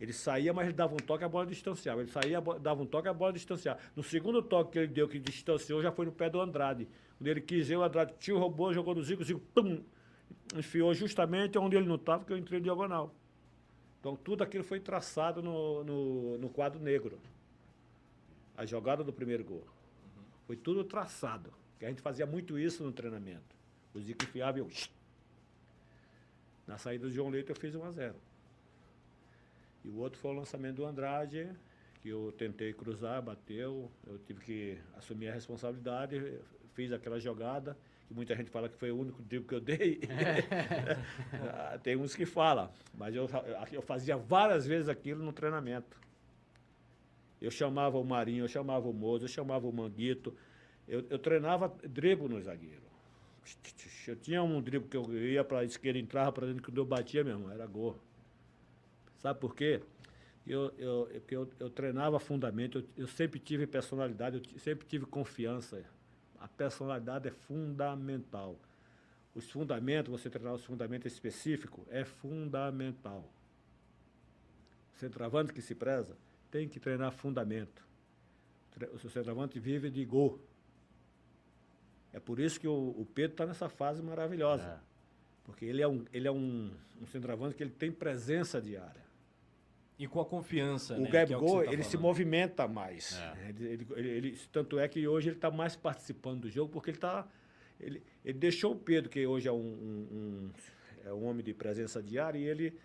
Ele 0.00 0.12
saía, 0.12 0.52
mas 0.52 0.66
ele 0.66 0.76
dava 0.76 0.94
um 0.94 0.98
toque, 0.98 1.24
a 1.24 1.28
bola 1.28 1.46
distanciava. 1.46 2.00
Ele 2.00 2.10
saía, 2.10 2.40
dava 2.40 2.82
um 2.82 2.86
toque, 2.86 3.08
a 3.08 3.12
bola 3.12 3.32
distanciava. 3.32 3.80
No 3.96 4.02
segundo 4.02 4.40
toque 4.40 4.72
que 4.72 4.78
ele 4.78 4.86
deu, 4.86 5.08
que 5.08 5.18
distanciou, 5.18 5.82
já 5.82 5.90
foi 5.90 6.06
no 6.06 6.12
pé 6.12 6.30
do 6.30 6.40
Andrade. 6.40 6.88
Quando 7.16 7.26
ele 7.26 7.40
quis, 7.40 7.68
o 7.70 7.82
Andrade 7.82 8.14
tio 8.18 8.38
roubou, 8.38 8.72
jogou 8.72 8.94
no 8.94 9.02
Zico, 9.02 9.22
o 9.22 9.24
Zico, 9.24 9.40
pum, 9.52 9.82
enfiou 10.54 10.94
justamente 10.94 11.58
onde 11.58 11.76
ele 11.76 11.86
não 11.86 11.96
estava, 11.96 12.24
que 12.24 12.32
eu 12.32 12.38
entrei 12.38 12.60
diagonal. 12.60 13.12
Então 13.98 14.14
tudo 14.14 14.44
aquilo 14.44 14.62
foi 14.62 14.78
traçado 14.78 15.42
no, 15.42 15.82
no, 15.82 16.38
no, 16.38 16.48
quadro 16.48 16.80
negro. 16.80 17.18
A 18.56 18.64
jogada 18.64 19.02
do 19.02 19.12
primeiro 19.12 19.44
gol. 19.44 19.64
Foi 20.46 20.56
tudo 20.56 20.84
traçado. 20.84 21.52
Que 21.76 21.84
a 21.84 21.88
gente 21.88 22.00
fazia 22.00 22.26
muito 22.26 22.56
isso 22.56 22.84
no 22.84 22.92
treinamento. 22.92 23.56
O 23.92 24.00
Zico 24.00 24.24
enfiava 24.24 24.58
e 24.58 24.60
eu. 24.60 24.68
Na 26.66 26.78
saída 26.78 27.06
do 27.06 27.10
João 27.10 27.30
Leite 27.30 27.50
eu 27.50 27.56
fiz 27.56 27.74
1 27.74 27.84
a 27.84 27.90
0 27.90 28.27
e 29.88 29.90
o 29.90 29.96
outro 29.96 30.18
foi 30.18 30.30
o 30.32 30.34
lançamento 30.34 30.76
do 30.76 30.84
Andrade, 30.84 31.48
que 32.02 32.10
eu 32.10 32.30
tentei 32.36 32.74
cruzar, 32.74 33.22
bateu, 33.22 33.90
eu 34.06 34.18
tive 34.18 34.40
que 34.40 34.78
assumir 34.98 35.28
a 35.28 35.32
responsabilidade, 35.32 36.38
fiz 36.74 36.92
aquela 36.92 37.18
jogada, 37.18 37.74
que 38.06 38.12
muita 38.12 38.36
gente 38.36 38.50
fala 38.50 38.68
que 38.68 38.76
foi 38.76 38.90
o 38.90 38.98
único 38.98 39.22
drible 39.22 39.48
que 39.48 39.54
eu 39.54 39.60
dei. 39.60 40.00
Tem 41.82 41.96
uns 41.96 42.14
que 42.14 42.26
falam, 42.26 42.70
mas 42.94 43.14
eu, 43.14 43.26
eu 43.72 43.80
fazia 43.80 44.16
várias 44.16 44.66
vezes 44.66 44.90
aquilo 44.90 45.24
no 45.24 45.32
treinamento. 45.32 45.98
Eu 47.40 47.50
chamava 47.50 47.96
o 47.96 48.04
Marinho, 48.04 48.44
eu 48.44 48.48
chamava 48.48 48.86
o 48.88 48.92
Mozo, 48.92 49.24
eu 49.24 49.28
chamava 49.28 49.66
o 49.66 49.72
Manguito. 49.72 50.36
Eu, 50.86 51.06
eu 51.08 51.18
treinava 51.18 51.68
drible 51.82 52.28
no 52.28 52.40
zagueiro. 52.42 52.82
Eu 54.06 54.16
tinha 54.16 54.42
um 54.42 54.60
drible 54.60 54.88
que 54.88 54.96
eu 54.96 55.16
ia 55.16 55.42
para 55.42 55.60
a 55.60 55.64
esquerda, 55.64 55.98
entrava 55.98 56.30
para 56.30 56.46
dentro, 56.46 56.62
que 56.62 56.78
eu 56.78 56.84
batia, 56.84 57.24
meu 57.24 57.34
irmão, 57.34 57.50
era 57.50 57.66
gol. 57.66 57.98
Sabe 59.18 59.38
por 59.40 59.54
quê? 59.54 59.82
Eu, 60.46 60.72
eu, 60.78 61.22
eu, 61.30 61.50
eu 61.60 61.70
treinava 61.70 62.18
fundamento, 62.18 62.78
eu, 62.78 62.84
eu, 62.96 63.06
sempre 63.06 63.38
tive 63.38 63.66
personalidade, 63.66 64.40
eu 64.52 64.58
sempre 64.58 64.86
tive 64.86 65.04
confiança. 65.04 65.84
A 66.38 66.48
personalidade 66.48 67.28
é 67.28 67.30
fundamental. 67.30 68.58
Os 69.34 69.50
fundamentos, 69.50 70.10
você 70.10 70.30
treinar 70.30 70.54
os 70.54 70.64
fundamentos 70.64 71.12
específicos, 71.12 71.84
é 71.90 72.04
fundamental. 72.04 73.30
O 74.94 74.98
centroavante 74.98 75.52
que 75.52 75.60
se 75.60 75.74
preza 75.74 76.16
tem 76.50 76.66
que 76.66 76.80
treinar 76.80 77.12
fundamento. 77.12 77.86
O 78.92 79.08
centroavante 79.10 79.58
vive 79.58 79.90
de 79.90 80.04
gol. 80.04 80.40
É 82.12 82.18
por 82.18 82.38
isso 82.40 82.58
que 82.58 82.66
o, 82.66 82.94
o 82.96 83.06
Pedro 83.14 83.32
está 83.32 83.46
nessa 83.46 83.68
fase 83.68 84.02
maravilhosa. 84.02 84.64
É. 84.64 84.78
Porque 85.44 85.64
ele 85.64 85.82
é, 85.82 85.88
um, 85.88 86.04
ele 86.12 86.26
é 86.26 86.32
um, 86.32 86.70
um 87.00 87.06
centroavante 87.06 87.54
que 87.54 87.62
ele 87.62 87.70
tem 87.70 87.92
presença 87.92 88.60
diária. 88.60 89.07
E 89.98 90.06
com 90.06 90.20
a 90.20 90.24
confiança. 90.24 90.94
O 90.94 91.00
né, 91.00 91.10
Gabigol, 91.10 91.62
é 91.62 91.66
tá 91.66 91.72
ele 91.72 91.82
se 91.82 91.96
movimenta 91.96 92.68
mais. 92.68 93.18
É. 93.18 93.48
Ele, 93.48 93.66
ele, 93.96 94.08
ele, 94.08 94.38
tanto 94.52 94.78
é 94.78 94.86
que 94.86 95.08
hoje 95.08 95.30
ele 95.30 95.36
está 95.36 95.50
mais 95.50 95.74
participando 95.74 96.42
do 96.42 96.50
jogo, 96.50 96.72
porque 96.72 96.90
ele 96.90 96.98
está. 96.98 97.26
Ele, 97.80 98.02
ele 98.24 98.38
deixou 98.38 98.72
o 98.72 98.76
Pedro, 98.76 99.10
que 99.10 99.26
hoje 99.26 99.48
é 99.48 99.52
um, 99.52 99.56
um, 99.56 100.08
um, 100.12 100.50
é 101.04 101.12
um 101.12 101.24
homem 101.26 101.44
de 101.44 101.52
presença 101.52 102.02
diária, 102.02 102.38
e 102.38 102.44
ele. 102.44 102.78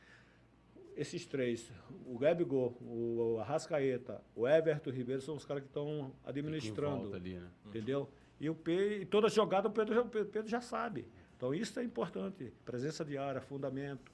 Esses 0.95 1.25
três, 1.25 1.71
o 2.05 2.19
Gabigol, 2.19 2.77
o 2.79 3.39
Arrascaeta, 3.39 4.21
o 4.35 4.47
Everton 4.47 4.91
Ribeiro, 4.91 5.23
são 5.23 5.35
os 5.35 5.43
caras 5.43 5.63
que 5.63 5.69
estão 5.69 6.13
administrando. 6.23 7.15
Ali, 7.15 7.33
né? 7.33 7.49
Entendeu? 7.65 8.07
E 8.39 8.47
o 8.47 8.53
Pedro, 8.53 9.01
e 9.01 9.05
toda 9.05 9.27
jogada 9.27 9.67
o 9.67 9.71
Pedro, 9.71 10.01
o 10.01 10.05
Pedro 10.07 10.47
já 10.47 10.61
sabe. 10.61 11.07
Então 11.35 11.53
isso 11.53 11.79
é 11.79 11.83
importante. 11.83 12.53
Presença 12.63 13.03
diária, 13.03 13.41
fundamento, 13.41 14.11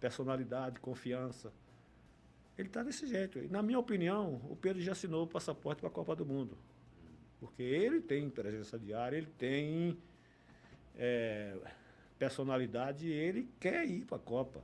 personalidade, 0.00 0.80
confiança. 0.80 1.52
Ele 2.56 2.68
está 2.68 2.82
desse 2.82 3.06
jeito. 3.06 3.38
E, 3.38 3.48
na 3.48 3.62
minha 3.62 3.78
opinião, 3.78 4.40
o 4.48 4.56
Pedro 4.56 4.80
já 4.80 4.92
assinou 4.92 5.24
o 5.24 5.26
passaporte 5.26 5.80
para 5.80 5.88
a 5.88 5.92
Copa 5.92 6.14
do 6.14 6.24
Mundo. 6.24 6.56
Porque 7.40 7.62
ele 7.62 8.00
tem 8.00 8.30
presença 8.30 8.78
diária, 8.78 9.16
ele 9.16 9.30
tem 9.38 9.98
é, 10.96 11.56
personalidade 12.18 13.08
e 13.08 13.12
ele 13.12 13.48
quer 13.58 13.84
ir 13.84 14.04
para 14.04 14.16
a 14.16 14.20
Copa. 14.20 14.62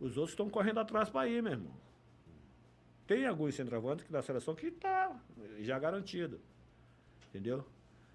Os 0.00 0.16
outros 0.16 0.30
estão 0.30 0.48
correndo 0.48 0.80
atrás 0.80 1.08
para 1.08 1.28
ir, 1.28 1.42
meu 1.42 1.52
irmão. 1.52 1.74
Tem 3.06 3.26
alguns 3.26 3.54
centroavantes 3.54 4.04
que 4.04 4.12
da 4.12 4.22
seleção 4.22 4.54
que 4.54 4.66
está 4.66 5.18
já 5.60 5.78
garantido. 5.78 6.40
Entendeu? 7.28 7.64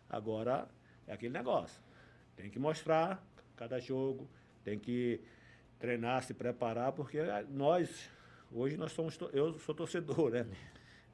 Agora 0.09 0.67
é 1.07 1.13
aquele 1.13 1.33
negócio. 1.33 1.81
Tem 2.35 2.49
que 2.49 2.59
mostrar 2.59 3.23
cada 3.55 3.79
jogo, 3.79 4.27
tem 4.63 4.77
que 4.77 5.21
treinar, 5.79 6.23
se 6.23 6.33
preparar, 6.33 6.91
porque 6.91 7.19
nós 7.49 8.09
Hoje 8.53 8.77
nós 8.77 8.91
somos, 8.91 9.17
eu 9.33 9.53
sou 9.59 9.73
torcedor, 9.73 10.31
né? 10.31 10.45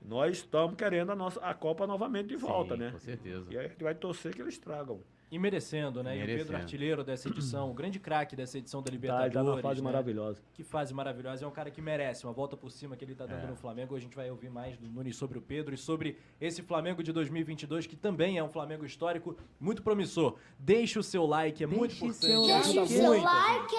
nós 0.01 0.37
estamos 0.37 0.75
querendo 0.75 1.11
a, 1.11 1.15
nossa, 1.15 1.39
a 1.39 1.53
Copa 1.53 1.85
novamente 1.85 2.29
de 2.29 2.35
volta, 2.35 2.75
Sim, 2.75 2.79
né? 2.81 2.91
Com 2.91 2.99
certeza. 2.99 3.45
E 3.49 3.57
aí 3.57 3.65
a 3.65 3.69
gente 3.69 3.83
vai 3.83 3.95
torcer 3.95 4.33
que 4.33 4.41
eles 4.41 4.57
tragam. 4.57 5.01
E 5.29 5.37
merecendo, 5.37 6.01
né? 6.01 6.11
E 6.15 6.17
o 6.17 6.19
Pedro 6.21 6.33
Merecendo. 6.35 6.57
Artilheiro 6.57 7.03
dessa 7.03 7.27
edição, 7.27 7.69
o 7.69 7.73
grande 7.73 7.99
craque 7.99 8.33
dessa 8.33 8.57
edição 8.57 8.79
da 8.81 8.85
Tá, 8.85 8.91
Libertadores. 8.93 9.25
ele 9.27 9.33
tá 9.33 9.43
numa 9.43 9.61
fase 9.61 9.81
né? 9.81 9.83
maravilhosa. 9.83 10.41
Que 10.53 10.63
fase 10.63 10.93
maravilhosa. 10.93 11.43
É 11.43 11.47
um 11.47 11.51
cara 11.51 11.69
que 11.69 11.81
merece 11.81 12.25
uma 12.25 12.31
volta 12.31 12.55
por 12.55 12.71
cima 12.71 12.95
que 12.95 13.03
ele 13.03 13.13
tá 13.13 13.25
dando 13.25 13.43
É. 13.43 13.47
no 13.47 13.55
Flamengo. 13.57 13.93
A 13.93 13.99
gente 13.99 14.15
vai 14.15 14.31
ouvir 14.31 14.49
mais 14.49 14.77
do 14.77 14.87
Nunes 14.87 15.17
sobre 15.17 15.37
o 15.37 15.41
Pedro 15.41 15.75
e 15.75 15.77
sobre 15.77 16.17
esse 16.39 16.61
Flamengo 16.61 17.03
de 17.03 17.11
2022, 17.11 17.85
que 17.85 17.97
também 17.97 18.37
é 18.37 18.43
um 18.43 18.47
Flamengo 18.47 18.85
histórico 18.85 19.35
muito 19.59 19.83
promissor. 19.83 20.37
Deixe 20.57 20.97
o 20.97 21.03
seu 21.03 21.25
like, 21.25 21.61
é 21.61 21.67
muito 21.67 21.89
Deixe 21.99 22.05
importante. 22.05 22.87
seu 22.87 23.21
like. 23.21 23.75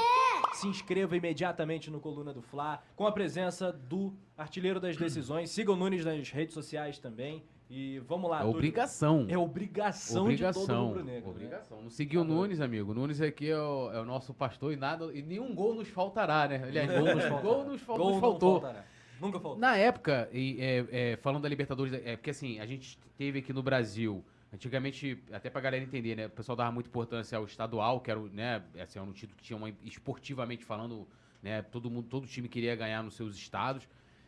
Se 0.52 0.66
inscreva 0.68 1.16
imediatamente 1.16 1.90
no 1.90 1.98
Coluna 1.98 2.34
do 2.34 2.42
Fla, 2.42 2.82
com 2.94 3.06
a 3.06 3.12
presença 3.12 3.72
do 3.72 4.12
Artilheiro 4.36 4.78
das 4.80 4.96
Decisões. 4.96 5.50
Siga 5.50 5.72
o 5.72 5.76
Nunes 5.76 6.04
nas 6.04 6.30
redes 6.30 6.52
sociais 6.52 6.98
também. 6.98 7.42
E 7.70 7.98
vamos 8.00 8.30
lá. 8.30 8.40
É 8.40 8.44
obrigação. 8.44 9.26
É 9.28 9.36
obrigação, 9.36 10.28
de 10.28 10.38
todo 10.38 10.48
Obrigação. 10.56 10.86
rubro-negro. 10.88 11.26
né? 11.28 11.30
Obrigação. 11.34 11.82
Não 11.82 11.90
seguiu 11.90 12.22
o 12.22 12.24
Nunes, 12.24 12.60
amigo. 12.60 12.92
O 12.92 12.94
Nunes 12.94 13.20
aqui 13.20 13.50
é 13.50 13.58
o, 13.58 13.92
é 13.92 14.00
o 14.00 14.04
nosso 14.06 14.32
pastor 14.32 14.72
e 14.72 14.76
nada. 14.76 15.12
E 15.12 15.22
nenhum 15.22 15.54
gol 15.54 15.74
nos 15.74 15.88
faltará, 15.88 16.48
né? 16.48 16.62
Aliás, 16.64 16.90
gol 16.90 17.14
nos, 17.14 17.24
gol 17.42 17.64
nos, 17.64 17.82
Gol 17.82 18.10
nos 18.12 18.20
faltou. 18.20 18.60
faltará. 18.60 18.84
Nunca 19.20 19.38
faltou. 19.40 19.58
Na 19.58 19.76
época, 19.76 20.28
e, 20.32 20.56
é, 20.60 20.86
é, 21.12 21.16
falando 21.16 21.42
da 21.42 21.48
Libertadores, 21.48 21.92
é 21.92 22.16
porque 22.16 22.30
assim, 22.30 22.58
a 22.60 22.64
gente 22.66 22.98
teve 23.18 23.40
aqui 23.40 23.52
no 23.52 23.62
Brasil, 23.62 24.24
antigamente, 24.54 25.22
até 25.32 25.50
pra 25.50 25.60
galera 25.60 25.82
entender, 25.84 26.16
né? 26.16 26.26
O 26.26 26.30
pessoal 26.30 26.56
dava 26.56 26.70
muita 26.72 26.88
importância 26.88 27.36
ao 27.36 27.44
estadual, 27.44 28.00
que 28.00 28.10
era, 28.10 28.20
né? 28.32 28.62
Assim, 28.80 28.98
era 28.98 29.06
um 29.06 29.12
título 29.12 29.36
que 29.36 29.42
tinha 29.42 29.56
uma, 29.56 29.68
esportivamente 29.84 30.64
falando, 30.64 31.06
né? 31.42 31.60
Todo 31.62 31.90
mundo, 31.90 32.06
todo 32.08 32.26
time 32.26 32.48
queria 32.48 32.74
ganhar 32.76 33.02
nos 33.02 33.14
seus 33.14 33.36
estados. 33.36 33.86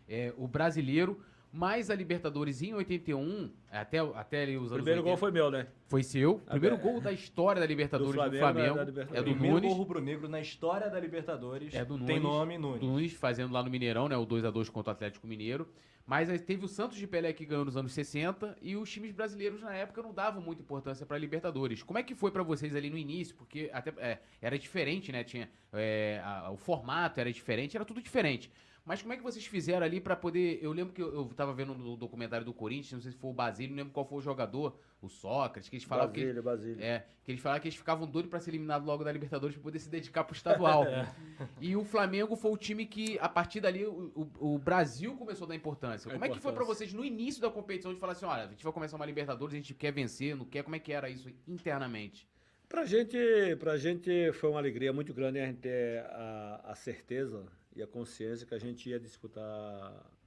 É, 0.08 0.34
o 0.36 0.48
brasileiro, 0.48 1.20
mais 1.52 1.90
a 1.90 1.94
Libertadores 1.94 2.62
em 2.62 2.72
81, 2.74 3.50
até, 3.70 3.98
até 3.98 4.42
ali 4.44 4.56
os 4.56 4.70
primeiro 4.72 5.00
80, 5.00 5.02
gol 5.02 5.16
foi 5.16 5.30
meu, 5.32 5.50
né? 5.50 5.66
foi 5.88 6.02
seu. 6.02 6.38
Primeiro 6.38 6.76
é. 6.76 6.78
gol 6.78 7.00
da 7.00 7.10
história 7.12 7.60
da 7.60 7.66
Libertadores 7.66 8.14
do 8.14 8.16
Do 8.30 8.38
Flamengo, 8.38 8.38
Flamengo, 8.74 8.74
da 8.76 8.82
é 8.82 8.84
Libertadores. 8.84 9.24
do 9.24 9.30
Primeiro 9.32 9.54
Nunes. 9.56 9.68
gol 9.68 9.78
rubro-negro 9.78 10.28
na 10.28 10.40
história 10.40 10.88
da 10.88 11.00
Libertadores. 11.00 11.74
É 11.74 11.84
do 11.84 11.96
Tem 11.98 12.20
Nunes. 12.20 12.22
nome 12.22 12.58
Nunes. 12.58 12.80
do 12.80 12.86
Nunes 12.86 13.12
fazendo 13.14 13.52
lá 13.52 13.62
no 13.62 13.70
Mineirão, 13.70 14.08
né? 14.08 14.16
O 14.16 14.24
2x2 14.26 14.70
contra 14.70 14.90
o 14.90 14.94
Atlético 14.94 15.26
Mineiro. 15.26 15.68
Mas 16.06 16.28
aí 16.28 16.38
teve 16.40 16.64
o 16.64 16.68
Santos 16.68 16.96
de 16.96 17.06
Pelé 17.06 17.32
que 17.32 17.44
ganhou 17.44 17.64
nos 17.64 17.76
anos 17.76 17.92
60 17.92 18.56
e 18.60 18.74
os 18.74 18.90
times 18.90 19.12
brasileiros 19.12 19.60
na 19.60 19.72
época 19.74 20.02
não 20.02 20.12
davam 20.12 20.42
muita 20.42 20.60
importância 20.62 21.06
pra 21.06 21.16
Libertadores. 21.16 21.82
Como 21.84 21.98
é 21.98 22.02
que 22.02 22.16
foi 22.16 22.32
pra 22.32 22.42
vocês 22.42 22.74
ali 22.74 22.90
no 22.90 22.96
início? 22.98 23.36
Porque 23.36 23.70
até 23.72 23.92
é, 23.98 24.18
era 24.42 24.58
diferente, 24.58 25.12
né? 25.12 25.22
Tinha 25.22 25.48
é, 25.72 26.20
a- 26.24 26.50
o 26.50 26.56
formato 26.56 27.20
era 27.20 27.32
diferente, 27.32 27.76
era 27.76 27.84
tudo 27.84 28.02
diferente. 28.02 28.50
Mas 28.90 29.02
como 29.02 29.12
é 29.14 29.16
que 29.16 29.22
vocês 29.22 29.46
fizeram 29.46 29.86
ali 29.86 30.00
pra 30.00 30.16
poder. 30.16 30.58
Eu 30.60 30.72
lembro 30.72 30.92
que 30.92 31.00
eu, 31.00 31.14
eu 31.14 31.24
tava 31.26 31.54
vendo 31.54 31.72
no 31.76 31.96
documentário 31.96 32.44
do 32.44 32.52
Corinthians, 32.52 32.92
não 32.94 33.00
sei 33.00 33.12
se 33.12 33.16
foi 33.18 33.30
o 33.30 33.32
Basílio, 33.32 33.70
não 33.70 33.76
lembro 33.76 33.92
qual 33.92 34.04
foi 34.04 34.18
o 34.18 34.20
jogador, 34.20 34.76
o 35.00 35.08
Sócrates, 35.08 35.68
que 35.68 35.76
eles 35.76 35.84
falavam 35.84 36.12
que 36.12 36.20
Basílio, 36.22 36.42
Basílio. 36.42 36.82
é, 36.84 37.04
que 37.22 37.30
eles 37.30 37.40
falaram 37.40 37.62
que 37.62 37.68
eles 37.68 37.78
ficavam 37.78 38.04
doidos 38.04 38.28
pra 38.28 38.40
ser 38.40 38.50
eliminado 38.50 38.84
logo 38.84 39.04
da 39.04 39.12
Libertadores 39.12 39.54
pra 39.54 39.62
poder 39.62 39.78
se 39.78 39.88
dedicar 39.88 40.24
pro 40.24 40.34
estadual. 40.34 40.84
E 41.60 41.76
o 41.76 41.84
Flamengo 41.84 42.34
foi 42.34 42.50
o 42.50 42.56
time 42.56 42.84
que, 42.84 43.16
a 43.20 43.28
partir 43.28 43.60
dali, 43.60 43.86
o, 43.86 44.10
o- 44.40 44.54
o 44.54 44.58
Brasil 44.58 45.14
começou 45.14 45.44
a 45.44 45.48
dar 45.50 45.54
importância. 45.54 46.08
A 46.08 46.12
Como 46.14 46.24
é 46.24 46.28
que 46.28 46.34
foi 46.40 46.52
pra 46.52 46.62
importância. 46.64 46.86
vocês 46.86 46.92
no 46.92 47.04
início 47.04 47.40
da 47.40 47.48
competição 47.48 47.94
de 47.94 48.00
falar 48.00 48.14
assim, 48.14 48.26
olha, 48.26 48.42
a 48.42 48.48
gente 48.48 48.64
vai 48.64 48.72
começar 48.72 48.96
uma 48.96 49.06
Libertadores, 49.06 49.54
a 49.54 49.56
gente 49.56 49.72
quer 49.72 49.92
vencer, 49.92 50.34
não 50.34 50.44
quer? 50.44 50.64
Como 50.64 50.74
é 50.74 50.80
que 50.80 50.92
era 50.92 51.08
isso 51.08 51.30
internamente? 51.46 52.26
Pra 52.68 52.84
gente, 52.84 53.16
pra 53.60 53.76
gente 53.76 54.32
foi 54.32 54.50
uma 54.50 54.58
alegria 54.58 54.92
muito 54.92 55.12
grande 55.14 55.38
a 55.38 55.46
gente 55.46 55.58
ter 55.58 56.00
a, 56.06 56.60
a 56.64 56.74
certeza 56.74 57.44
e 57.80 57.82
a 57.82 57.86
consciência 57.86 58.46
que 58.46 58.54
a 58.54 58.58
gente 58.58 58.90
ia 58.90 59.00
disputar 59.00 59.40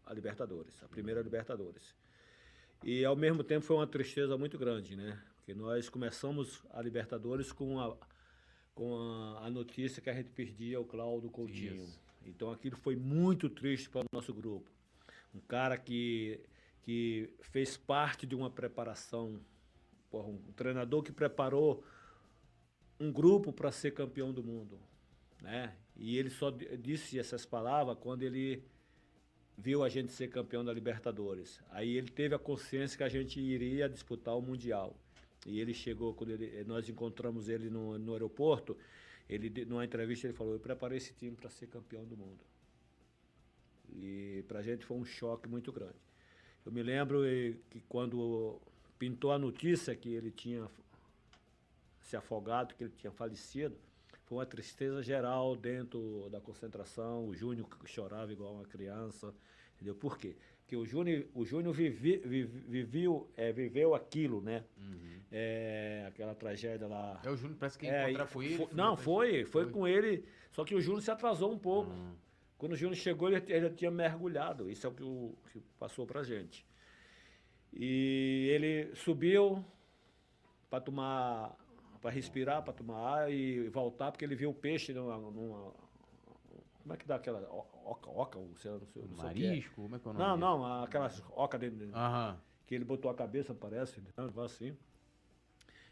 a 0.06 0.14
Libertadores, 0.14 0.84
a 0.84 0.88
primeira 0.88 1.22
Libertadores. 1.22 1.96
E 2.84 3.06
ao 3.06 3.16
mesmo 3.16 3.44
tempo 3.44 3.64
foi 3.64 3.78
uma 3.78 3.88
tristeza 3.88 4.36
muito 4.38 4.58
grande, 4.58 4.96
né? 4.96 5.22
Porque 5.38 5.54
nós 5.54 5.88
começamos 5.88 6.64
a 6.72 6.82
Libertadores 6.82 7.52
com 7.52 7.80
a, 7.80 7.96
com 8.74 8.98
a, 8.98 9.46
a 9.46 9.50
notícia 9.52 10.02
que 10.02 10.10
a 10.10 10.14
gente 10.14 10.32
perdia 10.32 10.82
o 10.82 10.86
Cláudio 10.86 11.30
Coutinho. 11.30 11.84
Isso. 11.84 12.02
Então 12.26 12.52
aquilo 12.52 12.76
foi 12.76 12.96
muito 12.96 13.50
triste 13.50 13.90
para 13.90 14.02
o 14.02 14.06
nosso 14.12 14.34
grupo. 14.34 14.70
Um 15.34 15.40
cara 15.40 15.78
que, 15.78 16.40
que 16.82 17.30
fez 17.40 17.78
parte 17.78 18.26
de 18.26 18.36
uma 18.36 18.50
preparação, 18.50 19.40
porra, 20.10 20.30
um 20.30 20.40
treinador 20.56 21.04
que 21.04 21.12
preparou 21.12 21.84
um 23.00 23.12
grupo 23.12 23.54
para 23.54 23.72
ser 23.72 23.92
campeão 23.92 24.34
do 24.34 24.44
mundo, 24.44 24.80
né? 25.44 25.76
E 25.96 26.18
ele 26.18 26.30
só 26.30 26.50
di- 26.50 26.76
disse 26.78 27.20
essas 27.20 27.46
palavras 27.46 27.98
quando 28.00 28.24
ele 28.24 28.64
viu 29.58 29.84
a 29.84 29.90
gente 29.90 30.12
ser 30.12 30.30
campeão 30.30 30.66
da 30.66 30.74
Libertadores. 30.74 31.60
Aí 31.70 31.96
ele 31.96 32.10
teve 32.10 32.34
a 32.34 32.40
consciência 32.40 32.98
que 32.98 33.04
a 33.04 33.10
gente 33.10 33.40
iria 33.40 33.88
disputar 33.88 34.36
o 34.36 34.42
mundial. 34.42 34.98
E 35.46 35.60
ele 35.60 35.74
chegou 35.74 36.14
quando 36.14 36.32
ele, 36.32 36.64
nós 36.64 36.90
encontramos 36.90 37.50
ele 37.50 37.70
no, 37.70 38.00
no 38.00 38.14
aeroporto. 38.14 38.76
Ele 39.30 39.66
numa 39.66 39.86
entrevista 39.86 40.26
ele 40.26 40.34
falou: 40.34 40.54
"Eu 40.54 40.60
preparei 40.60 40.98
esse 40.98 41.14
time 41.14 41.36
para 41.36 41.50
ser 41.50 41.68
campeão 41.68 42.06
do 42.06 42.18
mundo". 42.18 42.44
E 43.90 44.44
para 44.48 44.60
a 44.60 44.64
gente 44.64 44.86
foi 44.86 44.98
um 44.98 45.06
choque 45.06 45.48
muito 45.48 45.72
grande. 45.72 46.02
Eu 46.66 46.72
me 46.72 46.82
lembro 46.82 47.26
eh, 47.26 47.56
que 47.70 47.82
quando 47.82 48.60
pintou 48.98 49.32
a 49.32 49.38
notícia 49.38 49.96
que 49.96 50.10
ele 50.10 50.32
tinha 50.32 50.68
se 52.02 52.16
afogado, 52.16 52.74
que 52.76 52.84
ele 52.86 52.94
tinha 52.98 53.12
falecido, 53.12 53.78
foi 54.34 54.40
uma 54.40 54.46
tristeza 54.46 55.02
geral 55.04 55.56
dentro 55.56 56.28
da 56.32 56.42
concentração. 56.42 57.28
O 57.28 57.36
Júnior 57.36 57.68
chorava 57.86 58.32
igual 58.34 58.56
uma 58.56 58.66
criança, 58.66 59.32
entendeu? 59.76 59.94
Por 59.96 60.18
quê? 60.18 60.36
Porque 60.62 60.76
o 60.76 60.86
Júnior, 60.86 61.26
o 61.36 61.46
Júnior 61.46 61.74
vivi, 61.74 62.18
vivi- 62.18 62.46
viveu, 62.68 63.30
é, 63.38 63.52
viveu 63.52 63.94
aquilo, 63.94 64.42
né? 64.42 64.64
É, 65.32 66.06
aquela 66.08 66.34
tragédia 66.34 66.88
lá. 66.88 67.22
É 67.24 67.30
o 67.30 67.36
Júnior, 67.36 67.58
parece 67.60 67.78
que 67.78 67.86
É, 67.86 68.06
encontrar 68.06 68.26
foi 68.26 68.46
ele. 68.54 68.68
não, 68.72 68.98
foi, 68.98 69.46
foi 69.46 69.70
com 69.70 69.88
ele. 69.88 70.26
Só 70.52 70.64
que 70.66 70.74
o 70.74 70.82
Júnior 70.82 71.02
se 71.04 71.12
atrasou 71.12 71.52
um 71.52 71.60
pouco. 71.60 71.92
Hum. 71.92 72.16
Quando 72.58 72.72
o 72.72 72.76
Júnior 72.76 72.96
chegou, 72.96 73.30
ele, 73.30 73.44
ele 73.48 73.62
já 73.62 73.70
tinha 73.70 73.92
mergulhado. 73.92 74.70
Isso 74.70 74.88
é 74.88 74.90
o 74.90 74.94
que, 74.94 75.04
o, 75.04 75.36
que 75.52 75.60
passou 75.78 76.08
pra 76.08 76.24
gente. 76.24 76.66
E 77.72 78.48
ele 78.52 78.96
subiu 78.96 79.64
para 80.70 80.80
tomar, 80.82 81.56
para 82.04 82.12
respirar, 82.12 82.62
para 82.62 82.74
tomar 82.74 83.00
ar 83.22 83.32
e 83.32 83.70
voltar, 83.70 84.12
porque 84.12 84.26
ele 84.26 84.36
viu 84.36 84.50
o 84.50 84.54
peixe 84.54 84.94
numa. 84.94 85.18
numa- 85.18 85.74
como 86.82 86.94
é 86.94 86.98
que 86.98 87.08
dá 87.08 87.16
aquela 87.16 87.40
o- 87.50 87.66
oca, 87.92 88.10
oca, 88.10 88.38
ou 88.38 88.54
sei 88.58 88.72
lá, 88.72 88.78
não 88.78 88.86
sei, 88.88 89.04
não 89.04 89.16
sei 89.16 89.30
o 89.30 89.34
que 89.34 89.46
é. 89.46 89.48
Marisco? 89.48 89.82
Como 89.84 89.96
é 89.96 90.00
que 90.00 90.06
é 90.08 90.12
o 90.12 90.14
nome 90.14 90.26
Não, 90.26 90.38
não, 90.38 90.84
aquelas 90.84 91.24
oca 91.30 91.58
dentro, 91.58 91.78
dele, 91.80 91.92
Aham. 91.96 92.38
que 92.68 92.76
ele 92.76 92.84
botou 92.84 93.10
a 93.10 93.16
cabeça, 93.16 93.54
parece, 93.54 94.02
né, 94.02 94.10
assim. 94.44 94.78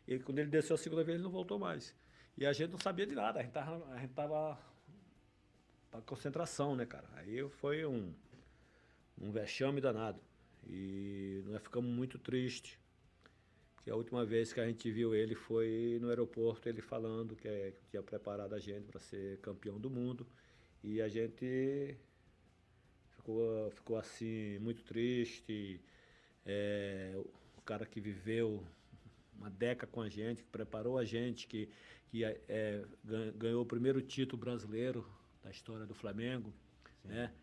E 0.05 0.20
quando 0.20 0.39
ele 0.39 0.49
desceu 0.49 0.74
a 0.74 0.78
segunda 0.78 1.01
vez, 1.01 1.16
ele 1.16 1.24
não 1.24 1.32
voltou 1.32 1.57
mais. 1.57 1.95
E 2.38 2.45
a 2.45 2.51
gente 2.51 2.72
não 2.72 2.78
sabia 2.78 3.07
de 3.07 3.16
nada, 3.16 3.39
a 3.39 3.43
gente 3.43 3.53
tava, 3.53 3.86
a 3.93 3.97
gente 3.99 4.14
tava 4.14 4.59
pra 5.89 6.01
concentração, 6.01 6.76
né, 6.76 6.86
cara? 6.86 7.07
Aí 7.16 7.47
foi 7.51 7.86
um, 7.86 8.14
um 9.18 9.32
vexame 9.32 9.80
danado. 9.80 10.20
E 10.68 11.41
nós 11.45 11.62
ficamos 11.62 11.89
muito 11.89 12.20
tristes. 12.20 12.78
Que 13.84 13.89
a 13.89 13.95
última 13.95 14.23
vez 14.25 14.53
que 14.53 14.59
a 14.59 14.67
gente 14.67 14.91
viu 14.91 15.15
ele 15.15 15.34
foi 15.34 15.97
no 15.99 16.09
aeroporto, 16.09 16.69
ele 16.69 16.82
falando 16.82 17.36
que, 17.36 17.47
é, 17.47 17.71
que 17.71 17.84
tinha 17.89 18.03
preparado 18.03 18.53
a 18.53 18.59
gente 18.59 18.86
para 18.88 18.99
ser 18.99 19.39
campeão 19.39 19.79
do 19.79 19.89
mundo. 19.89 20.27
E 20.84 21.01
a 21.01 21.07
gente 21.07 21.97
ficou, 23.09 23.71
ficou 23.71 23.97
assim, 23.97 24.59
muito 24.59 24.84
triste. 24.84 25.82
É, 26.45 27.13
o 27.57 27.61
cara 27.61 27.86
que 27.86 27.99
viveu 27.99 28.63
uma 29.38 29.49
década 29.49 29.91
com 29.91 30.01
a 30.01 30.09
gente, 30.09 30.43
que 30.43 30.49
preparou 30.49 30.97
a 30.97 31.05
gente, 31.05 31.47
que, 31.47 31.69
que 32.09 32.23
é, 32.23 32.86
gan- 33.03 33.32
ganhou 33.36 33.63
o 33.63 33.65
primeiro 33.65 34.01
título 34.01 34.39
brasileiro 34.39 35.08
da 35.43 35.49
história 35.49 35.86
do 35.86 35.95
Flamengo, 35.95 36.53
né? 37.03 37.33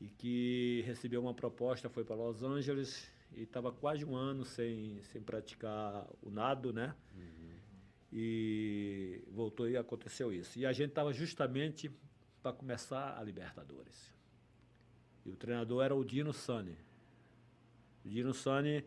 E 0.00 0.08
que 0.08 0.82
recebeu 0.86 1.20
uma 1.20 1.34
proposta, 1.34 1.88
foi 1.88 2.04
para 2.04 2.14
Los 2.14 2.42
Angeles 2.42 3.10
e 3.36 3.42
estava 3.42 3.72
quase 3.72 4.04
um 4.04 4.16
ano 4.16 4.44
sem, 4.44 5.02
sem 5.04 5.22
praticar 5.22 6.06
o 6.22 6.30
nado, 6.30 6.72
né? 6.72 6.94
E 8.12 9.22
voltou 9.28 9.68
e 9.68 9.76
aconteceu 9.76 10.32
isso. 10.32 10.58
E 10.58 10.66
a 10.66 10.72
gente 10.72 10.90
estava 10.90 11.12
justamente 11.12 11.90
para 12.42 12.52
começar 12.52 13.16
a 13.18 13.22
Libertadores. 13.22 14.12
E 15.24 15.30
o 15.30 15.36
treinador 15.36 15.84
era 15.84 15.94
o 15.94 16.04
Dino 16.04 16.32
Sani. 16.32 16.76
O 18.04 18.08
Dino 18.08 18.34
Sani 18.34 18.84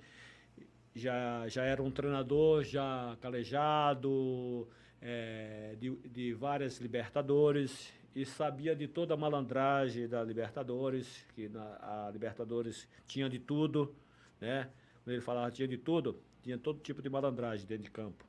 já, 0.95 1.47
já 1.47 1.63
era 1.63 1.81
um 1.81 1.91
treinador 1.91 2.63
já 2.63 3.17
calejado, 3.21 4.67
eh, 5.01 5.75
de, 5.79 5.91
de 6.09 6.33
várias 6.33 6.79
Libertadores, 6.79 7.93
e 8.15 8.25
sabia 8.25 8.75
de 8.75 8.87
toda 8.87 9.13
a 9.13 9.17
malandragem 9.17 10.07
da 10.07 10.23
Libertadores, 10.23 11.25
que 11.33 11.49
na, 11.49 12.07
a 12.07 12.09
Libertadores 12.11 12.87
tinha 13.07 13.29
de 13.29 13.39
tudo, 13.39 13.95
né? 14.43 14.69
Quando 15.03 15.13
ele 15.13 15.21
falava 15.21 15.49
tinha 15.51 15.67
de 15.67 15.77
tudo, 15.77 16.21
tinha 16.41 16.57
todo 16.57 16.79
tipo 16.79 17.01
de 17.01 17.09
malandragem 17.09 17.65
dentro 17.65 17.83
de 17.83 17.91
campo. 17.91 18.25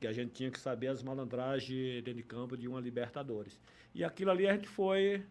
Que 0.00 0.06
a 0.06 0.12
gente 0.12 0.32
tinha 0.32 0.50
que 0.50 0.58
saber 0.58 0.88
as 0.88 1.02
malandragens 1.02 2.02
dentro 2.02 2.14
de 2.14 2.22
campo 2.22 2.56
de 2.56 2.66
uma 2.66 2.80
Libertadores. 2.80 3.60
E 3.94 4.02
aquilo 4.02 4.30
ali 4.30 4.46
a 4.46 4.54
gente 4.54 4.68
foi 4.68 5.24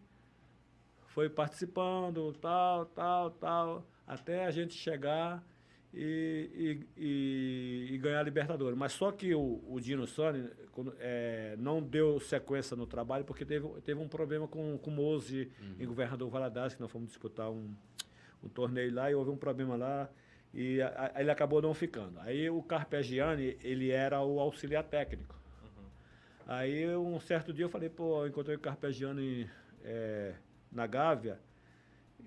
foi 1.08 1.28
participando, 1.28 2.32
tal, 2.40 2.86
tal, 2.86 3.30
tal, 3.30 3.86
até 4.04 4.46
a 4.46 4.50
gente 4.50 4.74
chegar 4.74 5.44
e, 5.92 6.80
e, 6.96 7.94
e, 7.94 7.98
ganhar 7.98 8.18
a 8.18 8.22
Libertadores. 8.24 8.76
Mas 8.76 8.92
só 8.92 9.12
que 9.12 9.32
o, 9.32 9.62
o 9.68 9.80
Dino 9.80 10.08
Sani 10.08 10.50
é, 10.98 11.54
não 11.56 11.80
deu 11.80 12.18
sequência 12.18 12.76
no 12.76 12.84
trabalho 12.84 13.24
porque 13.24 13.44
teve, 13.44 13.68
teve 13.82 14.00
um 14.00 14.08
problema 14.08 14.48
com, 14.48 14.76
com 14.76 14.90
o 14.90 14.92
Mose 14.92 15.52
uhum. 15.60 15.76
em 15.78 15.86
Governador 15.86 16.28
Valadares, 16.28 16.74
que 16.74 16.80
nós 16.80 16.90
fomos 16.90 17.08
disputar 17.08 17.48
um, 17.48 17.72
um 18.44 18.48
torneio 18.48 18.92
lá 18.94 19.10
e 19.10 19.14
houve 19.14 19.30
um 19.30 19.36
problema 19.36 19.76
lá 19.76 20.08
e 20.52 20.80
a, 20.82 21.12
ele 21.16 21.30
acabou 21.30 21.60
não 21.62 21.74
ficando. 21.74 22.20
Aí 22.20 22.48
o 22.50 22.62
Carpegiani, 22.62 23.56
ele 23.62 23.90
era 23.90 24.20
o 24.20 24.38
auxiliar 24.38 24.84
técnico. 24.84 25.34
Uhum. 25.62 25.84
Aí 26.46 26.96
um 26.96 27.18
certo 27.18 27.52
dia 27.52 27.64
eu 27.64 27.68
falei, 27.68 27.88
pô, 27.88 28.22
eu 28.22 28.28
encontrei 28.28 28.56
o 28.56 28.60
Carpegiani 28.60 29.50
é, 29.82 30.34
na 30.70 30.86
Gávea, 30.86 31.40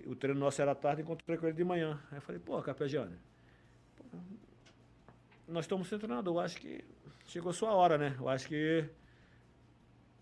o 0.05 0.15
treino 0.15 0.39
nosso 0.39 0.61
era 0.61 0.75
tarde, 0.75 1.01
encontrei 1.01 1.37
com 1.37 1.47
ele 1.47 1.55
de 1.55 1.63
manhã. 1.63 1.99
Aí 2.11 2.17
eu 2.17 2.21
falei, 2.21 2.39
pô, 2.39 2.61
Carpegiani, 2.61 3.15
nós 5.47 5.65
estamos 5.65 5.87
sem 5.87 5.97
treinador. 5.97 6.35
Eu 6.35 6.39
acho 6.39 6.57
que 6.57 6.83
chegou 7.25 7.51
a 7.51 7.53
sua 7.53 7.73
hora, 7.73 7.97
né? 7.97 8.15
Eu 8.19 8.27
acho 8.27 8.47
que 8.47 8.85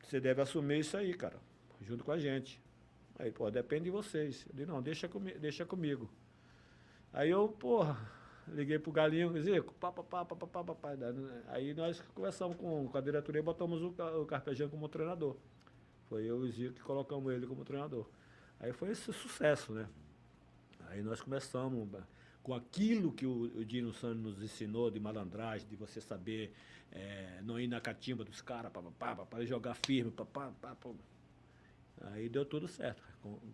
você 0.03 0.19
deve 0.19 0.41
assumir 0.41 0.79
isso 0.79 0.95
aí, 0.95 1.13
cara, 1.13 1.37
junto 1.81 2.03
com 2.03 2.11
a 2.11 2.17
gente. 2.19 2.61
Aí, 3.17 3.31
pô, 3.31 3.49
depende 3.49 3.85
de 3.85 3.91
vocês. 3.91 4.45
Eu 4.47 4.55
disse, 4.55 4.67
não, 4.67 4.81
deixa, 4.81 5.07
comi 5.07 5.33
deixa 5.33 5.65
comigo. 5.65 6.09
Aí 7.13 7.29
eu, 7.29 7.47
porra, 7.47 7.97
liguei 8.47 8.77
pro 8.77 8.91
Galinho, 8.91 9.41
Zico, 9.41 9.73
pá, 9.75 9.91
pá, 9.91 10.03
pá, 10.03 10.25
pá, 10.25 10.35
pá, 10.35 10.63
pá, 10.63 10.75
pá, 10.75 10.89
Aí 11.47 11.73
nós 11.73 12.01
conversamos 12.13 12.57
com, 12.57 12.87
com 12.87 12.97
a 12.97 13.01
diretoria 13.01 13.39
e 13.39 13.43
botamos 13.43 13.81
o, 13.81 13.95
o 14.21 14.25
Carpegiani 14.25 14.69
como 14.69 14.89
treinador. 14.89 15.37
Foi 16.09 16.23
eu 16.25 16.45
e 16.45 16.49
o 16.49 16.51
Zico 16.51 16.73
que 16.73 16.81
colocamos 16.81 17.33
ele 17.33 17.47
como 17.47 17.63
treinador. 17.63 18.05
Aí 18.59 18.73
foi 18.73 18.89
esse 18.89 19.11
sucesso, 19.13 19.73
né? 19.73 19.87
Aí 20.87 21.01
nós 21.01 21.21
começamos 21.21 21.89
com 22.43 22.53
aquilo 22.53 23.11
que 23.11 23.25
o, 23.25 23.43
o 23.43 23.65
Dino 23.65 23.93
Santos 23.93 24.21
nos 24.21 24.43
ensinou 24.43 24.91
de 24.91 24.99
malandragem, 24.99 25.67
de 25.67 25.75
você 25.75 25.99
saber 25.99 26.53
é, 26.91 27.39
não 27.41 27.59
ir 27.59 27.67
na 27.67 27.81
catimba 27.81 28.23
dos 28.23 28.41
caras, 28.41 28.71
para 29.29 29.45
jogar 29.45 29.73
firme, 29.73 30.11
pá, 30.11 30.25
pá, 30.25 30.51
pá, 30.61 30.75
pá. 30.75 30.89
Aí 32.01 32.29
deu 32.29 32.45
tudo 32.45 32.67
certo. 32.67 33.01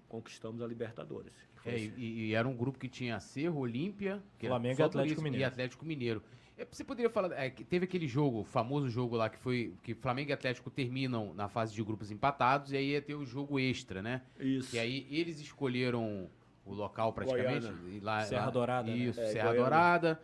Conquistamos 0.08 0.62
a 0.62 0.68
Libertadores. 0.68 1.34
É, 1.66 1.76
assim. 1.76 1.94
e, 1.96 2.30
e, 2.30 2.34
era 2.34 2.48
um 2.48 2.56
grupo 2.56 2.80
que 2.80 2.90
tinha 2.90 3.20
Cerro, 3.20 3.60
Olímpia, 3.60 4.22
Flamengo 4.40 4.82
e 4.82 4.84
Atlético 4.84 5.22
Mineiro. 5.22 5.42
E 5.42 5.46
Atlético 5.46 5.86
Mineiro. 5.86 6.24
É, 6.58 6.68
você 6.70 6.84
poderia 6.84 7.10
falar, 7.10 7.32
é, 7.34 7.50
teve 7.50 7.86
aquele 7.86 8.08
jogo, 8.08 8.44
famoso 8.44 8.90
jogo 8.90 9.16
lá, 9.16 9.30
que 9.30 9.38
foi 9.38 9.74
que 9.84 9.94
Flamengo 9.94 10.32
e 10.32 10.34
Atlético 10.34 10.70
terminam 10.70 11.34
na 11.34 11.48
fase 11.48 11.74
de 11.74 11.84
grupos 11.84 12.12
empatados, 12.12 12.72
e 12.72 12.78
aí 12.78 12.92
ia 12.92 13.02
ter 13.02 13.16
o 13.16 13.26
jogo 13.26 13.60
extra, 13.60 14.02
né? 14.02 14.22
Isso. 14.40 14.76
E 14.76 14.80
aí 14.80 15.08
eles 15.10 15.40
escolheram 15.40 16.30
o 16.66 16.74
local 16.74 17.14
praticamente. 17.14 17.72
Lá, 18.02 18.22
Serra 18.26 18.50
Dourada. 18.50 18.92
Né? 18.92 18.98
Isso, 18.98 19.20
né? 19.20 19.28
Serra 19.28 19.54
Dourada. 19.54 20.22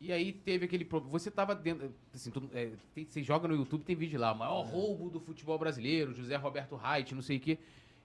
E 0.00 0.12
aí 0.12 0.32
teve 0.32 0.64
aquele 0.64 0.84
problema. 0.84 1.10
Você 1.18 1.30
tava 1.30 1.54
dentro. 1.54 1.92
Assim, 2.14 2.30
tudo, 2.30 2.48
é, 2.54 2.70
tem, 2.94 3.04
você 3.04 3.22
joga 3.22 3.48
no 3.48 3.54
YouTube, 3.54 3.84
tem 3.84 3.96
vídeo 3.96 4.20
lá. 4.20 4.32
O 4.32 4.38
maior 4.38 4.62
roubo 4.62 5.10
do 5.10 5.18
futebol 5.18 5.58
brasileiro, 5.58 6.14
José 6.14 6.36
Roberto 6.36 6.76
Reit, 6.76 7.14
não 7.14 7.22
sei 7.22 7.38
o 7.38 7.40
quê. 7.40 7.58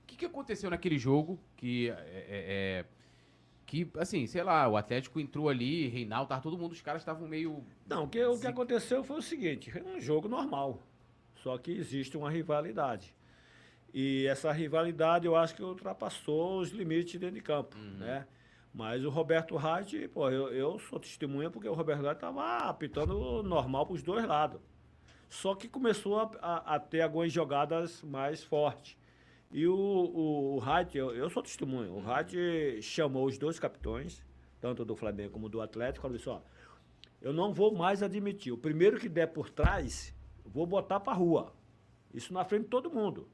O 0.03 0.07
que, 0.07 0.18
que 0.18 0.26
aconteceu 0.26 0.70
naquele 0.70 0.98
jogo 0.98 1.40
que. 1.56 1.90
É, 1.90 1.94
é, 1.94 2.26
é, 2.30 2.86
que, 3.65 3.90
assim, 3.98 4.28
sei 4.28 4.44
lá, 4.44 4.68
o 4.68 4.76
Atlético 4.76 5.20
entrou 5.20 5.49
ali, 5.49 5.88
Reinaldo, 5.88 6.30
tava 6.30 6.41
todo 6.41 6.57
mundo, 6.57 6.74
os 6.74 6.82
caras 6.82 7.02
estavam 7.02 7.28
meio. 7.28 7.64
Não, 7.88 8.03
o 8.03 8.07
que, 8.07 8.24
o 8.24 8.40
que 8.40 8.48
aconteceu 8.48 9.03
foi 9.03 9.18
o 9.18 9.22
seguinte: 9.22 9.72
um 9.86 9.99
jogo 10.02 10.28
normal. 10.28 10.82
Só 11.36 11.57
que 11.57 11.72
existe 11.72 12.18
uma 12.18 12.30
rivalidade. 12.30 13.14
E 13.94 14.26
essa 14.28 14.52
rivalidade 14.52 15.28
eu 15.28 15.36
acho 15.36 15.56
que 15.56 15.61
ultrapassou 15.61 16.60
os 16.60 16.72
limites 16.72 17.20
dentro 17.20 17.36
de 17.36 17.41
campo, 17.41 17.78
uhum. 17.78 17.98
né? 17.98 18.26
Mas 18.74 19.06
o 19.06 19.10
Roberto 19.10 19.56
Reit, 19.56 20.08
pô, 20.08 20.32
eu, 20.32 20.48
eu 20.48 20.80
sou 20.80 21.00
testemunha 21.00 21.50
porque 21.52 21.70
o 21.70 21.74
Roberto 21.74 22.02
Reit 22.02 22.16
estava 22.16 22.58
apitando 22.70 23.44
normal 23.44 23.86
para 23.86 23.94
os 23.94 24.02
dois 24.02 24.26
lados. 24.26 24.60
Só 25.30 25.54
que 25.54 25.68
começou 25.68 26.20
a, 26.20 26.32
a, 26.41 26.76
a, 26.76 26.80
ter 26.80 27.02
algumas 27.02 27.32
jogadas 27.32 28.02
mais 28.02 28.44
fortes. 28.44 28.98
E 29.52 29.68
o, 29.68 29.76
o, 29.76 30.58
o 30.58 30.64
eu, 30.94 31.12
eu 31.16 31.30
sou 31.30 31.44
testemunha, 31.44 31.91
o 31.91 32.02
Reit 32.02 32.82
chamou 32.82 33.28
os 33.28 33.38
dois 33.38 33.60
capitões, 33.60 34.26
tanto 34.60 34.84
do 34.84 34.95
Flamengo 34.95 35.32
como 35.32 35.48
do 35.48 35.62
Atlético, 35.62 36.02
falou 36.02 36.18
assim, 36.18 36.30
ó, 36.30 36.40
eu 37.22 37.32
não 37.32 37.54
vou 37.54 37.74
mais 37.76 38.02
admitir, 38.02 38.52
o 38.52 38.58
primeiro 38.58 39.00
que 39.00 39.08
der 39.08 39.28
por 39.28 39.50
trás, 39.50 40.16
vou 40.44 40.66
botar 40.66 41.00
para 41.00 41.14
rua. 41.14 41.54
Isso 42.12 42.34
na 42.34 42.44
frente 42.44 42.64
de 42.64 42.70
todo 42.70 42.91
mundo. 42.91 43.28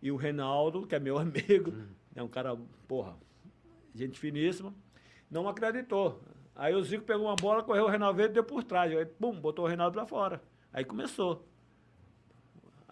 E 0.00 0.10
o 0.10 0.16
Reinaldo, 0.16 0.86
que 0.86 0.94
é 0.94 0.98
meu 0.98 1.16
amigo, 1.20 1.70
uhum. 1.70 1.88
é 2.14 2.22
um 2.22 2.28
cara, 2.28 2.56
porra, 2.88 3.16
gente 3.94 4.18
finíssima, 4.18 4.74
não 5.30 5.48
acreditou. 5.48 6.20
Aí 6.54 6.74
o 6.74 6.82
Zico 6.82 7.04
pegou 7.04 7.26
uma 7.26 7.36
bola, 7.36 7.62
correu 7.62 7.84
o 7.84 7.88
Reinaldo 7.88 8.20
e 8.20 8.28
deu 8.28 8.44
por 8.44 8.62
trás. 8.62 8.94
Aí, 8.94 9.06
pum, 9.06 9.32
botou 9.32 9.64
o 9.64 9.68
Reinaldo 9.68 9.94
pra 9.94 10.06
fora. 10.06 10.42
Aí 10.72 10.84
começou. 10.84 11.46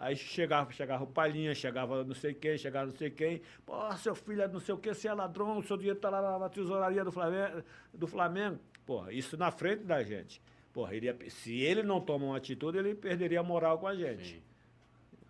Aí 0.01 0.15
chegava, 0.15 0.71
chegava 0.71 1.03
o 1.03 1.07
Palhinha, 1.07 1.53
chegava 1.53 2.03
não 2.03 2.15
sei 2.15 2.33
quem, 2.33 2.57
chegava 2.57 2.87
não 2.87 2.97
sei 2.97 3.11
quem. 3.11 3.41
Pô, 3.63 3.73
seu 3.97 4.15
filho 4.15 4.41
é 4.41 4.47
não 4.47 4.59
sei 4.59 4.73
o 4.73 4.77
que, 4.79 4.91
você 4.91 5.07
é 5.07 5.13
ladrão, 5.13 5.59
o 5.59 5.63
seu 5.63 5.77
dinheiro 5.77 5.99
tá 5.99 6.09
lá 6.09 6.39
na, 6.39 6.49
tesouraria 6.49 7.03
do 7.03 7.11
Flamengo. 7.11 7.63
Do 7.93 8.07
Flamengo. 8.07 8.59
Pô, 8.83 9.07
isso 9.09 9.37
na 9.37 9.51
frente 9.51 9.83
da 9.83 10.01
gente. 10.01 10.41
Porra, 10.73 10.95
ele 10.95 11.05
ia, 11.05 11.17
se 11.29 11.59
ele 11.61 11.83
não 11.83 12.01
toma 12.01 12.25
uma 12.25 12.37
atitude, 12.37 12.79
ele 12.79 12.95
perderia 12.95 13.41
a 13.41 13.43
moral 13.43 13.77
com 13.77 13.85
a 13.85 13.95
gente. 13.95 14.35
Sim. 14.35 14.41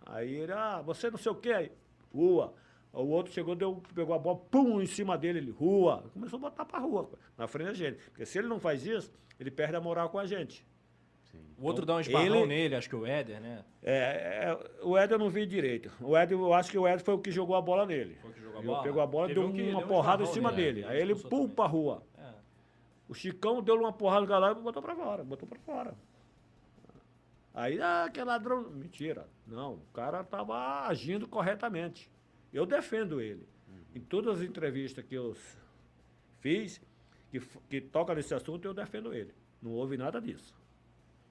Aí 0.06 0.32
ele, 0.36 0.52
ah, 0.52 0.80
você 0.80 1.10
não 1.10 1.18
sei 1.18 1.32
o 1.32 1.34
quê, 1.34 1.70
rua. 2.10 2.54
O 2.92 3.06
outro 3.06 3.32
chegou, 3.32 3.54
deu, 3.54 3.82
pegou 3.94 4.14
a 4.14 4.18
bola, 4.18 4.38
pum, 4.50 4.80
em 4.80 4.86
cima 4.86 5.16
dele, 5.16 5.38
ele, 5.38 5.50
rua. 5.50 6.04
Começou 6.12 6.36
a 6.36 6.40
botar 6.40 6.64
pra 6.64 6.78
rua, 6.78 7.08
na 7.38 7.48
frente 7.48 7.68
da 7.68 7.74
gente. 7.74 7.96
Porque 8.10 8.26
se 8.26 8.38
ele 8.38 8.48
não 8.48 8.60
faz 8.60 8.86
isso, 8.86 9.10
ele 9.40 9.50
perde 9.50 9.76
a 9.76 9.80
moral 9.80 10.10
com 10.10 10.18
a 10.18 10.26
gente. 10.26 10.66
Sim. 11.30 11.42
O 11.56 11.64
outro 11.64 11.84
então, 11.84 11.94
dá 11.94 11.98
um 11.98 12.00
esbarrão 12.00 12.40
ele, 12.40 12.46
nele, 12.46 12.74
acho 12.74 12.90
que 12.90 12.96
o 12.96 13.06
Éder, 13.06 13.40
né? 13.40 13.64
É, 13.82 13.94
é, 13.94 14.84
o 14.84 14.98
Éder 14.98 15.14
eu 15.14 15.18
não 15.18 15.30
vi 15.30 15.46
direito. 15.46 15.90
O 16.02 16.14
Éder, 16.14 16.36
eu 16.36 16.52
acho 16.52 16.70
que 16.70 16.76
o 16.76 16.86
Éder 16.86 17.02
foi 17.02 17.14
o 17.14 17.18
que 17.18 17.30
jogou 17.30 17.56
a 17.56 17.62
bola 17.62 17.86
nele. 17.86 18.16
Foi 18.20 18.30
o 18.30 18.34
que 18.34 18.40
jogou 18.42 18.58
a 18.58 18.62
bola? 18.62 18.82
Pegou 18.82 19.02
a 19.02 19.06
bola, 19.06 19.28
deu 19.28 19.46
uma 19.46 19.52
deu 19.52 19.88
porrada 19.88 20.22
um 20.22 20.26
em 20.26 20.28
cima 20.30 20.52
dele. 20.52 20.84
Aí 20.84 21.00
ele, 21.00 21.14
pum, 21.14 21.48
pra 21.48 21.64
rua. 21.64 22.02
É. 22.18 22.30
O 23.08 23.14
Chicão 23.14 23.62
deu 23.62 23.76
uma 23.76 23.92
porrada 23.92 24.20
no 24.20 24.26
galera 24.26 24.58
e 24.58 24.62
botou 24.62 24.82
pra 24.82 24.94
fora, 24.94 25.24
botou 25.24 25.48
pra 25.48 25.58
fora. 25.60 25.94
Aí, 27.54 27.80
ah, 27.80 28.10
que 28.12 28.22
ladrão. 28.22 28.70
Mentira. 28.70 29.26
Não, 29.46 29.74
o 29.74 29.86
cara 29.94 30.20
estava 30.20 30.86
agindo 30.86 31.26
corretamente. 31.26 32.11
Eu 32.52 32.66
defendo 32.66 33.20
ele. 33.20 33.48
Uhum. 33.68 33.82
Em 33.96 34.00
todas 34.00 34.38
as 34.38 34.44
entrevistas 34.44 35.04
que 35.04 35.14
eu 35.14 35.36
fiz, 36.40 36.80
que, 37.30 37.40
que 37.68 37.80
toca 37.80 38.14
nesse 38.14 38.34
assunto, 38.34 38.66
eu 38.66 38.74
defendo 38.74 39.14
ele. 39.14 39.32
Não 39.60 39.72
houve 39.72 39.96
nada 39.96 40.20
disso. 40.20 40.54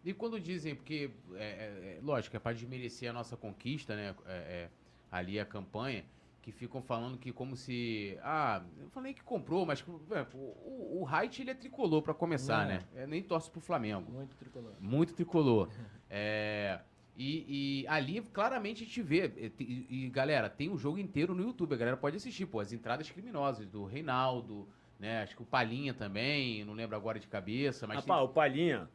E 0.03 0.14
quando 0.14 0.39
dizem, 0.39 0.73
porque, 0.76 1.11
é, 1.35 1.43
é, 1.43 1.98
é 1.98 1.99
lógico, 2.02 2.35
é 2.35 2.39
para 2.39 2.53
desmerecer 2.53 3.10
a 3.10 3.14
nossa 3.14 3.38
conquista, 3.38 3.95
né? 3.95 4.15
É, 4.26 4.34
é, 4.34 4.69
ali 5.11 5.39
a 5.39 5.45
campanha, 5.45 6.03
que 6.41 6.52
ficam 6.52 6.81
falando 6.81 7.19
que 7.19 7.31
como 7.31 7.56
se. 7.56 8.18
Ah, 8.23 8.64
eu 8.80 8.89
falei 8.89 9.14
que 9.14 9.22
comprou, 9.22 9.64
mas 9.64 9.85
é, 10.11 10.26
o, 10.34 11.03
o 11.03 11.07
Height 11.07 11.41
ele 11.41 11.52
é 11.52 11.53
tricolor 11.53 12.02
para 12.02 12.15
começar, 12.15 12.65
né? 12.65 12.84
É, 12.95 13.06
nem 13.06 13.22
torce 13.22 13.52
pro 13.52 13.61
Flamengo. 13.61 14.11
Muito 14.11 14.35
tricolor. 14.35 14.73
Muito 14.80 15.14
tricolor. 15.14 15.69
é. 16.10 16.80
E, 17.17 17.83
e, 17.83 17.88
ali, 17.88 18.21
claramente, 18.21 18.83
a 18.83 18.85
gente 18.85 19.01
vê. 19.01 19.51
E, 19.59 20.05
e, 20.05 20.09
galera, 20.09 20.49
tem 20.49 20.69
o 20.69 20.77
jogo 20.77 20.97
inteiro 20.97 21.35
no 21.35 21.43
YouTube. 21.43 21.73
A 21.73 21.77
galera 21.77 21.97
pode 21.97 22.17
assistir, 22.17 22.45
pô, 22.45 22.59
as 22.59 22.71
entradas 22.71 23.09
criminosas 23.09 23.67
do 23.67 23.85
Reinaldo, 23.85 24.67
né? 24.99 25.21
Acho 25.23 25.35
que 25.35 25.41
o 25.41 25.45
Palhinha 25.45 25.93
também, 25.93 26.63
não 26.63 26.73
lembro 26.73 26.95
agora 26.95 27.19
de 27.19 27.27
cabeça, 27.27 27.85
mas. 27.85 27.97
Rapaz, 27.97 28.19
tem... 28.21 28.29
o 28.29 28.33
Palhinha, 28.33 28.89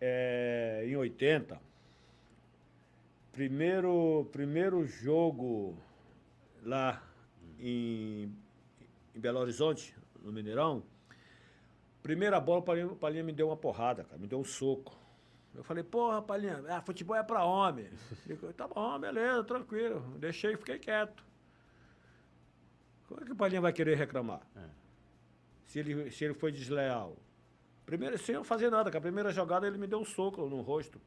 é, 0.00 0.84
em 0.86 0.96
80, 0.96 1.60
primeiro, 3.32 4.28
primeiro 4.32 4.86
jogo 4.86 5.76
lá 6.62 7.02
em, 7.58 8.32
em 9.14 9.20
Belo 9.20 9.38
Horizonte, 9.38 9.94
no 10.22 10.32
Mineirão, 10.32 10.82
primeira 12.02 12.40
bola, 12.40 12.60
o 12.60 12.62
Palhinha, 12.62 12.86
o 12.86 12.96
Palhinha 12.96 13.22
me 13.22 13.32
deu 13.32 13.48
uma 13.48 13.56
porrada, 13.56 14.04
cara, 14.04 14.18
me 14.18 14.26
deu 14.26 14.38
um 14.38 14.44
soco. 14.44 15.05
Eu 15.56 15.64
falei, 15.64 15.82
porra, 15.82 16.20
Palhinha, 16.20 16.62
ah, 16.68 16.82
futebol 16.82 17.16
é 17.16 17.22
pra 17.22 17.44
homem. 17.44 17.88
Ele 18.26 18.36
falou, 18.36 18.54
tá 18.54 18.68
bom, 18.68 18.98
beleza, 18.98 19.42
tranquilo. 19.42 20.00
Deixei 20.18 20.52
e 20.52 20.56
fiquei 20.56 20.78
quieto. 20.78 21.24
Como 23.08 23.22
é 23.22 23.24
que 23.24 23.32
o 23.32 23.36
Palhinha 23.36 23.60
vai 23.60 23.72
querer 23.72 23.96
reclamar? 23.96 24.40
É. 24.54 24.64
Se, 25.64 25.78
ele, 25.78 26.10
se 26.10 26.24
ele 26.24 26.34
foi 26.34 26.52
desleal. 26.52 27.16
Primeiro, 27.86 28.18
sem 28.18 28.34
eu 28.34 28.44
fazer 28.44 28.68
nada, 28.70 28.90
com 28.90 28.98
a 28.98 29.00
primeira 29.00 29.30
jogada 29.30 29.66
ele 29.66 29.78
me 29.78 29.86
deu 29.86 30.00
um 30.00 30.04
soco 30.04 30.46
no 30.46 30.60
rosto. 30.60 31.00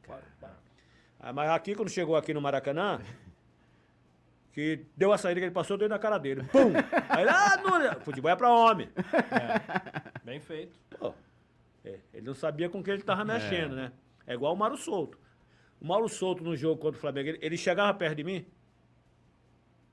Ah, 1.18 1.32
mas 1.32 1.50
aqui, 1.50 1.74
quando 1.74 1.90
chegou 1.90 2.16
aqui 2.16 2.32
no 2.32 2.40
Maracanã, 2.40 3.00
que 4.52 4.86
deu 4.96 5.12
a 5.12 5.18
saída 5.18 5.40
que 5.40 5.46
ele 5.46 5.54
passou, 5.54 5.76
deu 5.76 5.88
na 5.88 5.98
cara 5.98 6.18
dele. 6.18 6.42
Pum! 6.44 6.72
Aí, 7.08 7.28
ah, 7.28 7.56
não, 7.58 8.00
futebol 8.00 8.30
é 8.30 8.36
pra 8.36 8.50
homem. 8.50 8.88
É. 8.96 10.24
Bem 10.24 10.40
feito. 10.40 10.78
Pô, 10.98 11.14
é, 11.84 11.98
ele 12.14 12.26
não 12.26 12.34
sabia 12.34 12.68
com 12.68 12.82
que 12.82 12.90
ele 12.90 13.02
tava 13.02 13.24
mexendo, 13.24 13.74
é. 13.74 13.82
né? 13.82 13.92
É 14.26 14.34
igual 14.34 14.54
o 14.54 14.56
Mauro 14.56 14.76
Souto. 14.76 15.18
O 15.80 15.86
Mauro 15.86 16.08
Souto 16.08 16.44
no 16.44 16.56
jogo 16.56 16.80
contra 16.80 16.98
o 16.98 17.00
Flamengo, 17.00 17.30
ele, 17.30 17.38
ele 17.40 17.56
chegava 17.56 17.92
perto 17.96 18.16
de 18.16 18.24
mim? 18.24 18.46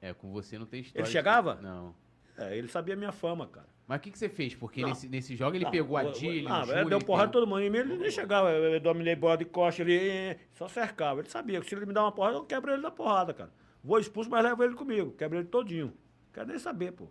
É, 0.02 0.14
com 0.14 0.32
você 0.32 0.60
não 0.60 0.66
tem 0.66 0.82
história. 0.82 1.04
Ele 1.06 1.12
chegava? 1.12 1.56
Não. 1.56 1.96
É, 2.38 2.56
ele 2.56 2.68
sabia 2.68 2.94
a 2.94 2.98
minha 2.98 3.12
fama, 3.12 3.48
cara. 3.48 3.68
Mas 3.88 4.00
o 4.00 4.02
que, 4.02 4.12
que 4.12 4.20
você 4.20 4.28
fez? 4.28 4.54
Porque 4.54 4.82
Não. 4.82 4.90
nesse, 4.90 5.08
nesse 5.08 5.36
jogo 5.36 5.56
ele 5.56 5.64
Não, 5.64 5.72
pegou 5.72 5.96
a 5.96 6.04
Dilly, 6.04 6.40
ele 6.40 6.48
Júlio, 6.66 6.90
deu 6.90 7.00
porrada 7.00 7.30
em 7.30 7.32
pegou- 7.32 7.42
todo 7.42 7.48
mundo. 7.48 7.62
Em 7.62 7.70
mim 7.70 7.78
ele 7.78 7.98
nem 7.98 8.12
chegava. 8.12 8.52
Eu 8.52 8.80
dominei 8.82 9.16
bola 9.16 9.38
de 9.38 9.46
costa, 9.46 9.82
ele 9.82 9.98
eh, 9.98 10.40
só 10.54 10.68
cercava. 10.68 11.22
Ele 11.22 11.30
sabia 11.30 11.62
que 11.62 11.68
se 11.70 11.74
ele 11.74 11.86
me 11.86 11.94
dar 11.94 12.04
uma 12.04 12.12
porrada, 12.12 12.36
eu 12.36 12.44
quebro 12.44 12.72
ele 12.72 12.82
da 12.82 12.92
porrada, 12.92 13.34
cara. 13.34 13.52
Vou 13.82 13.98
expulso, 13.98 14.30
mas 14.30 14.44
levo 14.44 14.62
ele 14.62 14.76
comigo. 14.76 15.12
Quebro 15.14 15.38
ele 15.40 15.48
todinho. 15.48 15.94
Quero 16.34 16.48
nem 16.50 16.60
saber, 16.60 16.92
pô. 16.92 17.08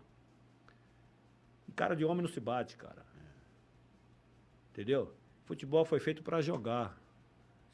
Cara 1.75 1.97
de 1.97 2.05
homem 2.05 2.23
não 2.23 2.29
se 2.29 2.41
bate, 2.41 2.77
cara. 2.77 3.05
Entendeu? 4.71 5.15
Futebol 5.45 5.85
foi 5.85 5.99
feito 5.99 6.23
pra 6.23 6.41
jogar. 6.43 6.97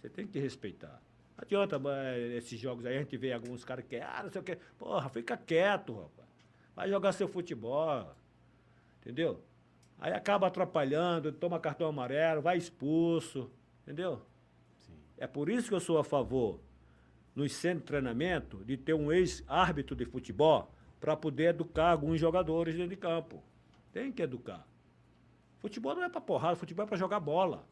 Você 0.03 0.11
tem 0.11 0.27
que 0.27 0.41
respeitar. 0.41 1.01
Não 1.37 1.45
adianta 1.45 1.81
esses 2.37 2.59
jogos 2.59 2.85
aí, 2.85 2.97
a 2.97 2.99
gente 2.99 3.17
vê 3.17 3.33
alguns 3.33 3.65
caras 3.65 3.85
que, 3.85 3.97
ah, 3.97 4.23
não 4.25 4.33
sei 4.33 4.41
o 4.41 4.45
quê. 4.45 4.59
Porra, 4.77 5.09
fica 5.09 5.37
quieto, 5.37 5.95
rapaz. 5.95 6.29
Vai 6.75 6.91
jogar 6.91 7.13
seu 7.13 7.29
futebol. 7.29 8.13
Entendeu? 9.01 9.41
Aí 10.01 10.13
acaba 10.13 10.49
atrapalhando, 10.49 11.31
toma 11.31 11.61
cartão 11.61 11.87
amarelo, 11.87 12.43
vai 12.43 12.59
expulso. 12.59 13.49
Entendeu? 13.85 14.21
Sim. 14.81 14.99
É 15.17 15.29
por 15.29 15.49
isso 15.49 15.69
que 15.69 15.75
eu 15.75 15.81
sou 15.81 15.99
a 15.99 16.05
favor, 16.05 16.59
nos 17.33 17.53
centros 17.53 17.83
de 17.83 17.87
treinamento, 17.87 18.65
de 18.65 18.77
ter 18.77 18.95
um 18.95 19.13
ex-árbitro 19.13 19.95
de 19.95 20.05
futebol 20.05 20.69
para 20.99 21.17
poder 21.17 21.51
educar 21.51 21.93
alguns 21.93 22.19
jogadores 22.19 22.75
dentro 22.75 22.91
de 22.91 22.97
campo. 22.97 23.41
Tem 23.93 24.11
que 24.11 24.23
educar. 24.23 24.67
Futebol 25.61 25.95
não 25.95 26.03
é 26.03 26.09
para 26.09 26.21
porrada, 26.21 26.57
futebol 26.57 26.85
é 26.87 26.89
para 26.89 26.97
jogar 26.97 27.21
bola. 27.21 27.65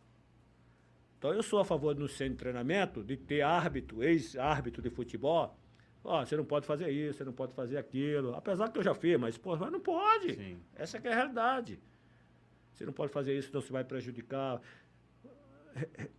Então 1.20 1.34
eu 1.34 1.42
sou 1.42 1.58
a 1.60 1.64
favor 1.66 1.94
no 1.94 2.08
centro 2.08 2.32
de 2.32 2.38
treinamento 2.38 3.04
de 3.04 3.14
ter 3.14 3.42
árbitro, 3.42 4.02
ex-árbitro 4.02 4.80
de 4.80 4.88
futebol. 4.88 5.54
Ó, 6.02 6.24
você 6.24 6.34
não 6.34 6.46
pode 6.46 6.64
fazer 6.66 6.88
isso, 6.90 7.18
você 7.18 7.24
não 7.24 7.32
pode 7.34 7.52
fazer 7.52 7.76
aquilo. 7.76 8.34
Apesar 8.34 8.70
que 8.72 8.78
eu 8.78 8.82
já 8.82 8.94
fiz, 8.94 9.20
mas, 9.20 9.36
pô, 9.36 9.54
mas 9.54 9.70
não 9.70 9.80
pode. 9.80 10.34
Sim. 10.34 10.58
Essa 10.74 10.98
que 10.98 11.06
é 11.06 11.12
a 11.12 11.14
realidade. 11.14 11.78
Você 12.72 12.86
não 12.86 12.92
pode 12.94 13.12
fazer 13.12 13.36
isso, 13.36 13.48
senão 13.48 13.60
você 13.60 13.70
vai 13.70 13.84
prejudicar. 13.84 14.62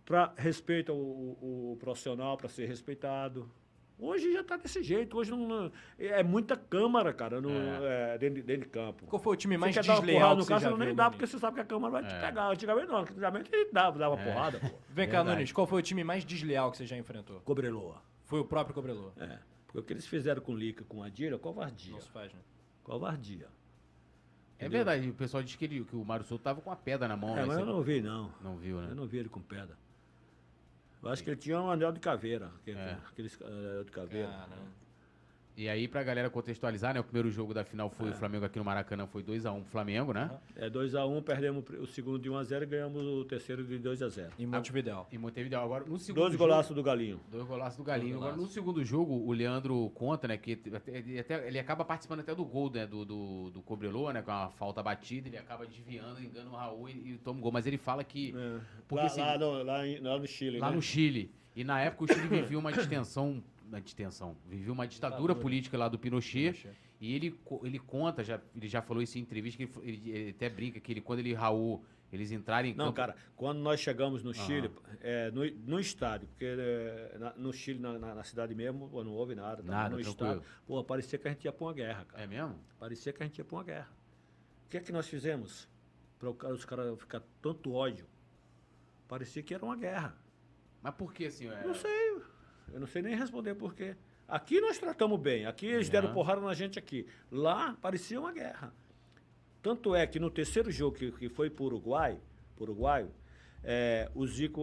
Pra, 0.04 0.32
respeita 0.36 0.92
o, 0.92 0.96
o- 0.96 1.72
o 1.72 1.76
profissional 1.78 2.36
para 2.36 2.48
ser 2.48 2.66
respeitado. 2.66 3.50
Hoje 3.98 4.32
já 4.32 4.40
está 4.40 4.56
desse 4.56 4.82
jeito. 4.82 5.16
Hoje 5.16 5.30
não, 5.30 5.46
não- 5.46 5.72
é 5.98 6.22
muita 6.22 6.56
câmara, 6.56 7.12
cara, 7.12 7.40
no, 7.40 7.50
é, 7.50 8.18
dentro, 8.18 8.36
de- 8.36 8.42
dentro 8.42 8.62
de 8.64 8.68
campo. 8.70 9.06
Qual 9.06 9.20
foi 9.22 9.34
o 9.34 9.36
time 9.36 9.54
Você 9.54 9.60
mais 9.60 9.74
quer 9.74 9.84
dar 9.84 9.92
uma 9.94 10.00
desleal 10.00 10.20
porrada 10.20 10.40
no 10.40 10.46
cara, 10.46 10.60
você 10.60 10.68
não 10.70 10.76
viu, 10.76 10.86
nem 10.86 10.94
dá, 10.94 11.10
porque 11.10 11.26
você 11.26 11.38
sabe 11.38 11.54
que 11.54 11.60
a 11.60 11.64
câmara 11.64 11.92
vai 11.92 12.04
te 12.04 12.14
É. 12.14 12.20
pegar. 12.20 12.48
Antigamente 12.50 12.88
não, 12.88 12.98
antigamente 12.98 13.50
ele 13.52 13.70
dava, 13.72 13.98
dava 13.98 14.20
É. 14.20 14.24
porrada, 14.24 14.58
pô. 14.58 14.76
Vem 14.90 15.08
cá. 15.08 15.22
Nunes, 15.22 15.52
qual 15.52 15.66
foi 15.66 15.78
o 15.78 15.82
time 15.82 16.02
mais 16.02 16.24
desleal 16.24 16.70
que 16.70 16.78
você 16.78 16.86
já 16.86 16.96
enfrentou? 16.96 17.40
Cobreloa. 17.40 18.02
Foi 18.24 18.40
o 18.40 18.44
próprio 18.44 18.74
Cobreloa. 18.74 19.12
É. 19.18 19.38
Porque 19.66 19.78
o 19.78 19.82
que 19.82 19.92
eles 19.92 20.06
fizeram 20.06 20.42
com 20.42 20.52
o 20.52 20.56
Lica, 20.56 20.84
com 20.88 21.02
a 21.02 21.08
Dira, 21.08 21.38
covardia. 21.38 21.92
Não 21.92 22.00
se 22.00 22.10
faz, 22.10 22.32
né? 22.32 22.40
Covardia. 22.82 23.46
É 24.58 24.68
verdade, 24.68 25.08
o 25.08 25.14
pessoal 25.14 25.42
diz 25.42 25.56
que, 25.56 25.64
ele, 25.64 25.84
que 25.84 25.96
o 25.96 26.04
Mário 26.04 26.24
Souto 26.24 26.44
tava 26.44 26.60
com 26.60 26.70
a 26.70 26.76
pedra 26.76 27.08
na 27.08 27.16
mão. 27.16 27.30
É, 27.36 27.40
né? 27.40 27.46
mas 27.46 27.58
eu 27.58 27.66
não 27.66 27.82
vi, 27.82 28.00
não. 28.00 28.32
não 28.40 28.56
viu, 28.56 28.80
né? 28.80 28.88
Eu 28.90 28.94
não 28.94 29.06
vi 29.06 29.18
ele 29.18 29.28
com 29.28 29.40
pedra. 29.40 29.76
Eu 31.02 31.08
acho 31.10 31.24
que 31.24 31.30
ele 31.30 31.36
tinha 31.36 31.60
um 31.60 31.70
anel 31.70 31.90
de 31.92 32.00
caveira. 32.00 32.50
Aquele, 32.60 32.78
É. 32.78 32.98
Aqueles 33.10 33.42
anel 33.42 33.84
de 33.84 33.90
caveira. 33.90 34.28
Caramba. 34.28 34.81
E 35.54 35.68
aí, 35.68 35.86
pra 35.86 36.02
galera 36.02 36.30
contextualizar, 36.30 36.94
né? 36.94 37.00
O 37.00 37.04
primeiro 37.04 37.30
jogo 37.30 37.52
da 37.52 37.62
final 37.62 37.90
foi 37.90 38.08
o 38.08 38.14
Flamengo 38.14 38.46
aqui 38.46 38.58
no 38.58 38.64
Maracanã, 38.64 39.06
foi 39.06 39.22
2x1 39.22 39.60
pro 39.60 39.70
Flamengo, 39.70 40.10
né? 40.14 40.30
É 40.56 40.70
2x1, 40.70 41.22
perdemos 41.22 41.62
o 41.78 41.86
segundo 41.86 42.18
de 42.18 42.30
1x0 42.30 42.62
e 42.62 42.66
ganhamos 42.66 43.02
o 43.04 43.22
terceiro 43.26 43.62
de 43.62 43.78
2x0. 43.78 44.30
Em 44.38 44.46
Montevidéu. 44.46 45.06
E 45.12 45.18
Montevideo. 45.18 45.58
Agora, 45.60 45.84
no 45.84 45.98
segundo 45.98 46.22
Dois 46.22 46.32
jogo... 46.32 46.44
golaços 46.44 46.74
do 46.74 46.82
Galinho. 46.82 47.20
Dois 47.30 47.44
golaços 47.46 47.76
do 47.76 47.84
Galinho. 47.84 48.12
Dois 48.18 48.22
Agora, 48.28 48.36
no 48.42 48.48
segundo 48.48 48.82
jogo, 48.82 49.12
o 49.14 49.30
Leandro 49.32 49.90
conta, 49.94 50.26
né? 50.26 50.38
Que 50.38 50.58
até- 50.74 50.96
ele, 50.96 51.18
até- 51.18 51.46
ele 51.46 51.58
acaba 51.58 51.84
participando 51.84 52.20
até 52.20 52.34
do 52.34 52.46
gol, 52.46 52.70
né? 52.70 52.86
Do, 52.86 53.04
do, 53.04 53.50
do 53.50 53.60
Cobreloa, 53.60 54.10
né? 54.14 54.22
Com 54.22 54.30
a 54.30 54.48
falta 54.48 54.82
batida, 54.82 55.28
ele 55.28 55.36
acaba 55.36 55.66
desviando, 55.66 56.18
engana 56.18 56.48
o 56.48 56.54
Raul 56.54 56.88
e, 56.88 57.12
e 57.12 57.18
toma 57.18 57.38
o 57.40 57.42
gol. 57.42 57.52
Mas 57.52 57.66
ele 57.66 57.76
fala 57.76 58.02
que 58.02 58.34
É. 58.34 58.58
Porque, 58.88 59.02
lá, 59.02 59.06
assim, 59.06 59.20
lá 59.20 59.38
no, 59.38 59.62
lá, 59.62 59.86
em- 59.86 59.98
lá 60.00 60.18
no 60.18 60.26
Chile, 60.26 60.58
lá 60.58 60.70
né? 60.70 60.76
no 60.76 60.80
Chile. 60.82 61.30
E 61.54 61.62
na 61.62 61.78
época 61.78 62.04
o 62.04 62.08
Chile 62.08 62.26
vivia 62.26 62.58
uma 62.58 62.72
distensão. 62.72 63.44
Uma 63.72 63.80
distensão. 63.80 64.36
Vivia 64.46 64.72
uma 64.72 64.86
ditadura 64.86 65.20
Ditadura. 65.20 65.34
política 65.42 65.78
lá 65.78 65.88
do 65.88 65.98
Pinochet. 65.98 66.52
Pinochet. 66.52 66.76
E 67.00 67.14
ele, 67.14 67.40
ele 67.64 67.78
conta, 67.78 68.22
já, 68.22 68.40
ele 68.54 68.68
já 68.68 68.80
falou 68.82 69.02
isso 69.02 69.18
em 69.18 69.22
entrevista, 69.22 69.56
que 69.56 69.62
ele, 69.80 69.88
ele- 69.88 70.10
ele 70.10 70.30
até 70.30 70.48
brinca 70.48 70.78
que 70.78 70.92
ele, 70.92 71.00
quando 71.00 71.18
ele 71.20 71.30
e 71.30 71.34
Raul, 71.34 71.82
eles 72.12 72.30
entrarem 72.30 72.72
em 72.72 72.74
Não, 72.76 72.84
campo- 72.92 72.96
cara, 72.96 73.16
quando 73.34 73.58
nós 73.58 73.80
chegamos 73.80 74.22
no 74.22 74.32
Chile, 74.34 74.70
é, 75.00 75.30
no, 75.30 75.44
no 75.66 75.80
estádio, 75.80 76.28
porque 76.28 76.44
é, 76.44 77.16
na- 77.18 77.32
no 77.34 77.52
Chile, 77.52 77.78
na, 77.80 77.98
na- 77.98 78.14
na 78.14 78.22
cidade 78.22 78.54
mesmo, 78.54 78.88
não 79.02 79.12
houve 79.12 79.34
nada. 79.34 79.62
Nada, 79.62 79.96
no 79.96 80.02
tranquilo. 80.02 80.32
estádio, 80.34 80.42
pô, 80.66 80.84
parecia 80.84 81.18
que 81.18 81.26
a 81.26 81.30
gente 81.32 81.44
ia 81.46 81.52
pra 81.52 81.64
uma 81.64 81.72
guerra, 81.72 82.04
cara. 82.04 82.22
É 82.22 82.26
mesmo? 82.26 82.56
Parecia 82.78 83.12
que 83.12 83.22
a 83.22 83.26
gente 83.26 83.38
ia 83.38 83.44
pra 83.44 83.56
uma 83.56 83.64
guerra. 83.64 83.90
O 84.66 84.68
que 84.68 84.76
é 84.76 84.80
que 84.80 84.92
nós 84.92 85.08
fizemos? 85.08 85.66
Para 86.18 86.52
os 86.52 86.64
caras 86.66 86.96
ficar 87.00 87.22
tanto 87.40 87.72
ódio. 87.72 88.06
Parecia 89.08 89.42
que 89.42 89.54
era 89.54 89.64
uma 89.64 89.76
guerra. 89.76 90.16
Mas 90.82 90.94
por 90.94 91.12
que, 91.12 91.26
assim? 91.26 91.48
É... 91.48 91.66
Não 91.66 91.74
sei. 91.74 92.20
Eu 92.72 92.80
não 92.80 92.86
sei 92.86 93.02
nem 93.02 93.14
responder 93.16 93.54
por 93.54 93.74
quê. 93.74 93.96
Aqui 94.28 94.60
nós 94.60 94.78
tratamos 94.78 95.18
bem. 95.20 95.46
Aqui 95.46 95.66
eles 95.66 95.88
deram 95.88 96.08
Aham. 96.08 96.14
porrada 96.14 96.40
na 96.40 96.54
gente 96.54 96.78
aqui. 96.78 97.06
Lá 97.30 97.76
parecia 97.80 98.20
uma 98.20 98.32
guerra. 98.32 98.72
Tanto 99.62 99.94
é 99.94 100.06
que 100.06 100.18
no 100.18 100.30
terceiro 100.30 100.70
jogo 100.70 100.96
que, 100.96 101.12
que 101.12 101.28
foi 101.28 101.48
para 101.50 101.62
o 101.62 101.66
Uruguai, 101.66 102.20
pro 102.56 102.64
Uruguaio, 102.64 103.10
é, 103.62 104.10
o 104.14 104.26
Zico 104.26 104.62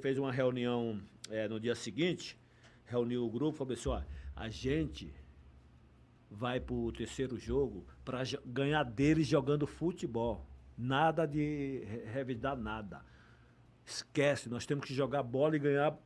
fez 0.00 0.18
uma 0.18 0.32
reunião 0.32 1.00
é, 1.30 1.46
no 1.48 1.60
dia 1.60 1.74
seguinte, 1.74 2.38
reuniu 2.86 3.24
o 3.24 3.30
grupo 3.30 3.56
e 3.56 3.58
falou 3.58 3.72
assim, 3.74 3.88
ó, 3.88 4.02
a 4.34 4.48
gente 4.48 5.12
vai 6.30 6.58
para 6.60 6.74
o 6.74 6.92
terceiro 6.92 7.36
jogo 7.38 7.86
para 8.04 8.22
ganhar 8.44 8.84
deles 8.84 9.26
jogando 9.26 9.66
futebol. 9.66 10.46
Nada 10.78 11.26
de 11.26 11.82
re- 11.84 12.04
revidar 12.12 12.56
nada. 12.56 13.02
Esquece, 13.84 14.48
nós 14.48 14.66
temos 14.66 14.84
que 14.84 14.94
jogar 14.94 15.22
bola 15.22 15.56
e 15.56 15.58
ganhar 15.58 15.96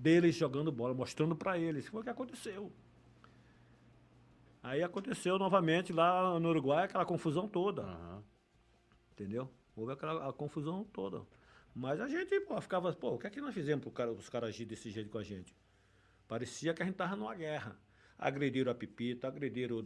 deles 0.00 0.34
jogando 0.34 0.72
bola, 0.72 0.94
mostrando 0.94 1.36
para 1.36 1.58
eles. 1.58 1.86
Foi 1.86 2.00
o 2.00 2.04
que 2.04 2.10
aconteceu. 2.10 2.72
Aí 4.62 4.82
aconteceu 4.82 5.38
novamente 5.38 5.92
lá 5.92 6.38
no 6.40 6.48
Uruguai 6.48 6.84
aquela 6.84 7.04
confusão 7.04 7.46
toda, 7.48 7.82
Aham. 7.82 8.22
entendeu? 9.12 9.50
Houve 9.76 9.92
aquela 9.92 10.32
confusão 10.32 10.84
toda. 10.84 11.22
Mas 11.74 12.00
a 12.00 12.08
gente, 12.08 12.40
pô, 12.40 12.60
ficava, 12.60 12.92
pô, 12.92 13.14
o 13.14 13.18
que 13.18 13.26
é 13.26 13.30
que 13.30 13.40
nós 13.40 13.54
fizemos 13.54 13.84
para 13.84 13.92
cara, 13.92 14.12
os 14.12 14.28
caras 14.28 14.48
agir 14.50 14.64
desse 14.64 14.90
jeito 14.90 15.10
com 15.10 15.18
a 15.18 15.22
gente? 15.22 15.54
Parecia 16.26 16.74
que 16.74 16.82
a 16.82 16.86
gente 16.86 16.96
tava 16.96 17.16
numa 17.16 17.34
guerra. 17.34 17.78
Agrediram 18.18 18.72
a 18.72 18.74
Pipita, 18.74 19.28
agrediram 19.28 19.78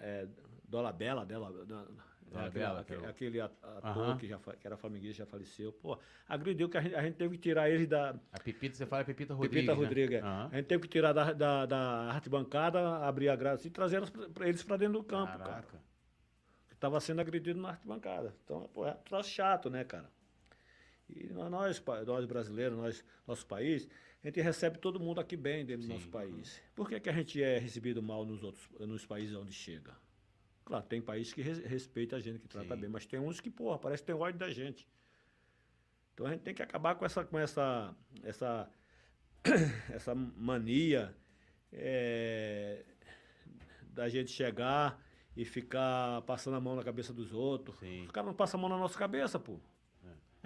é, 0.00 0.06
é, 0.06 0.28
Dola 0.64 0.92
Bela, 0.92 1.26
dela, 1.26 1.52
Dola 2.30 2.46
aquele, 2.46 2.64
Bela, 2.64 2.80
aquele, 2.80 3.04
é 3.04 3.08
aquele 3.08 3.40
at- 3.40 3.52
ator 3.82 4.16
que, 4.18 4.26
já, 4.26 4.38
que 4.38 4.66
era 4.66 4.76
flamenguista 4.76 5.18
já 5.24 5.26
faleceu. 5.26 5.72
Pô, 5.72 5.98
agrediu 6.28 6.68
que 6.68 6.76
a 6.76 6.80
gente, 6.80 6.94
a 6.94 7.02
gente 7.02 7.14
teve 7.14 7.36
que 7.36 7.42
tirar 7.42 7.70
eles 7.70 7.86
da, 7.86 8.10
A 8.32 8.40
Pepita, 8.40 8.74
você 8.76 8.84
fala 8.86 9.04
Pepita 9.04 9.32
Rodrigues, 9.34 9.56
Pepita 9.66 9.74
né? 9.80 9.86
Rodrigues. 9.86 10.16
é. 10.16 10.20
Aham. 10.20 10.48
A 10.52 10.56
gente 10.56 10.66
teve 10.66 10.82
que 10.82 10.88
tirar 10.88 11.12
da, 11.12 11.32
da, 11.32 11.66
da 11.66 11.78
arquibancada, 12.12 12.80
abrir 12.98 13.28
a 13.28 13.36
graça 13.36 13.66
e 13.66 13.70
trazer 13.70 14.00
pra- 14.10 14.28
pra 14.28 14.48
eles 14.48 14.62
para 14.62 14.76
dentro 14.76 14.94
do 14.94 15.04
campo, 15.04 15.32
cara. 15.38 15.44
Caraca. 15.44 15.80
Que 16.68 16.74
estava 16.74 17.00
sendo 17.00 17.20
agredido 17.20 17.60
na 17.60 17.70
arquibancada. 17.70 18.34
Então, 18.44 18.68
pô, 18.74 18.86
é 18.86 18.92
um 18.92 19.02
troço 19.04 19.30
chato, 19.30 19.70
né, 19.70 19.84
cara? 19.84 20.10
E 21.08 21.28
nó- 21.32 21.48
nós, 21.48 21.82
nós 22.04 22.24
brasileiros, 22.24 22.76
nós, 22.76 23.04
nosso 23.26 23.46
país, 23.46 23.88
a 24.22 24.26
gente 24.26 24.40
recebe 24.40 24.78
todo 24.78 24.98
mundo 24.98 25.20
aqui 25.20 25.36
bem 25.36 25.64
dentro 25.64 25.82
do 25.82 25.86
Sim. 25.86 25.92
nosso 25.94 26.08
país. 26.08 26.60
Por 26.74 26.88
que, 26.88 26.98
que 26.98 27.08
a 27.08 27.12
gente 27.12 27.40
é 27.40 27.58
recebido 27.58 28.02
mal 28.02 28.24
nos 28.24 28.42
outros 28.42 28.68
nos 28.80 29.06
países 29.06 29.34
onde 29.36 29.52
chega? 29.52 29.94
Claro, 30.66 30.84
tem 30.84 31.00
países 31.00 31.32
que 31.32 31.40
res- 31.40 31.64
respeita 31.64 32.16
a 32.16 32.20
gente, 32.20 32.40
que 32.40 32.48
trata 32.48 32.74
Sim. 32.74 32.80
bem, 32.80 32.90
mas 32.90 33.06
tem 33.06 33.20
uns 33.20 33.40
que, 33.40 33.48
porra, 33.48 33.78
parece 33.78 34.02
que 34.02 34.08
tem 34.08 34.16
ódio 34.16 34.38
da 34.38 34.50
gente. 34.50 34.86
Então 36.12 36.26
a 36.26 36.30
gente 36.30 36.40
tem 36.42 36.52
que 36.52 36.62
acabar 36.62 36.96
com 36.96 37.06
essa, 37.06 37.24
com 37.24 37.38
essa, 37.38 37.94
essa, 38.24 38.68
essa 39.88 40.12
mania 40.12 41.16
é, 41.72 42.84
da 43.90 44.08
gente 44.08 44.32
chegar 44.32 45.00
e 45.36 45.44
ficar 45.44 46.22
passando 46.22 46.56
a 46.56 46.60
mão 46.60 46.74
na 46.74 46.82
cabeça 46.82 47.12
dos 47.12 47.32
outros. 47.32 47.78
Sim. 47.78 48.06
Os 48.06 48.10
caras 48.10 48.26
não 48.26 48.34
passam 48.34 48.58
a 48.58 48.60
mão 48.62 48.68
na 48.68 48.76
nossa 48.76 48.98
cabeça, 48.98 49.38
pô. 49.38 49.60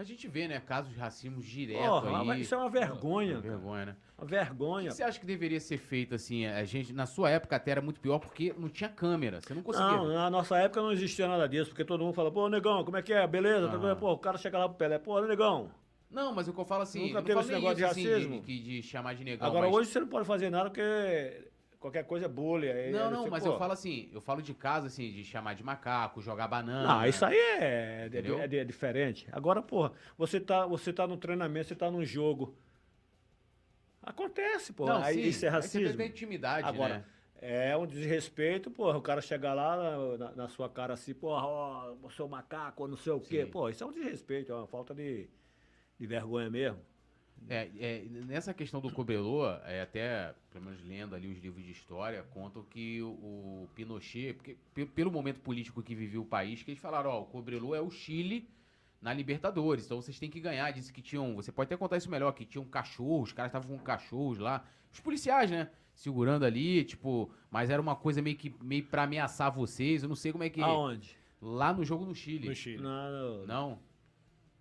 A 0.00 0.02
gente 0.02 0.26
vê, 0.26 0.48
né, 0.48 0.58
casos 0.60 0.90
de 0.94 0.98
racismo 0.98 1.42
direto 1.42 1.84
Porra, 1.84 2.20
aí. 2.20 2.26
mas 2.26 2.40
isso 2.40 2.54
é 2.54 2.56
uma 2.58 2.70
vergonha, 2.70 3.34
Uma 3.34 3.42
cara. 3.42 3.54
vergonha, 3.54 3.84
né? 3.86 3.96
Uma 4.16 4.24
O 4.24 4.26
vergonha. 4.26 4.88
que 4.88 4.94
você 4.94 5.02
acha 5.02 5.20
que 5.20 5.26
deveria 5.26 5.60
ser 5.60 5.76
feito, 5.76 6.14
assim, 6.14 6.46
a 6.46 6.64
gente, 6.64 6.90
na 6.94 7.04
sua 7.04 7.28
época 7.28 7.54
até 7.56 7.72
era 7.72 7.82
muito 7.82 8.00
pior 8.00 8.18
porque 8.18 8.54
não 8.56 8.70
tinha 8.70 8.88
câmera, 8.88 9.42
você 9.42 9.52
não 9.52 9.62
conseguia. 9.62 9.88
Não, 9.98 10.08
na 10.08 10.30
nossa 10.30 10.56
época 10.56 10.80
não 10.80 10.90
existia 10.90 11.28
nada 11.28 11.46
disso, 11.46 11.68
porque 11.68 11.84
todo 11.84 12.02
mundo 12.02 12.14
fala, 12.14 12.30
pô, 12.32 12.48
negão, 12.48 12.82
como 12.82 12.96
é 12.96 13.02
que 13.02 13.12
é? 13.12 13.26
Beleza? 13.26 13.70
Ah. 13.70 13.94
Pô, 13.94 14.12
o 14.12 14.18
cara 14.18 14.38
chega 14.38 14.56
lá 14.58 14.66
pro 14.70 14.78
Pelé, 14.78 14.98
pô, 14.98 15.20
negão. 15.20 15.70
Não, 16.10 16.34
mas 16.34 16.48
o 16.48 16.54
que 16.54 16.58
eu 16.60 16.64
falo 16.64 16.82
assim, 16.82 17.08
Nunca 17.08 17.22
teve 17.22 17.38
esse 17.40 17.52
negócio 17.52 17.76
de 17.76 17.82
isso, 17.82 17.90
assim, 17.92 18.08
racismo? 18.10 18.40
de, 18.40 18.46
de, 18.58 18.62
de 18.80 18.82
chamar 18.82 19.14
de 19.14 19.22
negão, 19.22 19.46
Agora 19.46 19.66
mas- 19.66 19.76
hoje 19.76 19.90
você 19.90 20.00
não 20.00 20.08
pode 20.08 20.26
fazer 20.26 20.48
nada 20.48 20.70
porque 20.70 21.49
qualquer 21.80 22.04
coisa 22.04 22.26
é 22.26 22.28
bullying. 22.28 22.68
aí 22.68 22.92
Não, 22.92 23.10
não, 23.10 23.18
fica, 23.24 23.30
mas 23.30 23.44
eu 23.46 23.58
falo 23.58 23.72
assim, 23.72 24.08
eu 24.12 24.20
falo 24.20 24.40
de 24.42 24.54
casa, 24.54 24.86
assim, 24.86 25.10
de 25.10 25.24
chamar 25.24 25.54
de 25.54 25.64
macaco, 25.64 26.20
jogar 26.20 26.46
banana. 26.46 26.86
Não, 26.86 27.06
isso 27.06 27.24
aí 27.24 27.36
é, 27.36 28.08
é- 28.12 28.46
é- 28.54 28.56
é 28.58 28.64
diferente. 28.64 29.26
Agora, 29.32 29.60
porra, 29.62 29.92
você 30.16 30.38
tá, 30.38 30.66
você 30.66 30.92
tá 30.92 31.06
no 31.06 31.16
treinamento, 31.16 31.66
você 31.68 31.74
tá 31.74 31.90
num 31.90 32.04
jogo. 32.04 32.54
Acontece, 34.02 34.72
pô. 34.72 34.86
Não, 34.86 35.02
aí 35.02 35.14
sim, 35.14 35.20
isso 35.28 35.44
é 35.44 35.48
aí 35.48 35.52
você 35.54 35.78
racismo. 35.78 35.96
tem 35.96 36.08
intimidade, 36.08 36.66
Agora, 36.68 36.98
né? 36.98 37.04
É 37.42 37.74
um 37.74 37.86
desrespeito, 37.86 38.70
porra, 38.70 38.98
o 38.98 39.02
cara 39.02 39.22
chegar 39.22 39.54
lá 39.54 40.18
na, 40.18 40.32
na- 40.36 40.48
sua 40.48 40.68
cara 40.68 40.92
assim, 40.92 41.14
porra, 41.14 41.46
ó, 41.46 41.94
é 42.18 42.22
um 42.22 42.28
macaco, 42.28 42.86
não 42.86 42.96
sei 42.98 43.12
o 43.12 43.20
quê. 43.20 43.44
Sim. 43.44 43.50
Pô, 43.50 43.68
isso 43.70 43.82
é 43.82 43.86
um 43.86 43.92
desrespeito, 43.92 44.52
é 44.52 44.54
uma 44.54 44.66
falta 44.66 44.94
de, 44.94 45.26
de 45.98 46.06
vergonha 46.06 46.50
mesmo. 46.50 46.78
É, 47.48 47.68
é, 47.78 48.04
nessa 48.26 48.54
questão 48.54 48.80
do 48.80 48.90
Cobelô, 48.92 49.46
é, 49.64 49.80
até, 49.82 50.34
pelo 50.52 50.66
menos 50.66 50.82
lendo 50.84 51.14
ali 51.14 51.26
os 51.28 51.38
livros 51.38 51.64
de 51.64 51.72
história, 51.72 52.22
contam 52.30 52.62
que 52.62 53.00
o, 53.02 53.08
o 53.08 53.68
Pinochet, 53.74 54.34
porque, 54.34 54.56
pe- 54.74 54.86
pelo 54.86 55.10
momento 55.10 55.40
político 55.40 55.82
que 55.82 55.94
vivia 55.94 56.20
o 56.20 56.24
país, 56.24 56.62
que 56.62 56.70
eles 56.70 56.80
falaram, 56.80 57.10
ó, 57.10 57.22
o 57.22 57.26
Cobelô 57.26 57.74
é 57.74 57.80
o 57.80 57.90
Chile 57.90 58.48
na 59.02 59.12
Libertadores, 59.14 59.86
então 59.86 60.00
vocês 60.00 60.18
têm 60.18 60.30
que 60.30 60.38
ganhar. 60.40 60.70
Disse 60.70 60.92
que 60.92 61.00
tinham, 61.02 61.34
você 61.34 61.50
pode 61.50 61.68
até 61.68 61.76
contar 61.76 61.96
isso 61.96 62.10
melhor, 62.10 62.32
que 62.32 62.44
tinham 62.44 62.64
cachorros, 62.66 63.30
os 63.30 63.32
caras 63.32 63.48
estavam 63.50 63.76
com 63.76 63.82
cachorros 63.82 64.38
lá, 64.38 64.64
os 64.92 65.00
policiais, 65.00 65.50
né? 65.50 65.70
Segurando 65.94 66.44
ali, 66.44 66.84
tipo, 66.84 67.30
mas 67.50 67.68
era 67.68 67.80
uma 67.82 67.96
coisa 67.96 68.22
meio 68.22 68.36
que 68.36 68.54
meio 68.62 68.84
pra 68.84 69.02
ameaçar 69.04 69.50
vocês, 69.52 70.02
eu 70.02 70.08
não 70.08 70.16
sei 70.16 70.30
como 70.32 70.44
é 70.44 70.50
que. 70.50 70.60
Aonde? 70.62 71.16
Lá 71.42 71.72
no 71.72 71.84
jogo 71.84 72.04
no 72.04 72.14
Chile. 72.14 72.48
No 72.48 72.54
Chile. 72.54 72.82
Não, 72.82 73.10
não, 73.10 73.46
Não? 73.46 73.78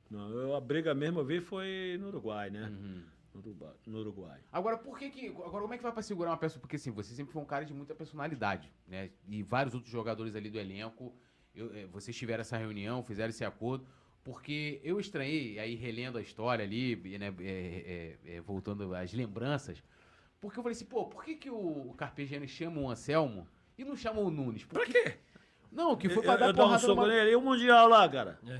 Não, 0.09 0.29
eu- 0.31 0.55
a 0.55 0.61
briga 0.61 0.93
mesmo 0.93 1.19
eu 1.19 1.25
vi 1.25 1.39
foi 1.41 1.97
no 1.99 2.07
Uruguai, 2.07 2.49
né? 2.49 2.67
Uhum. 2.67 3.03
No 3.33 3.39
Uruguai. 3.41 3.73
No 3.85 3.99
Uruguai. 3.99 4.39
Agora, 4.51 4.77
por 4.77 4.97
que 4.97 5.09
que. 5.09 5.27
Agora, 5.27 5.61
como 5.61 5.73
é 5.73 5.77
que 5.77 5.83
vai 5.83 5.91
pra 5.91 6.01
segurar 6.01 6.31
uma 6.31 6.37
pessoa? 6.37 6.59
Porque 6.59 6.75
assim, 6.77 6.91
você 6.91 7.13
sempre 7.13 7.31
foi 7.31 7.41
um 7.41 7.45
cara 7.45 7.63
de 7.63 7.73
muita 7.73 7.93
personalidade, 7.95 8.71
né? 8.87 9.11
E 9.27 9.43
vários 9.43 9.73
outros 9.73 9.91
jogadores 9.91 10.35
ali 10.35 10.49
do 10.49 10.57
elenco, 10.59 11.13
eu, 11.55 11.73
eh, 11.75 11.85
vocês 11.91 12.15
tiveram 12.17 12.41
essa 12.41 12.57
reunião, 12.57 13.03
fizeram 13.03 13.29
esse 13.29 13.45
acordo. 13.45 13.85
Porque 14.23 14.81
eu 14.83 14.99
estranhei, 14.99 15.57
aí 15.59 15.75
relendo 15.75 16.17
a 16.17 16.21
história 16.21 16.63
ali, 16.65 16.95
né, 17.17 17.33
é, 17.39 18.17
é, 18.25 18.35
é, 18.35 18.41
voltando 18.41 18.93
às 18.93 19.13
lembranças, 19.13 19.81
porque 20.41 20.59
eu 20.59 20.63
falei 20.63 20.75
assim, 20.75 20.85
pô, 20.85 21.05
por 21.05 21.23
que, 21.23 21.35
que 21.35 21.49
o 21.49 21.93
Carpegiani 21.97 22.47
chama 22.47 22.81
o 22.81 22.89
Anselmo 22.89 23.47
e 23.77 23.83
não 23.85 23.95
chama 23.95 24.19
o 24.19 24.29
Nunes? 24.29 24.65
Por 24.65 24.73
Pra 24.83 24.85
quê? 24.85 25.15
Não, 25.71 25.95
que 25.95 26.09
foi 26.09 26.17
eu, 26.17 26.23
pra 26.23 26.35
dar 26.35 26.47
eu 26.47 26.53
dar 26.53 26.63
um 26.63 26.65
porrada 26.65 26.81
soco 26.81 26.95
numa... 27.01 27.07
nele. 27.07 27.31
E 27.31 27.35
o 27.35 27.41
Mundial 27.41 27.87
lá, 27.87 28.07
cara? 28.09 28.37
Um- 28.43 28.59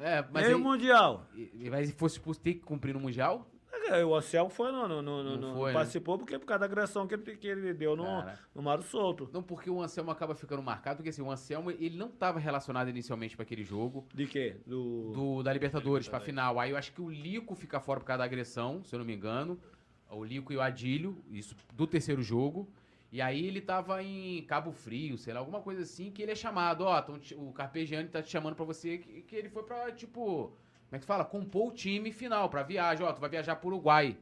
É, 0.00 0.24
Mas 0.32 0.44
e 0.44 0.48
aí, 0.48 0.54
o 0.54 0.58
Mundial? 0.58 1.26
e- 1.34 1.68
mas 1.70 1.88
se 1.88 1.94
fosse 1.94 2.18
por 2.20 2.36
ter 2.36 2.54
que 2.54 2.60
cumprir 2.60 2.94
no 2.94 3.00
Mundial, 3.00 3.48
É, 3.90 4.02
O 4.02 4.14
Anselmo 4.14 4.48
foi, 4.48 4.72
não, 4.72 4.88
não, 4.88 5.02
não, 5.02 5.22
Não 5.22 5.36
não- 5.36 5.54
foi, 5.56 5.70
né? 5.70 5.74
participou 5.78 6.16
porque 6.16 6.38
por 6.38 6.46
causa 6.46 6.60
da 6.60 6.64
agressão 6.64 7.06
que 7.06 7.14
ele, 7.14 7.36
que 7.36 7.46
ele 7.46 7.74
deu 7.74 7.94
no, 7.94 8.04
Cara. 8.04 8.38
no 8.54 8.62
Mário 8.62 8.82
Solto. 8.82 9.28
Não, 9.30 9.42
porque 9.42 9.68
o 9.68 9.82
Anselmo 9.82 10.10
acaba 10.10 10.34
ficando 10.34 10.62
marcado, 10.62 10.96
porque 10.98 11.10
assim, 11.10 11.20
o 11.20 11.30
Anselmo, 11.30 11.70
ele 11.70 11.94
não 11.98 12.06
estava 12.06 12.38
relacionado 12.38 12.88
inicialmente 12.88 13.36
para 13.36 13.42
aquele 13.42 13.62
jogo 13.62 14.06
De 14.14 14.26
quê? 14.26 14.56
Do... 14.66 15.12
do, 15.12 15.42
da 15.42 15.52
Libertadores 15.52 16.08
para 16.08 16.18
final. 16.18 16.58
Aí 16.58 16.70
eu 16.70 16.78
acho 16.78 16.92
que 16.94 17.02
o 17.02 17.10
Lico 17.10 17.54
fica 17.54 17.78
fora 17.78 18.00
por 18.00 18.06
causa 18.06 18.18
da 18.20 18.24
agressão, 18.24 18.82
se 18.84 18.94
eu 18.94 18.98
não 18.98 19.04
me 19.04 19.14
engano. 19.14 19.60
O 20.08 20.24
Lico 20.24 20.50
e 20.50 20.56
o 20.56 20.62
Adílio, 20.62 21.22
isso 21.30 21.54
do 21.74 21.86
terceiro 21.86 22.22
jogo. 22.22 22.66
E 23.14 23.22
aí 23.22 23.46
ele 23.46 23.60
tava 23.60 24.02
em 24.02 24.42
Cabo 24.42 24.72
Frio, 24.72 25.16
sei 25.16 25.32
lá, 25.32 25.38
alguma 25.38 25.60
coisa 25.60 25.82
assim, 25.82 26.10
que 26.10 26.20
ele 26.20 26.32
é 26.32 26.34
chamado, 26.34 26.80
ó, 26.84 27.00
te- 27.00 27.36
o 27.36 27.52
Carpegiani 27.52 28.08
tá 28.08 28.20
te 28.20 28.28
chamando 28.28 28.56
pra 28.56 28.64
você, 28.64 28.98
que, 28.98 29.22
que 29.22 29.36
ele 29.36 29.48
foi 29.48 29.62
pra, 29.62 29.92
tipo, 29.92 30.48
como 30.48 30.56
é 30.90 30.98
que 30.98 31.06
fala? 31.06 31.24
Compor 31.24 31.68
o 31.68 31.72
time 31.72 32.10
final 32.10 32.48
pra 32.48 32.64
viagem, 32.64 33.06
ó, 33.06 33.12
tu 33.12 33.20
vai 33.20 33.30
viajar 33.30 33.54
pro 33.54 33.68
Uruguai. 33.68 34.18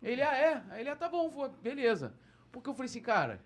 Ele, 0.00 0.22
ah, 0.22 0.36
é? 0.36 0.62
Aí 0.70 0.82
ele, 0.82 0.88
ah, 0.88 0.94
tá 0.94 1.08
bom, 1.08 1.28
vou, 1.28 1.48
beleza. 1.48 2.14
Porque 2.52 2.70
eu 2.70 2.74
falei 2.74 2.86
assim, 2.88 3.00
cara, 3.00 3.40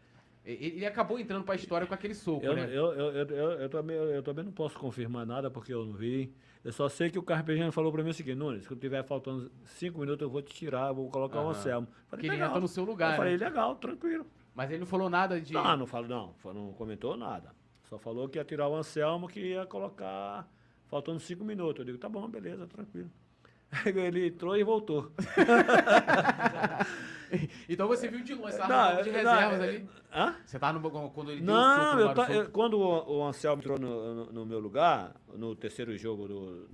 ele 0.45 0.85
acabou 0.85 1.19
entrando 1.19 1.43
pra 1.43 1.55
história 1.55 1.87
com 1.87 1.95
aquele 1.95 2.15
soco, 2.15 2.45
Eu, 2.45 2.55
né? 2.55 2.67
eu, 2.67 2.93
eu, 2.93 3.13
eu, 3.13 3.27
eu, 3.31 3.51
eu 3.63 3.69
também, 3.71 3.97
eu 3.97 4.23
também 4.23 4.45
não 4.45 4.53
posso 4.53 4.79
confirmar 4.79 5.25
nada 5.25 5.51
porque 5.51 5.73
eu 5.73 5.87
não 5.87 5.95
vi. 5.95 6.35
Eu 6.63 6.71
só 6.71 6.87
sei 6.91 7.11
que 7.11 7.19
o 7.19 7.23
Carpegiani 7.23 7.73
falou 7.73 7.91
pra 7.93 8.05
mim 8.05 8.11
o 8.11 8.15
seguinte, 8.15 8.37
Nunes, 8.37 8.67
quando 8.69 8.79
tiver 8.81 9.03
faltando 9.05 9.51
cinco 9.65 10.01
minutos 10.01 10.21
eu 10.21 10.29
vou 10.29 10.43
te 10.43 10.53
tirar, 10.55 10.93
vou 10.93 11.09
colocar 11.09 11.39
o 11.39 11.45
Aham. 11.45 11.51
Anselmo. 11.53 11.87
Falei, 11.87 12.09
Porque 12.11 12.27
ele 12.27 12.45
entra 12.45 12.61
no 12.61 12.69
seu 12.69 12.85
lugar, 12.85 13.13
Eu 13.13 13.17
falei, 13.17 13.39
né? 13.39 13.47
legal, 13.47 13.75
tranquilo. 13.77 14.27
Mas 14.55 14.71
ele 14.71 14.81
não 14.81 14.87
falou 14.87 15.09
nada 15.09 15.41
de... 15.41 15.53
Não, 15.53 15.77
não 15.77 15.87
falou, 15.87 16.09
não, 16.09 16.55
não 16.55 16.73
comentou 16.73 17.17
nada. 17.17 17.55
Só 17.85 17.99
falou 17.99 18.29
que 18.29 18.39
ia 18.39 18.45
tirar 18.45 18.69
o 18.69 18.75
Anselmo, 18.75 19.29
que 19.29 19.41
ia 19.41 19.67
colocar 19.67 20.49
faltando 20.87 21.21
cinco 21.21 21.45
minutos. 21.45 21.81
Eu 21.81 21.85
digo, 21.87 21.99
tá 21.99 22.09
bom, 22.09 22.29
beleza, 22.29 22.67
tranquilo. 22.67 23.11
Ele 23.87 24.29
entrou 24.29 24.57
e 24.57 24.63
voltou. 24.63 25.11
então 27.69 27.89
você 27.89 28.09
viu 28.09 28.23
de 28.23 28.35
longe, 28.35 28.53
você 28.53 28.59
tava 28.59 28.97
Não, 28.97 29.03
de 29.03 29.11
reservas 29.11 29.59
não, 29.59 29.65
ali. 29.67 29.89
Hã? 30.15 30.37
Você 30.45 30.59
tava 30.59 30.79
no 30.79 31.11
quando 31.11 31.33
ele 31.33 31.41
deu 31.41 31.55
o 31.55 31.57
Não, 31.57 31.91
soco 31.91 32.01
eu 32.01 32.15
Souto? 32.15 32.33
eu- 32.33 32.51
quando 32.51 32.79
o, 32.79 33.19
o 33.19 33.25
Anselmo 33.25 33.63
entrou 33.63 33.79
no, 33.79 34.15
no- 34.15 34.33
no 34.33 34.47
meu 34.47 34.61
lugar, 34.61 35.15
no 35.35 35.57
terceiro 35.57 35.97
jogo 35.97 36.29
do, 36.29 36.69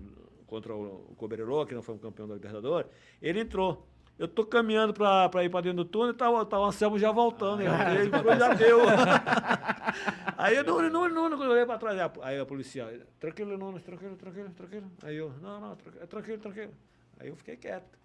contra 0.47 0.75
o, 0.75 1.13
o 1.13 1.15
Cobreloa, 1.15 1.67
que 1.67 1.75
não 1.75 1.83
foi 1.83 1.95
um 1.95 1.99
campeão 1.99 2.27
da 2.27 2.35
Libertadores, 2.35 2.91
ele 3.23 3.41
entrou. 3.41 3.87
Eu 4.19 4.27
tô 4.27 4.45
caminhando 4.45 4.93
pra, 4.93 5.29
pra 5.29 5.45
ir 5.45 5.49
pra 5.49 5.61
dentro 5.61 5.85
do 5.85 5.85
túnel 5.85 6.11
e 6.13 6.17
tá, 6.17 6.29
o- 6.29 6.45
tá 6.45 6.59
o 6.59 6.65
Anselmo 6.65 6.99
já 6.99 7.13
voltando. 7.13 7.63
Ah, 7.69 7.95
ele 7.95 8.07
entrou, 8.09 8.37
já 8.37 8.53
deu. 8.55 8.81
aí 10.37 10.57
eu, 10.57 10.65
não, 10.65 10.83
não, 10.91 11.09
não, 11.09 11.29
não, 11.29 11.45
eu 11.45 11.51
olhei 11.53 11.65
pra 11.65 11.79
trás. 11.79 11.97
Aí 11.99 12.03
a, 12.05 12.13
aí 12.41 12.45
policial, 12.45 12.89
tranquilo, 13.21 13.57
Nunes, 13.57 13.83
tranquilo, 13.85 14.17
tranquilo, 14.17 14.51
tranquilo. 14.51 14.91
Aí 15.05 15.17
eu, 15.17 15.33
não, 15.41 15.61
não, 15.61 15.77
tranquilo, 15.77 16.07
tranquilo, 16.09 16.39
tranquilo. 16.41 16.73
Aí 17.21 17.29
eu 17.29 17.37
fiquei 17.37 17.57
quieto. 17.57 17.97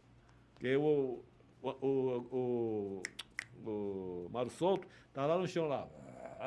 Porque 0.54 0.76
o, 0.76 1.24
o, 1.64 1.70
o, 1.82 3.02
o, 3.66 3.70
o 3.70 4.30
Mário 4.32 4.52
Souto 4.52 4.88
tá 5.14 5.26
lá 5.26 5.38
no 5.38 5.48
chão 5.48 5.68
lá. 5.68 5.88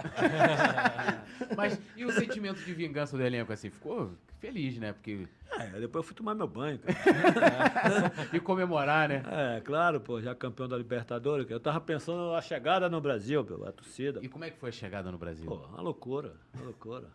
Mas 1.57 1.81
e 1.97 2.05
o 2.05 2.13
sentimento 2.13 2.63
de 2.63 2.73
vingança 2.73 3.17
do 3.17 3.23
elenco, 3.23 3.53
assim? 3.53 3.71
Ficou 3.71 4.13
feliz, 4.39 4.79
né? 4.79 4.93
Porque... 4.93 5.27
É, 5.59 5.81
depois 5.81 6.03
eu 6.03 6.03
fui 6.03 6.15
tomar 6.15 6.35
meu 6.35 6.47
banho, 6.47 6.79
cara. 6.79 8.13
E 8.33 8.41
comemorar, 8.41 9.09
né? 9.09 9.23
É, 9.27 9.61
claro, 9.61 10.01
pô, 10.01 10.21
já 10.21 10.35
campeão 10.35 10.69
da 10.69 10.77
Libertadores. 10.77 11.49
Eu 11.51 11.61
tava 11.61 11.81
pensando 11.81 12.33
na 12.33 12.43
chegada 12.43 12.89
no 12.89 13.01
Brasil, 13.01 13.45
pô, 13.45 13.65
a 13.65 13.73
torcida. 13.73 14.21
E 14.23 14.29
como 14.29 14.45
é 14.45 14.51
que 14.51 14.59
foi 14.59 14.69
a 14.69 14.73
chegada 14.73 15.11
no 15.11 15.19
Brasil? 15.19 15.47
Pô, 15.47 15.57
uma 15.57 15.81
loucura, 15.81 16.35
uma 16.55 16.65
loucura. 16.65 17.09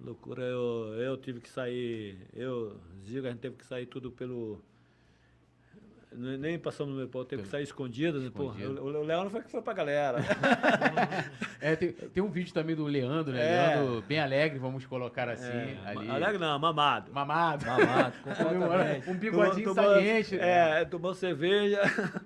Loucura, 0.00 0.42
eu, 0.42 0.94
eu 0.96 1.16
tive 1.16 1.40
que 1.40 1.48
sair, 1.48 2.16
eu, 2.32 2.80
Zico, 3.04 3.26
a 3.26 3.30
gente 3.30 3.40
teve 3.40 3.56
que 3.56 3.66
sair 3.66 3.86
tudo 3.86 4.12
pelo. 4.12 4.62
Ne- 6.12 6.36
Nem 6.36 6.58
passamos 6.58 6.92
no 6.92 6.98
meu 6.98 7.08
pau, 7.08 7.24
teve 7.24 7.42
que 7.42 7.48
sair 7.48 7.62
escondido. 7.64 8.20
né? 8.20 8.30
Pô, 8.34 8.44
Escondido. 8.50 8.80
o, 8.82 8.86
o 8.86 9.02
Leandro 9.02 9.30
foi 9.30 9.42
que 9.42 9.50
foi 9.50 9.62
pra 9.62 9.72
galera. 9.72 10.18
É, 11.60 11.74
tem, 11.74 11.90
tem 11.92 12.22
um 12.22 12.28
vídeo 12.30 12.54
também 12.54 12.76
do 12.76 12.84
Leandro, 12.84 13.32
né? 13.32 13.40
É. 13.42 13.74
Leandro 13.76 14.02
bem 14.06 14.20
alegre, 14.20 14.58
vamos 14.60 14.86
colocar 14.86 15.28
assim, 15.28 15.50
É, 15.50 15.78
ali. 15.86 16.08
Alegre 16.08 16.38
não, 16.38 16.56
mamado. 16.58 17.12
Mamado. 17.12 17.66
Mamado, 17.66 18.12
completamente. 18.22 19.10
um 19.10 19.14
bigodinho 19.14 19.74
Tomou- 19.74 19.84
saliente. 19.94 20.38
É, 20.38 20.84
tomou 20.84 21.14
cerveja. 21.14 21.80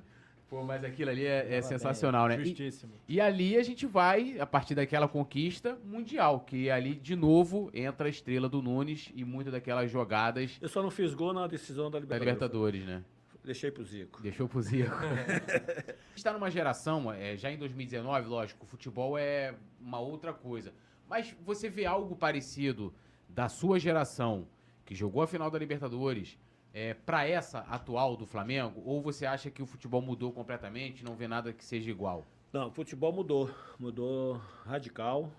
Pô, 0.50 0.62
mas 0.62 0.84
aquilo 0.84 1.08
ali 1.10 1.24
é, 1.24 1.54
é 1.56 1.62
sensacional, 1.62 2.28
né? 2.28 2.36
E- 2.38 2.44
Justíssimo. 2.44 2.92
E 3.08 3.18
ali 3.18 3.56
a 3.56 3.62
gente 3.62 3.86
vai, 3.86 4.38
a 4.38 4.44
partir 4.44 4.74
daquela 4.74 5.08
conquista 5.08 5.78
mundial, 5.82 6.40
que 6.40 6.70
ali 6.70 6.94
de 6.94 7.16
novo 7.16 7.70
entra 7.72 8.06
a 8.06 8.10
estrela 8.10 8.50
do 8.50 8.60
Nunes 8.60 9.10
e 9.14 9.24
muitas 9.24 9.54
daquelas 9.54 9.90
jogadas 9.90 10.58
Eu 10.60 10.68
só 10.68 10.82
não 10.82 10.90
fiz 10.90 11.14
gol 11.14 11.32
na 11.32 11.46
decisão 11.46 11.90
da 11.90 11.98
da 11.98 12.00
Libertadores. 12.18 12.82
Libertadores, 12.82 12.84
né? 12.84 13.02
Deixei 13.44 13.70
pro 13.70 13.84
Zico. 13.84 14.22
Deixou 14.22 14.48
pro 14.48 14.62
Zico. 14.62 14.94
a 14.94 16.08
gente 16.08 16.16
está 16.16 16.32
numa 16.32 16.50
geração, 16.50 17.12
é, 17.12 17.36
já 17.36 17.50
em 17.50 17.58
2019, 17.58 18.28
lógico, 18.28 18.64
o 18.64 18.68
futebol 18.68 19.18
é 19.18 19.54
uma 19.80 19.98
outra 19.98 20.32
coisa. 20.32 20.72
Mas 21.08 21.34
você 21.44 21.68
vê 21.68 21.84
algo 21.84 22.14
parecido 22.14 22.94
da 23.28 23.48
sua 23.48 23.78
geração, 23.78 24.46
que 24.84 24.94
jogou 24.94 25.22
a 25.22 25.26
final 25.26 25.50
da 25.50 25.58
Libertadores, 25.58 26.38
é, 26.72 26.94
para 26.94 27.26
essa 27.26 27.60
atual 27.60 28.16
do 28.16 28.26
Flamengo? 28.26 28.80
Ou 28.84 29.02
você 29.02 29.26
acha 29.26 29.50
que 29.50 29.62
o 29.62 29.66
futebol 29.66 30.00
mudou 30.00 30.32
completamente, 30.32 31.04
não 31.04 31.16
vê 31.16 31.26
nada 31.26 31.52
que 31.52 31.64
seja 31.64 31.90
igual? 31.90 32.24
Não, 32.52 32.68
o 32.68 32.70
futebol 32.70 33.12
mudou, 33.12 33.50
mudou 33.78 34.40
radical. 34.64 35.32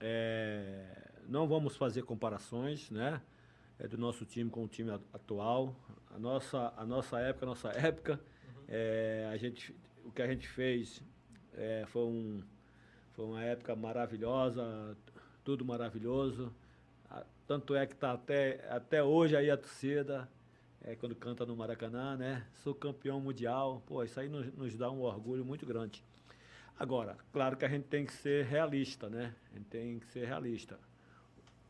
É, 0.00 1.12
não 1.28 1.46
vamos 1.46 1.76
fazer 1.76 2.02
comparações, 2.02 2.90
né? 2.90 3.20
É 3.78 3.88
do 3.88 3.98
nosso 3.98 4.24
time 4.24 4.50
com 4.50 4.64
o 4.64 4.68
time 4.68 4.90
atual. 5.12 5.74
A 6.14 6.18
nossa, 6.18 6.72
a 6.76 6.86
nossa 6.86 7.18
época, 7.18 7.44
a 7.44 7.48
nossa 7.48 7.68
época, 7.70 8.20
é, 8.68 9.28
a 9.32 9.36
gente, 9.36 9.74
o 10.04 10.12
que 10.12 10.22
a 10.22 10.28
gente 10.28 10.46
fez 10.46 11.02
é, 11.54 11.84
foi, 11.88 12.04
um, 12.04 12.40
foi 13.14 13.24
uma 13.24 13.42
época 13.42 13.74
maravilhosa, 13.74 14.96
tudo 15.42 15.64
maravilhoso. 15.64 16.54
Tanto 17.48 17.74
é 17.74 17.84
que 17.84 17.94
está 17.94 18.12
até, 18.12 18.64
até 18.70 19.02
hoje 19.02 19.36
aí 19.36 19.50
a 19.50 19.56
torcida, 19.56 20.28
é, 20.82 20.94
quando 20.94 21.16
canta 21.16 21.44
no 21.44 21.56
Maracanã, 21.56 22.16
né? 22.16 22.46
Sou 22.62 22.74
campeão 22.76 23.20
mundial. 23.20 23.82
Pô, 23.84 24.02
isso 24.04 24.18
aí 24.20 24.28
nos, 24.28 24.52
nos 24.54 24.76
dá 24.76 24.90
um 24.90 25.02
orgulho 25.02 25.44
muito 25.44 25.66
grande. 25.66 26.02
Agora, 26.78 27.18
claro 27.32 27.56
que 27.56 27.64
a 27.64 27.68
gente 27.68 27.86
tem 27.86 28.06
que 28.06 28.12
ser 28.12 28.44
realista, 28.46 29.10
né? 29.10 29.34
A 29.50 29.56
gente 29.56 29.66
tem 29.66 29.98
que 29.98 30.06
ser 30.06 30.26
realista. 30.26 30.78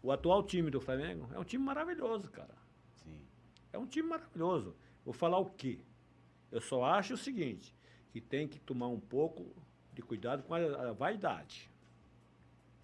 O 0.03 0.13
atual 0.13 0.43
time 0.43 0.71
do 0.71 0.83
Flamengo 0.83 1.29
é 1.33 1.39
um 1.39 1.45
time 1.45 1.65
maravilhoso, 1.65 2.31
cara. 2.31 2.64
É 3.75 3.79
um 3.79 3.87
time 3.87 4.09
maravilhoso. 4.09 4.73
Vou 5.05 5.13
falar 5.13 5.39
o 5.41 5.47
quê? 5.47 5.81
Eu 6.53 6.61
só 6.61 6.85
acho 6.85 7.15
o 7.15 7.17
seguinte, 7.17 7.75
que 8.13 8.21
tem 8.21 8.47
que 8.47 8.61
tomar 8.61 8.87
um 8.87 9.01
pouco 9.01 9.45
de 9.93 10.01
cuidado 10.01 10.45
com 10.45 10.55
a, 10.55 10.59
a 10.59 10.93
vaidade. 10.93 11.69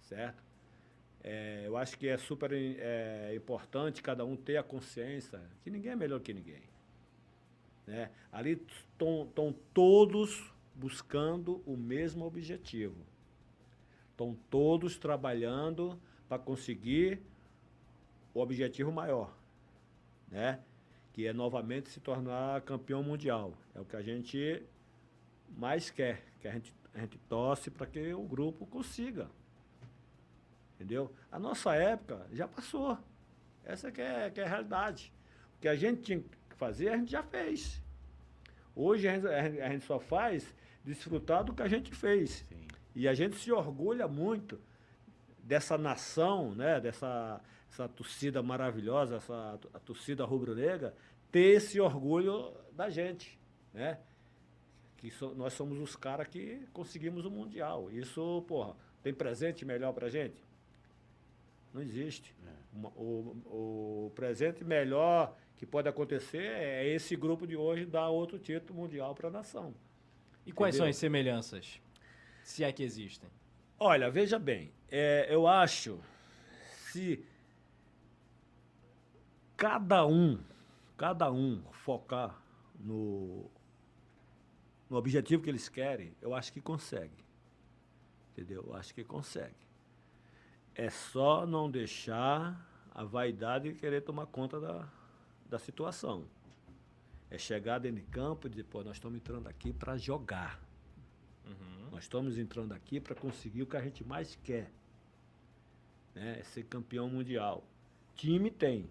Certo? 0.01 0.43
É, 1.23 1.63
eu 1.65 1.77
acho 1.77 1.97
que 1.97 2.09
é 2.09 2.17
super 2.17 2.51
é, 2.51 3.33
importante 3.33 4.03
cada 4.03 4.25
um 4.25 4.35
ter 4.35 4.57
a 4.57 4.63
consciência 4.63 5.41
que 5.63 5.69
ninguém 5.69 5.93
é 5.93 5.95
melhor 5.95 6.19
que 6.19 6.33
ninguém. 6.33 6.63
Né? 7.87 8.11
Ali 8.29 8.61
estão 8.91 9.55
todos, 9.73 10.53
buscando 10.75 11.63
o 11.65 11.77
mesmo 11.77 12.25
objetivo. 12.25 12.97
Estão 14.09 14.37
todos 14.49 14.97
trabalhando 14.97 15.97
para 16.27 16.37
conseguir 16.37 17.21
o 18.33 18.41
objetivo 18.41 18.91
maior, 18.91 19.33
né? 20.27 20.61
Que 21.13 21.27
é 21.27 21.33
novamente 21.33 21.89
se 21.89 21.99
tornar 21.99 22.61
campeão 22.61 23.03
mundial. 23.03 23.53
É 23.75 23.79
o 23.79 23.85
que 23.85 23.95
a 23.95 24.01
gente 24.01 24.63
mais 25.49 25.89
quer, 25.89 26.23
que 26.39 26.47
a 26.47 26.51
gente, 26.51 26.73
a 26.93 26.99
gente 26.99 27.17
torce 27.29 27.69
para 27.69 27.85
que 27.85 28.13
o 28.13 28.23
grupo 28.23 28.65
consiga. 28.65 29.29
Entendeu? 30.75 31.13
A 31.31 31.37
nossa 31.37 31.75
época 31.75 32.25
já 32.31 32.47
passou. 32.47 32.97
Essa 33.63 33.91
que 33.91 34.01
é, 34.01 34.29
que 34.29 34.41
é 34.41 34.45
a 34.45 34.47
realidade. 34.47 35.13
O 35.57 35.61
que 35.61 35.67
a 35.67 35.75
gente 35.75 36.01
tinha 36.01 36.19
que 36.19 36.55
fazer, 36.55 36.89
a 36.89 36.97
gente 36.97 37.11
já 37.11 37.21
fez. 37.21 37.81
Hoje 38.75 39.07
a 39.07 39.13
gente, 39.13 39.27
a 39.61 39.69
gente 39.69 39.85
só 39.85 39.99
faz 39.99 40.55
desfrutar 40.83 41.43
do 41.43 41.53
que 41.53 41.61
a 41.61 41.67
gente 41.67 41.93
fez. 41.93 42.45
Sim. 42.49 42.67
E 42.95 43.07
a 43.07 43.13
gente 43.13 43.35
se 43.35 43.51
orgulha 43.51 44.07
muito 44.07 44.59
dessa 45.43 45.77
nação, 45.77 46.53
né, 46.55 46.79
dessa 46.79 47.41
essa 47.71 47.87
torcida 47.87 48.43
maravilhosa, 48.43 49.15
essa 49.15 49.59
a 49.73 49.79
torcida 49.79 50.25
rubro-negra, 50.25 50.93
ter 51.31 51.55
esse 51.55 51.79
orgulho 51.79 52.53
da 52.73 52.89
gente, 52.89 53.39
né? 53.73 53.97
Que 54.97 55.09
so, 55.09 55.33
nós 55.33 55.53
somos 55.53 55.79
os 55.79 55.95
caras 55.95 56.27
que 56.27 56.67
conseguimos 56.73 57.25
o 57.25 57.31
Mundial. 57.31 57.89
Isso, 57.89 58.43
porra, 58.47 58.75
tem 59.01 59.13
presente 59.13 59.63
melhor 59.65 59.93
pra 59.93 60.09
gente? 60.09 60.43
Não 61.73 61.81
existe. 61.81 62.35
É. 62.45 62.77
O, 62.95 63.35
o 63.45 64.11
presente 64.13 64.63
melhor 64.63 65.35
que 65.57 65.65
pode 65.65 65.87
acontecer 65.87 66.43
é 66.43 66.87
esse 66.87 67.15
grupo 67.15 67.47
de 67.47 67.55
hoje 67.55 67.85
dar 67.85 68.09
outro 68.09 68.37
título 68.37 68.79
mundial 68.79 69.15
para 69.15 69.29
a 69.29 69.31
nação. 69.31 69.73
E 70.45 70.51
quais 70.51 70.75
Entendeu? 70.75 70.85
são 70.85 70.89
as 70.89 70.97
semelhanças? 70.97 71.81
Se 72.43 72.63
é 72.63 72.71
que 72.71 72.83
existem. 72.83 73.29
Olha, 73.79 74.09
veja 74.09 74.37
bem, 74.37 74.71
é, 74.89 75.27
eu 75.29 75.47
acho 75.47 75.99
se 76.91 77.23
cada 79.61 80.07
um, 80.07 80.39
cada 80.97 81.31
um 81.31 81.61
focar 81.71 82.35
no, 82.79 83.47
no 84.89 84.97
objetivo 84.97 85.43
que 85.43 85.51
eles 85.51 85.69
querem, 85.69 86.15
eu 86.19 86.33
acho 86.33 86.51
que 86.51 86.59
consegue. 86.59 87.23
Entendeu? 88.31 88.63
Eu 88.65 88.73
acho 88.73 88.91
que 88.91 89.03
consegue. 89.03 89.53
É 90.73 90.89
só 90.89 91.45
não 91.45 91.69
deixar 91.69 92.67
a 92.89 93.03
vaidade 93.03 93.75
querer 93.75 94.01
tomar 94.01 94.25
conta 94.25 94.59
da, 94.59 94.89
da 95.47 95.59
situação. 95.59 96.25
É 97.29 97.37
chegar 97.37 97.77
dentro 97.77 98.01
de 98.01 98.07
campo 98.07 98.47
e 98.47 98.49
dizer, 98.49 98.63
pô, 98.63 98.83
nós 98.83 98.95
estamos 98.95 99.15
entrando 99.15 99.47
aqui 99.47 99.71
para 99.71 99.95
jogar. 99.95 100.59
Uhum. 101.45 101.91
Nós 101.91 102.05
estamos 102.05 102.39
entrando 102.39 102.71
aqui 102.71 102.99
para 102.99 103.13
conseguir 103.13 103.61
o 103.61 103.67
que 103.67 103.77
a 103.77 103.81
gente 103.81 104.03
mais 104.03 104.35
quer. 104.43 104.71
Né? 106.15 106.39
É 106.39 106.43
ser 106.45 106.63
campeão 106.63 107.07
mundial. 107.07 107.63
Time 108.15 108.49
tem. 108.49 108.89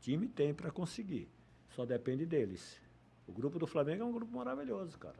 Time 0.00 0.26
tem 0.28 0.52
para 0.54 0.70
conseguir. 0.70 1.28
Só 1.70 1.84
depende 1.84 2.26
deles. 2.26 2.80
O 3.26 3.32
grupo 3.32 3.58
do 3.58 3.66
Flamengo 3.66 4.02
é 4.02 4.06
um 4.06 4.12
grupo 4.12 4.34
maravilhoso, 4.36 4.98
cara. 4.98 5.18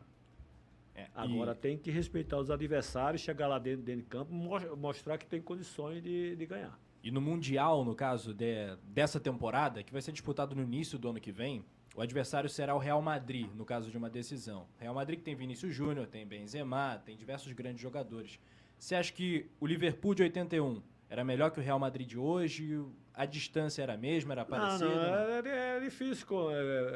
É, 0.94 1.08
Agora 1.14 1.52
e... 1.52 1.54
tem 1.54 1.78
que 1.78 1.90
respeitar 1.90 2.38
os 2.38 2.50
adversários, 2.50 3.22
chegar 3.22 3.46
lá 3.46 3.58
dentro, 3.58 3.82
dentro 3.82 4.02
de 4.02 4.08
campo 4.08 4.32
mostrar 4.76 5.16
que 5.18 5.26
tem 5.26 5.40
condições 5.40 6.02
de, 6.02 6.34
de 6.34 6.46
ganhar. 6.46 6.78
E 7.02 7.10
no 7.10 7.20
Mundial, 7.20 7.84
no 7.84 7.94
caso 7.94 8.34
de, 8.34 8.76
dessa 8.84 9.18
temporada, 9.18 9.82
que 9.82 9.92
vai 9.92 10.02
ser 10.02 10.12
disputado 10.12 10.54
no 10.54 10.62
início 10.62 10.98
do 10.98 11.08
ano 11.08 11.20
que 11.20 11.32
vem, 11.32 11.64
o 11.94 12.02
adversário 12.02 12.48
será 12.48 12.74
o 12.74 12.78
Real 12.78 13.00
Madrid, 13.00 13.48
no 13.54 13.64
caso 13.64 13.90
de 13.90 13.96
uma 13.96 14.10
decisão. 14.10 14.66
Real 14.78 14.94
Madrid 14.94 15.18
que 15.18 15.24
tem 15.24 15.34
Vinícius 15.34 15.74
Júnior, 15.74 16.06
tem 16.06 16.26
Benzema, 16.26 17.00
tem 17.04 17.16
diversos 17.16 17.52
grandes 17.52 17.80
jogadores. 17.80 18.38
Você 18.78 18.94
acha 18.94 19.12
que 19.12 19.46
o 19.58 19.66
Liverpool 19.66 20.14
de 20.14 20.22
81 20.22 20.82
era 21.10 21.24
melhor 21.24 21.50
que 21.50 21.58
o 21.58 21.62
Real 21.62 21.78
Madrid 21.78 22.08
de 22.08 22.16
hoje? 22.16 22.86
A 23.12 23.26
distância 23.26 23.82
era 23.82 23.94
a 23.94 23.96
mesma, 23.96 24.32
era 24.32 24.44
parecida? 24.44 24.88
Não, 24.88 25.42
não, 25.42 25.50
é, 25.50 25.76
é, 25.76 25.80
difícil 25.80 26.24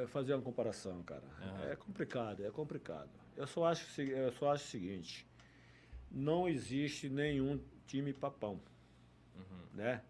fazer 0.06 0.34
uma 0.34 0.42
comparação, 0.42 1.02
cara. 1.02 1.24
Uhum. 1.42 1.72
É 1.72 1.74
complicado, 1.74 2.46
é 2.46 2.50
complicado. 2.50 3.10
Eu 3.36 3.46
só 3.48 3.66
acho, 3.66 4.00
eu 4.00 4.30
só 4.30 4.52
acho 4.52 4.64
o 4.64 4.68
seguinte: 4.68 5.26
não 6.08 6.48
existe 6.48 7.08
nenhum 7.08 7.60
time 7.86 8.12
papão. 8.12 8.60
Uhum. 9.34 9.66
Né? 9.74 10.00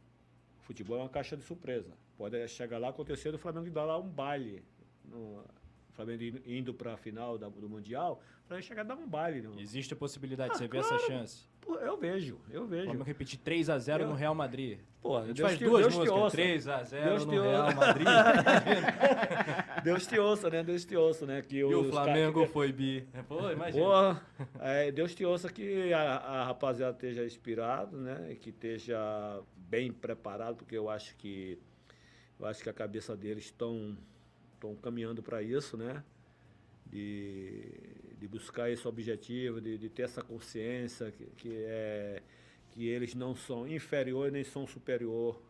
Futebol 0.60 0.98
é 0.98 1.00
uma 1.00 1.08
caixa 1.08 1.34
de 1.34 1.42
surpresa. 1.42 1.96
Pode 2.18 2.46
chegar 2.48 2.76
lá, 2.76 2.90
acontecer 2.90 3.34
o 3.34 3.38
Flamengo 3.38 3.70
dar 3.70 3.86
lá 3.86 3.98
um 3.98 4.08
baile. 4.08 4.62
No, 5.02 5.40
o 5.40 5.92
Flamengo 5.92 6.42
indo 6.46 6.74
para 6.74 6.92
a 6.92 6.96
final 6.98 7.38
da, 7.38 7.48
do 7.48 7.70
Mundial, 7.70 8.20
para 8.48 8.60
chegar 8.60 8.82
a 8.82 8.84
dar 8.84 8.96
um 8.96 9.06
baile. 9.06 9.42
No... 9.42 9.60
Existe 9.60 9.94
a 9.94 9.96
possibilidade, 9.96 10.52
ah, 10.52 10.58
você 10.58 10.68
claro. 10.68 10.88
vê 10.88 10.94
essa 10.94 11.06
chance? 11.06 11.48
Pô, 11.60 11.76
eu 11.76 11.96
vejo, 11.96 12.38
eu 12.50 12.66
vejo. 12.66 12.88
Vamos 12.88 13.06
repetir 13.06 13.38
3x0 13.38 14.00
eu... 14.00 14.08
no 14.08 14.14
Real 14.14 14.34
Madrid. 14.34 14.78
Pô, 15.00 15.16
a 15.16 15.26
gente 15.26 15.36
Deus 15.36 15.48
faz 15.48 15.58
te, 15.58 15.64
duas 15.64 15.82
Deus 15.82 15.94
músicas, 15.96 16.32
3x0 16.32 17.24
no 17.24 17.42
Real 17.42 17.74
Madrid. 17.74 18.06
Deus 19.84 20.06
te 20.06 20.18
ouça, 20.18 20.50
né? 20.50 20.62
Deus 20.62 20.84
te 20.84 20.96
ouça, 20.96 21.26
né? 21.26 21.42
Que 21.42 21.56
e 21.56 21.64
o 21.64 21.90
Flamengo 21.90 22.40
cara... 22.40 22.52
foi 22.52 22.72
bi. 22.72 23.06
Pô, 23.28 23.50
imagina. 23.50 23.84
Pô, 23.84 24.60
é, 24.60 24.92
Deus 24.92 25.14
te 25.14 25.24
ouça 25.24 25.50
que 25.50 25.92
a, 25.92 26.16
a 26.16 26.44
rapaziada 26.44 26.94
esteja 26.94 27.24
inspirado, 27.24 27.96
né? 27.96 28.32
E 28.32 28.36
que 28.36 28.50
esteja 28.50 28.98
bem 29.56 29.92
preparado, 29.92 30.56
porque 30.56 30.76
eu 30.76 30.88
acho 30.88 31.16
que 31.16 31.58
eu 32.38 32.46
acho 32.46 32.62
que 32.62 32.68
a 32.68 32.74
cabeça 32.74 33.16
deles 33.16 33.44
estão 33.44 33.96
estão 34.54 34.74
caminhando 34.76 35.22
para 35.22 35.42
isso, 35.42 35.76
né? 35.76 36.02
De, 36.86 37.62
de 38.24 38.28
buscar 38.28 38.70
esse 38.70 38.88
objetivo, 38.88 39.60
de, 39.60 39.76
de 39.76 39.90
ter 39.90 40.04
essa 40.04 40.22
consciência 40.22 41.10
que, 41.12 41.26
que, 41.36 41.54
é 41.58 42.22
que 42.70 42.88
eles 42.88 43.14
não 43.14 43.34
são 43.34 43.68
inferior 43.68 44.32
nem 44.32 44.42
são 44.42 44.66
superior 44.66 45.42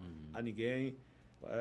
uhum. 0.00 0.30
a 0.32 0.40
ninguém. 0.40 0.96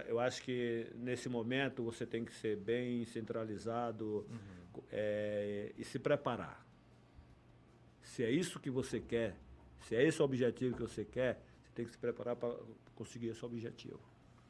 Eu 0.07 0.22
acho 0.22 0.41
que 0.41 0.88
nesse 0.95 1.27
momento 1.27 1.84
você 1.84 2.06
tem 2.06 2.23
que 2.23 2.34
ser 2.34 2.56
bem 2.56 3.03
centralizado 3.03 4.26
uhum. 4.30 4.81
é, 4.90 5.73
e 5.77 5.84
se 5.84 5.99
preparar. 5.99 6.65
Se 8.02 8.23
é 8.23 8.31
isso 8.31 8.57
que 8.57 8.69
você 8.69 9.02
quer, 9.02 9.35
se 9.81 9.98
é 9.98 10.07
esse 10.07 10.22
o 10.22 10.26
objetivo 10.26 10.77
que 10.77 10.81
você 10.81 11.03
quer, 11.03 11.44
você 11.61 11.73
tem 11.76 11.84
que 11.85 11.91
se 11.91 11.98
preparar 11.98 12.38
para 12.38 12.57
conseguir 12.95 13.27
esse 13.27 13.44
objetivo. 13.45 13.99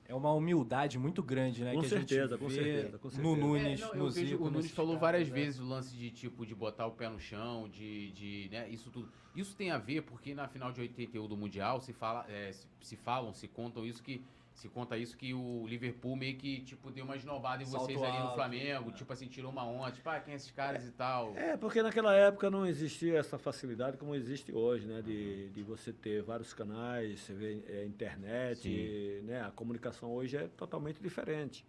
É 0.07 0.13
uma 0.13 0.33
humildade 0.33 0.99
muito 0.99 1.23
grande, 1.23 1.63
né? 1.63 1.73
Com 1.73 1.81
que 1.81 1.89
certeza, 1.89 2.37
com 2.37 2.49
certeza, 2.49 2.97
com 2.97 3.09
certeza. 3.09 3.21
No 3.21 3.35
Nunes, 3.35 3.81
é, 3.81 3.85
não, 3.85 3.95
no 3.95 4.09
Zico, 4.11 4.43
O 4.43 4.51
Nunes 4.51 4.71
falou 4.71 4.97
várias 4.99 5.29
né? 5.29 5.35
vezes 5.35 5.59
o 5.59 5.65
lance 5.65 5.95
de 5.95 6.09
tipo 6.11 6.45
de 6.45 6.53
botar 6.53 6.85
o 6.87 6.91
pé 6.91 7.09
no 7.09 7.19
chão, 7.19 7.69
de, 7.69 8.11
de 8.11 8.49
né, 8.51 8.67
isso 8.69 8.89
tudo. 8.91 9.09
Isso 9.35 9.55
tem 9.55 9.71
a 9.71 9.77
ver 9.77 10.03
porque 10.03 10.33
na 10.35 10.47
final 10.47 10.71
de 10.71 10.81
81 10.81 11.27
do 11.27 11.37
Mundial 11.37 11.79
se 11.79 11.93
fala, 11.93 12.25
é, 12.29 12.51
se, 12.51 12.67
se 12.81 12.95
falam, 12.97 13.33
se 13.33 13.47
contam 13.47 13.85
isso 13.85 14.03
que 14.03 14.21
se 14.53 14.69
conta 14.69 14.97
isso 14.97 15.17
que 15.17 15.33
o 15.33 15.65
Liverpool 15.67 16.15
meio 16.15 16.37
que, 16.37 16.61
tipo, 16.61 16.91
deu 16.91 17.05
uma 17.05 17.15
esnobada 17.15 17.63
em 17.63 17.65
vocês 17.65 17.99
Salto 17.99 18.13
ali 18.15 18.23
no 18.23 18.33
Flamengo, 18.33 18.91
tipo 18.91 19.11
assim, 19.11 19.27
tirou 19.27 19.51
uma 19.51 19.65
onda, 19.65 19.91
tipo, 19.91 20.07
ah, 20.09 20.19
quem 20.19 20.33
é 20.33 20.37
esses 20.37 20.51
caras 20.51 20.83
é, 20.83 20.87
e 20.87 20.91
tal. 20.91 21.35
É, 21.35 21.57
porque 21.57 21.81
naquela 21.81 22.13
época 22.13 22.49
não 22.49 22.65
existia 22.65 23.17
essa 23.17 23.37
facilidade 23.37 23.97
como 23.97 24.13
existe 24.13 24.51
hoje, 24.53 24.85
né? 24.85 25.01
De, 25.01 25.49
de 25.49 25.63
você 25.63 25.91
ter 25.91 26.21
vários 26.21 26.53
canais, 26.53 27.19
você 27.19 27.33
vê 27.33 27.63
é, 27.67 27.85
internet, 27.85 28.67
e, 28.67 29.21
né? 29.23 29.41
A 29.41 29.51
comunicação 29.51 30.11
hoje 30.11 30.37
é 30.37 30.47
totalmente 30.49 31.01
diferente. 31.01 31.65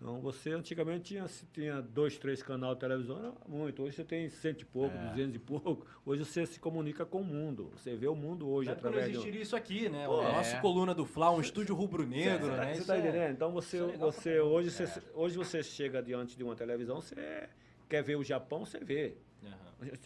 Então 0.00 0.20
você 0.20 0.52
antigamente 0.52 1.02
tinha, 1.02 1.26
tinha 1.52 1.82
dois, 1.82 2.16
três 2.18 2.40
canais 2.40 2.74
de 2.74 2.80
televisão, 2.80 3.18
era 3.18 3.32
muito. 3.48 3.82
Hoje 3.82 3.96
você 3.96 4.04
tem 4.04 4.28
cento 4.28 4.62
e 4.62 4.64
pouco, 4.64 4.96
é. 4.96 5.10
duzentos 5.10 5.34
e 5.34 5.38
pouco. 5.40 5.84
Hoje 6.06 6.24
você 6.24 6.46
se 6.46 6.60
comunica 6.60 7.04
com 7.04 7.20
o 7.20 7.24
mundo. 7.24 7.72
Você 7.74 7.96
vê 7.96 8.06
o 8.06 8.14
mundo 8.14 8.48
hoje 8.48 8.68
Deve 8.68 8.78
através 8.78 9.06
não 9.06 9.10
existiria 9.10 9.40
de... 9.40 9.42
isso 9.42 9.56
aqui, 9.56 9.88
né? 9.88 10.06
Pô, 10.06 10.20
a 10.20 10.32
nossa 10.32 10.56
é. 10.56 10.60
coluna 10.60 10.94
do 10.94 11.04
Fla, 11.04 11.32
um 11.32 11.40
estúdio 11.40 11.74
rubro-negro, 11.74 12.52
né? 12.52 12.74
Você 12.74 12.80
está 12.82 12.94
tá 12.94 13.00
entendendo? 13.00 13.32
Então 13.32 13.50
você, 13.50 13.78
é 13.78 13.96
você 13.96 14.40
hoje, 14.40 14.70
você, 14.70 15.02
hoje 15.14 15.36
você 15.36 15.62
chega 15.64 16.00
diante 16.00 16.36
de 16.36 16.44
uma 16.44 16.54
televisão, 16.54 17.00
você 17.00 17.48
quer 17.88 18.02
ver 18.02 18.16
o 18.16 18.22
Japão, 18.22 18.64
você 18.64 18.78
vê. 18.78 19.16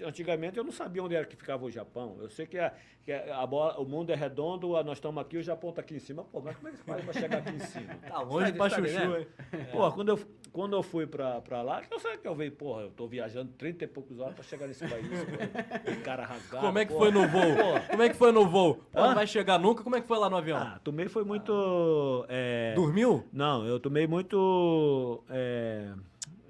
Antigamente 0.05 0.59
eu 0.59 0.65
não 0.65 0.73
sabia 0.73 1.03
onde 1.03 1.15
era 1.15 1.25
que 1.25 1.35
ficava 1.35 1.65
o 1.65 1.71
Japão. 1.71 2.19
Eu 2.21 2.29
sei 2.29 2.47
que, 2.47 2.59
a, 2.59 2.75
que 3.03 3.11
a 3.11 3.47
bola, 3.47 3.79
o 3.81 3.87
mundo 3.87 4.13
é 4.13 4.15
redondo, 4.15 4.69
nós 4.85 4.99
estamos 4.99 5.21
aqui, 5.23 5.39
o 5.39 5.43
Japão 5.43 5.71
está 5.71 5.81
aqui 5.81 5.95
em 5.95 5.99
cima. 5.99 6.25
Pô, 6.25 6.43
mas 6.43 6.57
como 6.57 6.69
é 6.69 6.73
que 6.73 6.79
faz 6.79 7.03
para 7.03 7.13
chegar 7.15 7.39
aqui 7.39 7.55
em 7.55 7.59
cima? 7.59 7.95
Tá 8.07 8.21
longe 8.21 8.53
pra 8.53 8.69
chuchu, 8.69 9.17
hein? 9.17 9.27
Pô, 9.73 9.91
quando 9.93 10.09
eu, 10.11 10.21
quando 10.53 10.77
eu 10.77 10.83
fui 10.83 11.07
para 11.07 11.63
lá, 11.63 11.83
eu 11.91 11.99
sei 11.99 12.19
que 12.19 12.29
eu 12.29 12.35
veio, 12.35 12.53
porra, 12.53 12.83
eu 12.83 12.91
tô 12.91 13.07
viajando 13.07 13.51
30 13.53 13.85
e 13.85 13.89
poucos 13.89 14.21
horas 14.21 14.35
para 14.35 14.45
chegar 14.45 14.67
nesse 14.67 14.87
país. 14.87 15.07
pô, 15.09 16.05
cara 16.05 16.27
rasgado. 16.27 16.67
Como 16.67 16.79
é 16.79 16.85
que 16.85 16.93
porra. 16.93 17.11
foi 17.11 17.13
no 17.13 17.29
voo? 17.29 17.57
Porra. 17.57 17.81
Como 17.89 18.03
é 18.03 18.09
que 18.11 18.17
foi 18.17 18.33
no 18.33 18.47
voo? 18.47 18.75
Pô, 18.93 19.01
não 19.01 19.15
vai 19.15 19.27
chegar 19.27 19.59
nunca? 19.59 19.83
Como 19.83 19.97
é 19.97 20.03
que 20.03 20.07
foi 20.07 20.19
lá 20.19 20.29
no 20.29 20.37
avião? 20.37 20.59
Ah, 20.59 20.79
tomei 20.85 21.09
foi 21.09 21.25
muito... 21.25 22.27
É... 22.29 22.75
Dormiu? 22.75 23.27
Não, 23.33 23.65
eu 23.65 23.81
tomei 23.81 24.07
muito... 24.07 25.25
É... 25.31 25.93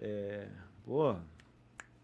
É... 0.01 0.49
Pô... 0.85 1.15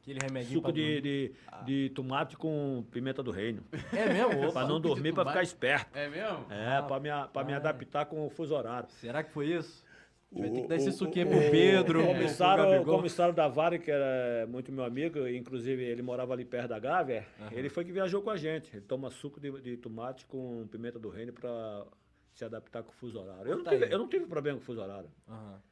Aquele 0.09 0.21
remédio 0.21 0.53
Suco 0.55 0.73
de, 0.73 1.01
de, 1.03 1.33
ah. 1.47 1.63
de, 1.63 1.91
tomate 1.91 2.35
com 2.35 2.83
pimenta 2.91 3.23
do 3.23 3.31
reino. 3.31 3.63
É 3.93 4.11
mesmo? 4.11 4.53
para 4.55 4.67
não 4.67 4.81
dormir, 4.81 5.13
para 5.13 5.29
ficar 5.29 5.43
esperto. 5.43 5.99
É 5.99 6.09
mesmo? 6.09 6.47
É, 6.51 6.77
ah, 6.79 6.83
para 6.83 6.99
me, 6.99 7.09
pra 7.31 7.45
me 7.45 7.53
adaptar 7.53 8.07
com 8.07 8.27
o 8.27 8.31
fuso 8.31 8.55
horário. 8.55 8.89
Será 8.89 9.23
que 9.23 9.31
foi 9.31 9.49
isso? 9.49 9.85
Vai 10.33 10.51
ter 10.51 10.63
que 10.63 10.69
dar 10.69 10.77
esse 10.77 10.93
suquinho 10.93 11.29
pro 11.29 11.51
Pedro, 11.51 12.03
O 12.03 12.07
comissário, 12.07 12.83
o 12.83 12.85
comissário 12.85 13.35
da 13.35 13.49
Vale, 13.49 13.79
que 13.79 13.91
era 13.91 14.47
muito 14.47 14.73
meu 14.73 14.85
amigo, 14.85 15.27
inclusive 15.29 15.83
ele 15.83 16.03
morava 16.03 16.33
ali 16.33 16.45
perto 16.45 16.69
da 16.69 16.79
Gávea, 16.79 17.27
ele 17.53 17.69
foi 17.69 17.85
que 17.85 17.93
viajou 17.93 18.23
com 18.23 18.31
a 18.31 18.37
gente. 18.37 18.75
Ele 18.75 18.85
toma 18.85 19.11
suco 19.11 19.39
de, 19.39 19.51
de 19.61 19.77
tomate 19.77 20.25
com 20.27 20.67
pimenta 20.69 20.99
do 20.99 21.11
reino 21.11 21.33
para 21.35 21.87
se 22.33 22.45
adaptar 22.45 22.83
com 22.83 22.91
o 22.91 22.95
fuso 22.95 23.19
horário. 23.21 23.51
Eu 23.51 23.57
não, 23.59 23.65
Tá 23.65 23.71
tive, 23.71 23.93
eu 23.93 23.99
não 23.99 24.09
tive 24.09 24.27
problema 24.27 24.59
com 24.59 24.63
o 24.63 24.67
fuso 24.67 24.81
horário. 24.81 25.11
Aham. 25.29 25.63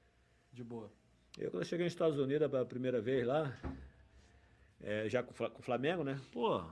De 0.52 0.64
boa. 0.64 0.90
Eu, 1.38 1.50
quando 1.50 1.62
eu 1.62 1.66
cheguei 1.66 1.84
nos 1.84 1.92
Estados 1.92 2.18
Unidos 2.18 2.50
pela 2.50 2.64
primeira 2.64 2.98
vez 2.98 3.26
lá, 3.26 3.54
é, 4.82 5.08
já 5.08 5.22
com, 5.22 5.32
o 5.32 5.62
Flamengo, 5.62 6.04
né? 6.04 6.18
Pô, 6.32 6.62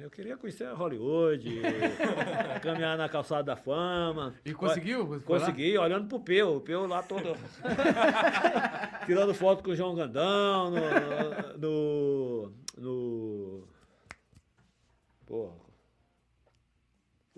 eu 0.00 0.10
queria 0.10 0.36
conhecer 0.36 0.70
Hollywood, 0.72 1.62
caminhar 2.62 2.98
na 2.98 3.08
calçada 3.08 3.42
da 3.42 3.56
fama. 3.56 4.34
E 4.44 4.52
conseguiu? 4.52 5.20
Foi 5.20 5.38
lá? 5.38 5.46
Consegui, 5.46 5.78
olhando 5.78 6.08
pro 6.08 6.20
Peu, 6.20 6.56
o 6.56 6.60
Peu 6.60 6.86
lá 6.86 7.02
todo. 7.02 7.34
Tirando 9.06 9.34
foto 9.34 9.64
com 9.64 9.70
o 9.70 9.76
João 9.76 9.94
Gandão, 9.94 10.70
no. 10.70 11.58
no. 11.58 12.52
no 12.76 13.68
pô. 15.26 15.61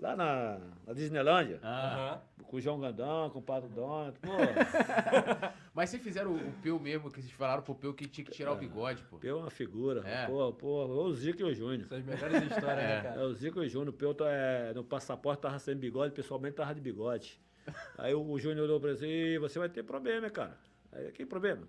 Lá 0.05 0.15
na, 0.15 0.59
na 0.85 0.93
Disneylândia. 0.93 1.59
Ah, 1.63 2.19
Com 2.43 2.57
o 2.57 2.61
João 2.61 2.79
Gandão, 2.79 3.27
com 3.31 3.39
o 3.39 3.41
Pato 3.41 3.67
Donald. 3.67 4.15
Pô, 4.19 4.33
mas 5.73 5.89
vocês 5.89 6.03
fizeram 6.03 6.31
o, 6.31 6.35
o 6.35 6.53
Peu 6.61 6.79
mesmo, 6.79 7.09
que 7.09 7.19
vocês 7.19 7.31
falaram 7.33 7.63
pro 7.63 7.73
Peu 7.73 7.91
que 7.91 8.05
tinha 8.07 8.23
que 8.23 8.31
tirar 8.31 8.51
o 8.51 8.55
bigode, 8.55 9.01
pô. 9.09 9.17
Peu 9.17 9.39
é 9.39 9.41
uma 9.41 9.49
figura. 9.49 10.07
É. 10.07 10.27
Pô, 10.27 10.53
pô, 10.53 10.85
o 10.85 11.11
Zico 11.15 11.41
e 11.41 11.43
o 11.43 11.51
Júnior. 11.55 11.87
Essas 11.91 12.03
melhores 12.05 12.43
histórias, 12.43 12.77
né, 12.77 12.97
É, 12.99 13.01
cara? 13.01 13.21
o 13.25 13.33
Zico 13.33 13.63
e 13.63 13.65
o 13.65 13.69
Júnior. 13.69 13.89
O 13.89 13.97
Peu 13.97 14.13
tá, 14.13 14.25
é, 14.29 14.73
no 14.75 14.83
passaporte 14.83 15.41
tava 15.41 15.57
sem 15.57 15.75
bigode, 15.75 16.13
pessoalmente 16.13 16.55
tava 16.55 16.75
de 16.75 16.81
bigode. 16.81 17.41
Aí 17.97 18.13
o, 18.13 18.21
o 18.29 18.37
Júnior 18.39 18.65
olhou 18.65 18.79
pra 18.79 18.89
ele 18.91 18.97
assim, 18.99 19.07
"Ih, 19.07 19.39
você 19.39 19.57
vai 19.57 19.69
ter 19.69 19.81
problema, 19.81 20.29
cara. 20.29 20.55
Aí, 20.91 21.11
que 21.13 21.25
problema? 21.25 21.67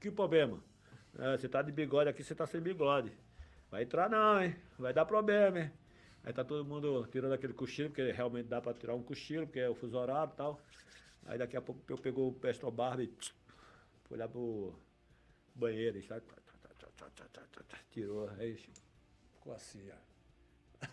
Que 0.00 0.10
problema? 0.10 0.58
"É, 1.18 1.36
você 1.36 1.50
tá 1.50 1.60
de 1.60 1.70
bigode 1.70 2.08
aqui, 2.08 2.24
você 2.24 2.34
tá 2.34 2.46
sem 2.46 2.62
bigode. 2.62 3.12
Vai 3.70 3.82
entrar 3.82 4.08
não, 4.08 4.42
hein? 4.42 4.56
Vai 4.78 4.94
dar 4.94 5.04
problema, 5.04 5.60
hein? 5.60 5.70
Aí 6.24 6.32
tá 6.32 6.44
todo 6.44 6.64
mundo 6.64 7.06
tirando 7.10 7.32
aquele 7.32 7.52
cochilo, 7.54 7.88
porque 7.88 8.10
realmente 8.12 8.46
dá 8.46 8.60
pra 8.60 8.74
tirar 8.74 8.94
um 8.94 9.02
cochilo, 9.02 9.46
porque 9.46 9.60
é 9.60 9.68
o 9.68 9.74
fuso 9.74 9.96
horário 9.96 10.32
e 10.32 10.36
tal. 10.36 10.60
Aí 11.26 11.38
daqui 11.38 11.56
a 11.56 11.62
pouco 11.62 11.80
eu 11.88 11.96
pegou 11.98 12.28
o 12.28 12.32
Pestro 12.32 12.70
Barba 12.70 13.02
e 13.02 13.10
foi 14.08 14.18
lá 14.18 14.28
pro 14.28 14.74
banheiro, 15.54 15.98
e 15.98 16.02
tirou, 17.90 18.30
aí 18.38 18.54
ficou 19.34 19.52
assim, 19.54 19.82
ó. 19.90 20.86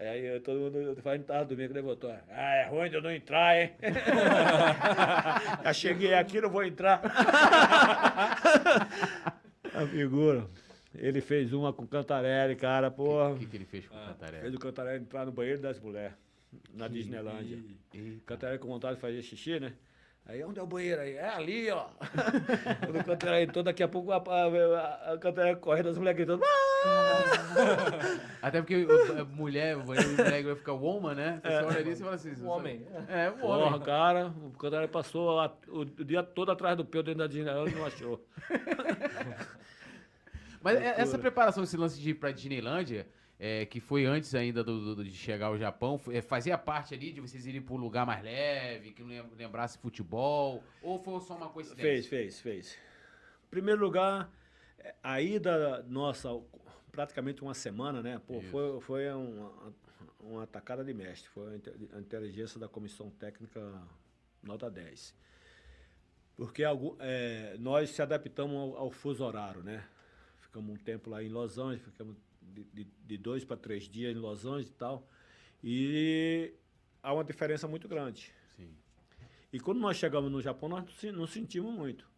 Aí 0.00 0.24
eu- 0.26 0.40
todo 0.42 0.60
mundo 0.60 1.02
faz 1.02 1.24
tava 1.24 1.44
domingo, 1.44 1.74
levantou. 1.74 2.10
Ah, 2.28 2.54
é 2.54 2.68
ruim 2.68 2.88
de 2.88 2.94
eu 2.96 3.02
não 3.02 3.10
entrar, 3.10 3.56
hein? 3.60 3.74
Já 5.64 5.72
cheguei 5.72 6.14
aqui, 6.14 6.40
não 6.40 6.48
vou 6.50 6.64
entrar. 6.64 7.02
A 9.74 9.86
figura. 9.86 10.48
Ele 10.94 11.20
fez 11.20 11.52
uma 11.52 11.72
com 11.72 11.82
o 11.84 11.86
Cantarelli, 11.88 12.56
cara, 12.56 12.90
porra. 12.90 13.30
O 13.30 13.38
que, 13.38 13.46
que 13.46 13.56
ele 13.56 13.64
fez 13.66 13.86
com 13.86 13.94
o 13.94 13.98
Fez 13.98 14.08
Cantarelli? 14.10 14.56
o 14.56 14.58
Cantarelli 14.58 15.02
entrar 15.02 15.26
no 15.26 15.32
banheiro 15.32 15.60
das 15.60 15.78
mulheres, 15.78 16.16
na 16.74 16.88
Disneylândia. 16.88 17.58
O 17.94 18.20
Cantarelli 18.26 18.58
com 18.58 18.68
vontade 18.68 18.94
de 18.96 19.00
fazer 19.00 19.22
xixi, 19.22 19.60
né? 19.60 19.74
Aí, 20.26 20.44
onde 20.44 20.58
é 20.58 20.62
o 20.62 20.66
banheiro 20.66 21.00
aí? 21.00 21.14
É 21.16 21.26
ali, 21.28 21.70
ó. 21.70 21.86
Quando 22.84 23.00
o 23.00 23.04
Cantarelli 23.04 23.44
entrou, 23.46 23.64
daqui 23.64 23.82
a 23.82 23.88
pouco 23.88 24.12
a, 24.12 24.16
a, 24.16 24.20
a, 24.20 25.12
a 25.14 25.18
Cantarelli 25.18 25.58
correndo, 25.58 25.88
as 25.88 25.96
mulheres 25.96 26.16
gritando. 26.18 26.42
"Ah!" 26.44 28.18
Até 28.42 28.60
porque 28.60 28.84
o- 28.84 29.20
a 29.20 29.24
mulher, 29.24 29.76
o 29.78 29.82
banheiro 29.84 30.10
de 30.16 30.22
mulher 30.22 30.42
vai 30.44 30.54
ficar 30.56 30.72
woman, 30.74 31.14
né? 31.14 31.40
Você 31.42 31.48
olha 31.64 31.78
ali 31.78 31.90
e 31.90 31.96
você 31.96 32.02
fala 32.04 32.14
assim... 32.16 32.42
Um 32.42 32.48
homem. 32.48 32.86
É, 33.08 33.30
um 33.30 33.38
Porra, 33.38 33.66
homem. 33.68 33.80
cara, 33.80 34.26
o 34.28 34.50
Cantarelli 34.50 34.90
passou 34.92 35.40
a- 35.40 35.56
o, 35.68 35.80
o 35.80 35.84
dia 36.04 36.22
todo 36.22 36.50
atrás 36.52 36.76
do 36.76 36.84
Peu 36.84 37.02
dentro 37.02 37.20
da 37.20 37.26
Disneylândia 37.26 37.72
e 37.72 37.78
não 37.78 37.86
achou. 37.86 38.22
Mas 40.62 40.80
é- 40.80 41.00
essa 41.00 41.18
preparação, 41.18 41.62
esse 41.64 41.76
lance 41.76 42.00
de 42.00 42.10
ir 42.10 42.14
pra 42.14 42.30
Disneylândia, 42.30 43.06
é, 43.38 43.64
que 43.66 43.80
foi 43.80 44.04
antes 44.04 44.34
ainda 44.34 44.64
do, 44.64 44.94
do- 44.96 45.04
de 45.04 45.12
chegar 45.14 45.46
ao 45.46 45.58
Japão, 45.58 45.96
foi- 45.98 46.16
é, 46.16 46.22
fazia 46.22 46.58
parte 46.58 46.94
ali 46.94 47.12
de 47.12 47.20
vocês 47.20 47.46
irem 47.46 47.62
pra 47.62 47.74
um 47.74 47.78
lugar 47.78 48.04
mais 48.04 48.22
leve, 48.22 48.92
que 48.92 49.02
não 49.02 49.08
lem- 49.08 49.30
lembrasse 49.36 49.78
futebol, 49.78 50.62
ou 50.82 50.98
foi 50.98 51.20
só 51.20 51.36
uma 51.36 51.48
coincidência? 51.48 51.82
Fez, 51.84 52.06
fez, 52.06 52.40
fez. 52.40 52.78
Primeiro 53.50 53.80
lugar, 53.80 54.30
é, 54.78 54.94
a 55.02 55.20
ida 55.22 55.82
nossa, 55.88 56.28
praticamente 56.90 57.42
uma 57.42 57.54
semana, 57.54 58.02
né? 58.02 58.20
Pô, 58.26 58.38
Isso. 58.38 58.50
foi, 58.50 58.80
foi 58.80 59.12
uma, 59.12 59.72
uma 60.20 60.42
atacada 60.42 60.84
de 60.84 60.92
mestre. 60.92 61.28
Foi 61.30 61.52
a 61.52 61.56
inte- 61.56 61.72
a 61.94 61.98
inteligência 62.00 62.58
da 62.58 62.68
comissão 62.68 63.08
técnica 63.10 63.60
nota 64.42 64.68
10. 64.70 65.14
Porque 66.36 66.62
é, 67.00 67.56
nós 67.58 67.90
se 67.90 68.02
adaptamos 68.02 68.56
ao, 68.56 68.76
ao 68.84 68.90
fuso 68.90 69.24
horário, 69.24 69.62
né? 69.62 69.84
Ficamos 70.58 70.80
um 70.80 70.82
tempo 70.84 71.10
lá 71.10 71.22
em 71.22 71.28
Los 71.28 71.58
Angeles, 71.58 71.82
ficamos 71.82 72.16
de, 72.42 72.64
de- 72.64 72.88
de 73.06 73.16
dois 73.18 73.44
para 73.44 73.56
três 73.56 73.84
dias 73.88 74.14
em 74.16 74.18
Los 74.18 74.44
Angeles 74.44 74.68
e 74.68 74.72
tal. 74.74 75.06
E 75.62 76.52
há 77.02 77.12
uma 77.12 77.24
diferença 77.24 77.66
muito 77.68 77.86
grande. 77.88 78.32
Sim. 78.56 78.70
E 79.52 79.60
quando 79.60 79.78
nós 79.80 79.96
chegamos 79.96 80.30
no 80.30 80.40
Japão, 80.42 80.68
nós 80.68 80.84
não 80.84 80.92
se- 80.92 81.12
não 81.12 81.26
sentimos 81.26 81.72
muito. 81.72 82.08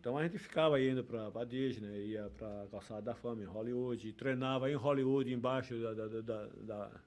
Então 0.00 0.16
a 0.16 0.22
gente 0.22 0.38
ficava 0.38 0.80
indo 0.80 1.02
para 1.04 1.26
a 1.40 1.44
Disney, 1.44 2.08
ia 2.10 2.30
para 2.36 2.62
a 2.62 2.66
Calçada 2.68 3.02
da 3.02 3.14
Fama, 3.14 3.42
em 3.42 3.46
Hollywood, 3.46 4.12
treinava 4.12 4.70
em 4.70 4.74
Hollywood, 4.74 5.32
embaixo 5.32 5.76
da, 5.80 5.94
da, 5.94 6.20
da, 6.22 6.46
da, 6.46 7.00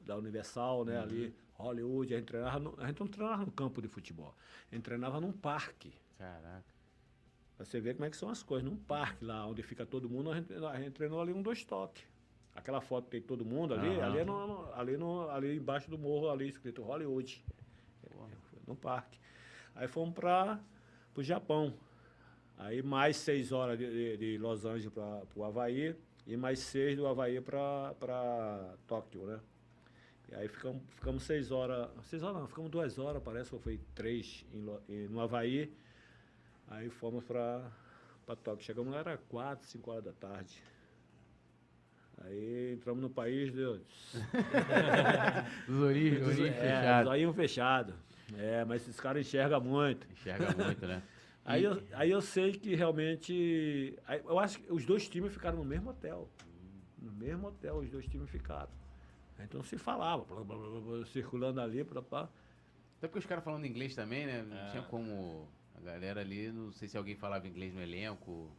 da 0.00 0.16
Universal, 0.16 0.84
né, 0.84 0.98
ali, 0.98 1.34
Hollywood. 1.54 2.14
A 2.14 2.18
gente, 2.18 2.26
treinava 2.26 2.58
no- 2.60 2.74
a 2.78 2.86
gente 2.86 3.00
não 3.00 3.06
treinava 3.08 3.44
no 3.44 3.52
campo 3.52 3.82
de 3.82 3.88
futebol, 3.88 4.34
a 4.70 4.74
gente 4.74 4.84
treinava 4.84 5.20
num 5.20 5.32
parque. 5.32 5.92
Caraca. 6.18 6.73
Pra 7.56 7.64
você 7.64 7.80
ver 7.80 7.94
como 7.94 8.04
é 8.04 8.10
que 8.10 8.16
são 8.16 8.28
as 8.28 8.42
coisas. 8.42 8.68
Num 8.68 8.76
parque 8.76 9.24
lá, 9.24 9.46
onde 9.46 9.62
fica 9.62 9.86
todo 9.86 10.08
mundo, 10.08 10.30
a 10.30 10.36
gente, 10.36 10.52
a 10.52 10.80
gente 10.80 10.90
treinou 10.92 11.20
ali 11.20 11.32
um 11.32 11.42
dois 11.42 11.64
toques. 11.64 12.04
Aquela 12.54 12.80
foto 12.80 13.04
que 13.06 13.10
tem 13.12 13.20
todo 13.22 13.44
mundo 13.44 13.74
ali, 13.74 13.88
Aham. 13.88 14.04
ali, 14.06 14.18
é 14.18 14.24
no, 14.24 14.46
no- 14.46 14.74
ali, 14.74 14.96
no, 14.96 15.28
ali 15.30 15.56
embaixo 15.56 15.90
do 15.90 15.98
morro, 15.98 16.30
ali 16.30 16.48
escrito 16.48 16.82
Hollywood. 16.82 17.44
No 18.66 18.74
parque. 18.76 19.18
Aí 19.74 19.86
fomos 19.88 20.14
para 20.14 20.60
o 21.16 21.22
Japão. 21.22 21.74
Aí 22.56 22.82
mais 22.82 23.16
seis 23.16 23.50
horas 23.52 23.76
de, 23.78 24.16
de- 24.16 24.38
Los 24.38 24.64
Angeles 24.64 24.92
para 24.92 25.22
o 25.36 25.44
Havaí 25.44 25.94
e 26.26 26.36
mais 26.36 26.60
seis 26.60 26.96
do 26.96 27.06
Havaí 27.06 27.40
para 27.40 28.74
Tóquio, 28.86 29.26
né? 29.26 29.40
E 30.30 30.34
aí 30.36 30.48
ficamos, 30.48 30.82
ficamos 30.90 31.22
seis 31.24 31.50
horas. 31.50 31.88
Seis 32.04 32.22
horas 32.22 32.40
não, 32.40 32.46
ficamos 32.48 32.70
duas 32.70 32.98
horas, 32.98 33.22
parece, 33.22 33.52
ou 33.54 33.60
foi 33.60 33.78
três 33.94 34.44
em- 34.88 35.08
no 35.08 35.20
Havaí. 35.20 35.72
Aí 36.68 36.88
fomos 36.90 37.24
para 37.24 37.70
Tóquio. 38.42 38.64
Chegamos 38.64 38.92
lá, 38.92 39.00
era 39.00 39.16
quatro, 39.16 39.66
cinco 39.66 39.90
horas 39.90 40.04
da 40.04 40.12
tarde. 40.12 40.62
Aí 42.18 42.72
entramos 42.74 43.02
no 43.02 43.10
país, 43.10 43.52
deu. 43.52 43.80
Os 45.68 45.76
olhinhos 45.82 46.38
É, 46.38 46.52
fechados. 46.52 47.08
zoinho 47.08 47.32
fechado. 47.32 47.94
É, 48.36 48.64
mas 48.64 48.82
esses 48.82 48.98
caras 49.00 49.26
enxergam 49.26 49.60
muito. 49.60 50.06
Enxerga 50.12 50.54
muito, 50.64 50.86
né? 50.86 51.02
Aí 51.46 51.60
E- 51.60 51.64
eu, 51.66 51.82
aí 51.92 52.10
eu 52.10 52.22
sei 52.22 52.52
que 52.52 52.74
realmente. 52.74 53.98
aí 54.06 54.18
Eu 54.24 54.38
acho 54.38 54.58
que 54.60 54.72
os 54.72 54.86
dois 54.86 55.06
times 55.06 55.30
ficaram 55.30 55.58
no 55.58 55.64
mesmo 55.64 55.90
hotel. 55.90 56.26
No 56.98 57.12
mesmo 57.12 57.48
hotel, 57.48 57.76
os 57.80 57.90
dois 57.90 58.06
times 58.06 58.30
ficaram. 58.30 58.70
Então 59.38 59.62
se 59.62 59.76
falava, 59.76 60.24
blá, 60.24 60.42
blá, 60.42 60.56
blá, 60.56 60.80
blá, 60.80 61.04
circulando 61.04 61.60
ali, 61.60 61.84
pra, 61.84 62.00
pá. 62.00 62.30
Até 62.96 63.08
porque 63.08 63.18
os 63.18 63.26
caras 63.26 63.44
falando 63.44 63.66
inglês 63.66 63.94
também, 63.94 64.24
né? 64.24 64.42
Não 64.42 64.56
É. 64.56 64.70
tinha 64.70 64.82
como. 64.84 65.46
A 65.76 65.80
galera 65.80 66.20
ali, 66.20 66.50
não 66.52 66.72
sei 66.72 66.88
se 66.88 66.96
alguém 66.96 67.14
falava 67.16 67.46
inglês 67.48 67.74
no 67.74 67.80
elenco. 67.82 68.50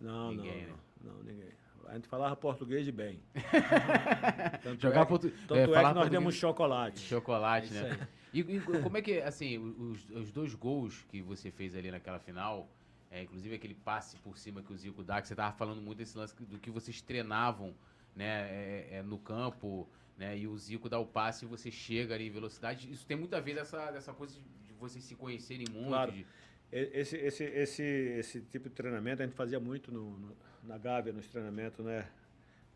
Não, 0.00 0.30
Ninguém, 0.32 0.62
não, 0.66 0.68
né? 0.68 0.78
não, 1.04 1.12
não, 1.14 1.22
ninguém. 1.22 1.48
A 1.86 1.94
gente 1.94 2.06
falava 2.08 2.36
português 2.36 2.84
de 2.84 2.92
bem. 2.92 3.20
tanto 4.62 4.82
Jogar 4.82 5.00
é 5.00 5.04
que, 5.04 5.08
portu- 5.08 5.30
tanto 5.46 5.54
é, 5.54 5.62
é, 5.62 5.66
que 5.66 5.72
nós 5.72 5.82
português- 5.84 6.10
demos 6.10 6.34
chocolate. 6.34 7.00
Chocolate, 7.00 7.76
É 7.76 7.82
né? 7.82 8.08
E, 8.32 8.40
e 8.40 8.60
como 8.60 8.96
é 8.98 9.02
que, 9.02 9.20
assim, 9.22 9.56
os, 9.58 10.10
os 10.10 10.30
dois 10.30 10.54
gols 10.54 11.04
que 11.08 11.22
você 11.22 11.50
fez 11.50 11.74
ali 11.74 11.90
naquela 11.90 12.18
final, 12.18 12.68
é, 13.10 13.22
inclusive 13.22 13.54
aquele 13.54 13.74
passe 13.74 14.16
por 14.18 14.36
cima 14.36 14.62
que 14.62 14.70
o 14.72 14.76
Zico 14.76 15.02
dá, 15.02 15.20
que 15.22 15.28
você 15.28 15.34
tava 15.34 15.56
falando 15.56 15.80
muito 15.80 15.98
desse 15.98 16.16
lance 16.18 16.34
do 16.44 16.58
que 16.58 16.70
vocês 16.70 17.00
treinavam, 17.00 17.74
né, 18.14 18.48
é, 18.50 18.88
é, 18.98 19.02
no 19.02 19.16
campo, 19.18 19.88
né, 20.16 20.36
e 20.36 20.46
o 20.46 20.58
Zico 20.58 20.88
dá 20.90 20.98
o 20.98 21.06
passe 21.06 21.46
e 21.46 21.48
você 21.48 21.70
chega 21.70 22.14
ali 22.14 22.26
em 22.26 22.30
velocidade. 22.30 22.92
Isso 22.92 23.06
tem 23.06 23.16
muito 23.16 23.34
a 23.34 23.40
ver 23.40 23.54
dessa, 23.54 23.90
dessa 23.90 24.12
coisa 24.12 24.34
de, 24.34 24.72
vocês 24.74 25.02
se 25.04 25.14
conhecerem 25.14 25.66
muito. 25.72 25.88
Claro. 25.88 26.12
de- 26.12 26.26
Esse, 26.70 27.16
esse, 27.16 27.44
esse, 27.44 27.82
esse 27.82 28.40
tipo 28.42 28.68
de 28.68 28.74
treinamento 28.74 29.22
a 29.22 29.26
gente 29.26 29.34
fazia 29.34 29.58
muito 29.58 29.90
no, 29.90 30.10
no- 30.18 30.36
na 30.64 30.76
Gávea, 30.76 31.12
nos 31.14 31.26
treinamentos, 31.26 31.82
né? 31.84 32.06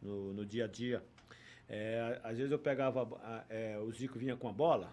No, 0.00 0.32
no 0.32 0.46
dia 0.46 0.64
a 0.64 0.68
dia. 0.68 1.02
É, 1.68 2.20
às 2.24 2.36
vezes 2.36 2.50
eu 2.50 2.58
pegava, 2.58 3.02
a- 3.22 3.44
é, 3.50 3.78
o 3.78 3.90
Zico 3.92 4.18
vinha 4.18 4.36
com 4.36 4.48
a 4.48 4.52
bola, 4.52 4.90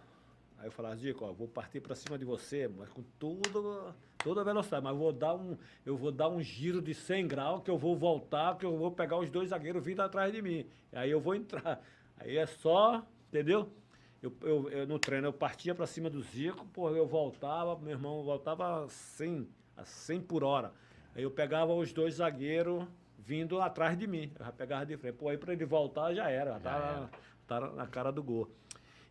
aí 0.58 0.68
eu 0.68 0.72
falava, 0.72 0.96
Zico, 0.98 1.24
ó, 1.26 1.32
vou 1.32 1.48
partir 1.48 1.80
para 1.80 1.96
cima 1.96 2.18
de 2.18 2.26
você, 2.26 2.68
mas 2.68 2.90
com 2.90 3.02
tudo, 3.18 3.94
toda 4.18 4.42
a 4.42 4.44
velocidade, 4.44 4.84
mas 4.84 4.96
vou 4.98 5.14
dar 5.14 5.34
um, 5.36 5.58
eu 5.86 5.96
vou 5.98 6.12
dar 6.12 6.28
um 6.30 6.42
giro 6.42 6.82
de 6.82 6.94
100 6.94 7.28
graus 7.28 7.64
que 7.64 7.72
eu 7.72 7.78
vou 7.78 7.96
voltar, 7.96 8.58
que 8.58 8.66
eu 8.66 8.78
vou 8.78 8.92
pegar 8.92 9.18
os 9.18 9.30
dois 9.30 9.50
zagueiros 9.50 9.84
vindo 9.84 10.02
atrás 10.02 10.32
de 10.34 10.42
mim. 10.42 10.66
Aí 10.92 11.10
eu 11.10 11.20
vou 11.22 11.36
entrar. 11.36 11.82
Aí 12.18 12.36
é 12.38 12.46
só, 12.46 13.06
entendeu? 13.30 13.72
Eu, 14.22 14.34
eu, 14.42 14.70
eu, 14.70 14.88
no 14.88 15.00
treino 15.00 15.28
eu 15.28 15.34
partia 15.34 15.74
para 15.74 15.88
cima 15.88 16.10
do 16.10 16.22
Zico, 16.22 16.66
porra, 16.68 16.96
eu 16.96 17.08
voltava, 17.08 17.78
meu 17.80 17.92
irmão 17.92 18.22
voltava 18.24 18.84
a 18.84 18.90
100, 18.90 19.48
a 19.78 19.86
100 19.86 20.22
por 20.22 20.44
hora. 20.44 20.74
Aí 21.16 21.24
eu 21.24 21.32
pegava 21.32 21.74
os 21.74 21.94
dois 21.94 22.16
zagueiros 22.16 22.86
vindo 23.18 23.62
atrás 23.62 23.98
de 23.98 24.08
mim. 24.08 24.32
Eu 24.38 24.46
já 24.46 24.52
pegava 24.52 24.86
de 24.86 24.98
frente. 24.98 25.16
Pô, 25.16 25.30
aí 25.30 25.38
para 25.38 25.54
ele 25.54 25.66
voltar 25.66 26.14
já 26.14 26.30
era, 26.30 26.54
já 26.54 26.60
tava, 26.60 27.12
tava 27.48 27.72
na 27.74 27.88
cara 27.88 28.12
do 28.12 28.22
gol. 28.22 28.50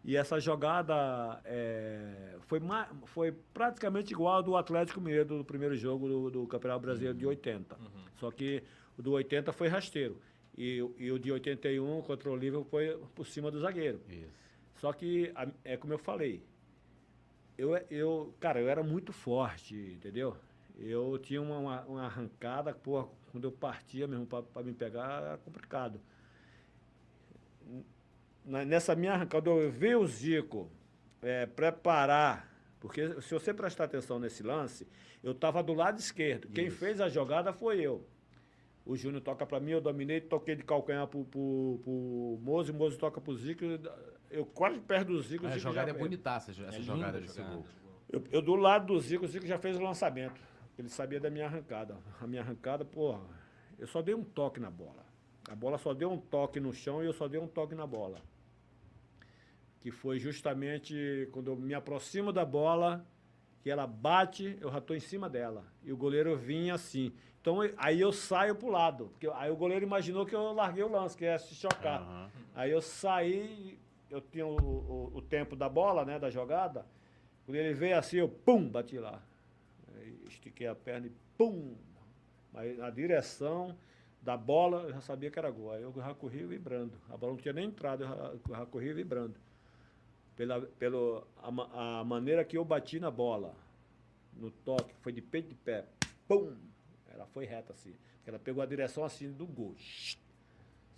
E 0.04 0.16
essa 0.16 0.38
jogada 0.38 1.40
é, 1.44 2.36
foi, 2.46 2.60
foi 3.06 3.32
praticamente 3.52 4.12
igual 4.12 4.36
ao 4.36 4.42
do 4.42 4.56
Atlético 4.56 5.00
Mineiro 5.00 5.38
do 5.38 5.44
primeiro 5.44 5.74
jogo 5.74 6.08
do, 6.08 6.30
do 6.30 6.46
Campeonato 6.46 6.80
Brasileiro 6.80 7.14
uhum. 7.14 7.18
de 7.18 7.26
80. 7.26 7.74
Uhum. 7.74 7.88
Só 8.16 8.30
que 8.30 8.62
o 8.96 9.02
do 9.02 9.12
80 9.12 9.52
foi 9.52 9.68
rasteiro. 9.68 10.20
E, 10.56 10.84
e 10.98 11.12
o 11.12 11.18
de 11.18 11.30
81 11.30 12.02
contra 12.02 12.30
o 12.30 12.36
Liverpool 12.36 12.64
foi 12.64 12.98
por 13.14 13.26
cima 13.26 13.50
do 13.50 13.60
zagueiro. 13.60 14.00
Isso. 14.08 14.47
Só 14.78 14.92
que, 14.92 15.32
é 15.64 15.76
como 15.76 15.92
eu 15.92 15.98
falei, 15.98 16.42
eu, 17.56 17.76
eu, 17.90 18.34
cara, 18.38 18.60
eu 18.60 18.68
era 18.68 18.82
muito 18.82 19.12
forte, 19.12 19.74
entendeu? 19.74 20.36
Eu 20.78 21.18
tinha 21.18 21.42
uma, 21.42 21.82
uma 21.82 22.04
arrancada, 22.04 22.72
porra, 22.72 23.08
quando 23.32 23.44
eu 23.44 23.52
partia 23.52 24.06
mesmo 24.06 24.26
para 24.26 24.62
me 24.62 24.72
pegar, 24.72 25.22
era 25.22 25.38
complicado. 25.38 26.00
Nessa 28.44 28.94
minha 28.94 29.12
arrancada, 29.12 29.50
eu 29.50 29.70
vi 29.70 29.96
o 29.96 30.06
Zico 30.06 30.70
é, 31.20 31.44
preparar, 31.44 32.48
porque 32.78 33.20
se 33.20 33.34
você 33.34 33.52
prestar 33.52 33.84
atenção 33.84 34.20
nesse 34.20 34.44
lance, 34.44 34.86
eu 35.22 35.32
estava 35.32 35.60
do 35.60 35.74
lado 35.74 35.98
esquerdo. 35.98 36.44
Isso. 36.44 36.54
Quem 36.54 36.70
fez 36.70 37.00
a 37.00 37.08
jogada 37.08 37.52
foi 37.52 37.80
eu. 37.80 38.06
O 38.86 38.96
Júnior 38.96 39.20
toca 39.20 39.44
para 39.44 39.58
mim, 39.58 39.72
eu 39.72 39.80
dominei, 39.80 40.20
toquei 40.20 40.54
de 40.54 40.62
calcanhar 40.62 41.06
pro, 41.08 41.24
pro, 41.24 41.80
pro 41.82 42.38
Mozo, 42.40 42.72
o 42.72 42.76
Mozo 42.76 42.96
toca 42.96 43.20
pro 43.20 43.36
Zico 43.36 43.64
eu 44.30 44.44
quase 44.44 44.80
perto 44.80 45.08
do 45.08 45.22
Zico. 45.22 45.46
A 45.46 45.50
Zico 45.50 45.60
jogada 45.60 45.90
é 45.90 45.94
bonitaça, 45.94 46.50
essa 46.50 46.76
é 46.76 46.82
jogada 46.82 47.20
desse 47.20 47.40
gol. 47.42 47.64
Eu, 48.10 48.24
eu, 48.30 48.42
do 48.42 48.54
lado 48.54 48.86
do 48.86 49.00
Zico, 49.00 49.24
o 49.24 49.28
Zico 49.28 49.46
já 49.46 49.58
fez 49.58 49.76
o 49.76 49.82
lançamento. 49.82 50.40
Ele 50.78 50.88
sabia 50.88 51.18
da 51.18 51.28
minha 51.28 51.46
arrancada. 51.46 51.96
A 52.20 52.26
minha 52.26 52.40
arrancada, 52.40 52.84
porra, 52.84 53.20
eu 53.78 53.86
só 53.86 54.00
dei 54.00 54.14
um 54.14 54.24
toque 54.24 54.60
na 54.60 54.70
bola. 54.70 55.04
A 55.50 55.54
bola 55.54 55.78
só 55.78 55.92
deu 55.92 56.10
um 56.10 56.18
toque 56.18 56.60
no 56.60 56.72
chão 56.72 57.02
e 57.02 57.06
eu 57.06 57.12
só 57.12 57.26
dei 57.26 57.40
um 57.40 57.48
toque 57.48 57.74
na 57.74 57.86
bola. 57.86 58.20
Que 59.80 59.90
foi 59.90 60.18
justamente 60.18 61.28
quando 61.32 61.50
eu 61.50 61.56
me 61.56 61.74
aproximo 61.74 62.32
da 62.32 62.44
bola, 62.44 63.06
que 63.62 63.70
ela 63.70 63.86
bate, 63.86 64.58
eu 64.60 64.70
já 64.70 64.78
estou 64.78 64.96
em 64.96 65.00
cima 65.00 65.28
dela. 65.28 65.64
E 65.82 65.92
o 65.92 65.96
goleiro 65.96 66.36
vinha 66.36 66.74
assim. 66.74 67.12
Então 67.40 67.58
aí 67.76 68.00
eu 68.00 68.12
saio 68.12 68.54
pro 68.54 68.68
lado. 68.68 69.08
Porque 69.08 69.28
aí 69.34 69.50
o 69.50 69.56
goleiro 69.56 69.84
imaginou 69.84 70.26
que 70.26 70.34
eu 70.34 70.52
larguei 70.52 70.84
o 70.84 70.90
lance, 70.90 71.16
que 71.16 71.24
ia 71.24 71.38
se 71.38 71.54
chocar. 71.54 72.02
Uhum. 72.02 72.28
Aí 72.54 72.70
eu 72.70 72.82
saí 72.82 73.78
eu 74.10 74.20
tinha 74.20 74.46
o, 74.46 74.56
o, 74.56 75.16
o, 75.16 75.22
tempo 75.22 75.54
da 75.54 75.68
bola, 75.68 76.04
né, 76.04 76.18
da 76.18 76.30
jogada. 76.30 76.86
Quando 77.44 77.56
ele 77.56 77.74
veio 77.74 77.98
assim, 77.98 78.16
eu 78.16 78.28
pum, 78.28 78.68
bati 78.68 78.98
lá. 78.98 79.22
Estiquei 80.26 80.66
a 80.66 80.74
perna 80.74 81.06
e 81.06 81.12
pum. 81.36 81.74
Mas 82.52 82.78
na 82.78 82.90
direção 82.90 83.76
da 84.22 84.36
bola, 84.36 84.82
eu 84.82 84.92
já 84.92 85.00
sabia 85.00 85.30
que 85.30 85.38
era 85.38 85.50
gol. 85.50 85.72
Aí 85.72 85.82
eu 85.82 85.92
já 85.92 86.14
corri 86.14 86.44
vibrando. 86.44 86.92
A 87.08 87.16
bola 87.16 87.32
não 87.32 87.40
tinha 87.40 87.52
nem 87.52 87.66
entrado, 87.66 88.04
eu 88.04 88.08
já, 88.08 88.58
já 88.58 88.66
corri 88.66 88.92
vibrando. 88.92 89.34
Pela, 90.36 90.60
pela 90.60 91.26
a, 91.36 92.00
a, 92.00 92.04
maneira 92.04 92.44
que 92.44 92.56
eu 92.56 92.64
bati 92.64 93.00
na 93.00 93.10
bola, 93.10 93.54
no 94.34 94.50
toque, 94.50 94.94
foi 95.00 95.12
de 95.12 95.20
peito 95.20 95.48
de 95.48 95.54
pé. 95.54 95.84
Pum! 96.26 96.54
Ela 97.08 97.26
foi 97.26 97.44
reta 97.44 97.72
assim. 97.72 97.94
Ela 98.24 98.38
pegou 98.38 98.62
a 98.62 98.66
direção 98.66 99.04
assim 99.04 99.32
do 99.32 99.46
gol. 99.46 99.74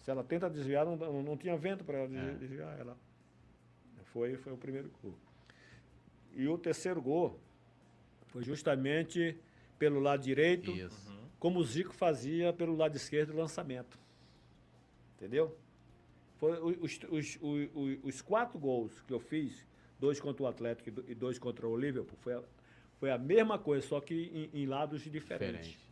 Se 0.01 0.11
ela 0.11 0.25
tenta 0.25 0.49
desviar, 0.49 0.85
não, 0.85 0.97
não, 0.97 1.23
não 1.23 1.37
tinha 1.37 1.57
vento 1.57 1.85
para 1.85 1.99
ela 1.99 2.19
é. 2.19 2.35
desviar. 2.35 2.79
Ela 2.79 2.97
foi, 4.05 4.37
foi 4.37 4.53
o 4.53 4.57
primeiro 4.57 4.91
gol. 5.03 5.15
E 6.33 6.47
o 6.49 6.57
terceiro 6.57 7.01
gol 7.01 7.39
foi 8.29 8.43
justamente 8.43 9.37
pelo 9.79 10.01
lado 10.01 10.23
direito, 10.23 10.71
Isso. 10.71 11.13
como 11.39 11.59
o 11.59 11.65
Zico 11.65 11.93
fazia 11.93 12.53
pelo 12.53 12.77
lado 12.77 12.97
esquerdo 12.97 13.31
o 13.31 13.37
lançamento. 13.37 13.99
Entendeu? 15.17 15.57
Foi 16.37 16.59
os, 16.81 16.99
os, 17.11 17.39
os, 17.41 17.99
os, 18.03 18.23
quatro 18.23 18.59
gols 18.59 19.03
que 19.03 19.13
eu 19.13 19.21
fiz, 19.21 19.67
dois 19.99 20.19
contra 20.19 20.43
o 20.43 20.47
Atlético 20.47 21.03
e 21.07 21.15
dois 21.15 21.39
contra 21.39 21.69
o 21.69 21.77
Liverpool, 21.77 22.17
foi 22.21 22.35
a, 22.35 22.43
foi 22.99 23.11
a 23.11 23.19
mesma 23.19 23.59
coisa, 23.59 23.87
só 23.87 24.01
que 24.01 24.51
em, 24.55 24.63
em 24.63 24.67
lados 24.67 25.03
diferentes. 25.03 25.67
Diferente. 25.67 25.91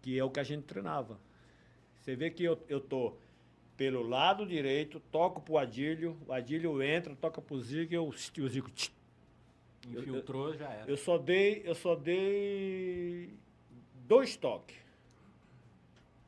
Que 0.00 0.18
é 0.18 0.24
o 0.24 0.30
que 0.30 0.40
a 0.40 0.44
gente 0.44 0.64
treinava. 0.64 1.20
Você 2.02 2.16
vê 2.16 2.30
que 2.30 2.42
eu, 2.42 2.58
eu 2.68 2.80
tô 2.80 3.14
pelo 3.76 4.02
lado 4.02 4.44
direito, 4.44 5.00
toco 5.12 5.40
pro 5.40 5.56
Adílio, 5.56 6.18
o 6.26 6.32
Adílio 6.32 6.82
entra, 6.82 7.14
toca 7.14 7.40
pro 7.40 7.60
Zico 7.60 7.92
e 7.92 7.96
eu, 7.96 8.08
o 8.08 8.48
Zico... 8.48 8.70
Tch, 8.70 8.90
Infiltrou, 9.88 10.48
eu, 10.48 10.58
já 10.58 10.68
era. 10.68 10.90
Eu 10.90 10.96
só 10.96 11.16
dei, 11.18 11.62
eu 11.64 11.74
só 11.74 11.94
dei 11.94 13.34
dois 14.06 14.36
toques. 14.36 14.76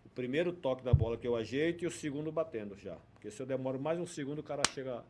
O 0.04 0.08
primeiro 0.08 0.52
toque 0.52 0.84
da 0.84 0.92
bola 0.92 1.16
que 1.16 1.26
eu 1.26 1.36
ajeito 1.36 1.84
e 1.84 1.86
o 1.86 1.90
segundo 1.90 2.30
batendo 2.30 2.76
já. 2.78 2.96
Porque 3.12 3.30
se 3.30 3.40
eu 3.40 3.46
demoro 3.46 3.78
mais 3.78 3.98
um 3.98 4.06
segundo, 4.06 4.40
o 4.40 4.42
cara 4.42 4.62
chega, 4.72 5.04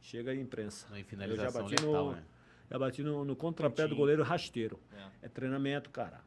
chega 0.00 0.34
em 0.34 0.40
imprensa. 0.40 0.86
Não, 0.90 0.96
em 0.96 1.04
finalização 1.04 1.44
eu 1.46 1.52
já 1.52 1.60
bati 1.60 1.86
letal, 1.86 2.04
no, 2.06 2.12
né? 2.12 2.24
Já 2.70 2.78
bati 2.78 3.02
no, 3.02 3.24
no 3.24 3.36
contrapé 3.36 3.86
do 3.86 3.96
goleiro 3.96 4.22
rasteiro. 4.22 4.78
É. 4.92 5.26
é 5.26 5.28
treinamento, 5.28 5.90
cara. 5.90 6.20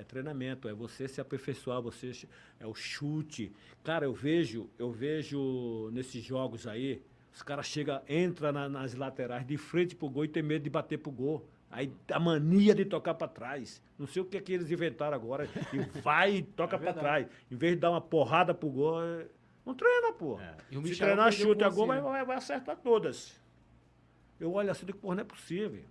É 0.00 0.02
treinamento, 0.02 0.66
é 0.66 0.72
você 0.72 1.06
se 1.06 1.20
aperfeiçoar, 1.20 1.82
você 1.82 2.26
é 2.58 2.66
o 2.66 2.74
chute. 2.74 3.52
Cara, 3.84 4.06
eu 4.06 4.14
vejo, 4.14 4.70
eu 4.78 4.90
vejo 4.90 5.90
nesses 5.92 6.24
jogos 6.24 6.66
aí, 6.66 7.02
os 7.34 7.42
caras 7.42 7.66
chegam, 7.66 8.00
entra 8.08 8.50
na, 8.50 8.66
nas 8.66 8.94
laterais 8.94 9.46
de 9.46 9.58
frente 9.58 9.94
pro 9.94 10.08
gol 10.08 10.24
e 10.24 10.28
tem 10.28 10.42
medo 10.42 10.62
de 10.62 10.70
bater 10.70 10.96
pro 10.96 11.12
gol. 11.12 11.46
Aí 11.70 11.92
a 12.10 12.18
mania 12.18 12.74
de 12.74 12.86
tocar 12.86 13.12
para 13.12 13.28
trás. 13.28 13.82
Não 13.98 14.06
sei 14.06 14.22
o 14.22 14.24
que 14.24 14.38
é 14.38 14.40
que 14.40 14.54
eles 14.54 14.70
inventaram 14.70 15.14
agora. 15.14 15.46
E 15.70 15.78
vai 16.00 16.36
e 16.36 16.42
toca 16.44 16.76
é 16.76 16.78
para 16.78 16.94
trás. 16.94 17.26
Em 17.50 17.56
vez 17.56 17.74
de 17.74 17.80
dar 17.80 17.90
uma 17.90 18.00
porrada 18.00 18.54
pro 18.54 18.70
gol, 18.70 19.04
é, 19.04 19.26
não 19.66 19.74
treina, 19.74 20.14
pô. 20.14 20.40
É. 20.40 20.56
Se 20.82 20.96
treinar 20.96 21.30
chute 21.30 21.62
a 21.62 21.68
gol, 21.68 21.86
vai, 21.86 22.00
vai, 22.00 22.36
acertar 22.36 22.78
todas. 22.78 23.38
Eu 24.40 24.50
olho 24.54 24.70
assim, 24.70 24.86
digo, 24.86 24.96
pô, 24.96 25.14
não 25.14 25.20
é 25.20 25.24
possível. 25.24 25.84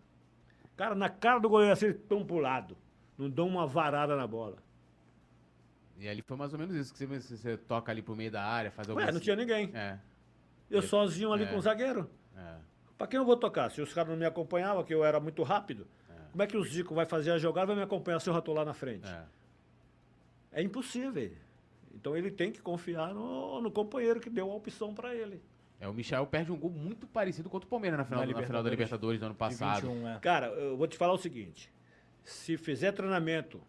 Cara, 0.76 0.96
na 0.96 1.10
cara 1.10 1.38
do 1.38 1.48
goleiro 1.48 1.74
assim, 1.74 1.94
tão 1.94 2.26
pro 2.26 2.40
lado 2.40 2.76
não 3.20 3.30
dão 3.30 3.48
uma 3.48 3.68
varada 3.68 4.16
na 4.16 4.26
bola. 4.26 4.58
E 5.98 6.08
ali 6.08 6.22
foi 6.22 6.38
mais 6.38 6.54
ou 6.54 6.60
menos 6.60 6.74
isso, 6.74 6.94
que 6.94 7.06
você, 7.06 7.36
você 7.36 7.58
toca 7.58 7.92
ali 7.92 8.02
pro 8.02 8.16
meio 8.16 8.32
da 8.32 8.42
área, 8.42 8.72
faz 8.72 8.88
alguma 8.90 9.06
Ué, 9.06 9.12
não 9.12 9.20
tinha 9.20 9.36
ninguém. 9.36 9.70
É. 9.74 10.00
Eu 10.72 10.82
sozinho 10.82 11.34
ali 11.34 11.44
é. 11.44 11.48
com 11.48 11.58
o 11.58 11.62
zagueiro. 11.62 12.10
É. 12.38 12.56
Pra 12.98 13.06
quem 13.06 13.18
eu 13.18 13.26
vou 13.26 13.36
tocar? 13.36 13.70
Se 13.70 13.82
os 13.82 13.94
caras 13.94 14.10
não 14.10 14.18
me 14.18 14.26
acompanhavam, 14.26 14.84
que 14.86 14.94
eu 14.94 15.04
era 15.04 15.20
muito 15.20 15.44
rápido, 15.44 15.86
é. 16.10 16.14
como 16.32 16.42
é 16.42 16.48
que 16.48 16.56
o 16.56 16.64
Zico 16.64 16.96
vai 16.96 17.06
fazer 17.06 17.32
a 17.32 17.38
jogada 17.38 17.66
e 17.66 17.68
vai 17.68 17.76
me 17.76 17.84
acompanhar 17.84 18.22
se 18.22 18.30
eu 18.30 18.34
já 18.34 18.42
tô 18.42 18.54
lá 18.54 18.64
na 18.64 18.74
frente? 18.74 19.10
É, 19.10 20.62
é 20.62 20.64
impossível. 20.64 21.32
Então 21.94 22.16
ele 22.16 22.32
tem 22.32 22.54
que 22.54 22.62
confiar 22.62 23.14
no, 23.14 23.62
no 23.62 23.70
companheiro 23.70 24.22
que 24.22 24.30
deu 24.30 24.50
a 24.50 24.56
opção 24.56 24.94
para 24.94 25.14
ele. 25.14 25.42
É, 25.82 25.88
o 25.88 25.94
Michel 25.94 26.26
perde 26.28 26.52
um 26.52 26.58
gol 26.58 26.72
muito 26.72 27.06
parecido 27.08 27.50
contra 27.50 27.68
o 27.68 27.70
Palmeiras 27.70 27.98
na 27.98 28.06
final, 28.06 28.26
na, 28.26 28.34
na 28.34 28.44
final 28.44 28.64
da 28.64 28.70
Libertadores 28.70 29.20
do 29.20 29.26
ano 29.26 29.36
passado. 29.36 29.88
21, 29.90 30.08
é. 30.08 30.20
Cara, 30.20 30.48
eu 30.48 30.78
vou 30.78 30.88
te 30.88 30.98
falar 30.98 31.14
o 31.14 31.18
seguinte 31.18 31.70
se 32.24 32.58
fizer 32.58 32.92
treinamento 32.92 33.62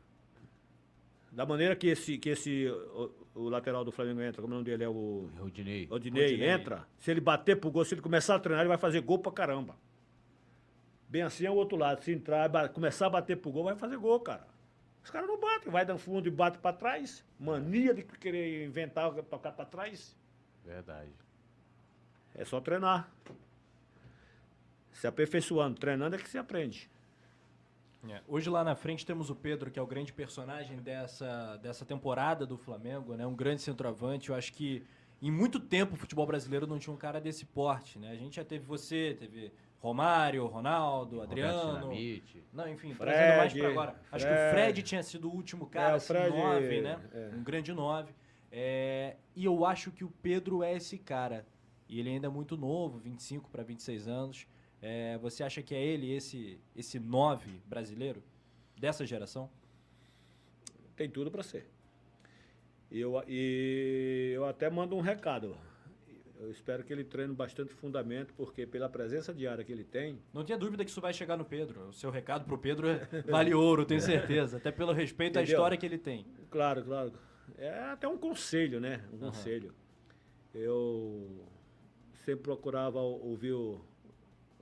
da 1.30 1.46
maneira 1.46 1.76
que 1.76 1.86
esse, 1.86 2.18
que 2.18 2.30
esse 2.30 2.68
o, 2.68 3.10
o 3.34 3.48
lateral 3.48 3.84
do 3.84 3.92
Flamengo 3.92 4.20
entra, 4.20 4.42
como 4.42 4.54
é 4.54 4.56
o 4.56 4.58
nome 4.58 4.70
dele 4.70 4.84
é 4.84 4.88
o. 4.88 5.28
Rodinei. 5.38 5.86
Rodinei 5.86 6.44
entra. 6.44 6.86
Se 6.98 7.10
ele 7.10 7.20
bater 7.20 7.58
pro 7.58 7.70
gol, 7.70 7.84
se 7.84 7.94
ele 7.94 8.02
começar 8.02 8.34
a 8.34 8.38
treinar, 8.38 8.62
ele 8.62 8.68
vai 8.68 8.78
fazer 8.78 9.00
gol 9.00 9.18
pra 9.18 9.32
caramba. 9.32 9.76
Bem 11.08 11.22
assim 11.22 11.44
é 11.44 11.50
o 11.50 11.54
outro 11.54 11.76
lado. 11.76 12.02
Se 12.02 12.12
entrar, 12.12 12.68
começar 12.70 13.06
a 13.06 13.10
bater 13.10 13.36
pro 13.36 13.50
gol, 13.50 13.64
vai 13.64 13.76
fazer 13.76 13.96
gol, 13.96 14.20
cara. 14.20 14.46
Os 15.02 15.10
caras 15.10 15.28
não 15.28 15.40
batem, 15.40 15.72
vai 15.72 15.84
dar 15.84 15.96
fundo 15.96 16.28
e 16.28 16.30
bate 16.30 16.58
pra 16.58 16.72
trás. 16.72 17.24
Mania 17.38 17.94
de 17.94 18.02
querer 18.02 18.66
inventar, 18.66 19.12
tocar 19.24 19.52
pra 19.52 19.64
trás. 19.64 20.16
Verdade. 20.64 21.10
É 22.34 22.44
só 22.44 22.60
treinar. 22.60 23.10
Se 24.92 25.06
aperfeiçoando, 25.06 25.78
treinando 25.78 26.16
é 26.16 26.18
que 26.18 26.28
se 26.28 26.36
aprende. 26.36 26.90
É. 28.08 28.20
Hoje 28.26 28.48
lá 28.48 28.64
na 28.64 28.74
frente 28.74 29.04
temos 29.04 29.28
o 29.28 29.34
Pedro, 29.34 29.70
que 29.70 29.78
é 29.78 29.82
o 29.82 29.86
grande 29.86 30.12
personagem 30.12 30.78
dessa, 30.78 31.56
dessa 31.58 31.84
temporada 31.84 32.46
do 32.46 32.56
Flamengo, 32.56 33.14
né? 33.14 33.26
Um 33.26 33.34
grande 33.34 33.60
centroavante. 33.60 34.30
Eu 34.30 34.34
acho 34.34 34.52
que 34.52 34.82
em 35.20 35.30
muito 35.30 35.60
tempo 35.60 35.94
o 35.94 35.96
futebol 35.96 36.26
brasileiro 36.26 36.66
não 36.66 36.78
tinha 36.78 36.94
um 36.94 36.96
cara 36.96 37.20
desse 37.20 37.44
porte, 37.44 37.98
né? 37.98 38.10
A 38.10 38.16
gente 38.16 38.36
já 38.36 38.44
teve 38.44 38.64
você, 38.64 39.16
teve 39.18 39.52
Romário, 39.80 40.46
Ronaldo, 40.46 41.20
Adriano. 41.20 41.90
Não, 42.52 42.68
enfim, 42.68 42.94
Fred, 42.94 43.12
trazendo 43.12 43.36
mais 43.36 43.52
para 43.52 43.68
agora. 43.68 43.92
Fred. 43.92 44.06
Acho 44.12 44.26
que 44.26 44.32
o 44.32 44.50
Fred 44.50 44.82
tinha 44.82 45.02
sido 45.02 45.28
o 45.28 45.34
último 45.34 45.66
cara, 45.66 45.92
é, 45.92 45.96
assim, 45.96 46.06
Fred, 46.06 46.36
nove, 46.36 46.80
né? 46.80 47.00
É. 47.12 47.30
Um 47.34 47.42
grande 47.42 47.72
nove. 47.72 48.14
É, 48.52 49.16
e 49.34 49.44
eu 49.44 49.64
acho 49.64 49.90
que 49.90 50.04
o 50.04 50.10
Pedro 50.22 50.62
é 50.62 50.74
esse 50.74 50.98
cara. 50.98 51.46
E 51.88 51.98
ele 51.98 52.10
ainda 52.10 52.28
é 52.28 52.30
muito 52.30 52.56
novo, 52.56 52.98
25 52.98 53.50
para 53.50 53.62
26 53.62 54.06
anos. 54.06 54.46
É, 54.82 55.18
você 55.18 55.42
acha 55.42 55.62
que 55.62 55.74
é 55.74 55.82
ele, 55.82 56.10
esse, 56.12 56.58
esse 56.74 56.98
nove 56.98 57.60
brasileiro 57.66 58.22
dessa 58.78 59.04
geração? 59.04 59.50
Tem 60.96 61.08
tudo 61.08 61.30
para 61.30 61.42
ser. 61.42 61.66
Eu, 62.90 63.22
e 63.28 64.32
eu 64.34 64.44
até 64.46 64.68
mando 64.70 64.96
um 64.96 65.00
recado. 65.00 65.56
eu 66.40 66.50
espero 66.50 66.82
que 66.82 66.92
ele 66.92 67.04
treine 67.04 67.34
bastante 67.34 67.72
fundamento, 67.74 68.32
porque 68.34 68.66
pela 68.66 68.88
presença 68.88 69.32
diária 69.34 69.62
que 69.62 69.70
ele 69.70 69.84
tem. 69.84 70.18
Não 70.32 70.42
tinha 70.44 70.56
dúvida 70.58 70.84
que 70.84 70.90
isso 70.90 71.00
vai 71.00 71.12
chegar 71.12 71.36
no 71.36 71.44
Pedro. 71.44 71.88
O 71.88 71.92
seu 71.92 72.10
recado 72.10 72.44
pro 72.46 72.58
Pedro 72.58 72.88
é 72.88 72.98
vale 73.30 73.52
ouro, 73.54 73.84
tenho 73.84 74.00
certeza. 74.00 74.56
Até 74.56 74.72
pelo 74.72 74.92
respeito 74.92 75.38
à 75.38 75.42
Entendeu? 75.42 75.56
história 75.58 75.76
que 75.76 75.86
ele 75.86 75.98
tem. 75.98 76.26
Claro, 76.50 76.82
claro. 76.84 77.12
É 77.58 77.68
até 77.90 78.08
um 78.08 78.16
conselho, 78.16 78.80
né? 78.80 79.04
Um 79.12 79.18
conselho. 79.18 79.74
Eu 80.54 81.44
sempre 82.24 82.42
procurava 82.44 82.98
ou- 82.98 83.24
ouvir 83.28 83.52
o- 83.52 83.80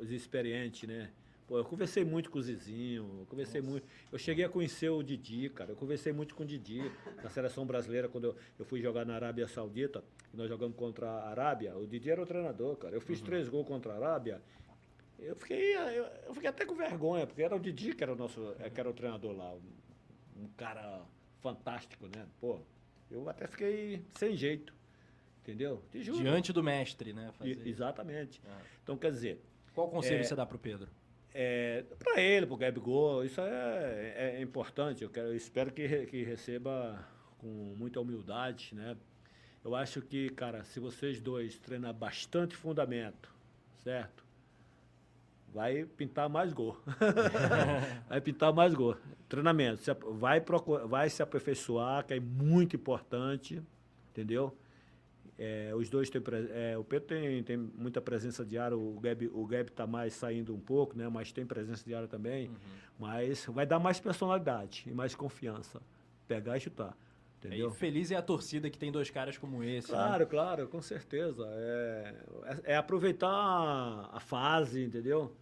os 0.00 0.10
experientes, 0.10 0.88
né? 0.88 1.10
Pô, 1.46 1.56
eu 1.56 1.64
conversei 1.64 2.04
muito 2.04 2.30
com 2.30 2.38
o 2.38 2.42
Zizinho, 2.42 3.20
eu 3.20 3.26
conversei 3.26 3.62
muito. 3.62 3.86
Eu 4.12 4.18
cheguei 4.18 4.44
a 4.44 4.50
conhecer 4.50 4.90
o 4.90 5.02
Didi, 5.02 5.48
cara. 5.48 5.70
Eu 5.72 5.76
conversei 5.76 6.12
muito 6.12 6.34
com 6.34 6.42
o 6.42 6.46
Didi 6.46 6.82
na 7.22 7.30
seleção 7.30 7.64
brasileira, 7.66 8.06
quando 8.06 8.24
eu, 8.24 8.36
eu 8.58 8.66
fui 8.66 8.82
jogar 8.82 9.06
na 9.06 9.14
Arábia 9.14 9.48
Saudita, 9.48 10.04
e 10.32 10.36
nós 10.36 10.46
jogamos 10.46 10.76
contra 10.76 11.08
a 11.08 11.30
Arábia. 11.30 11.74
O 11.74 11.86
Didi 11.86 12.10
era 12.10 12.22
o 12.22 12.26
treinador, 12.26 12.76
cara. 12.76 12.94
Eu 12.94 13.00
fiz 13.00 13.22
três 13.22 13.48
gols 13.48 13.66
contra 13.66 13.94
a 13.94 13.96
Arábia. 13.96 14.42
Eu 15.18 15.34
fiquei, 15.36 15.74
eu, 15.74 16.04
eu 16.26 16.34
fiquei 16.34 16.50
até 16.50 16.66
com 16.66 16.74
vergonha, 16.74 17.26
porque 17.26 17.42
era 17.42 17.56
o 17.56 17.58
Didi 17.58 17.94
que 17.94 18.02
era 18.02 18.12
o 18.12 18.16
nosso, 18.16 18.54
eh, 18.60 18.68
que 18.68 18.78
era 18.78 18.90
o 18.90 18.92
treinador 18.92 19.34
lá. 19.34 19.52
Um, 19.54 20.42
um 20.44 20.48
cara 20.48 21.02
fantástico, 21.40 22.06
né? 22.14 22.26
Pô, 22.38 22.60
eu 23.10 23.26
até 23.26 23.46
fiquei 23.46 24.04
sem 24.16 24.36
jeito. 24.36 24.74
Entendeu? 25.42 25.82
Te 25.90 26.02
juro. 26.02 26.18
Diante 26.18 26.52
do 26.52 26.62
mestre, 26.62 27.14
né? 27.14 27.30
E- 27.42 27.54
fazer. 27.54 27.66
exatamente. 27.68 28.38
Ah. 28.46 28.60
Então, 28.82 28.98
quer 28.98 29.10
dizer, 29.10 29.40
Qual 29.74 29.88
conselho 29.88 30.20
É. 30.20 30.22
você 30.24 30.34
dá 30.34 30.44
pro 30.46 30.58
Pedro? 30.58 30.88
é, 31.34 31.84
para 31.98 32.20
ele, 32.20 32.46
para 32.46 32.54
o 32.54 32.56
Gabigol, 32.56 33.24
isso 33.24 33.40
é, 33.40 34.34
é 34.38 34.42
importante. 34.42 35.04
Eu, 35.04 35.10
quero, 35.10 35.28
eu 35.28 35.36
espero 35.36 35.70
que, 35.72 36.06
que 36.06 36.24
receba 36.24 36.98
com 37.38 37.46
muita 37.76 38.00
humildade, 38.00 38.74
né? 38.74 38.96
Eu 39.64 39.74
acho 39.74 40.00
que, 40.02 40.30
cara, 40.30 40.64
se 40.64 40.80
vocês 40.80 41.20
dois 41.20 41.58
treinar 41.58 41.92
bastante 41.94 42.56
fundamento, 42.56 43.32
certo? 43.84 44.24
Vai 45.52 45.84
pintar 45.84 46.28
mais 46.28 46.52
gol. 46.52 46.76
vai 48.08 48.20
pintar 48.20 48.52
mais 48.52 48.74
gol. 48.74 48.96
Treinamento. 49.28 49.82
Vai, 50.14 50.40
procurar, 50.40 50.86
vai 50.86 51.08
se 51.08 51.22
aperfeiçoar, 51.22 52.04
que 52.04 52.14
é 52.14 52.20
muito 52.20 52.76
importante, 52.76 53.62
entendeu? 54.10 54.56
É, 55.38 55.72
os 55.74 55.88
dois 55.88 56.10
têm. 56.10 56.20
é, 56.50 56.76
o 56.76 56.82
Pedro 56.82 57.06
tem, 57.08 57.42
tem 57.44 57.56
muita 57.56 58.00
presença 58.00 58.44
diária, 58.44 58.76
o 58.76 58.98
Gabi 58.98 59.28
o 59.28 59.48
está 59.54 59.86
mais 59.86 60.12
saindo 60.14 60.52
um 60.52 60.58
pouco, 60.58 60.98
né? 60.98 61.08
Mas 61.08 61.30
tem 61.30 61.46
presença 61.46 61.84
diária 61.84 62.08
também. 62.08 62.50
Mas 62.98 63.44
vai 63.46 63.64
dar 63.64 63.78
mais 63.78 64.00
personalidade 64.00 64.84
e 64.86 64.92
mais 64.92 65.14
confiança. 65.14 65.80
Pegar 66.26 66.56
e 66.56 66.60
chutar. 66.60 66.96
Entendeu? 67.38 67.68
E 67.68 67.72
feliz 67.72 68.10
é 68.10 68.16
a 68.16 68.22
torcida 68.22 68.68
que 68.68 68.76
tem 68.76 68.90
dois 68.90 69.10
caras 69.10 69.38
como 69.38 69.62
esse. 69.62 69.92
né? 69.92 69.96
Claro, 69.96 70.26
claro, 70.26 70.66
com 70.68 70.82
certeza. 70.82 71.44
É, 71.48 72.14
é- 72.66 72.72
é 72.72 72.76
aproveitar 72.76 73.28
a, 73.30 74.16
a 74.16 74.18
fase, 74.20 74.82
entendeu? 74.82 75.32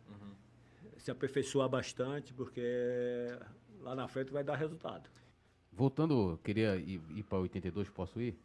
Se 0.98 1.10
aperfeiçoar 1.10 1.68
bastante, 1.70 2.34
porque 2.34 2.60
lá 3.80 3.94
na 3.94 4.06
frente 4.08 4.30
vai 4.30 4.44
dar 4.44 4.56
resultado. 4.56 5.08
Voltando, 5.72 6.38
queria 6.44 6.76
ir, 6.76 7.00
ir 7.14 7.22
para 7.22 7.38
82, 7.38 7.88
posso 7.88 8.20
ir? 8.20 8.36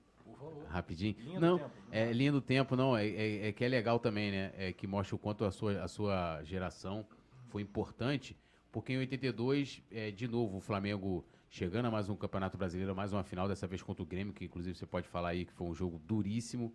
Rapidinho. 0.69 1.15
Linha 1.19 1.39
do 1.39 1.45
não, 1.45 1.57
tempo. 1.59 1.71
é 1.91 2.11
linha 2.13 2.31
do 2.31 2.41
tempo, 2.41 2.75
não. 2.75 2.95
É, 2.97 3.07
é- 3.07 3.47
é 3.49 3.51
que 3.51 3.63
é 3.63 3.67
legal 3.67 3.99
também, 3.99 4.31
né? 4.31 4.51
É 4.57 4.71
que 4.71 4.87
mostra 4.87 5.15
o 5.15 5.19
quanto 5.19 5.43
a 5.43 5.51
sua, 5.51 5.83
a 5.83 5.87
sua 5.87 6.41
geração 6.43 7.05
foi 7.49 7.61
importante. 7.61 8.37
Porque 8.71 8.93
em 8.93 8.97
82, 8.97 9.81
é, 9.91 10.11
de 10.11 10.27
novo, 10.27 10.57
o 10.57 10.61
Flamengo 10.61 11.25
chegando 11.49 11.87
a 11.87 11.91
mais 11.91 12.07
um 12.09 12.15
Campeonato 12.15 12.57
Brasileiro, 12.57 12.95
mais 12.95 13.11
uma 13.11 13.23
final, 13.23 13.47
dessa 13.47 13.67
vez 13.67 13.81
contra 13.81 14.01
o 14.01 14.05
Grêmio, 14.05 14.33
que 14.33 14.45
inclusive 14.45 14.77
você 14.77 14.85
pode 14.85 15.07
falar 15.09 15.29
aí 15.29 15.45
que 15.45 15.51
foi 15.51 15.67
um 15.67 15.73
jogo 15.73 15.99
duríssimo. 16.07 16.73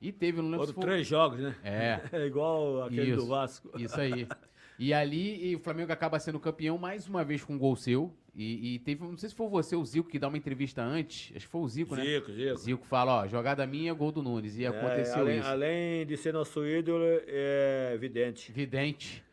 E 0.00 0.12
teve, 0.12 0.42
não 0.42 0.50
lembro 0.50 0.66
Foram 0.66 0.88
três 0.88 1.06
jogos, 1.06 1.38
né? 1.38 1.54
É. 1.62 2.00
É 2.12 2.26
igual 2.26 2.82
aquele 2.82 3.12
do 3.12 3.18
Isso, 3.18 3.28
Vasco. 3.28 3.70
Isso 3.80 4.00
aí. 4.00 4.26
E 4.78 4.92
ali, 4.92 5.48
e 5.50 5.56
o 5.56 5.58
Flamengo 5.58 5.92
acaba 5.92 6.18
sendo 6.18 6.38
campeão 6.38 6.76
mais 6.76 7.08
uma 7.08 7.24
vez 7.24 7.42
com 7.42 7.54
um 7.54 7.58
gol 7.58 7.74
seu. 7.76 8.12
E, 8.34 8.74
e 8.74 8.78
teve, 8.80 9.02
não 9.02 9.16
sei 9.16 9.30
se 9.30 9.34
foi 9.34 9.48
você, 9.48 9.74
o 9.74 9.82
Zico, 9.84 10.08
que 10.10 10.18
dá 10.18 10.28
uma 10.28 10.36
entrevista 10.36 10.82
antes. 10.82 11.34
Acho 11.34 11.46
que 11.46 11.50
foi 11.52 11.60
o 11.62 11.68
Zico, 11.68 11.96
né? 11.96 12.04
Zico, 12.04 12.32
Zico. 12.32 12.56
Zico 12.58 12.86
fala, 12.86 13.22
ó, 13.22 13.26
jogada 13.26 13.66
minha, 13.66 13.94
gol 13.94 14.12
do 14.12 14.22
Nunes. 14.22 14.58
E 14.58 14.64
É, 14.64 14.68
aconteceu 14.68 15.20
além, 15.20 15.38
isso. 15.38 15.48
além 15.48 16.06
de 16.06 16.16
ser 16.18 16.34
nosso 16.34 16.66
ídolo, 16.66 17.02
é 17.26 17.92
evidente. 17.94 18.52
Vidente. 18.52 19.24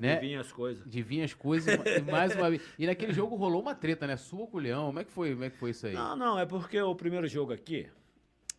Né? 0.00 0.12
Adivinha 0.14 0.40
as 0.40 0.52
coisas. 0.52 0.84
Adivinha 0.86 1.24
as 1.24 1.34
coisas 1.34 1.74
e 1.74 2.00
mais 2.10 2.34
uma 2.34 2.50
vez. 2.50 2.62
E 2.78 2.86
naquele 2.86 3.12
jogo 3.12 3.34
rolou 3.36 3.60
uma 3.62 3.74
treta, 3.74 4.06
né? 4.06 4.16
Sua 4.16 4.46
com 4.46 4.56
o 4.56 4.60
Leão. 4.60 4.86
Como 4.86 4.98
é 5.00 5.04
que 5.04 5.10
foi, 5.10 5.30
como 5.32 5.44
é 5.44 5.50
que 5.50 5.56
foi 5.56 5.70
isso 5.70 5.86
aí? 5.88 5.92
Não, 5.92 6.16
não, 6.16 6.38
é 6.38 6.46
porque 6.46 6.80
o 6.80 6.94
primeiro 6.94 7.26
jogo 7.28 7.52
aqui. 7.52 7.86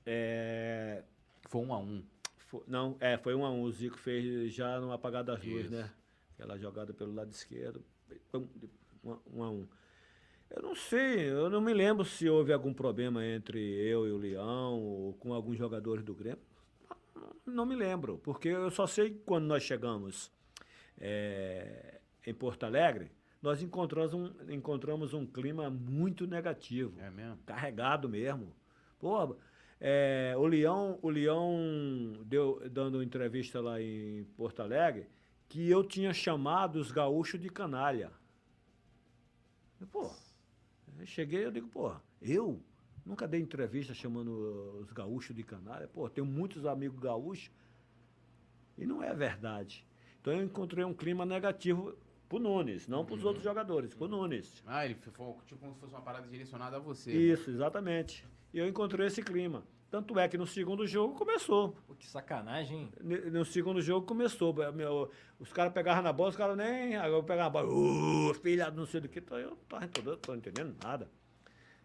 É, 0.06 1.02
Foi 1.49 1.61
um 1.61 1.74
a 1.74 1.78
um. 1.80 2.03
fo- 2.38 2.64
não, 2.68 2.95
é, 2.99 3.18
foi 3.18 3.36
um 3.36 3.45
a 3.45 3.52
um. 3.52 3.61
O 3.64 3.72
Zico 3.72 3.98
fez 3.98 4.53
já 4.53 4.80
no 4.80 4.91
apagar 4.91 5.24
das 5.24 5.44
luzes, 5.44 5.70
né? 5.72 5.90
Aquela 6.40 6.57
jogada 6.57 6.94
pelo 6.94 7.14
lado 7.14 7.32
esquerdo. 7.32 7.84
Um, 8.34 8.48
um 9.34 9.44
a 9.44 9.49
um. 9.52 9.68
Eu 10.49 10.61
não 10.61 10.74
sei, 10.74 11.30
eu 11.30 11.49
não 11.49 11.60
me 11.60 11.74
lembro 11.74 12.06
se 12.06 12.30
houve 12.30 12.53
algum 12.53 12.74
problema 12.74 13.26
entre 13.26 13.60
eu 13.60 14.07
e 14.07 14.11
o 14.11 14.18
Leão 14.18 14.82
ou 14.82 15.14
com 15.16 15.34
alguns 15.34 15.57
jogadores 15.57 16.02
do 16.02 16.16
Grêmio. 16.16 16.40
Não 17.45 17.66
me 17.66 17.76
lembro, 17.76 18.20
porque 18.20 18.48
eu 18.48 18.72
só 18.72 18.88
sei 18.88 19.10
que 19.10 19.20
quando 19.26 19.48
nós 19.48 19.64
chegamos 19.64 20.32
é, 20.98 21.99
em 22.26 22.34
Porto 22.34 22.64
Alegre, 22.64 23.11
nós 23.41 23.61
encontramos 23.61 24.14
um, 24.14 24.32
encontramos 24.49 25.14
um 25.14 25.26
clima 25.26 25.70
muito 25.70 26.26
negativo 26.26 26.98
É 27.02 27.11
mesmo? 27.11 27.38
carregado 27.45 28.07
mesmo. 28.07 28.56
Pô, 28.98 29.36
é, 29.80 30.34
o 30.38 30.48
Leão, 30.48 30.98
o 31.02 31.10
Leão 31.10 32.14
deu 32.26 32.61
dando 32.72 33.03
entrevista 33.03 33.60
lá 33.60 33.82
em 33.82 34.24
Porto 34.38 34.61
Alegre 34.61 35.06
que 35.49 35.67
eu 35.67 35.84
tinha 35.84 36.13
chamado 36.13 36.76
os 36.80 36.91
gaúchos 36.91 37.41
de 37.41 37.49
canalha. 37.49 38.11
Pô, 39.91 40.11
eu 40.99 41.05
cheguei 41.07 41.43
eu 41.43 41.51
digo, 41.51 41.67
pô, 41.67 41.91
eu 42.21 42.61
nunca 43.03 43.27
dei 43.27 43.41
entrevista 43.41 43.93
chamando 43.93 44.80
os 44.80 44.91
gaúchos 44.91 45.35
de 45.35 45.43
canalha. 45.43 45.88
Pô, 45.88 46.07
tenho 46.07 46.27
muitos 46.27 46.65
amigos 46.65 46.99
gaúchos 46.99 47.49
e 48.77 48.85
não 48.85 49.01
é 49.01 49.13
verdade. 49.13 49.84
Então 50.21 50.31
eu 50.31 50.43
encontrei 50.43 50.85
um 50.85 50.93
clima 50.93 51.26
negativo 51.26 51.97
pro 52.27 52.38
Nunes, 52.38 52.88
não 52.88 53.03
para 53.03 53.15
os 53.15 53.26
outros 53.26 53.43
jogadores, 53.43 53.95
pro 53.95 54.07
Nunes. 54.07 54.61
Ah, 54.67 54.85
ele 54.85 54.93
foi 54.93 55.11
tipo 55.47 55.59
como 55.59 55.73
se 55.73 55.80
fosse 55.80 55.93
uma 55.93 56.01
parada 56.01 56.27
direcionada 56.27 56.77
a 56.77 56.80
você. 56.80 57.11
Isso, 57.11 57.49
exatamente. 57.49 58.23
E 58.53 58.59
eu 58.59 58.67
encontrei 58.67 59.07
esse 59.07 59.23
clima. 59.23 59.63
Tanto 59.90 60.20
é 60.20 60.28
que 60.28 60.38
no 60.38 60.45
segundo 60.45 60.86
jogo 60.86 61.16
começou. 61.16 61.76
Pô, 61.88 61.95
que 61.95 62.06
sacanagem, 62.07 62.82
hein? 62.82 62.90
Ne- 63.02 63.30
No 63.32 63.44
segundo 63.44 63.82
jogo 63.82 64.06
começou. 64.06 64.53
Meu, 64.72 65.10
os 65.40 65.52
caras 65.52 65.74
pegavam 65.74 66.03
na 66.03 66.14
bola, 66.14 66.30
os 66.30 66.36
caras 66.36 66.56
nem. 66.56 66.94
Eu 66.94 67.24
pegava 67.24 67.48
a 67.60 67.64
bola, 67.64 67.68
uh, 67.74 68.34
filha, 68.36 68.70
não 68.70 68.86
sei 68.86 69.02
do 69.02 69.10
que. 69.10 69.18
Então 69.20 69.38
eu 69.40 69.49
não 69.52 69.57
tava 69.68 69.86
entendendo, 69.86 70.18
tô 70.18 70.36
entendendo 70.36 70.76
nada. 70.84 71.10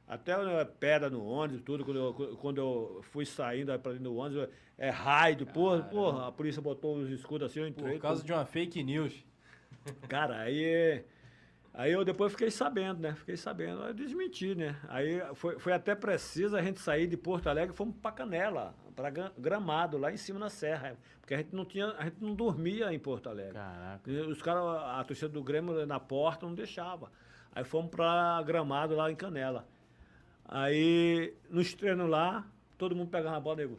Até 0.06 0.32
eh, 0.32 0.64
pedra 0.66 1.08
no 1.08 1.24
ônibus, 1.24 1.62
tudo, 1.62 1.82
quando 1.82 1.96
eu, 1.98 2.36
quando 2.36 2.58
eu 2.58 3.00
fui 3.10 3.24
saindo 3.24 3.68
para 3.78 3.92
dentro 3.92 4.04
do 4.04 4.14
ônibus, 4.16 4.48
é 4.76 4.90
raio, 4.90 5.46
porra, 5.46 5.82
porra, 5.84 6.28
a 6.28 6.32
polícia 6.32 6.60
botou 6.60 6.96
os 6.98 7.08
escudos 7.08 7.50
assim, 7.50 7.60
eu 7.60 7.68
entrei. 7.68 7.94
Por 7.94 8.02
causa 8.02 8.22
de 8.22 8.30
uma 8.30 8.44
fake 8.44 8.82
news. 8.82 9.24
Cara, 10.06 10.40
aí. 10.40 11.02
Aí 11.76 11.90
eu 11.90 12.04
depois 12.04 12.30
fiquei 12.30 12.50
sabendo, 12.52 13.00
né? 13.00 13.14
Fiquei 13.16 13.36
sabendo. 13.36 13.82
Aí 13.82 13.88
eu 13.88 13.94
desmenti, 13.94 14.54
né? 14.54 14.76
Aí 14.88 15.20
foi, 15.34 15.58
foi 15.58 15.72
até 15.72 15.92
preciso 15.94 16.56
a 16.56 16.62
gente 16.62 16.78
sair 16.78 17.08
de 17.08 17.16
Porto 17.16 17.48
Alegre 17.48 17.74
e 17.74 17.76
fomos 17.76 17.96
pra 18.00 18.12
Canela, 18.12 18.74
pra 18.94 19.10
Gra- 19.10 19.32
Gramado, 19.36 19.98
lá 19.98 20.12
em 20.12 20.16
cima 20.16 20.38
na 20.38 20.48
serra. 20.48 20.96
Porque 21.20 21.34
a 21.34 21.38
gente 21.38 21.52
não 21.52 21.64
tinha, 21.64 21.86
a 21.98 22.04
gente 22.04 22.18
não 22.22 22.32
dormia 22.32 22.92
em 22.92 22.98
Porto 22.98 23.28
Alegre. 23.28 23.54
Caraca. 23.54 24.08
E 24.08 24.20
Os 24.20 24.40
caras, 24.40 24.62
a 24.62 25.02
torcida 25.02 25.28
do 25.28 25.42
Grêmio 25.42 25.84
na 25.84 25.98
porta 25.98 26.46
não 26.46 26.54
deixava. 26.54 27.10
Aí 27.52 27.64
fomos 27.64 27.90
pra 27.90 28.40
Gramado 28.46 28.94
lá 28.94 29.10
em 29.10 29.16
Canela. 29.16 29.66
Aí, 30.46 31.34
nos 31.50 31.74
treinos 31.74 32.08
lá, 32.08 32.46
todo 32.78 32.94
mundo 32.94 33.08
pegava 33.10 33.36
a 33.36 33.40
bola, 33.40 33.56
nego. 33.56 33.78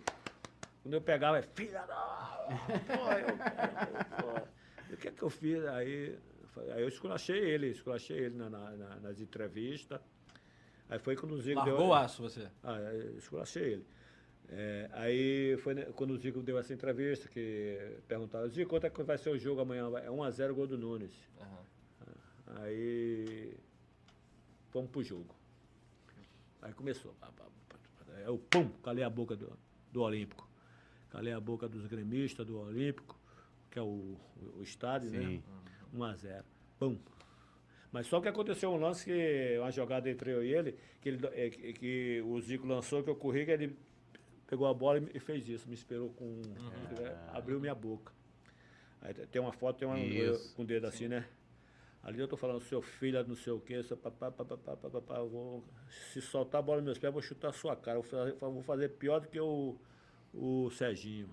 Quando 0.83 0.93
eu 0.95 1.01
pegava, 1.01 1.37
é 1.37 1.41
filha 1.43 1.81
da. 1.85 2.45
Pô, 2.87 3.11
eu, 3.11 3.37
pô, 4.21 4.93
o 4.93 4.97
que 4.97 5.07
é 5.07 5.11
que 5.11 5.21
eu 5.23 5.29
fiz? 5.29 5.63
Aí, 5.67 6.17
aí 6.73 6.81
eu 6.81 6.87
esculachei 6.87 7.37
ele, 7.39 7.67
esculachei 7.67 8.17
ele 8.17 8.35
na, 8.35 8.49
na- 8.49 8.71
na- 8.71 8.95
nas 8.99 9.19
entrevistas. 9.19 9.99
Aí 10.89 10.99
foi 10.99 11.15
quando 11.15 11.33
o 11.33 11.41
Zico 11.41 11.59
Largou 11.59 11.77
deu. 11.79 11.87
o 11.87 11.93
aço, 11.93 12.21
você. 12.21 12.47
Ah, 12.63 12.77
eu 12.79 13.17
esculachei 13.17 13.63
ele. 13.73 13.85
É, 14.49 14.89
aí 14.93 15.57
foi 15.57 15.73
né, 15.73 15.85
quando 15.95 16.11
o 16.11 16.17
Zico 16.17 16.41
deu 16.43 16.57
essa 16.59 16.71
entrevista 16.73 17.27
que 17.27 17.97
perguntaram, 18.07 18.47
Zico, 18.47 18.69
quanto 18.69 18.85
é 18.85 18.89
que 18.91 19.01
vai 19.03 19.17
ser 19.17 19.29
o 19.31 19.37
jogo 19.39 19.61
amanhã? 19.61 19.87
É 19.99 20.09
1x0 20.09 20.53
gol 20.53 20.67
do 20.67 20.77
Nunes. 20.77 21.13
Aham. 21.41 21.65
Aí 22.61 23.57
fomos 24.69 24.89
pro 24.91 25.03
jogo. 25.03 25.33
Aí 26.61 26.73
começou. 26.73 27.15
Aí 28.15 28.23
eu, 28.25 28.37
pum, 28.37 28.69
calei 28.83 29.03
a 29.03 29.09
boca 29.09 29.35
do, 29.35 29.51
do 29.91 30.01
Olímpico. 30.01 30.47
Calei 31.09 31.33
a 31.33 31.39
boca 31.39 31.67
dos 31.67 31.85
gremistas 31.87 32.45
do 32.45 32.59
Olímpico, 32.59 33.17
que 33.71 33.79
é 33.79 33.81
o, 33.81 34.17
o 34.57 34.61
estádio, 34.61 35.09
Sim. 35.09 35.17
né? 35.37 35.43
1x0. 35.95 36.43
Pum. 36.79 36.97
Mas 37.91 38.07
só 38.07 38.19
que 38.19 38.27
aconteceu 38.27 38.69
um 38.71 38.77
lance 38.77 39.05
que, 39.05 39.57
uma 39.59 39.71
jogada 39.71 40.09
entre 40.09 40.31
eu 40.31 40.43
e 40.43 40.53
ele, 40.53 40.77
que, 40.99 41.09
ele, 41.09 41.27
é, 41.27 41.49
que, 41.49 41.73
que 41.73 42.21
o 42.25 42.39
Zico 42.41 42.67
lançou, 42.67 43.01
que 43.03 43.09
eu 43.09 43.15
corri, 43.15 43.45
que 43.45 43.51
ele 43.51 43.77
pegou 44.47 44.67
a 44.67 44.73
bola 44.73 45.01
e 45.13 45.19
fez 45.19 45.47
isso, 45.47 45.67
me 45.67 45.75
esperou 45.75 46.09
com. 46.09 46.25
Uhum. 46.25 46.41
Abriu 47.33 47.59
minha 47.59 47.75
boca. 47.75 48.11
Aí 49.01 49.13
tem 49.13 49.41
uma 49.41 49.53
foto, 49.53 49.77
tem 49.77 49.87
uma 49.87 49.97
com 50.55 50.63
o 50.63 50.65
dedo 50.65 50.87
assim, 50.87 51.07
né? 51.07 51.25
Ali 52.03 52.19
eu 52.19 52.27
tô 52.27 52.37
falando, 52.37 52.61
seu 52.61 52.81
filho, 52.81 53.25
não 53.27 53.35
sei 53.35 53.51
o 53.51 53.59
quê, 53.59 53.81
seu 53.81 53.97
papá, 53.97 54.29
papá, 54.29 54.55
papá, 54.55 54.89
papá, 54.89 55.21
vou, 55.23 55.63
se 56.13 56.21
soltar 56.21 56.59
a 56.59 56.61
bola 56.61 56.77
nos 56.77 56.85
meus 56.85 56.97
pés, 56.99 57.07
eu 57.07 57.13
vou 57.13 57.21
chutar 57.21 57.49
a 57.49 57.51
sua 57.53 57.75
cara. 57.75 57.99
vou 57.99 58.61
fazer 58.61 58.89
pior 58.89 59.21
do 59.21 59.27
que 59.27 59.39
o, 59.39 59.75
o 60.31 60.69
Serginho. 60.69 61.29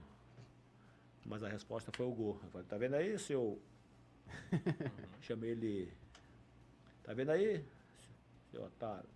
Mas 1.27 1.43
a 1.43 1.49
resposta 1.49 1.93
foi 1.95 2.07
o 2.07 2.13
gol. 2.13 2.39
Eu 2.43 2.51
falei, 2.51 2.67
tá 2.67 2.79
vendo 2.79 2.95
aí, 2.95 3.19
seu. 3.19 3.61
Chamei 5.21 5.51
ele. 5.51 5.93
Tá 7.03 7.13
vendo 7.13 7.31
aí, 7.31 7.65
seu 8.51 8.63
otário? 8.63 9.09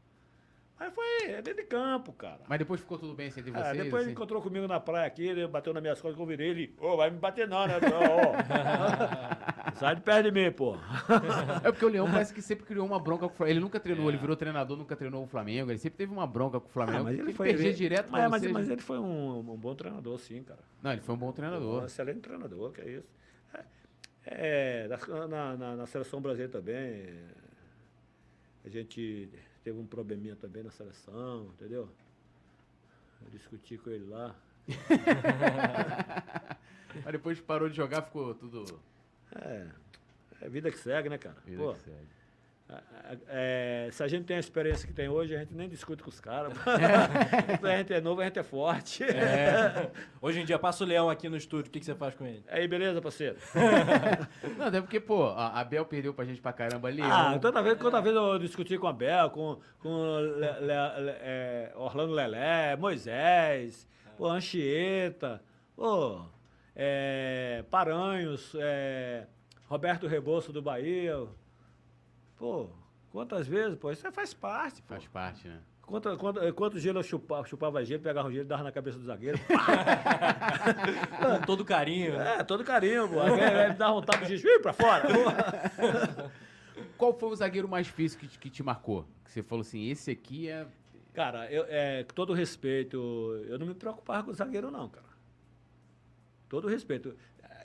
Aí 0.79 0.91
foi 0.91 1.07
é 1.31 1.41
dentro 1.41 1.63
de 1.63 1.69
campo, 1.69 2.13
cara. 2.13 2.41
Mas 2.47 2.59
depois 2.59 2.81
ficou 2.81 2.99
tudo 2.99 3.15
bem 3.15 3.29
assim 3.29 3.41
entre 3.41 3.51
vocês? 3.51 3.67
É, 3.67 3.73
depois 3.73 3.95
assim? 3.95 4.03
ele 4.05 4.13
encontrou 4.13 4.43
comigo 4.43 4.69
na 4.69 4.79
praia 4.79 5.07
aqui, 5.07 5.27
ele 5.27 5.47
bateu 5.47 5.73
nas 5.73 5.83
minhas 5.83 5.99
costas, 6.01 6.21
eu 6.21 6.27
virei 6.27 6.51
ele, 6.51 6.75
ô, 6.79 6.89
oh, 6.89 6.97
vai 6.99 7.11
me 7.11 7.19
bater 7.19 7.49
não, 7.49 7.67
né? 7.67 7.75
Oh. 7.79 9.73
Sai 9.77 9.95
de 9.97 10.03
perto 10.03 10.25
de 10.25 10.31
mim, 10.31 10.53
pô. 10.53 10.77
É 11.65 11.71
porque 11.73 11.85
o 11.85 11.89
Leão 11.89 12.11
parece 12.11 12.33
que 12.33 12.43
sempre 12.43 12.67
criou 12.67 12.87
uma 12.87 12.99
bronca 12.99 13.27
com 13.27 13.33
o 13.33 13.37
Flamengo. 13.37 13.53
Ele 13.55 13.61
nunca 13.61 13.81
treinou, 13.81 14.07
é. 14.07 14.09
ele 14.09 14.19
virou 14.19 14.37
treinador, 14.37 14.77
nunca 14.77 14.95
treinou 14.95 15.25
o 15.25 15.27
Flamengo. 15.27 15.71
Ele 15.71 15.79
sempre 15.79 15.97
teve 15.97 16.13
uma 16.13 16.27
bronca 16.27 16.61
com 16.61 16.67
o 16.67 16.71
Flamengo. 16.71 16.99
Ah, 16.99 17.05
mas 17.05 17.15
ele, 17.15 17.23
ele 17.23 17.33
foi, 17.33 17.49
perdia 17.49 17.69
ele... 17.69 17.77
direto 17.77 18.11
mas, 18.11 18.31
mas, 18.31 18.47
mas, 18.47 18.69
ele 18.69 18.81
foi 18.83 18.99
um, 18.99 19.39
um, 19.39 19.57
bom 19.57 19.75
treinador, 19.75 20.19
sim, 20.19 20.43
cara. 20.43 20.61
Não, 20.83 20.93
ele 20.93 21.01
foi 21.01 21.15
um 21.15 21.19
bom 21.19 21.33
treinador. 21.33 21.83
Um 21.83 21.87
excelente 21.87 22.21
treinador, 22.21 22.73
que 22.73 22.83
é 22.83 22.91
isso. 22.91 23.09
É, 23.55 23.65
é 24.27 24.89
na, 25.29 25.57
na, 25.57 25.77
na 25.77 25.87
seleção 25.87 26.21
brasileira 26.21 26.53
também, 26.53 27.07
a 28.65 28.69
gente 28.69 29.31
teve 29.63 29.79
um 29.79 29.87
probleminha 29.87 30.37
também 30.37 30.63
na 30.63 30.71
seleção, 30.71 31.47
entendeu? 31.55 31.89
Eu 33.23 33.31
discuti 33.31 33.79
com 33.79 33.91
ele 33.91 34.05
lá. 34.07 34.35
Mas 37.05 37.13
depois 37.13 37.41
parou 37.41 37.69
de 37.69 37.77
jogar, 37.77 38.03
ficou 38.03 38.35
tudo. 38.35 38.81
É. 39.35 39.67
É 40.41 40.49
vida 40.49 40.71
que 40.71 40.79
segue, 40.79 41.09
né, 41.09 41.19
cara? 41.19 41.37
Vida 41.45 41.63
Pô, 41.63 41.73
que 41.75 41.81
segue. 41.81 42.09
É, 43.29 43.89
se 43.93 44.03
a 44.03 44.09
gente 44.09 44.25
tem 44.25 44.37
a 44.37 44.41
experiência 44.41 44.87
que 44.87 44.93
tem 44.93 45.09
hoje, 45.09 45.37
a 45.37 45.39
gente 45.39 45.55
nem 45.55 45.69
discute 45.69 46.03
com 46.03 46.11
os 46.11 46.19
caras. 46.19 46.53
a 47.63 47.77
gente 47.77 47.93
é 47.93 48.01
novo, 48.01 48.21
a 48.21 48.25
gente 48.25 48.39
é 48.39 48.43
forte. 48.43 49.05
É. 49.05 49.91
Hoje 50.21 50.41
em 50.41 50.45
dia, 50.45 50.59
passa 50.59 50.83
o 50.83 50.87
leão 50.87 51.09
aqui 51.09 51.29
no 51.29 51.37
estúdio, 51.37 51.69
o 51.69 51.71
que, 51.71 51.79
que 51.79 51.87
você 51.87 51.95
faz 51.95 52.17
com 52.17 52.27
ele? 52.27 52.43
Aí, 52.49 52.67
beleza, 52.67 53.01
parceiro? 53.01 53.37
Não, 54.59 54.67
até 54.67 54.81
porque, 54.81 54.99
pô, 54.99 55.29
a 55.29 55.63
Bel 55.63 55.85
perdeu 55.85 56.13
pra 56.13 56.25
gente 56.25 56.41
pra 56.41 56.53
caramba 56.53 56.89
ali. 56.89 57.03
Ah, 57.03 57.35
eu... 57.35 57.41
toda 57.41 57.63
vez, 57.63 57.79
toda 57.79 58.01
vez 58.01 58.17
eu 58.17 58.39
discuti 58.39 58.77
com 58.77 58.89
a 58.89 58.93
Bel, 58.93 59.31
com, 59.31 59.61
com 59.79 60.19
Le, 60.19 60.61
Le, 60.61 61.05
Le, 61.05 61.13
é, 61.21 61.73
Orlando 61.77 62.13
Lelé, 62.13 62.75
Moisés, 62.77 63.87
pô, 64.19 64.27
Anchieta, 64.27 65.41
pô, 65.77 66.21
é, 66.75 67.65
Paranhos, 67.71 68.57
é, 68.59 69.27
Roberto 69.69 70.09
Rebouço 70.09 70.53
do 70.53 70.61
Bahia. 70.61 71.29
Pô, 72.37 72.69
quantas 73.11 73.47
vezes, 73.47 73.79
pô? 73.79 73.91
Isso 73.91 74.11
faz 74.13 74.35
parte, 74.35 74.83
pô. 74.83 74.95
Faz 74.95 75.07
parte, 75.07 75.49
né? 75.49 75.61
Quanto, 75.83 76.17
quanto, 76.17 76.55
quanto 76.55 76.81
gelo 76.81 76.99
eu 76.99 77.03
chupava, 77.05 77.47
chupava 77.47 77.85
gelo, 77.85 78.03
pegava 78.03 78.29
o 78.29 78.33
gelo 78.33 78.45
e 78.45 78.49
dava 78.49 78.65
na 78.65 78.73
cabeça 78.73 78.99
do 78.99 79.05
zagueiro. 79.05 79.39
todo 81.47 81.65
carinho. 81.65 82.17
É, 82.17 82.43
todo 82.43 82.65
carinho, 82.65 83.09
pô. 83.09 83.21
Aí, 83.21 83.73
dava 83.75 83.97
um 83.97 84.03
tapa 84.03 84.27
de 84.27 84.37
gelo 84.37 84.61
pra 84.61 84.73
fora. 84.73 85.07
Qual 86.99 87.17
foi 87.17 87.29
o 87.29 87.37
zagueiro 87.37 87.69
mais 87.69 87.87
difícil 87.87 88.19
que, 88.19 88.27
que 88.27 88.51
te 88.51 88.65
marcou? 88.65 89.07
Que 89.25 89.31
você 89.31 89.43
falou 89.45 89.63
assim, 89.63 89.89
esse 89.89 90.11
aqui 90.11 90.49
é... 90.49 90.67
Cara, 91.15 91.51
eu, 91.51 91.65
é, 91.69 92.03
com 92.03 92.15
todo 92.15 92.35
respeito, 92.35 92.97
eu 93.49 93.59
não 93.59 93.67
me 93.67 93.75
preocupava 93.75 94.25
com 94.25 94.31
o 94.33 94.35
zagueiro, 94.35 94.73
não, 94.73 94.89
cara. 94.89 95.07
Todo 96.49 96.69
respeito. 96.69 97.17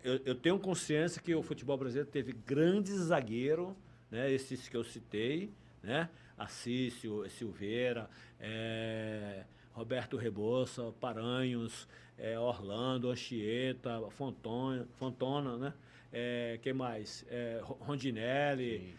Eu, 0.03 0.19
eu 0.25 0.35
tenho 0.35 0.59
consciência 0.59 1.21
que 1.21 1.33
o 1.33 1.41
futebol 1.41 1.77
brasileiro 1.77 2.09
teve 2.09 2.33
grandes 2.33 2.93
zagueiros 2.93 3.73
né, 4.11 4.31
esses 4.31 4.67
que 4.67 4.75
eu 4.75 4.83
citei, 4.83 5.51
né, 5.81 6.09
Assício, 6.37 7.27
Silveira, 7.29 8.09
é, 8.39 9.45
Roberto 9.73 10.17
Rebouça, 10.17 10.91
Paranhos, 10.99 11.87
é, 12.17 12.37
Orlando, 12.37 13.09
Anchieta, 13.09 14.01
Fontona, 14.11 14.87
Fontona 14.97 15.57
né, 15.57 15.73
é, 16.11 16.59
quem 16.61 16.73
mais? 16.73 17.25
É, 17.29 17.61
Rondinelli, 17.63 18.79
Sim. 18.79 18.93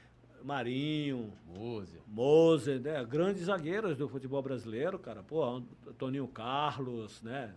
Marinho, 0.45 1.33
Moser, 1.47 2.01
Moser 2.07 2.81
né, 2.81 3.05
grandes 3.05 3.45
zagueiros 3.45 3.97
do 3.97 4.09
futebol 4.09 4.43
brasileiro, 4.43 4.99
cara, 4.99 5.23
pô, 5.23 5.63
Toninho 5.99 6.27
Carlos, 6.27 7.23
né, 7.23 7.55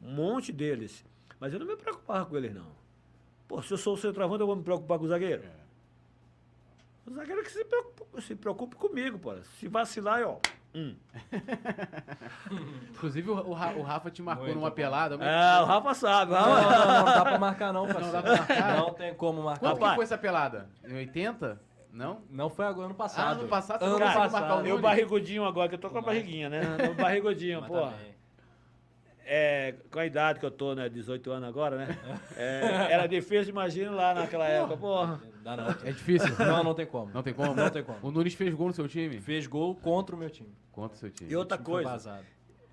um 0.00 0.12
monte 0.12 0.52
deles. 0.52 1.04
Mas 1.40 1.52
eu 1.52 1.58
não 1.58 1.66
me 1.66 1.76
preocupava 1.76 2.26
com 2.26 2.36
eles, 2.36 2.54
não. 2.54 2.78
Pô, 3.46 3.62
se 3.62 3.72
eu 3.72 3.78
sou 3.78 3.94
o 3.94 3.96
centroavante, 3.96 4.40
eu 4.40 4.46
vou 4.46 4.56
me 4.56 4.62
preocupar 4.62 4.98
com 4.98 5.04
o 5.04 5.08
zagueiro? 5.08 5.42
É. 5.42 5.57
O 7.08 7.14
zagueiro 7.14 7.42
que 7.42 7.50
se 7.50 7.64
preocupe, 7.64 8.22
se 8.22 8.36
preocupe 8.36 8.76
comigo, 8.76 9.18
pô. 9.18 9.34
Se 9.58 9.66
vacilar, 9.66 10.22
ó. 10.24 10.38
Hum. 10.74 10.94
Inclusive, 12.90 13.30
o, 13.30 13.34
o, 13.34 13.82
Rafa 13.82 14.10
te 14.10 14.20
marcou 14.20 14.44
Muito 14.44 14.58
numa 14.58 14.68
bom. 14.68 14.76
pelada. 14.76 15.14
É, 15.14 15.62
o 15.62 15.64
Rafa 15.64 15.94
sabe. 15.94 16.32
Não, 16.32 16.40
não, 16.40 16.62
não, 16.62 16.98
não 16.98 17.04
dá 17.04 17.22
pra 17.22 17.38
marcar, 17.38 17.72
não, 17.72 17.86
parceiro. 17.88 18.06
Não 18.06 18.12
dá 18.12 18.22
pra 18.22 18.36
marcar? 18.36 18.76
Não 18.76 18.92
tem 18.92 19.14
como 19.14 19.42
marcar. 19.42 19.74
Quando 19.74 19.88
que 19.88 19.94
foi 19.94 20.04
essa 20.04 20.18
pelada? 20.18 20.68
Em 20.84 20.94
80? 20.94 21.58
Não? 21.90 22.20
Não 22.30 22.50
foi 22.50 22.66
agora, 22.66 22.88
ano 22.88 22.94
passado. 22.94 23.26
Ah, 23.26 23.40
ano 23.40 23.48
passado? 23.48 23.82
Ano 23.82 23.98
passado. 23.98 24.66
Eu 24.66 24.78
barrigudinho 24.78 25.46
agora, 25.46 25.70
que 25.70 25.76
eu 25.76 25.80
tô 25.80 25.88
com 25.88 25.98
a 25.98 26.02
barriguinha, 26.02 26.50
né? 26.50 26.60
O 26.92 26.94
barrigudinho, 26.94 27.62
pô. 27.62 27.80
Também 27.80 28.07
é, 29.30 29.74
com 29.90 29.98
a 29.98 30.06
idade 30.06 30.40
que 30.40 30.46
eu 30.46 30.50
tô, 30.50 30.74
né? 30.74 30.88
18 30.88 31.30
anos 31.30 31.48
agora, 31.48 31.76
né? 31.76 31.98
É, 32.34 32.92
era 32.92 33.06
difícil, 33.06 33.50
imagina 33.50 33.90
lá 33.90 34.14
naquela 34.14 34.48
época, 34.48 34.78
porra. 34.78 35.20
Dá 35.44 35.54
não. 35.54 35.68
É 35.84 35.92
difícil? 35.92 36.34
Não, 36.38 36.64
não 36.64 36.74
tem 36.74 36.86
como. 36.86 37.12
Não 37.12 37.22
tem 37.22 37.34
como? 37.34 37.54
Não 37.54 37.68
tem 37.68 37.84
como. 37.84 37.98
O 38.02 38.10
Nunes 38.10 38.32
fez 38.32 38.54
gol 38.54 38.68
no 38.68 38.72
seu 38.72 38.88
time? 38.88 39.20
Fez 39.20 39.46
gol 39.46 39.74
contra 39.74 40.16
o 40.16 40.18
meu 40.18 40.30
time. 40.30 40.48
Contra 40.72 40.96
o 40.96 40.98
seu 40.98 41.10
time. 41.10 41.30
E 41.30 41.36
outra 41.36 41.58
coisa. 41.58 42.20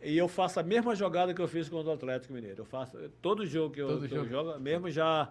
E 0.02 0.18
eu 0.18 0.30
faço 0.30 0.60
a 0.60 0.64
mesma 0.64 0.96
jogada 0.96 1.34
que 1.34 1.42
eu 1.42 1.48
fiz 1.48 1.68
contra 1.68 1.92
o 1.92 1.94
Atlético 1.94 2.34
Mineiro. 2.34 2.62
Eu 2.62 2.66
faço 2.66 2.98
todo 3.22 3.46
jogo 3.46 3.74
que 3.74 3.82
eu, 3.82 3.88
todo 3.88 4.08
que 4.08 4.16
jogo. 4.16 4.26
eu 4.26 4.30
jogo, 4.30 4.60
mesmo 4.60 4.90
já 4.90 5.30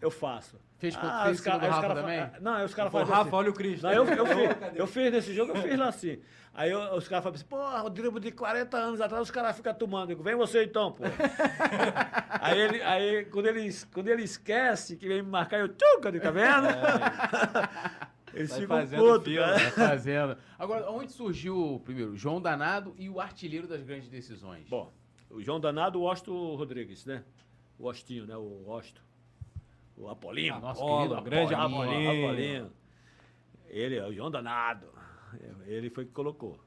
eu 0.00 0.10
faço. 0.10 0.56
Fez, 0.82 0.98
ah, 1.00 1.26
fez 1.26 1.38
os 1.38 1.44
cara, 1.44 1.68
Rafa 1.68 1.80
cara 1.80 1.94
também? 1.94 2.30
Não, 2.40 2.64
os 2.64 2.74
caras 2.74 2.92
Rafa, 2.92 3.20
assim. 3.20 3.30
olha 3.30 3.50
o 3.50 3.54
Cristo. 3.54 3.84
Não, 3.84 3.92
eu, 3.92 4.04
eu, 4.04 4.26
fiz, 4.26 4.74
eu 4.74 4.86
fiz 4.88 5.12
nesse 5.12 5.32
jogo, 5.32 5.52
eu 5.52 5.62
fiz 5.62 5.78
lá 5.78 5.86
assim. 5.86 6.18
Aí 6.52 6.72
eu, 6.72 6.96
os 6.96 7.06
caras 7.06 7.22
falam 7.22 7.36
assim, 7.36 7.44
pô, 7.44 7.86
o 7.86 7.88
drible 7.88 8.18
de 8.18 8.32
40 8.32 8.76
anos 8.76 9.00
atrás, 9.00 9.22
os 9.22 9.30
caras 9.30 9.54
ficam 9.54 9.72
tomando. 9.72 10.10
Eu 10.10 10.16
digo, 10.16 10.24
vem 10.24 10.34
você 10.34 10.64
então, 10.64 10.90
pô. 10.90 11.04
aí, 12.28 12.60
ele, 12.60 12.82
aí 12.82 13.24
quando, 13.26 13.46
ele, 13.46 13.72
quando 13.94 14.08
ele 14.08 14.24
esquece 14.24 14.96
que 14.96 15.06
vem 15.06 15.22
me 15.22 15.30
marcar, 15.30 15.60
eu, 15.60 15.68
tchuca, 15.68 16.10
tá 16.20 16.30
vendo? 16.32 16.66
É. 16.66 18.02
Eles 18.34 18.56
ficam 18.56 18.84
fazendo. 19.76 20.36
Agora, 20.58 20.90
onde 20.90 21.12
surgiu, 21.12 21.80
primeiro, 21.84 22.16
João 22.16 22.40
Danado 22.40 22.92
e 22.98 23.08
o 23.08 23.20
artilheiro 23.20 23.68
das 23.68 23.84
grandes 23.84 24.08
decisões? 24.08 24.68
Bom, 24.68 24.92
o 25.30 25.40
João 25.40 25.60
Danado, 25.60 26.00
o 26.00 26.10
Osto 26.10 26.56
Rodrigues, 26.56 27.04
né? 27.06 27.22
O 27.78 27.86
Ostinho, 27.86 28.26
né? 28.26 28.36
O 28.36 28.68
Osto. 28.68 29.00
O 30.02 30.08
Apolinho. 30.08 30.54
Ah, 30.54 30.60
nosso 30.60 30.82
Apolo, 30.82 31.08
querido, 31.08 31.22
grande 31.30 31.54
Apolinho. 31.54 32.26
Apolinho. 32.26 32.72
Ele 33.68 33.96
é 33.96 34.04
o 34.04 34.12
João 34.12 34.30
Danado. 34.32 34.88
Ele 35.64 35.88
foi 35.90 36.04
que 36.04 36.10
colocou. 36.10 36.58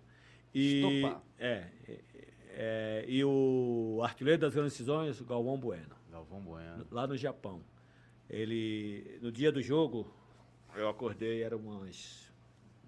E, 0.53 1.03
é, 1.37 1.67
é, 1.85 1.99
é, 2.47 3.05
e 3.09 3.25
o 3.25 3.99
artilheiro 4.01 4.39
das 4.39 4.53
grandes 4.53 4.71
decisões, 4.71 5.19
Galvão 5.21 5.57
Bueno. 5.59 5.93
Galvão 6.09 6.39
Bueno. 6.39 6.87
Lá 6.89 7.05
no 7.05 7.17
Japão. 7.17 7.61
Ele, 8.29 9.19
no 9.21 9.33
dia 9.33 9.51
do 9.51 9.61
jogo, 9.61 10.09
eu 10.73 10.87
acordei, 10.87 11.43
era 11.43 11.57
umas, 11.57 12.31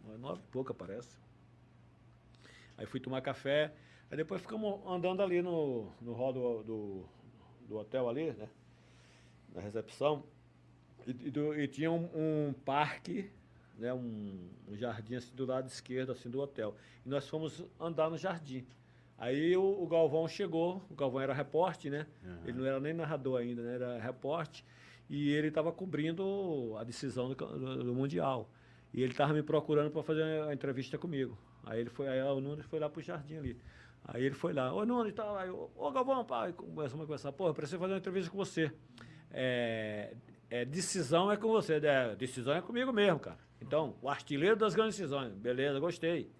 umas 0.05 0.17
nove 0.17 0.39
e 0.39 0.51
pouca, 0.51 0.73
parece. 0.73 1.19
Aí 2.77 2.85
fui 2.85 3.01
tomar 3.01 3.19
café, 3.19 3.73
aí 4.09 4.15
depois 4.15 4.41
ficamos 4.41 4.79
andando 4.87 5.21
ali 5.21 5.41
no, 5.41 5.91
no 6.01 6.13
hall 6.13 6.31
do, 6.31 6.63
do, 6.63 7.05
do 7.67 7.77
hotel 7.77 8.07
ali, 8.07 8.31
né? 8.31 8.49
Na 9.53 9.59
recepção. 9.59 10.23
E, 11.07 11.11
e, 11.11 11.63
e 11.63 11.67
tinha 11.67 11.89
um, 11.89 12.09
um 12.13 12.53
parque 12.65 13.31
né, 13.77 13.93
um, 13.93 14.49
um, 14.67 14.75
jardim 14.75 15.15
assim 15.15 15.33
do 15.35 15.45
lado 15.45 15.67
esquerdo 15.67 16.11
assim 16.11 16.29
do 16.29 16.39
hotel. 16.39 16.75
E 17.05 17.09
nós 17.09 17.27
fomos 17.27 17.63
andar 17.79 18.09
no 18.09 18.17
jardim. 18.17 18.65
Aí 19.17 19.55
o, 19.55 19.63
o 19.63 19.87
Galvão 19.87 20.27
chegou, 20.27 20.83
o 20.89 20.95
Galvão 20.95 21.21
era 21.21 21.33
repórter, 21.33 21.91
né? 21.91 22.07
Uhum. 22.23 22.37
Ele 22.45 22.57
não 22.57 22.65
era 22.65 22.79
nem 22.79 22.93
narrador 22.93 23.39
ainda, 23.39 23.61
né? 23.63 23.75
Era 23.75 23.99
repórter. 23.99 24.63
E 25.09 25.31
ele 25.31 25.47
estava 25.47 25.71
cobrindo 25.71 26.75
a 26.77 26.83
decisão 26.83 27.29
do, 27.29 27.35
do, 27.35 27.83
do 27.83 27.95
Mundial. 27.95 28.49
E 28.93 29.01
ele 29.01 29.11
estava 29.11 29.33
me 29.33 29.41
procurando 29.41 29.89
para 29.89 30.03
fazer 30.03 30.23
a 30.23 30.53
entrevista 30.53 30.97
comigo. 30.97 31.37
Aí 31.63 31.79
ele 31.79 31.89
foi, 31.89 32.07
aí 32.07 32.21
o 32.21 32.39
Nunes 32.39 32.65
foi 32.65 32.79
lá 32.79 32.89
pro 32.89 33.01
jardim 33.01 33.37
ali. 33.37 33.57
Aí 34.03 34.23
ele 34.23 34.35
foi 34.35 34.53
lá, 34.53 34.73
ô 34.73 34.85
Nunes, 34.85 35.13
tal, 35.13 35.35
aí, 35.35 35.49
ô 35.49 35.91
Galvão, 35.91 36.23
pai, 36.23 36.53
começamos 36.53 37.03
a 37.03 37.05
conversar, 37.05 37.31
pô, 37.33 37.47
eu 37.47 37.53
preciso 37.53 37.79
fazer 37.79 37.93
uma 37.93 37.99
entrevista 37.99 38.31
com 38.31 38.37
você. 38.37 38.71
É, 39.31 40.15
é, 40.49 40.63
decisão 40.65 41.31
é 41.31 41.37
com 41.37 41.47
você, 41.49 41.75
é, 41.75 42.15
decisão 42.15 42.53
é 42.53 42.61
comigo 42.61 42.91
mesmo, 42.93 43.19
cara. 43.19 43.37
Então, 43.61 43.95
o 44.01 44.09
artilheiro 44.09 44.55
das 44.55 44.75
grandes 44.75 44.97
decisões. 44.97 45.33
Beleza, 45.33 45.79
gostei. 45.79 46.31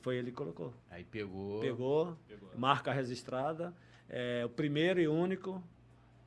Foi 0.00 0.16
ele 0.16 0.30
que 0.30 0.36
colocou. 0.36 0.74
Aí 0.90 1.04
pegou. 1.04 1.60
Pegou, 1.60 2.18
marca 2.56 2.92
registrada. 2.92 3.74
É, 4.08 4.44
o 4.44 4.48
primeiro 4.48 5.00
e 5.00 5.08
único. 5.08 5.62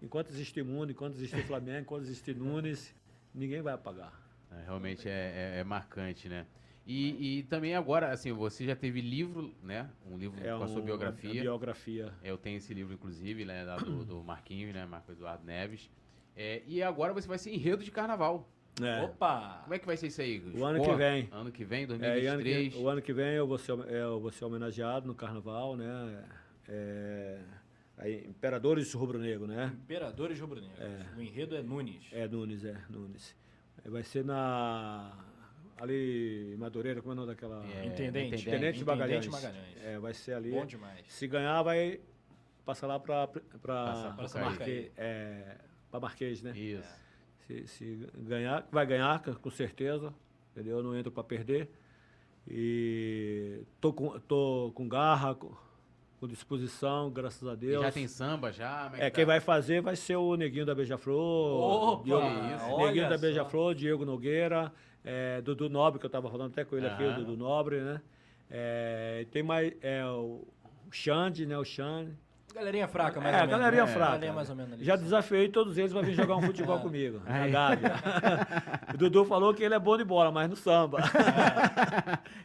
Enquanto 0.01 0.29
existir 0.29 0.63
mundo, 0.63 0.91
enquanto 0.91 1.13
existir 1.15 1.43
Flamengo, 1.45 1.81
enquanto 1.81 2.03
existir 2.03 2.35
Nunes, 2.35 2.95
ninguém 3.35 3.61
vai 3.61 3.73
apagar. 3.73 4.19
É, 4.51 4.63
realmente 4.65 5.07
é, 5.07 5.11
é- 5.55 5.59
é 5.59 5.63
marcante, 5.63 6.27
né? 6.27 6.45
E, 6.87 7.39
e 7.39 7.43
também 7.43 7.75
agora, 7.75 8.11
assim, 8.11 8.31
você 8.31 8.65
já 8.65 8.75
teve 8.75 8.99
livro, 9.01 9.53
né? 9.61 9.87
Um 10.09 10.17
livro 10.17 10.39
É 10.43 10.57
com 10.57 10.63
a 10.63 10.67
sua 10.67 10.81
um- 10.81 10.85
biografia. 10.85 11.29
a 11.29 11.43
biografia. 11.43 12.11
Eu 12.23 12.37
tenho 12.37 12.57
esse 12.57 12.73
livro, 12.73 12.93
inclusive, 12.93 13.45
né, 13.45 13.63
do, 13.77 14.03
do 14.03 14.23
Marquinhos, 14.23 14.73
né? 14.73 14.85
Marco 14.87 15.11
Eduardo 15.11 15.45
Neves. 15.45 15.89
É, 16.35 16.61
e 16.65 16.81
agora 16.81 17.13
você 17.13 17.27
vai 17.27 17.37
ser 17.37 17.53
enredo 17.53 17.83
de 17.83 17.91
carnaval. 17.91 18.49
É. 18.81 19.03
Opa! 19.03 19.59
Como 19.63 19.73
é 19.73 19.79
que 19.79 19.85
vai 19.85 19.97
ser 19.97 20.07
isso 20.07 20.21
aí? 20.21 20.39
O 20.55 20.63
ano 20.65 20.81
que 20.81 20.93
vem. 20.95 21.29
Ano 21.31 21.51
que 21.51 21.63
vem, 21.65 21.83
É, 21.83 22.19
e 22.19 22.25
ano 22.27 22.41
2023. 22.41 22.73
que- 22.73 22.79
o 22.79 22.87
ano 22.89 23.01
que 23.01 23.13
vem 23.13 23.33
eu 23.33 23.45
vou 23.45 23.57
ser, 23.57 23.73
é, 23.87 24.01
eu 24.01 24.19
vou 24.19 24.31
ser 24.31 24.45
homenageado 24.45 25.05
no 25.07 25.13
carnaval, 25.13 25.75
né? 25.75 26.23
É, 26.69 27.39
aí, 27.97 28.25
Imperadores 28.27 28.91
Rubro-Negro, 28.93 29.45
né? 29.45 29.71
Imperadores 29.73 30.39
rubro-negros. 30.39 30.79
O 31.17 31.21
enredo 31.21 31.55
é 31.55 31.61
Nunes. 31.61 32.07
É, 32.13 32.27
Nunes, 32.27 32.63
é, 32.63 32.77
Nunes. 32.89 33.35
Vai 33.85 34.03
ser 34.03 34.23
na. 34.23 35.11
Ali 35.77 36.53
em 36.53 36.57
Madureira, 36.57 37.01
como 37.01 37.11
é 37.11 37.13
o 37.13 37.15
nome 37.15 37.27
daquela. 37.29 37.65
É, 37.73 37.85
Intendente. 37.85 38.45
Tenente 38.45 38.85
Magalhães. 38.85 39.27
Magalhães. 39.27 39.77
É, 39.83 39.97
vai 39.99 40.13
ser 40.13 40.33
ali. 40.33 40.51
Bom 40.51 40.65
demais. 40.65 41.03
Se 41.07 41.27
ganhar, 41.27 41.61
vai 41.63 41.99
passar 42.63 42.85
lá 42.87 42.99
para 42.99 43.27
Passa 43.27 44.13
para. 44.39 44.45
Marquês, 44.45 44.91
é, 44.95 45.57
pra 45.91 45.99
Marquês, 45.99 46.41
né? 46.41 46.57
Isso. 46.57 47.01
Se, 47.45 47.67
se 47.67 48.07
ganhar, 48.17 48.65
vai 48.71 48.85
ganhar, 48.85 49.21
com- 49.21 49.49
certeza. 49.51 50.13
Entendeu? 50.51 50.77
Eu 50.77 50.83
não 50.83 50.95
entro 50.97 51.11
para 51.11 51.23
perder. 51.23 51.69
E 52.47 53.61
tô 53.79 53.93
com, 53.93 54.19
tô 54.21 54.71
com 54.73 54.87
garra, 54.87 55.35
com, 55.35 55.51
com 56.19 56.27
disposição, 56.27 57.09
graças 57.11 57.47
a 57.47 57.53
E 57.53 57.57
Deus. 57.57 57.81
já 57.83 57.91
tem 57.91 58.07
samba, 58.07 58.51
já? 58.51 58.91
É, 58.95 59.09
que 59.09 59.17
quem 59.17 59.25
tá? 59.25 59.31
vai 59.31 59.39
fazer 59.39 59.81
vai 59.81 59.95
ser 59.95 60.15
o 60.15 60.35
Neguinho 60.35 60.65
da 60.65 60.73
Beija-Flor. 60.75 62.03
Diogo- 62.03 62.25
isso. 62.27 62.37
Neguinho 62.65 62.73
olha 62.73 63.09
da. 63.09 63.17
Beija-Flor, 63.17 63.75
Diego 63.75 64.05
Nogueira, 64.05 64.71
é, 65.03 65.41
Dudu 65.41 65.69
Nobre, 65.69 65.99
que 65.99 66.05
eu 66.05 66.09
estava 66.09 66.29
falando 66.29 66.51
até 66.51 66.65
com 66.65 66.75
ele 66.75 66.87
aqui, 66.87 67.03
o. 67.03 67.15
Dudu 67.15 67.37
Nobre, 67.37 67.79
né? 67.81 68.01
É, 68.49 69.25
tem 69.31 69.43
mais 69.43 69.71
é, 69.81 70.03
o 70.05 70.45
Xande, 70.91 71.45
né? 71.45 71.57
O 71.57 71.63
Xande. 71.63 72.11
Galerinha 72.53 72.87
fraca, 72.87 73.19
mais 73.21 73.33
É, 73.33 73.37
ou 73.39 73.45
menos. 73.47 73.59
galerinha 73.59 73.85
né? 73.85 73.91
fraca. 73.91 74.05
Galerinha 74.11 74.33
mais 74.33 74.49
ou 74.49 74.55
menos 74.55 74.73
ali. 74.73 74.83
Já 74.83 74.95
desafiei 74.95 75.49
todos 75.49 75.77
eles 75.77 75.91
para 75.93 76.01
vir 76.01 76.13
jogar 76.13 76.35
um 76.35 76.41
futebol 76.41 76.79
comigo, 76.81 77.21
na 77.25 77.35
Aí. 77.43 77.51
Gávea. 77.51 77.93
o 78.93 78.97
Dudu 78.97 79.25
falou 79.25 79.53
que 79.53 79.63
ele 79.63 79.73
é 79.75 79.79
bom 79.79 79.97
de 79.97 80.03
bola, 80.03 80.31
mas 80.31 80.49
no 80.49 80.55
samba. 80.55 80.99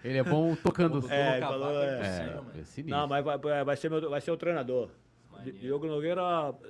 Ele 0.04 0.18
é 0.18 0.22
bom 0.22 0.54
tocando. 0.56 1.00
Dudu 1.00 1.12
É, 1.12 1.34
no 1.34 1.40
cavaco 1.40 1.60
falou, 1.60 1.82
é 1.82 1.86
é. 1.86 2.00
É, 2.00 2.80
é. 2.80 2.82
Não, 2.84 3.06
mas 3.08 3.24
vai, 3.24 3.64
vai- 3.64 3.76
ser, 3.76 3.90
meu, 3.90 4.08
vai 4.10 4.20
ser 4.20 4.30
o 4.30 4.36
treinador. 4.36 4.88
Maneiro. 5.32 5.58
Diogo 5.58 5.86
Nogueira 5.86 6.22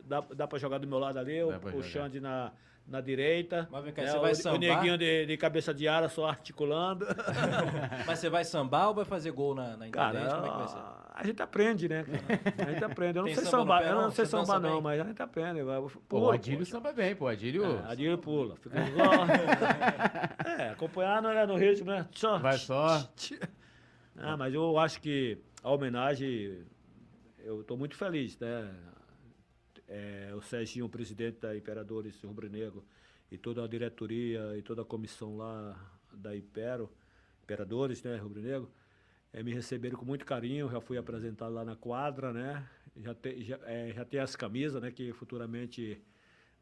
dá, 0.05 0.25
dá 0.35 0.47
para 0.47 0.59
jogar 0.59 0.79
do 0.79 0.87
meu 0.87 0.99
lado 0.99 1.19
ali, 1.19 1.43
o, 1.43 1.51
Dá 1.53 1.59
pra 1.59 1.69
o 1.69 1.73
jogar. 1.83 1.85
Xande 1.89 2.21
na, 2.21 2.51
na 2.87 3.01
direita. 3.01 3.69
Mas 3.71 3.85
vem 3.85 3.93
cá, 3.93 4.03
né, 4.03 4.09
você 4.09 4.17
o, 4.17 4.21
vai 4.21 4.33
o 4.33 4.35
sambar? 4.37 4.59
neguinho 4.59 4.99
de, 4.99 5.27
de 5.27 5.37
cabeça 5.37 5.73
de 5.73 5.87
ara 5.87 6.09
só 6.09 6.27
articulando. 6.27 7.07
Mas 8.07 8.19
você 8.19 8.29
vai 8.29 8.45
sambar 8.45 8.89
ou 8.89 8.95
vai 8.95 9.05
fazer 9.05 9.31
gol 9.31 9.55
na, 9.55 9.77
na 9.77 9.89
Cara, 9.89 10.19
Intendente? 10.21 10.35
Como 10.35 10.47
é 10.47 10.51
que 10.51 10.57
vai 10.59 10.69
ser? 10.69 10.79
A 11.17 11.27
gente 11.27 11.41
aprende, 11.41 11.89
né, 11.89 12.05
cara? 12.05 12.69
A 12.69 12.73
gente 12.73 12.85
aprende. 12.85 13.19
Eu 13.19 13.23
não 13.23 13.29
Tem 13.29 13.37
sei 13.37 13.45
samba 13.47 13.83
eu 13.83 13.95
não? 13.95 14.11
sei 14.11 14.27
sambar 14.27 14.61
não, 14.61 14.83
mas 14.83 15.01
a 15.01 15.05
gente 15.05 15.23
aprende. 15.23 15.61
Pô, 16.07 16.21
o 16.21 16.31
Adílio 16.31 16.59
pô. 16.59 16.65
samba 16.67 16.93
bem, 16.93 17.17
pô. 17.17 17.27
Adílio 17.27 17.65
É, 17.65 17.91
Adílio 17.91 18.19
pula. 18.19 18.55
Fica 18.57 18.79
igual. 18.87 19.13
é, 20.61 20.69
acompanhar 20.69 21.23
não 21.23 21.31
é 21.31 21.47
no 21.47 21.57
ritmo, 21.57 21.91
né? 21.91 22.07
Vai 22.43 22.59
só. 22.59 23.09
Ah, 24.19 24.37
mas 24.37 24.53
eu 24.53 24.79
acho 24.79 25.01
que 25.01 25.39
a 25.63 25.71
homenagem, 25.71 26.67
eu 27.39 27.63
estou 27.63 27.79
muito 27.79 27.97
feliz, 27.97 28.39
né? 28.39 28.71
É, 29.89 30.33
o 30.37 30.43
Serginho, 30.43 30.85
o 30.85 30.91
presidente 30.91 31.41
da 31.41 31.57
Imperadores 31.57 32.23
Rubro 32.23 32.51
Negro, 32.51 32.85
e 33.31 33.39
toda 33.39 33.65
a 33.65 33.67
diretoria 33.67 34.55
e 34.55 34.61
toda 34.61 34.83
a 34.83 34.85
comissão 34.85 35.39
lá 35.39 35.75
da 36.13 36.37
Impero, 36.37 36.93
Imperadores, 37.43 38.03
né, 38.03 38.17
Rubro 38.17 38.43
Negro, 38.43 38.71
é, 39.37 39.43
me 39.43 39.53
receberam 39.53 39.99
com 39.99 40.05
muito 40.07 40.25
carinho, 40.25 40.71
já 40.71 40.81
fui 40.81 40.97
apresentado 40.97 41.53
lá 41.53 41.63
na 41.65 41.77
quadra, 41.77 42.33
né? 42.33 42.67
Já, 42.97 43.15
te, 43.15 43.45
já, 43.45 43.59
é, 43.67 43.93
já 43.93 44.03
tem 44.05 44.19
as 44.19 44.35
camisas, 44.35 44.81
né, 44.81 44.91
que 44.91 45.13
futuramente 45.13 46.01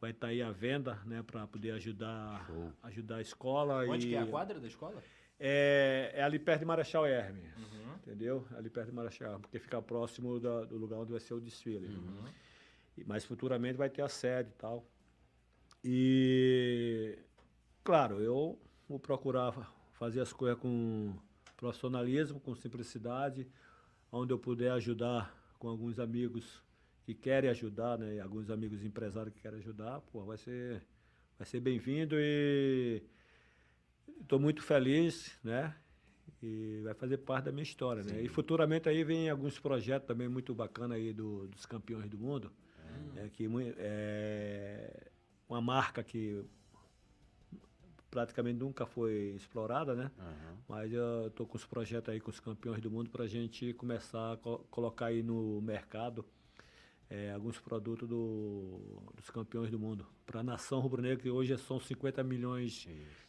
vai 0.00 0.10
estar 0.10 0.26
aí 0.26 0.42
à 0.42 0.50
venda, 0.50 0.98
né, 1.06 1.22
para 1.22 1.46
poder 1.46 1.70
ajudar, 1.70 2.44
Show. 2.46 2.72
ajudar 2.82 3.16
a 3.16 3.20
escola. 3.22 3.84
Onde 3.88 4.08
e, 4.08 4.10
que 4.10 4.16
é 4.16 4.18
a 4.18 4.26
quadra 4.26 4.58
da 4.58 4.66
escola? 4.66 5.00
é, 5.38 6.10
é 6.14 6.22
ali 6.22 6.38
perto 6.40 6.60
de 6.60 6.64
Marechal 6.66 7.06
Hermes, 7.06 7.56
Uhum. 7.56 7.94
entendeu? 8.02 8.44
Ali 8.56 8.68
perto 8.68 8.88
de 8.88 8.94
Marechal 8.94 9.28
Hermes, 9.28 9.42
porque 9.42 9.60
fica 9.60 9.80
próximo 9.80 10.40
da- 10.40 10.64
do 10.64 10.76
lugar 10.76 10.98
onde 10.98 11.12
vai 11.12 11.20
ser 11.20 11.34
o 11.34 11.40
desfile. 11.40 11.86
Uhum. 11.94 12.24
E- 12.98 13.04
Mas 13.04 13.24
futuramente 13.24 13.76
vai 13.78 13.88
ter 13.88 14.02
a 14.02 14.08
sede 14.08 14.50
e 14.50 14.54
tal. 14.54 14.84
E, 15.84 17.18
claro, 17.84 18.20
eu 18.20 18.58
vou 18.88 18.98
procurar 18.98 19.52
fa- 19.52 19.70
fazer 19.92 20.20
as 20.20 20.32
coisas 20.32 20.58
com 20.58 21.14
profissionalismo, 21.64 22.38
com 22.40 22.54
simplicidade, 22.54 23.48
onde 24.12 24.34
eu 24.34 24.38
puder 24.38 24.72
ajudar 24.72 25.34
com 25.58 25.66
alguns 25.66 25.98
amigos 25.98 26.62
que 27.04 27.14
querem 27.14 27.48
ajudar, 27.48 27.98
né? 27.98 28.16
e 28.16 28.20
Alguns 28.20 28.50
amigos 28.50 28.84
empresários 28.84 29.32
que 29.32 29.40
querem 29.40 29.60
ajudar, 29.60 30.02
pô, 30.12 30.22
vai 30.26 30.36
ser, 30.36 30.82
vai 31.38 31.46
ser 31.46 31.60
bem-vindo 31.60 32.16
e 32.18 33.02
estou 34.20 34.38
muito 34.38 34.62
feliz, 34.62 35.38
né? 35.42 35.74
E 36.42 36.82
vai 36.84 36.92
fazer 36.92 37.16
parte 37.16 37.46
da 37.46 37.52
minha 37.52 37.62
história, 37.62 38.02
né? 38.02 38.20
E 38.20 38.28
futuramente 38.28 38.86
aí 38.86 39.02
vem 39.02 39.30
alguns 39.30 39.58
projetos 39.58 40.06
também 40.06 40.28
muito 40.28 40.54
bacanas 40.54 40.98
aí 40.98 41.14
do, 41.14 41.48
dos 41.48 41.64
campeões 41.64 42.10
do 42.10 42.18
mundo, 42.18 42.52
né? 43.14 43.30
que 43.32 43.48
é 43.78 45.10
uma 45.48 45.62
marca 45.62 46.04
que 46.04 46.44
praticamente 48.18 48.58
nunca 48.60 48.86
foi 48.86 49.34
explorada, 49.36 49.92
né? 49.94 50.08
Aham. 50.18 50.56
Mas 50.68 50.92
eu 50.92 51.30
tô 51.34 51.44
com 51.44 51.56
os 51.56 51.66
projetos 51.66 52.10
aí 52.14 52.20
com 52.20 52.30
os 52.30 52.38
campeões 52.38 52.80
do 52.80 52.88
mundo 52.90 53.10
para 53.10 53.24
a 53.24 53.26
gente 53.26 53.72
começar 53.74 54.34
a 54.34 54.36
co- 54.36 54.64
colocar 54.70 55.06
aí 55.06 55.20
no 55.22 55.60
mercado 55.60 56.24
é, 57.10 57.32
alguns 57.32 57.58
produtos 57.60 58.08
do- 58.08 59.02
dos 59.16 59.28
campeões 59.30 59.70
do 59.70 59.78
mundo. 59.78 60.06
Para 60.24 60.40
a 60.40 60.42
nação 60.42 60.78
rubro-negra, 60.80 61.18
que 61.18 61.28
hoje 61.30 61.56
são 61.58 61.78
50 61.78 62.22
milhões 62.24 62.88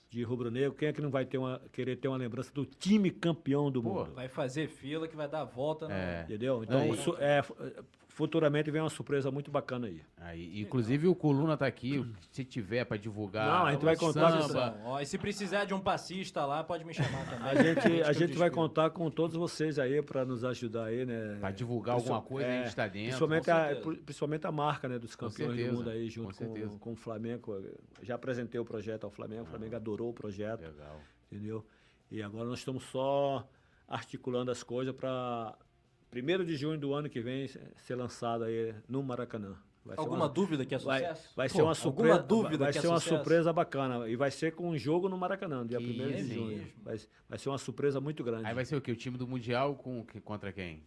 de 0.10 0.24
rubro-negro, 0.24 0.74
quem 0.78 0.88
é 0.88 0.94
que 0.94 1.02
não 1.02 1.10
vai 1.10 1.26
ter 1.26 1.38
uma, 1.38 1.60
querer 1.74 1.98
ter 1.98 2.07
uma 2.07 2.16
lembrança 2.18 2.52
do 2.53 2.64
time 2.66 3.10
campeão 3.12 3.70
do 3.72 3.82
Pô, 3.84 3.90
mundo? 3.90 4.14
Vai 4.14 4.30
fazer 4.30 4.68
fila 4.70 5.07
que 5.07 5.16
vai 5.16 5.28
dar 5.28 5.41
a 5.41 5.45
volta. 5.45 5.88
no- 5.88 5.94
É. 5.94 6.22
Entendeu? 6.24 6.64
Então, 6.64 6.80
Aí- 6.80 6.98
su- 6.98 7.18
é, 7.18 7.41
futuramente 8.16 8.72
vem 8.72 8.82
uma 8.82 8.90
surpresa 8.90 9.30
muito 9.30 9.52
bacana 9.52 9.88
aí. 9.88 10.02
Aí, 10.18 10.62
inclusive 10.62 11.06
o 11.06 11.14
Coluna 11.14 11.58
tá 11.58 11.68
aqui, 11.68 12.04
se 12.32 12.46
tiver 12.46 12.86
pra 12.86 12.96
divulgar. 12.96 13.46
Não, 13.46 13.66
a 13.66 13.72
gente 13.74 13.84
vai 13.84 13.98
contar 13.98 14.32
com 14.32 14.48
samba. 14.48 14.78
Ó, 14.86 15.02
e 15.02 15.06
se 15.06 15.18
precisar 15.18 15.66
de 15.66 15.74
um 15.74 15.82
passista 15.82 16.46
lá, 16.46 16.64
pode 16.64 16.86
me 16.86 16.94
chamar 16.94 17.26
também. 17.30 17.46
A 17.46 17.56
gente, 17.62 18.04
a 18.04 18.14
gente 18.14 18.38
vai 18.38 18.50
contar 18.50 18.90
com 18.92 19.12
todos 19.12 19.36
vocês 19.36 19.78
aí 19.78 20.02
para 20.02 20.24
nos 20.24 20.46
ajudar 20.46 20.86
aí, 20.86 21.06
né? 21.06 21.36
Pra 21.42 21.52
divulgar 21.52 21.96
alguma 21.96 22.22
coisa, 22.22 22.48
a 22.48 22.64
gente 22.64 22.76
tá 22.76 22.88
dentro. 22.88 23.10
Principalmente 23.10 23.46
com 23.46 23.52
a, 23.52 23.96
principalmente 24.06 24.48
a 24.48 24.52
marca 24.52 24.88
né, 24.88 24.98
dos 24.98 25.14
campeões 25.14 25.68
do 25.68 25.74
mundo 25.74 25.90
aí, 25.90 26.06
com 26.06 26.10
junto 26.10 26.28
com, 26.28 26.34
certeza. 26.34 26.80
com 26.80 26.94
o 26.94 26.96
Flamengo. 26.96 27.62
Já 28.02 28.16
apresentei 28.16 28.62
o 28.62 28.66
projeto 28.66 29.04
ao 29.04 29.12
Flamengo, 29.12 29.44
o 29.44 29.46
Flamengo 29.46 29.76
adorou 29.76 30.12
o 30.12 30.14
projeto, 30.14 30.62
Legal. 30.62 31.02
entendeu? 31.30 31.66
E 32.10 32.24
agora 32.24 32.46
nós 32.46 32.60
estamos 32.60 32.84
só 32.84 33.46
articulando 33.90 34.52
as 34.52 34.64
coisas 34.64 34.96
para 34.96 35.54
1 36.22 36.44
de 36.46 36.56
junho 36.56 36.78
do 36.80 36.94
ano 36.94 37.10
que 37.10 37.20
vem 37.22 37.48
ser 37.48 37.96
lançado 37.96 38.44
aí 38.46 38.74
no 38.88 39.02
Maracanã. 39.04 39.56
Vai 39.84 39.96
ser 39.96 40.02
Alguma 40.02 40.24
uma- 40.26 40.30
dúvida 40.30 40.66
que 40.66 40.74
é 40.74 40.78
Vai, 40.80 41.00
sucesso? 41.02 41.30
vai 41.36 41.48
ser 41.50 41.58
Pô, 41.60 41.64
uma 41.66 41.76
surpresa. 41.76 42.14
Alguma 42.16 42.28
dúvida 42.28 42.58
vai 42.64 42.72
que 42.72 42.78
é 42.80 42.82
ser 42.82 42.88
uma 42.88 43.00
sucesso? 43.00 43.16
surpresa 43.18 43.54
bacana. 43.54 44.10
E 44.10 44.16
vai 44.16 44.32
ser 44.32 44.54
com 44.54 44.70
um 44.70 44.78
jogo 44.78 45.08
no 45.08 45.16
Maracanã, 45.18 45.66
dia 45.66 45.78
Que 45.78 45.84
1 45.86 45.88
de 46.08 46.22
isso, 46.22 46.34
junho. 46.34 46.48
mesmo? 46.58 46.72
Vai, 46.84 47.00
vai 47.30 47.38
ser 47.38 47.50
uma 47.50 47.58
surpresa 47.60 48.02
muito 48.02 48.24
grande. 48.24 48.48
Aí 48.48 48.54
vai 48.56 48.66
ser 48.66 48.76
o 48.76 48.82
quê? 48.82 48.92
O 48.92 48.96
time 48.96 49.16
do 49.16 49.28
Mundial 49.28 49.76
com, 49.76 50.04
que- 50.04 50.20
contra 50.20 50.52
quem? 50.52 50.82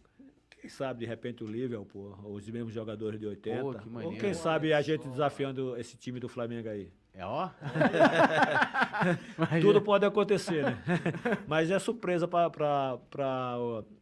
Quem 0.49 0.69
sabe, 0.69 0.99
de 0.99 1.05
repente, 1.05 1.41
o 1.41 1.47
Liverpool, 1.47 2.17
os 2.25 2.49
mesmos 2.49 2.73
jogadores 2.73 3.17
de 3.17 3.25
80. 3.25 3.61
Pô, 3.61 3.73
que 3.75 4.05
Ou 4.05 4.17
quem 4.17 4.33
sabe 4.33 4.73
a 4.73 4.81
gente 4.81 5.07
desafiando 5.07 5.77
esse 5.77 5.95
time 5.95 6.19
do 6.19 6.27
Flamengo 6.27 6.67
aí. 6.67 6.91
É 7.13 7.25
ó? 7.25 7.49
Tudo 9.61 9.81
pode 9.81 10.05
acontecer, 10.05 10.63
né? 10.63 10.77
Mas 11.47 11.69
é 11.71 11.79
surpresa 11.79 12.27
para 12.27 12.99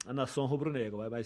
a 0.05 0.13
nação 0.13 0.45
rubro-negra. 0.45 0.97
Vai, 0.97 1.09
vai, 1.09 1.25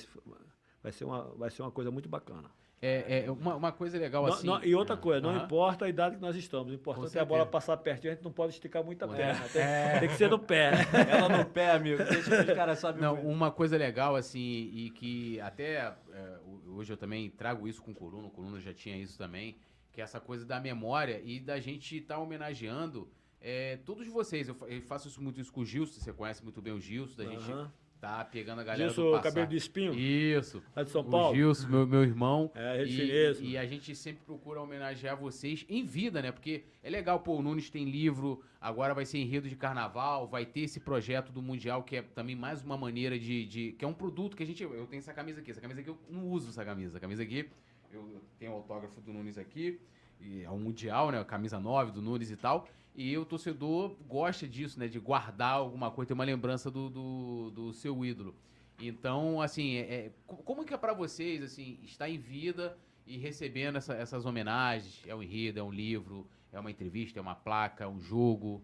vai, 0.84 0.92
ser 0.92 1.06
uma, 1.06 1.24
vai 1.36 1.50
ser 1.50 1.62
uma 1.62 1.72
coisa 1.72 1.92
muito 1.92 2.08
bacana. 2.08 2.50
É, 2.84 3.26
é 3.26 3.32
uma, 3.32 3.56
uma 3.56 3.72
coisa 3.72 3.96
legal 4.00 4.26
Não- 4.26 4.34
assim. 4.34 4.48
não- 4.48 4.64
e 4.64 4.74
outra 4.74 4.98
coisa, 4.98 5.22
não 5.22 5.30
Aham. 5.30 5.44
importa 5.46 5.86
a 5.86 5.90
idade 5.90 6.16
que 6.16 6.22
nós 6.22 6.36
estamos. 6.36 6.72
O 6.72 6.76
importante 6.76 7.16
é 7.16 7.22
a 7.22 7.26
bola 7.26 7.46
passar 7.46 7.78
pertinho, 7.78 8.12
a 8.12 8.16
gente 8.16 8.24
não 8.24 8.32
pode 8.32 8.54
esticar 8.54 8.84
muito 8.84 9.06
a 9.06 9.08
Pô, 9.08 9.14
perna. 9.14 9.40
Tem, 9.50 9.62
é. 9.62 10.00
tem 10.00 10.10
que 10.10 10.16
ser 10.16 10.32
no 10.32 10.40
pé. 10.40 10.72
Ela 11.08 11.30
no 11.30 11.46
pé, 11.46 11.74
amigo. 11.74 12.04
Deixa 12.04 12.44
que 12.44 12.52
os 12.52 12.58
caras 12.58 12.80
sabem 12.80 13.00
Não, 13.00 13.14
uma 13.22 13.52
coisa 13.52 13.78
legal, 13.78 14.16
assim, 14.16 14.40
e 14.74 14.90
que 14.96 15.40
até 15.42 15.94
é, 16.12 16.38
ho- 16.44 16.74
hoje 16.78 16.92
eu 16.92 16.98
também 16.98 17.30
trago 17.30 17.68
isso 17.68 17.84
com 17.84 17.92
o 17.92 17.96
Coluna, 17.96 18.26
o 18.28 18.32
Coluna 18.32 18.60
já 18.60 18.74
tinha 18.74 18.98
isso 18.98 19.16
também, 19.16 19.58
que 19.92 20.02
é 20.02 20.04
essa 20.04 20.20
coisa 20.20 20.46
da 20.46 20.60
memória 20.60 21.22
e 21.24 21.40
da 21.40 21.60
gente 21.60 21.98
estar 21.98 22.18
homenageando 22.20 23.10
é, 23.40 23.78
todos 23.86 24.08
vocês. 24.08 24.48
Eu, 24.48 24.56
eu 24.68 24.82
faço 24.82 25.08
isso 25.08 25.22
muito 25.22 25.40
isso 25.42 25.52
com 25.52 25.62
o 25.62 25.66
Gilson, 25.66 26.00
você 26.00 26.14
conhece 26.14 26.44
muito 26.44 26.62
bem 26.62 26.74
o 26.74 26.80
Gilson, 26.80 27.24
da 27.24 27.30
gente 27.30 27.52
Aham. 27.52 27.72
Tá 28.00 28.26
pegando 28.26 28.62
a 28.62 28.64
galera 28.64 28.90
Gilson, 28.90 29.04
do 29.04 29.12
passado. 29.12 29.24
cabelo 29.26 29.48
de 29.48 29.58
espinho, 29.58 29.94
Isso. 29.94 30.60
lá 30.76 30.82
de 30.82 30.90
São 30.90 31.02
O 31.02 31.06
Paulo. 31.06 31.36
Gilson, 31.36 31.68
meu, 31.68 31.86
meu 31.86 32.02
irmão. 32.02 32.52
É, 32.56 32.84
gente 32.84 33.44
e, 33.44 33.50
e 33.52 33.58
a 33.60 33.64
gente 33.68 33.96
sempre 33.96 34.24
procura 34.26 34.60
homenagear 34.60 35.16
vocês 35.16 35.64
em 35.70 35.86
vida, 35.86 36.20
né? 36.20 36.32
Porque 36.32 36.64
é 36.82 36.90
legal, 36.90 37.20
pô, 37.20 37.36
o 37.38 37.44
Nunes 37.44 37.70
tem 37.70 37.86
livro, 37.86 38.42
agora 38.60 38.96
vai 38.96 39.06
ser 39.06 39.20
enredo 39.20 39.48
de 39.48 39.56
carnaval, 39.56 40.28
vai 40.28 40.48
ter 40.48 40.62
esse 40.62 40.80
projeto 40.80 41.32
do 41.32 41.44
Mundial, 41.44 41.84
que 41.84 41.98
é 41.98 42.02
também 42.02 42.36
mais 42.36 42.64
uma 42.64 42.76
maneira 42.76 43.20
de. 43.20 43.46
de- 43.46 43.72
que 43.74 43.86
é 43.86 43.88
um 43.88 43.94
produto 43.94 44.36
que 44.36 44.42
a 44.42 44.48
gente. 44.48 44.64
Eu 44.64 44.88
tenho 44.88 44.98
essa 45.00 45.14
camisa 45.14 45.40
aqui. 45.40 45.52
Essa 45.52 45.62
camisa 45.62 45.82
aqui 45.82 45.90
eu 45.92 46.00
não 46.10 46.26
uso 46.28 46.50
essa 46.50 46.66
camisa. 46.66 46.98
A 46.98 47.00
camisa 47.00 47.22
aqui, 47.22 47.48
eu 47.94 48.22
tenho 48.40 48.52
o 48.52 48.56
autógrafo 48.56 49.00
do 49.02 49.12
Nunes 49.14 49.38
aqui. 49.38 49.80
E 50.20 50.44
é 50.44 50.50
um 50.52 50.60
Mundial, 50.60 51.12
né? 51.12 51.20
A 51.20 51.26
camisa 51.26 51.60
9 51.60 51.92
do 51.92 52.02
Nunes 52.02 52.30
e 52.32 52.36
tal. 52.38 52.68
E 52.96 53.18
o 53.18 53.26
torcedor 53.26 53.96
gosta 54.08 54.48
disso, 54.48 54.80
né? 54.80 54.88
De 54.88 55.00
guardar 55.00 55.54
alguma 55.54 55.90
coisa, 55.92 56.10
ter 56.10 56.14
uma 56.14 56.24
lembrança 56.24 56.70
do, 56.70 56.90
do, 56.90 57.52
do 57.52 57.74
seu 57.74 58.04
ídolo. 58.06 58.36
Então, 58.80 59.42
assim, 59.42 59.76
é, 59.76 59.80
é- 60.08 60.12
co- 60.28 60.38
como 60.38 60.66
que 60.66 60.74
é 60.74 60.78
pra 60.78 60.94
vocês, 60.94 61.42
assim, 61.44 61.80
estar 61.84 62.10
em 62.10 62.18
vida 62.18 62.78
e 63.06 63.18
recebendo 63.18 63.78
essa- 63.78 63.94
essas 63.94 64.26
homenagens? 64.26 65.02
É 65.08 65.16
um 65.16 65.22
enredo, 65.24 65.60
é 65.60 65.64
um 65.64 65.72
livro, 65.72 66.28
é 66.52 66.60
uma 66.60 66.70
entrevista, 66.72 67.20
é 67.20 67.22
uma 67.22 67.36
placa, 67.36 67.84
é 67.84 67.88
um 67.88 68.00
jogo? 68.02 68.62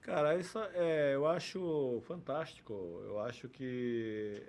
Cara, 0.00 0.36
isso 0.38 0.58
é, 0.58 1.14
eu 1.14 1.26
acho 1.26 2.00
fantástico. 2.06 2.72
Eu 3.04 3.20
acho 3.20 3.48
que 3.48 4.42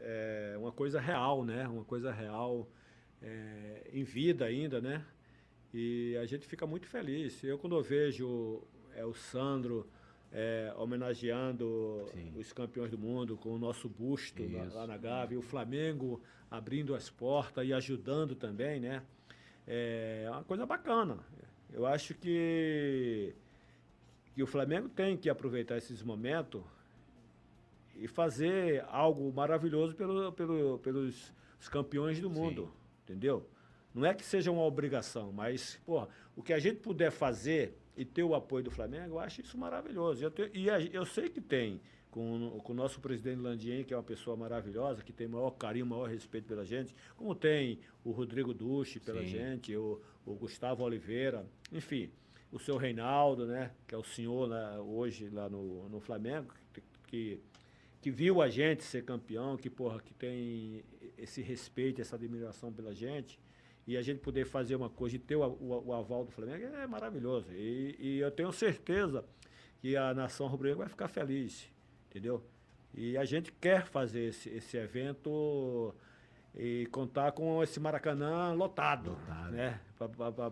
é 0.00 0.54
uma 0.58 0.70
coisa 0.72 1.00
real, 1.00 1.44
né? 1.44 1.66
Uma 1.66 1.84
coisa 1.84 2.12
real 2.12 2.68
é, 3.24 3.90
em 3.92 4.04
vida 4.04 4.44
ainda, 4.44 4.80
né? 4.80 5.04
E 5.72 6.16
a 6.18 6.26
gente 6.26 6.46
fica 6.46 6.66
muito 6.66 6.86
feliz. 6.86 7.42
Eu 7.42 7.58
quando 7.58 7.74
eu 7.74 7.82
vejo 7.82 8.62
é, 8.94 9.04
o 9.04 9.14
Sandro 9.14 9.88
é, 10.30 10.72
homenageando 10.76 12.04
Sim. 12.12 12.32
os 12.36 12.52
campeões 12.52 12.90
do 12.90 12.98
mundo 12.98 13.36
com 13.36 13.50
o 13.50 13.58
nosso 13.58 13.88
busto 13.88 14.42
lá, 14.52 14.64
lá 14.64 14.86
na 14.86 14.98
Gávea, 14.98 15.34
e 15.34 15.38
o 15.38 15.42
Flamengo 15.42 16.20
abrindo 16.50 16.94
as 16.94 17.08
portas 17.08 17.66
e 17.66 17.72
ajudando 17.72 18.34
também, 18.34 18.78
né? 18.78 19.02
É 19.66 20.28
uma 20.30 20.44
coisa 20.44 20.66
bacana. 20.66 21.18
Eu 21.72 21.86
acho 21.86 22.14
que 22.14 23.34
que 24.34 24.42
o 24.42 24.46
Flamengo 24.46 24.88
tem 24.88 25.16
que 25.16 25.30
aproveitar 25.30 25.76
esses 25.76 26.02
momentos 26.02 26.60
e 27.94 28.08
fazer 28.08 28.84
algo 28.88 29.32
maravilhoso 29.32 29.94
pelo, 29.94 30.32
pelo, 30.32 30.78
pelos 30.80 31.32
os 31.64 31.68
campeões 31.68 32.20
do 32.20 32.28
mundo, 32.28 32.70
entendeu? 33.04 33.48
Não 33.94 34.04
é 34.04 34.12
que 34.12 34.24
seja 34.24 34.50
uma 34.50 34.62
obrigação, 34.64 35.32
mas, 35.32 35.80
porra, 35.86 36.08
o 36.34 36.42
que 36.42 36.52
a 36.52 36.58
gente 36.58 36.80
puder 36.80 37.10
fazer 37.12 37.78
e 37.96 38.04
ter 38.04 38.24
o 38.24 38.34
apoio 38.34 38.64
do 38.64 38.70
Flamengo, 38.70 39.14
eu 39.14 39.20
acho 39.20 39.40
isso 39.40 39.56
maravilhoso. 39.56 40.24
Eu 40.24 40.30
tenho- 40.30 40.50
e 40.52 40.68
a- 40.68 40.80
eu 40.80 41.04
sei 41.06 41.28
que 41.28 41.40
tem, 41.40 41.80
com, 42.10 42.48
o- 42.48 42.60
com 42.60 42.72
o 42.72 42.76
nosso 42.76 43.00
presidente 43.00 43.38
Landien, 43.40 43.84
que 43.84 43.94
é 43.94 43.96
uma 43.96 44.02
pessoa 44.02 44.36
maravilhosa, 44.36 45.02
que 45.02 45.12
tem 45.12 45.28
maior 45.28 45.50
carinho, 45.52 45.86
maior 45.86 46.08
respeito 46.08 46.46
pela 46.46 46.64
gente, 46.64 46.94
como 47.16 47.34
tem 47.36 47.78
o 48.04 48.10
Rodrigo 48.10 48.52
Duche 48.52 48.98
pela 48.98 49.20
Sim. 49.22 49.28
gente, 49.28 49.76
o, 49.76 50.00
o 50.26 50.34
Gustavo 50.34 50.82
Oliveira, 50.82 51.46
enfim, 51.72 52.10
o 52.50 52.58
seu 52.58 52.76
Reinaldo, 52.76 53.46
né, 53.46 53.70
que 53.86 53.94
é 53.94 53.98
o 53.98 54.04
senhor 54.04 54.48
lá, 54.48 54.80
hoje 54.80 55.28
lá 55.28 55.48
no, 55.48 55.88
no 55.88 56.00
Flamengo, 56.00 56.52
que, 56.72 56.82
que, 57.06 57.40
que 58.00 58.10
viu 58.10 58.42
a 58.42 58.48
gente 58.48 58.82
ser 58.84 59.04
campeão, 59.04 59.56
que, 59.56 59.68
porra, 59.70 60.00
que 60.00 60.14
tem 60.14 60.84
esse 61.24 61.42
respeito, 61.42 62.00
essa 62.00 62.16
admiração 62.16 62.72
pela 62.72 62.94
gente, 62.94 63.38
e 63.86 63.96
a 63.96 64.02
gente 64.02 64.20
poder 64.20 64.46
fazer 64.46 64.76
uma 64.76 64.88
coisa 64.88 65.16
e 65.16 65.18
ter 65.18 65.36
o, 65.36 65.42
o- 65.44 65.84
o 65.88 65.92
aval 65.92 66.24
do 66.24 66.30
Flamengo 66.30 66.64
é 66.64 66.86
maravilhoso. 66.86 67.52
E, 67.52 67.96
e 67.98 68.18
eu 68.18 68.30
tenho 68.30 68.50
certeza 68.52 69.24
que 69.80 69.96
a 69.96 70.14
nação 70.14 70.46
rubro-negra 70.46 70.84
vai 70.84 70.88
ficar 70.88 71.08
feliz, 71.08 71.70
entendeu? 72.08 72.42
E 72.94 73.16
a 73.18 73.24
gente 73.24 73.52
quer 73.52 73.84
fazer 73.86 74.28
esse, 74.28 74.48
esse 74.48 74.76
evento 74.76 75.94
e 76.56 76.86
contar 76.86 77.32
com 77.32 77.62
esse 77.62 77.80
Maracanã 77.80 78.52
lotado, 78.52 79.10
Lotado. 79.10 79.50
né? 79.52 79.80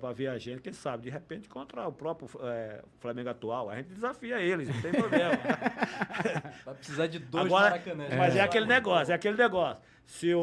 Para 0.01 0.12
ver 0.12 0.29
a 0.29 0.39
gente, 0.39 0.61
quem 0.62 0.73
sabe, 0.73 1.05
de 1.05 1.11
repente 1.11 1.49
contra 1.49 1.87
o 1.87 1.93
próprio 1.93 2.29
eh, 2.43 2.83
Flamengo 2.99 3.29
atual. 3.29 3.70
A 3.70 3.77
gente 3.77 3.89
desafia 3.91 4.41
eles, 4.41 4.69
não 4.69 4.81
tem 4.83 4.93
problema. 4.93 5.33
Vai 6.65 6.74
precisar 6.74 7.07
de 7.07 7.19
dois 7.19 7.47
Agora, 7.47 7.70
Maracanãs. 7.70 8.15
Mas 8.16 8.37
é, 8.37 8.41
aquele 8.41 8.66
negócio, 8.66 9.12
é 9.12 9.15
aquele 9.15 9.37
negócio. 9.37 9.81
Se 10.05 10.35
o, 10.35 10.41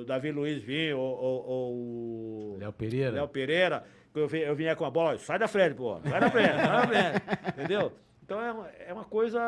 o 0.00 0.04
Davi 0.04 0.32
Luiz 0.32 0.62
vir, 0.62 0.94
ou, 0.94 1.02
ou- 1.02 1.46
ou 1.46 1.72
o 1.74 2.56
Léo 2.58 2.72
Pereira? 2.72 3.10
Léo 3.12 3.28
Pereira, 3.28 3.84
eu, 4.14 4.26
eu 4.28 4.54
vinha 4.56 4.74
com 4.74 4.84
a 4.84 4.90
bola, 4.90 5.16
sai 5.18 5.38
da 5.38 5.46
frente, 5.46 5.74
pô, 5.74 6.00
sai 6.02 6.20
da 6.20 6.30
frente, 6.30 6.54
sai 6.54 6.66
da 6.66 6.86
frente, 6.86 7.22
entendeu? 7.54 7.92
Então 8.24 8.40
é 8.40 8.50
uma, 8.52 8.68
é 8.70 8.92
uma 8.92 9.04
coisa 9.04 9.40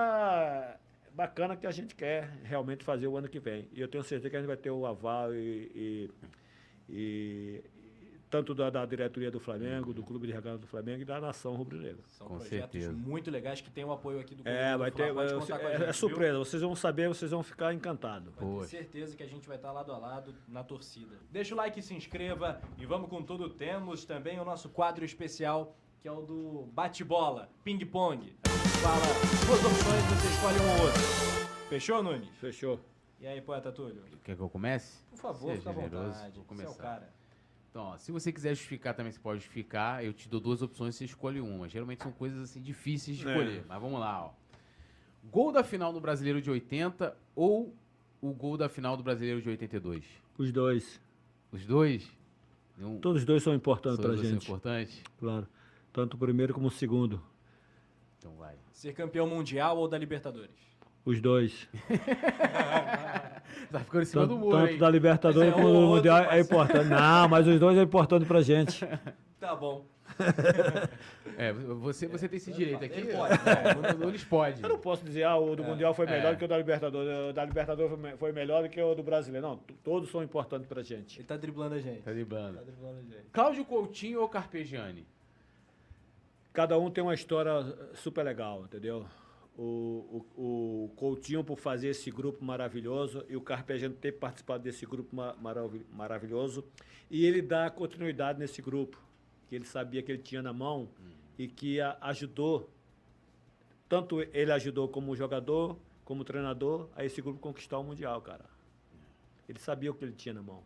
bacana 1.17 1.57
que 1.57 1.67
a 1.67 1.71
gente 1.71 1.95
quer 1.95 2.31
realmente 2.45 2.85
fazer 2.85 3.07
o 3.07 3.17
ano 3.17 3.27
que 3.29 3.41
vem. 3.41 3.67
E 3.73 3.81
eu 3.81 3.89
tenho 3.89 4.05
certeza 4.05 4.29
que 4.29 4.37
a 4.37 4.39
gente 4.39 4.47
vai 4.49 4.57
ter 4.57 4.71
o 4.71 4.85
aval 4.85 5.35
e, 5.35 5.73
e- 5.75 6.11
e- 6.91 7.65
tanto 8.29 8.55
da, 8.55 8.69
da 8.69 8.85
diretoria 8.85 9.31
do 9.31 9.39
Flamengo, 9.41 9.95
do 9.95 10.03
Clube 10.03 10.27
de 10.27 10.33
Regatas 10.33 10.61
do 10.61 10.67
Flamengo 10.67 11.01
e 11.01 11.05
da 11.05 11.19
nação 11.21 11.55
rubro-negra. 11.55 12.03
São 12.09 12.27
Com 12.27 12.35
projetos 12.39 12.59
certeza. 12.83 12.93
muito 12.93 13.31
legais 13.31 13.61
que 13.63 13.71
têm 13.71 13.85
o 13.85 13.93
apoio 13.93 14.19
aqui 14.21 14.35
do 14.35 14.47
É, 14.47 14.73
do 14.73 14.79
vai 14.81 14.91
ter. 14.91 15.15
Pode 15.15 15.33
é- 15.33 15.37
com 15.37 15.43
é, 15.43 15.47
gente, 15.47 15.63
é 15.63 15.79
viu? 15.85 15.95
surpresa, 15.95 16.39
vocês 16.39 16.61
vão 16.61 16.75
saber, 16.77 17.09
vocês 17.09 17.31
vão 17.31 17.43
ficar 17.43 17.73
encantados. 17.73 18.35
Vai 18.35 18.45
ter 18.45 18.51
Poxa. 18.53 18.69
certeza 18.69 19.17
que 19.17 19.23
a 19.23 19.27
gente 19.29 19.47
vai 19.49 19.57
estar 19.57 19.73
lado 19.73 19.93
a 19.93 19.97
lado 19.99 20.35
na 20.49 20.63
torcida. 20.65 21.17
Deixa 21.31 21.55
o 21.55 21.57
like, 21.57 21.81
se 21.81 21.95
inscreva 21.95 22.61
e 22.77 22.85
vamos 22.85 23.09
com 23.09 23.23
tudo. 23.23 23.49
Temos 23.49 24.05
também 24.05 24.39
o 24.41 24.45
nosso 24.45 24.69
quadro 24.69 25.05
especial, 25.05 25.75
que 26.01 26.09
é 26.09 26.13
o 26.13 26.23
do 26.23 26.69
bate-bola, 26.73 27.49
ping-pong. 27.65 28.37
A 28.45 28.49
gente 28.49 28.77
fala 28.79 29.01
duas 29.47 29.65
opções, 29.65 30.03
você 30.05 30.29
escolhe 30.29 30.59
um 30.61 30.71
ou 30.79 30.87
outro. 30.87 31.03
Fechou, 31.69 32.03
Nunes? 32.03 32.29
Fechou. 32.41 32.81
E 33.21 33.27
aí, 33.27 33.41
poeta 33.41 33.73
Túlio? 33.73 34.03
Quer 34.23 34.37
que 34.37 34.43
eu 34.43 34.49
comece? 34.49 35.03
Por 35.11 35.19
favor, 35.19 35.49
Seja 35.51 35.59
fica 35.59 35.71
à 35.71 35.75
generoso, 35.75 36.13
vontade. 36.13 36.35
vou 36.37 36.45
Você 36.45 36.63
é 36.63 36.65
o 36.65 36.69
começar. 36.69 36.83
cara. 36.83 37.13
Então, 37.71 37.83
ó, 37.85 37.97
se 37.99 38.13
você 38.13 38.33
quiser 38.33 38.51
justificar 38.55 38.95
também, 38.95 39.13
você 39.13 39.19
pode 39.19 39.41
justificar. 39.41 40.05
Eu 40.05 40.13
te 40.13 40.29
dou 40.29 40.41
duas 40.41 40.63
opções, 40.63 40.95
você 40.95 41.05
escolhe 41.05 41.41
uma. 41.41 41.69
Geralmente 41.69 42.03
são 42.03 42.13
coisas 42.13 42.41
assim 42.51 42.61
difíceis 42.61 43.17
de 43.17 43.27
É. 43.27 43.31
escolher. 43.31 43.65
Mas 43.67 43.81
vamos 43.81 43.99
lá, 44.01 44.27
ó. 44.27 44.31
Gol 45.31 45.51
da 45.51 45.65
final 45.65 45.93
no 45.93 46.01
Brasileiro 46.01 46.41
de 46.41 46.51
80 46.51 47.17
ou 47.35 47.75
o 48.21 48.33
gol 48.33 48.57
da 48.57 48.69
final 48.69 48.97
do 48.97 49.03
Brasileiro 49.03 49.43
de 49.43 49.49
82? 49.49 50.05
Os 50.39 50.53
dois. 50.53 51.01
Os 51.51 51.67
dois? 51.67 52.09
Um, 52.79 52.99
Todos 53.01 53.23
os 53.23 53.27
dois 53.27 53.43
são 53.43 53.55
importantes 53.55 53.99
todos 53.99 54.21
pra 54.21 54.25
são 54.25 54.35
gente. 54.35 54.45
importantes? 54.47 55.03
Claro. 55.19 55.49
Tanto 55.97 56.13
o 56.13 56.19
primeiro 56.19 56.53
como 56.53 56.67
o 56.69 56.71
segundo. 56.71 57.23
Então 58.19 58.37
vai. 58.37 58.55
Ser 58.71 58.93
campeão 58.93 59.27
mundial 59.27 59.79
ou 59.79 59.89
da 59.89 59.97
Libertadores? 59.97 60.55
Os 61.07 61.23
dois. 61.23 61.67
Tá 63.73 63.81
ficando 63.81 64.03
em 64.03 64.05
cima 64.05 64.23
Tanto, 64.23 64.35
do 64.35 64.39
muro, 64.39 64.59
tanto 64.59 64.73
hein? 64.73 64.79
da 64.79 64.91
Libertadores 64.91 65.51
Mas 65.51 65.59
é 65.59 65.63
como 65.63 65.81
do 65.81 65.87
Mundial 65.87 66.19
é 66.31 66.41
importante. 66.41 66.89
Não, 66.89 67.29
mas 67.29 67.49
os 67.49 67.59
dois 67.59 67.77
é 67.79 67.83
importante 67.83 68.27
pra 68.27 68.43
gente. 68.43 68.87
Tá 69.41 69.55
bom. 69.55 69.85
É, 71.39 71.53
você, 71.53 72.07
você 72.07 72.27
tem 72.27 72.39
esse 72.39 72.51
direito 72.51 72.83
aqui. 72.83 73.01
Ele 73.01 73.13
pode, 73.13 73.35
É, 73.35 73.95
o 73.95 73.99
Nunes 73.99 74.25
pode. 74.25 74.63
Eu 74.63 74.69
não 74.71 74.79
posso 74.79 75.05
dizer, 75.05 75.25
ah, 75.25 75.37
o 75.37 75.55
do 75.55 75.63
Mundial 75.63 75.93
foi 75.93 76.07
melhor 76.07 76.31
é. 76.31 76.35
do 76.35 76.39
que 76.39 76.45
o 76.47 76.49
da 76.49 76.57
Libertadores. 76.57 77.31
O 77.31 77.33
da 77.35 77.45
Libertadores 77.45 77.91
foi 77.93 78.01
me- 78.01 78.17
foi 78.17 78.33
melhor 78.33 78.63
do 78.63 78.71
que 78.71 78.81
o 78.81 78.95
do 78.95 79.03
Brasileiro. 79.03 79.47
Não, 79.47 79.59
todos 79.85 80.11
são 80.11 80.23
importantes 80.23 80.67
pra 80.67 80.83
gente. 80.83 81.19
Ele 81.19 81.27
tá 81.27 81.37
driblando 81.37 81.75
a 81.75 81.79
gente. 81.81 82.01
Tá 82.01 82.13
driblando. 82.13 82.57
Tá 82.57 82.63
driblando 82.65 82.99
a 83.01 83.03
gente. 83.03 83.27
Cláudio 83.31 83.65
Coutinho 83.67 84.23
ou 84.23 84.29
Carpegiani? 84.31 85.07
Cada 86.57 86.79
um 86.79 86.91
tem 86.91 87.05
uma 87.05 87.13
história 87.13 87.53
super 87.93 88.23
legal, 88.25 88.65
entendeu? 88.65 89.05
O, 89.59 90.25
o, 90.35 90.85
o 90.87 90.89
Coutinho 90.97 91.45
por 91.45 91.59
fazer 91.59 91.89
esse 91.89 92.11
grupo 92.11 92.43
maravilhoso 92.43 93.27
e 93.29 93.37
o 93.37 93.43
Carpegiani 93.43 93.95
ter 93.95 94.13
participado 94.13 94.63
desse 94.63 94.87
grupo 94.87 95.15
ma- 95.15 95.35
maravi- 95.35 95.85
maravilhoso 95.93 96.65
e 97.11 97.27
ele 97.27 97.43
dá 97.43 97.69
continuidade 97.69 98.39
nesse 98.39 98.63
grupo 98.63 98.99
que 99.51 99.55
ele 99.55 99.67
sabia 99.67 100.03
que 100.03 100.11
ele 100.11 100.23
tinha 100.23 100.41
na 100.41 100.51
mão 100.55 100.89
e 101.39 101.47
que 101.47 101.79
a- 101.79 101.99
ajudou 102.01 102.71
tanto 103.87 104.23
ele 104.23 104.51
ajudou 104.51 104.89
como 104.89 105.15
jogador 105.15 105.79
como 106.07 106.25
treinador 106.25 106.89
a 106.97 107.05
esse 107.05 107.21
grupo 107.21 107.39
conquistar 107.39 107.79
o 107.79 107.85
mundial, 107.85 108.23
cara. 108.23 108.47
Ele 109.47 109.59
sabia 109.59 109.91
o 109.91 109.95
que 109.95 110.07
ele 110.07 110.15
tinha 110.15 110.33
na 110.35 110.43
mão. 110.43 110.63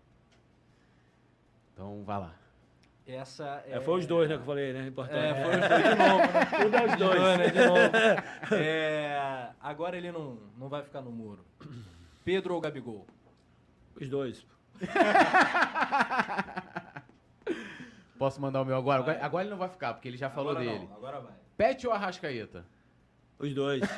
Então 1.72 2.04
vai 2.04 2.20
lá. 2.20 2.34
Essa 3.12 3.62
é... 3.66 3.76
É, 3.76 3.80
foi 3.80 3.98
os 4.00 4.06
dois, 4.06 4.28
né, 4.28 4.36
que 4.36 4.42
eu 4.42 4.46
falei, 4.46 4.72
né? 4.72 4.86
Importante. 4.86 5.18
É, 5.18 5.44
foi 5.44 5.54
os 5.56 5.60
dois 5.68 5.82
de 5.82 5.94
novo, 5.98 6.32
né? 6.32 6.44
Tudo 6.62 6.76
é 6.76 6.84
os 6.84 6.90
De 6.92 6.96
dois. 6.98 7.20
novo, 7.20 7.36
né? 7.38 7.48
De 7.50 7.66
novo. 7.66 7.80
É, 8.54 9.50
agora 9.60 9.96
ele 9.96 10.12
não, 10.12 10.38
não 10.56 10.68
vai 10.68 10.82
ficar 10.82 11.00
no 11.00 11.10
muro. 11.10 11.44
Pedro 12.24 12.54
ou 12.54 12.60
Gabigol? 12.60 13.06
Os 14.00 14.08
dois. 14.08 14.46
Posso 18.18 18.40
mandar 18.40 18.60
o 18.60 18.64
meu 18.64 18.76
agora? 18.76 19.00
Agora, 19.00 19.24
agora 19.24 19.44
ele 19.44 19.50
não 19.50 19.58
vai 19.58 19.68
ficar, 19.68 19.94
porque 19.94 20.06
ele 20.08 20.16
já 20.18 20.28
falou 20.30 20.50
agora 20.52 20.64
dele. 20.66 20.84
Não, 20.86 20.94
agora 20.96 21.20
vai. 21.20 21.32
Pet 21.56 21.86
ou 21.86 21.92
Arrascaeta? 21.92 22.66
Os 23.38 23.54
dois. 23.54 23.80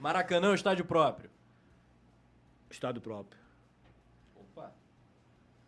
Maracanã 0.00 0.48
ou 0.48 0.54
estádio 0.54 0.84
próprio? 0.86 1.30
Estado 2.70 3.00
próprio. 3.00 3.38
Opa. 4.34 4.72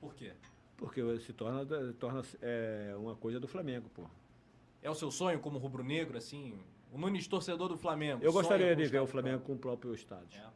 Por 0.01 0.15
quê? 0.15 0.33
Porque 0.77 1.01
se 1.21 1.33
torna, 1.33 1.65
torna 1.99 2.23
é, 2.43 2.95
uma 2.99 3.15
coisa 3.15 3.39
do 3.39 3.47
Flamengo, 3.49 3.89
pô. 3.95 4.03
É 4.83 4.91
o 4.91 4.95
seu 4.95 5.11
sonho 5.11 5.39
como 5.41 5.59
rubro-negro, 5.59 6.19
assim, 6.19 6.59
O 6.93 6.99
Nunes, 6.99 7.27
torcedor 7.27 7.69
do 7.69 7.77
Flamengo. 7.77 8.23
Eu 8.23 8.33
gostaria 8.33 8.75
de 8.77 8.85
ver 8.87 9.01
o 9.01 9.07
Flamengo 9.07 9.43
com 9.43 9.55
o 9.55 9.59
próprio 9.59 9.93
estádio. 9.95 10.41
É. 10.41 10.47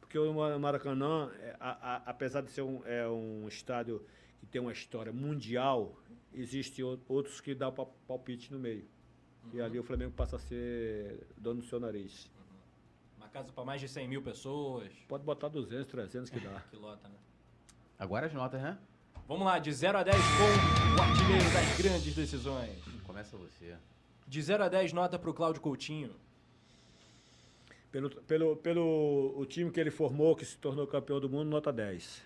Porque 0.00 0.18
o 0.18 0.34
Ma- 0.34 0.58
Maracanã, 0.58 1.30
é, 1.40 1.56
a- 1.58 1.94
a- 1.96 2.02
apesar 2.06 2.42
de 2.42 2.50
ser 2.50 2.60
um, 2.62 2.82
é 2.84 3.08
um 3.08 3.48
estádio 3.48 4.04
que 4.40 4.46
tem 4.46 4.60
uma 4.60 4.72
história 4.72 5.10
mundial, 5.12 5.96
existem 6.34 6.84
ou- 6.84 7.00
outros 7.08 7.40
que 7.40 7.54
dão 7.54 7.72
pa- 7.72 7.86
palpite 8.06 8.52
no 8.52 8.58
meio. 8.58 8.84
E 9.54 9.60
ali 9.60 9.78
o 9.78 9.82
Flamengo 9.82 10.12
passa 10.12 10.36
a 10.36 10.38
ser 10.38 11.26
dono 11.36 11.60
do 11.62 11.66
seu 11.66 11.80
nariz. 11.80 12.30
Uma 13.16 13.28
casa 13.28 13.50
para 13.52 13.64
mais 13.64 13.80
de 13.80 13.88
100 13.88 14.06
mil 14.06 14.20
pessoas. 14.20 14.92
Pode 15.08 15.24
botar 15.24 15.48
200, 15.48 15.86
300 15.86 16.28
que 16.28 16.40
dá. 16.40 16.60
Que 16.70 16.76
lota, 16.76 17.08
né? 17.08 17.16
Agora 17.98 18.26
as 18.26 18.34
notas, 18.34 18.60
né? 18.60 18.78
Vamos 19.32 19.46
lá, 19.46 19.58
de 19.58 19.72
0 19.72 19.96
a 19.96 20.02
10 20.02 20.14
com 20.18 21.00
o 21.00 21.02
artilheiro 21.02 21.44
das 21.54 21.78
grandes 21.78 22.14
decisões. 22.14 22.78
Começa 23.06 23.34
você. 23.34 23.78
De 24.28 24.42
0 24.42 24.64
a 24.64 24.68
10, 24.68 24.92
nota 24.92 25.18
pro 25.18 25.32
Cláudio 25.32 25.62
Coutinho. 25.62 26.14
Pelo, 27.90 28.10
pelo, 28.10 28.56
pelo 28.56 29.32
o 29.34 29.46
time 29.46 29.70
que 29.70 29.80
ele 29.80 29.90
formou, 29.90 30.36
que 30.36 30.44
se 30.44 30.58
tornou 30.58 30.86
campeão 30.86 31.18
do 31.18 31.30
mundo, 31.30 31.48
nota 31.48 31.72
10. 31.72 32.22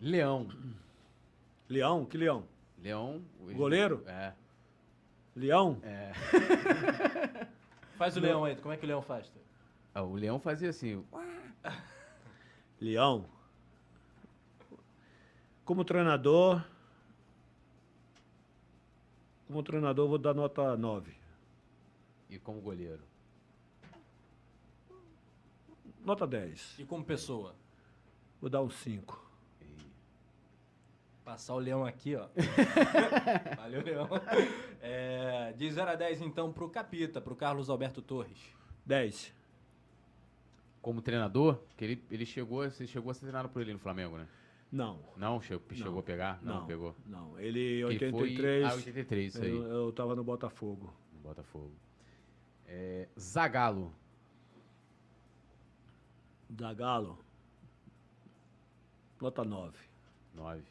Leão. 0.00 0.48
Leão? 1.68 2.06
Que 2.06 2.16
leão? 2.16 2.44
Leão. 2.82 3.22
o- 3.38 3.52
Goleiro? 3.52 4.02
É. 4.06 4.32
Leão? 5.36 5.78
é. 5.82 6.12
Faz 7.98 8.16
o 8.16 8.20
leão 8.20 8.42
aí, 8.46 8.56
como 8.56 8.72
é 8.72 8.78
que 8.78 8.86
o 8.86 8.88
leão 8.88 9.02
faz? 9.02 9.30
Ah, 9.94 10.00
o 10.02 10.14
Leão 10.14 10.40
fazia 10.40 10.70
assim. 10.70 11.04
Leão. 12.80 13.26
Como 15.70 15.84
treinador. 15.84 16.64
Como 19.46 19.62
treinador, 19.62 20.04
eu 20.04 20.08
vou 20.08 20.18
dar 20.18 20.34
nota 20.34 20.76
9. 20.76 21.14
E 22.28 22.40
como 22.40 22.60
goleiro. 22.60 23.04
Nota 26.04 26.26
10. 26.26 26.80
E 26.80 26.84
como 26.84 27.04
pessoa? 27.04 27.54
Vou 28.40 28.50
dar 28.50 28.62
um 28.62 28.68
5. 28.68 29.30
Passar 31.24 31.54
o 31.54 31.60
leão 31.60 31.84
aqui, 31.84 32.16
ó. 32.16 32.26
Valeu, 33.56 33.84
leão. 33.84 34.08
É, 34.82 35.52
de 35.52 35.70
0 35.70 35.88
a 35.88 35.94
10, 35.94 36.22
então, 36.22 36.52
pro 36.52 36.68
Capita, 36.68 37.20
pro 37.20 37.36
Carlos 37.36 37.70
Alberto 37.70 38.02
Torres. 38.02 38.40
10. 38.84 39.32
Como 40.82 41.00
treinador, 41.00 41.60
que 41.76 41.84
ele, 41.84 42.04
ele 42.10 42.26
chegou, 42.26 42.68
você 42.68 42.88
chegou 42.88 43.12
a 43.12 43.14
ser 43.14 43.20
treinado 43.20 43.48
por 43.48 43.62
ele 43.62 43.72
no 43.72 43.78
Flamengo, 43.78 44.18
né? 44.18 44.26
Não. 44.72 45.00
Não, 45.16 45.40
che- 45.40 45.60
chegou 45.74 45.98
a 45.98 46.02
pegar? 46.02 46.40
Não, 46.42 46.60
Não, 46.60 46.66
pegou. 46.66 46.94
Não. 47.06 47.38
Ele, 47.40 47.78
Que 47.78 47.84
83. 47.84 48.62
Foi, 48.62 48.70
ah, 48.72 48.74
83, 48.76 49.34
isso 49.34 49.42
aí. 49.42 49.50
eu, 49.50 49.62
eu 49.64 49.92
tava 49.92 50.14
no 50.14 50.22
Botafogo. 50.22 50.92
No 51.12 51.20
Botafogo. 51.20 51.72
É, 52.66 53.08
Zagalo. 53.18 53.92
Da 56.48 56.72
Galo. 56.72 57.18
Nota 59.20 59.44
9. 59.44 59.76
9. 60.34 60.60
O 60.60 60.64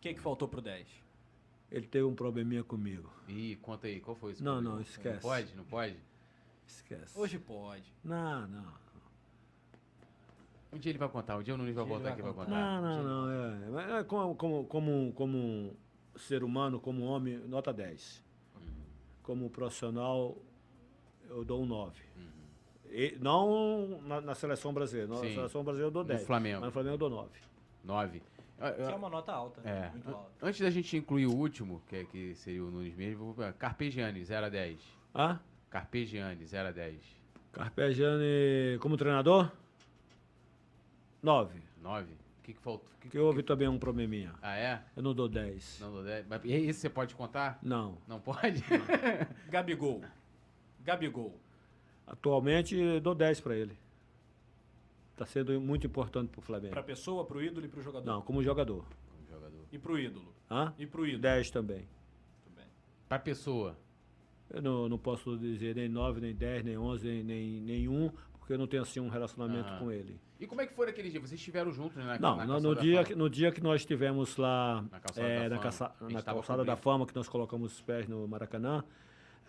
que, 0.00 0.14
que 0.14 0.20
faltou 0.20 0.48
pro 0.48 0.60
10? 0.60 0.86
Ele 1.70 1.86
teve 1.86 2.04
um 2.04 2.14
probleminha 2.14 2.62
comigo. 2.62 3.10
Ih, 3.28 3.56
conta 3.56 3.86
aí, 3.88 4.00
qual 4.00 4.14
foi 4.14 4.32
esse 4.32 4.42
Não, 4.42 4.52
problema? 4.54 4.74
não, 4.76 4.82
esquece. 4.82 5.14
Não 5.14 5.20
pode? 5.20 5.56
Não 5.56 5.64
pode? 5.64 5.96
Esquece. 6.66 7.18
Hoje 7.18 7.38
pode. 7.38 7.92
Não, 8.02 8.46
não. 8.46 8.72
Um 10.74 10.78
dia 10.78 10.90
ele 10.90 10.98
vai 10.98 11.08
contar, 11.08 11.36
um 11.36 11.42
dia 11.42 11.54
o 11.54 11.56
Nunes 11.56 11.74
vai 11.74 11.84
Um 11.84 11.86
voltar 11.86 12.08
aqui 12.10 12.20
vai 12.20 12.32
contar. 12.32 12.50
Não, 12.50 12.82
não, 12.82 13.02
não. 13.04 13.30
É, 13.30 13.70
Mas 13.70 13.90
é 13.92 14.04
como, 14.04 14.34
como, 14.34 14.64
como, 14.64 15.12
como 15.12 15.76
ser 16.16 16.42
humano, 16.42 16.80
como 16.80 17.04
homem, 17.04 17.38
nota 17.38 17.72
10. 17.72 18.24
Como 19.22 19.48
profissional, 19.50 20.36
eu 21.28 21.44
dou 21.44 21.62
um 21.62 21.66
9. 21.66 22.02
E, 22.90 23.16
não 23.20 24.00
na, 24.02 24.20
na 24.20 24.34
seleção 24.34 24.74
brasileira. 24.74 25.08
Na 25.12 25.20
Sim. 25.20 25.34
seleção 25.34 25.62
brasileira 25.62 25.88
eu 25.88 25.92
dou 25.92 26.02
No 26.02 26.08
10. 26.08 26.26
Flamengo. 26.26 26.60
Mas 26.60 26.66
no 26.66 26.72
Flamengo 26.72 26.94
eu 26.94 26.98
dou 26.98 27.10
9. 27.10 27.30
9. 27.84 28.20
Que 28.20 28.82
é 28.82 28.94
uma 28.94 29.10
nota 29.10 29.32
alta, 29.32 29.60
né? 29.60 29.86
É. 29.86 29.90
Muito 29.90 30.08
alta. 30.08 30.30
Antes 30.42 30.60
da 30.60 30.70
gente 30.70 30.96
incluir 30.96 31.26
o 31.26 31.36
último, 31.36 31.82
que, 31.88 31.96
é, 31.96 32.04
que 32.04 32.34
seria 32.34 32.64
o 32.64 32.70
Nunes 32.70 32.96
mesmo, 32.96 33.32
vou 33.32 33.52
Carpegiani, 33.54 34.24
0 34.24 34.46
a 34.46 34.48
10. 34.48 34.80
Ah? 35.14 35.38
Carpegiani, 35.70 36.44
0 36.44 36.68
a 36.68 36.72
10. 36.72 37.00
Carpegiani 37.52 38.78
como 38.80 38.96
treinador? 38.96 39.50
9. 41.24 41.58
9. 41.82 42.12
O 42.12 42.42
que, 42.42 42.52
que 42.52 42.60
faltou? 42.60 42.86
O 42.96 43.00
que, 43.00 43.08
Que 43.08 43.18
houve 43.18 43.42
também 43.42 43.66
um 43.66 43.78
probleminha. 43.78 44.34
Ah, 44.42 44.56
é? 44.56 44.82
Eu 44.94 45.02
não 45.02 45.14
dou 45.14 45.26
10. 45.26 45.80
Não, 45.80 45.90
dou 45.90 46.04
10. 46.04 46.26
Mas 46.28 46.44
e 46.44 46.52
esse 46.52 46.80
você 46.80 46.90
pode 46.90 47.14
contar? 47.14 47.58
Não. 47.62 47.96
Não 48.06 48.20
pode? 48.20 48.62
Gabigol. 49.48 50.02
Gabigol. 50.84 51.34
Atualmente 52.06 52.76
eu 52.76 53.00
dou 53.00 53.14
10 53.14 53.40
para 53.40 53.56
ele. 53.56 53.74
Tá 55.16 55.24
sendo 55.24 55.58
muito 55.58 55.86
importante 55.86 56.28
pro 56.28 56.42
Flamengo. 56.42 56.74
Pra 56.74 56.82
pessoa, 56.82 57.24
pro 57.24 57.42
ídolo 57.42 57.64
e 57.64 57.68
pro 57.70 57.80
jogador. 57.80 58.04
Não, 58.04 58.20
como 58.20 58.42
jogador. 58.42 58.84
Como 59.10 59.26
jogador. 59.26 59.64
E 59.72 59.78
pro 59.78 59.98
ídolo. 59.98 60.34
Hã? 60.50 60.74
E 60.78 60.86
pro 60.86 61.06
ídolo. 61.06 61.22
10 61.22 61.50
também. 61.50 61.88
Muito 62.44 62.54
bem. 62.54 62.66
Pra 63.08 63.18
pessoa. 63.18 63.78
Eu 64.50 64.60
não, 64.60 64.88
não 64.90 64.98
posso 64.98 65.38
dizer 65.38 65.74
nem 65.74 65.88
9, 65.88 66.20
nem 66.20 66.34
10, 66.34 66.64
nem 66.64 66.76
11, 66.76 67.08
nem, 67.08 67.24
nem 67.24 67.60
nenhum, 67.62 68.10
porque 68.44 68.52
eu 68.52 68.58
não 68.58 68.66
tenho 68.66 68.82
assim 68.82 69.00
um 69.00 69.08
relacionamento 69.08 69.70
Aham. 69.70 69.78
com 69.78 69.90
ele. 69.90 70.20
E 70.38 70.46
como 70.46 70.60
é 70.60 70.66
que 70.66 70.74
foi 70.74 70.84
naquele 70.84 71.08
dia? 71.08 71.18
Vocês 71.18 71.40
estiveram 71.40 71.72
juntos, 71.72 71.96
né? 71.96 72.04
na- 72.04 72.18
Não, 72.18 72.36
na 72.46 72.60
no, 72.60 72.74
dia, 72.74 73.02
que- 73.02 73.14
no 73.14 73.30
dia 73.30 73.50
que 73.50 73.62
nós 73.62 73.80
estivemos 73.80 74.36
lá 74.36 74.84
Na 74.92 75.00
calçada 75.00 75.26
é, 75.26 75.36
da 75.36 75.42
na, 75.42 75.48
fama. 75.48 75.62
caça- 75.62 75.92
na 76.10 76.22
calçada 76.22 76.62
da 76.64 76.76
fama, 76.76 77.06
que 77.06 77.16
nós 77.16 77.26
colocamos 77.26 77.72
os 77.72 77.80
pés 77.80 78.06
no 78.06 78.28
Maracanã, 78.28 78.84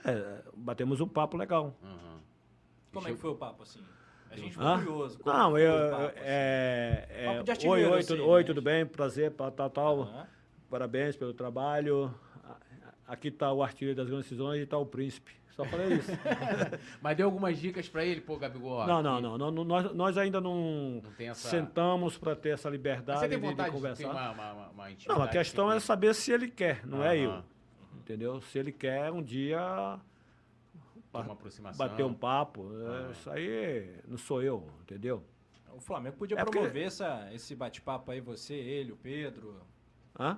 é, 0.05 0.41
batemos 0.55 1.01
um 1.01 1.07
papo 1.09 1.35
legal. 1.35 1.75
Aham. 1.83 2.19
Como 2.93 3.05
é 3.05 3.11
que 3.11 3.17
foi 3.17 3.31
o 3.31 3.35
papo, 3.35 3.63
assim? 3.63 3.83
A 4.31 4.37
gente 4.37 4.51
ficou 4.53 4.77
curioso. 4.77 5.19
Não, 5.25 5.57
eu. 5.57 5.89
papo, 5.91 6.05
assim? 6.05 6.15
é, 6.19 7.05
é, 7.09 7.25
Papo 7.25 7.43
de 7.43 7.67
oi, 7.67 7.85
oi, 7.85 7.99
assim, 7.99 8.07
tudo, 8.07 8.19
né? 8.21 8.29
oi, 8.29 8.43
tudo 8.45 8.61
bem? 8.61 8.85
Prazer, 8.85 9.33
tal, 9.33 9.51
tal. 9.51 10.01
Aham. 10.03 10.27
Parabéns 10.69 11.17
pelo 11.17 11.33
trabalho. 11.33 12.15
Aqui 13.07 13.27
está 13.27 13.51
o 13.53 13.61
artilheiro 13.61 13.95
das 13.97 14.07
grandes 14.07 14.25
decisões 14.25 14.59
e 14.59 14.63
está 14.63 14.77
o 14.77 14.85
príncipe. 14.85 15.31
Só 15.51 15.63
falei 15.63 15.93
isso. 15.93 16.11
Mas 17.01 17.15
deu 17.15 17.27
algumas 17.27 17.57
dicas 17.57 17.87
pra 17.87 18.03
ele, 18.03 18.19
pô, 18.19 18.35
Gabigol? 18.37 18.85
não, 18.85 19.01
não, 19.01 19.21
não, 19.21 19.37
não, 19.37 19.51
não, 19.51 19.63
Nós, 19.63 19.93
nós 19.93 20.17
ainda 20.17 20.41
não, 20.41 21.01
Não 21.01 21.11
essa- 21.27 21.49
sentamos 21.49 22.17
para 22.17 22.35
ter 22.35 22.49
essa 22.49 22.69
Mas 22.69 22.73
liberdade 22.77 23.19
Você 23.19 23.29
tem 23.29 23.37
de- 23.39 23.43
de, 23.45 23.49
vontade 23.51 23.69
de, 23.69 23.75
ter 23.75 23.81
conversar. 23.81 24.09
uma, 24.11 24.31
uma, 24.31 24.67
uma, 24.69 24.89
Não, 25.07 25.21
a 25.21 25.27
questão 25.29 25.67
com 25.67 25.71
é 25.73 25.79
saber 25.79 26.13
se 26.13 26.31
ele 26.31 26.49
quer, 26.49 26.85
não 26.85 27.03
é 27.05 27.17
eu. 27.17 27.41
Entendeu? 27.97 28.41
Se 28.41 28.57
ele 28.59 28.71
quer 28.71 29.09
um 29.11 29.21
dia 29.23 29.99
Ter 31.13 31.19
uma 31.19 31.33
aproximação. 31.33 31.87
bater 31.87 32.03
um 32.03 32.13
papo, 32.13 32.63
Aham. 32.73 33.11
isso 33.11 33.29
aí 33.29 33.95
não 34.07 34.17
sou 34.17 34.43
eu, 34.43 34.67
entendeu? 34.81 35.23
O 35.73 35.79
Flamengo 35.79 36.17
podia 36.17 36.37
É 36.37 36.43
porque- 36.43 36.57
promover 36.59 36.83
essa, 36.87 37.29
esse 37.33 37.55
bate-papo 37.55 38.11
aí, 38.11 38.19
você, 38.19 38.53
ele, 38.55 38.91
o 38.91 38.97
Pedro. 38.97 39.55
Hã? 40.19 40.37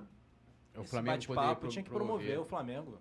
O 0.80 0.84
esse 0.84 1.00
bate-papo 1.02 1.68
tinha 1.68 1.82
que 1.82 1.90
promover 1.90 2.38
o 2.38 2.44
Flamengo. 2.44 2.98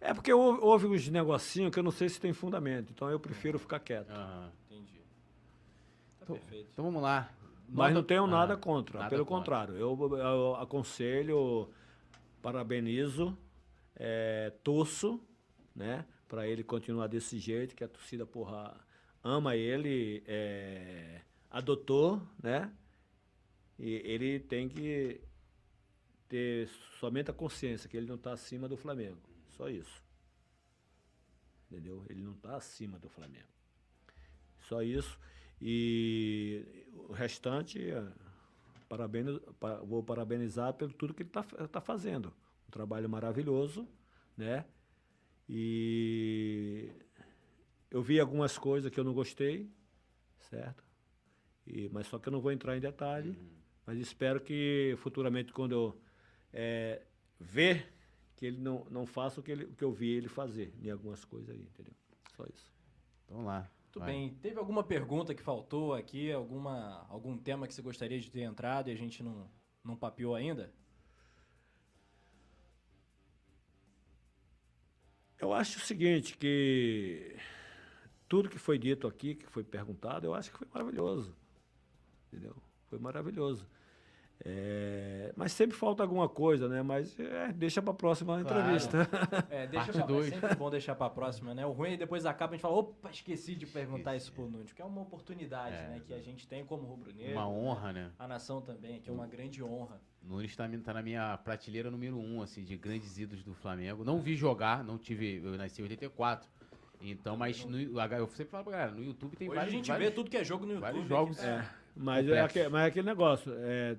É 0.00 0.12
porque 0.12 0.32
houve, 0.32 0.86
uns 0.86 1.08
negocinhos 1.08 1.72
que 1.72 1.78
eu 1.78 1.82
não 1.82 1.90
sei 1.90 2.08
se 2.08 2.20
tem 2.20 2.32
fundamento, 2.32 2.90
então 2.92 3.08
eu 3.10 3.18
prefiro 3.18 3.58
ficar 3.58 3.80
quieto. 3.80 4.10
Aham. 4.10 4.52
Entendi. 4.70 4.98
Tá 4.98 6.24
Então- 6.24 6.36
perfeito. 6.36 6.68
Então 6.72 6.84
vamos 6.84 7.02
lá. 7.02 7.32
Mas 7.66 7.76
Nota- 7.88 7.94
não 7.94 8.02
tenho 8.02 8.24
Ah, 8.24 8.28
nada 8.28 8.56
contra, 8.56 8.98
nada 8.98 9.10
pelo 9.10 9.24
contra. 9.24 9.64
contrário. 9.66 9.76
Eu, 9.80 10.18
eu 10.18 10.56
aconselho, 10.56 11.70
parabenizo, 12.42 13.36
é, 13.96 14.52
torço, 14.62 15.18
né? 15.74 16.04
Para 16.28 16.46
ele 16.46 16.62
continuar 16.62 17.06
desse 17.06 17.38
jeito, 17.38 17.74
que 17.74 17.82
a 17.82 17.88
torcida, 17.88 18.26
porra, 18.26 18.74
ama 19.22 19.56
ele, 19.56 20.22
é, 20.26 21.22
adotou, 21.50 22.20
né? 22.42 22.70
E 23.78 23.94
ele 24.04 24.38
tem 24.40 24.68
que 24.68 25.20
ter 26.34 26.68
somente 26.98 27.30
a 27.30 27.34
consciência 27.34 27.88
que 27.88 27.96
ele 27.96 28.08
não 28.08 28.16
está 28.16 28.32
acima 28.32 28.68
do 28.68 28.76
Flamengo. 28.76 29.20
Só 29.50 29.68
isso. 29.68 30.02
Entendeu? 31.70 32.04
Ele 32.10 32.22
não 32.22 32.32
está 32.32 32.56
acima 32.56 32.98
do 32.98 33.08
Flamengo. 33.08 33.46
Só 34.58 34.82
isso. 34.82 35.16
E 35.62 36.66
o 36.92 37.12
restante, 37.12 37.78
eh, 37.88 38.12
parabéns, 38.88 39.38
pa- 39.60 39.76
vou 39.76 40.02
parabenizar 40.02 40.74
pelo 40.74 40.92
tudo 40.92 41.14
que 41.14 41.22
ele 41.22 41.30
está 41.30 41.80
fazendo. 41.80 42.34
Um 42.66 42.70
trabalho 42.72 43.08
maravilhoso, 43.08 43.86
né? 44.36 44.64
E 45.48 46.90
eu 47.92 48.02
vi 48.02 48.18
algumas 48.18 48.58
coisas 48.58 48.90
que 48.90 48.98
eu 48.98 49.04
não 49.04 49.14
gostei, 49.14 49.70
certo? 50.50 50.82
E, 51.64 51.88
mas 51.90 52.08
só 52.08 52.18
que 52.18 52.28
eu 52.28 52.32
não 52.32 52.40
vou 52.40 52.50
entrar 52.50 52.76
em 52.76 52.80
detalhe. 52.80 53.38
Mas 53.86 53.98
espero 53.98 54.40
que 54.40 54.96
futuramente, 54.98 55.52
quando 55.52 55.72
eu 55.72 56.03
eh, 56.54 57.02
ver 57.38 57.92
que 58.36 58.46
ele 58.46 58.58
não, 58.58 58.86
não 58.90 59.04
faça 59.04 59.40
o 59.40 59.42
que, 59.42 59.50
ele, 59.50 59.64
o 59.64 59.74
que 59.74 59.84
eu 59.84 59.92
vi 59.92 60.10
ele 60.10 60.28
fazer 60.28 60.72
em 60.80 60.90
algumas 60.90 61.24
coisas 61.24 61.50
aí, 61.50 61.60
entendeu? 61.60 61.92
Só 62.36 62.44
isso. 62.46 62.72
Vamos 63.28 63.46
lá. 63.46 63.70
Muito 63.84 64.00
Vai. 64.00 64.12
bem. 64.12 64.34
Teve 64.40 64.58
alguma 64.58 64.82
pergunta 64.82 65.34
que 65.34 65.42
faltou 65.42 65.94
aqui? 65.94 66.32
Alguma, 66.32 67.06
algum 67.08 67.36
tema 67.36 67.66
que 67.66 67.74
você 67.74 67.82
gostaria 67.82 68.18
de 68.18 68.30
ter 68.30 68.42
entrado 68.42 68.88
e 68.88 68.92
a 68.92 68.96
gente 68.96 69.22
não, 69.22 69.50
não 69.82 69.96
papeou 69.96 70.34
ainda? 70.34 70.72
Eu 75.38 75.52
acho 75.52 75.78
o 75.78 75.82
seguinte, 75.82 76.36
que 76.36 77.36
tudo 78.28 78.48
que 78.48 78.58
foi 78.58 78.78
dito 78.78 79.06
aqui, 79.06 79.34
que 79.34 79.46
foi 79.46 79.62
perguntado, 79.62 80.26
eu 80.26 80.34
acho 80.34 80.50
que 80.50 80.58
foi 80.58 80.68
maravilhoso. 80.72 81.36
Entendeu? 82.28 82.56
Foi 82.88 82.98
maravilhoso. 82.98 83.68
É, 84.42 85.32
mas 85.36 85.52
sempre 85.52 85.76
falta 85.76 86.02
alguma 86.02 86.28
coisa, 86.28 86.68
né? 86.68 86.82
Mas 86.82 87.18
é, 87.18 87.52
deixa 87.52 87.80
para 87.82 87.92
a 87.92 87.96
próxima 87.96 88.40
Claro. 88.42 88.58
entrevista. 88.60 89.08
É, 89.50 89.66
deixa 89.66 89.86
Parte 89.86 89.92
pra, 89.92 90.02
é 90.02 90.06
dois. 90.06 90.28
sempre 90.30 90.54
bom 90.56 90.70
deixar 90.70 90.94
pra 90.94 91.08
próxima, 91.10 91.54
né? 91.54 91.64
O 91.64 91.72
ruim 91.72 91.92
é 91.94 91.96
depois 91.96 92.26
acaba 92.26 92.52
a 92.52 92.56
gente 92.56 92.62
fala, 92.62 92.74
opa, 92.76 93.10
esqueci 93.10 93.54
de 93.54 93.66
perguntar 93.66 94.16
isso 94.16 94.32
pro 94.32 94.48
Nunes, 94.48 94.72
que 94.72 94.82
é 94.82 94.84
uma 94.84 95.02
oportunidade, 95.02 95.76
É, 95.76 95.88
né? 95.88 96.00
Que 96.04 96.12
a 96.14 96.20
gente 96.20 96.46
tem 96.46 96.64
como 96.64 96.84
rubro-negro. 96.86 97.32
Uma 97.32 97.42
né? 97.42 97.48
honra, 97.48 97.92
né? 97.92 98.10
A 98.18 98.26
nação 98.28 98.60
também, 98.60 99.00
que 99.00 99.08
é 99.08 99.12
uma 99.12 99.26
grande 99.26 99.62
honra. 99.62 100.00
Nunes 100.22 100.54
tá, 100.56 100.68
tá 100.82 100.94
na 100.94 101.02
minha 101.02 101.36
prateleira 101.38 101.90
número 101.90 102.18
um, 102.18 102.42
assim, 102.42 102.64
de 102.64 102.76
grandes 102.76 103.18
ídolos 103.18 103.44
do 103.44 103.54
Flamengo. 103.54 104.04
Não 104.04 104.18
vi 104.20 104.34
jogar, 104.34 104.82
não 104.82 104.98
tive. 104.98 105.40
Eu 105.44 105.52
nasci 105.56 105.80
em 105.80 105.84
84. 105.84 106.48
Então, 107.00 107.36
mas 107.36 107.64
no, 107.66 107.78
eu 107.78 108.28
sempre 108.28 108.50
falo 108.50 108.64
pra 108.64 108.72
galera, 108.72 108.92
no 108.92 109.04
YouTube 109.04 109.36
tem 109.36 109.48
Hoje 109.48 109.56
vários. 109.56 109.74
a 109.74 109.76
gente 109.76 109.88
vários- 109.88 110.08
vê 110.08 110.14
tudo 110.14 110.30
que 110.30 110.36
é 110.38 110.44
jogo 110.44 110.64
no 110.64 110.72
YouTube. 110.72 110.82
vários 110.90 111.06
jogos. 111.08 111.38
é. 111.42 111.48
É, 111.48 111.64
mas, 111.96 112.26
é 112.28 112.68
mas 112.70 112.84
é 112.84 112.86
aquele 112.88 113.06
negócio. 113.06 113.52
É, 113.58 113.96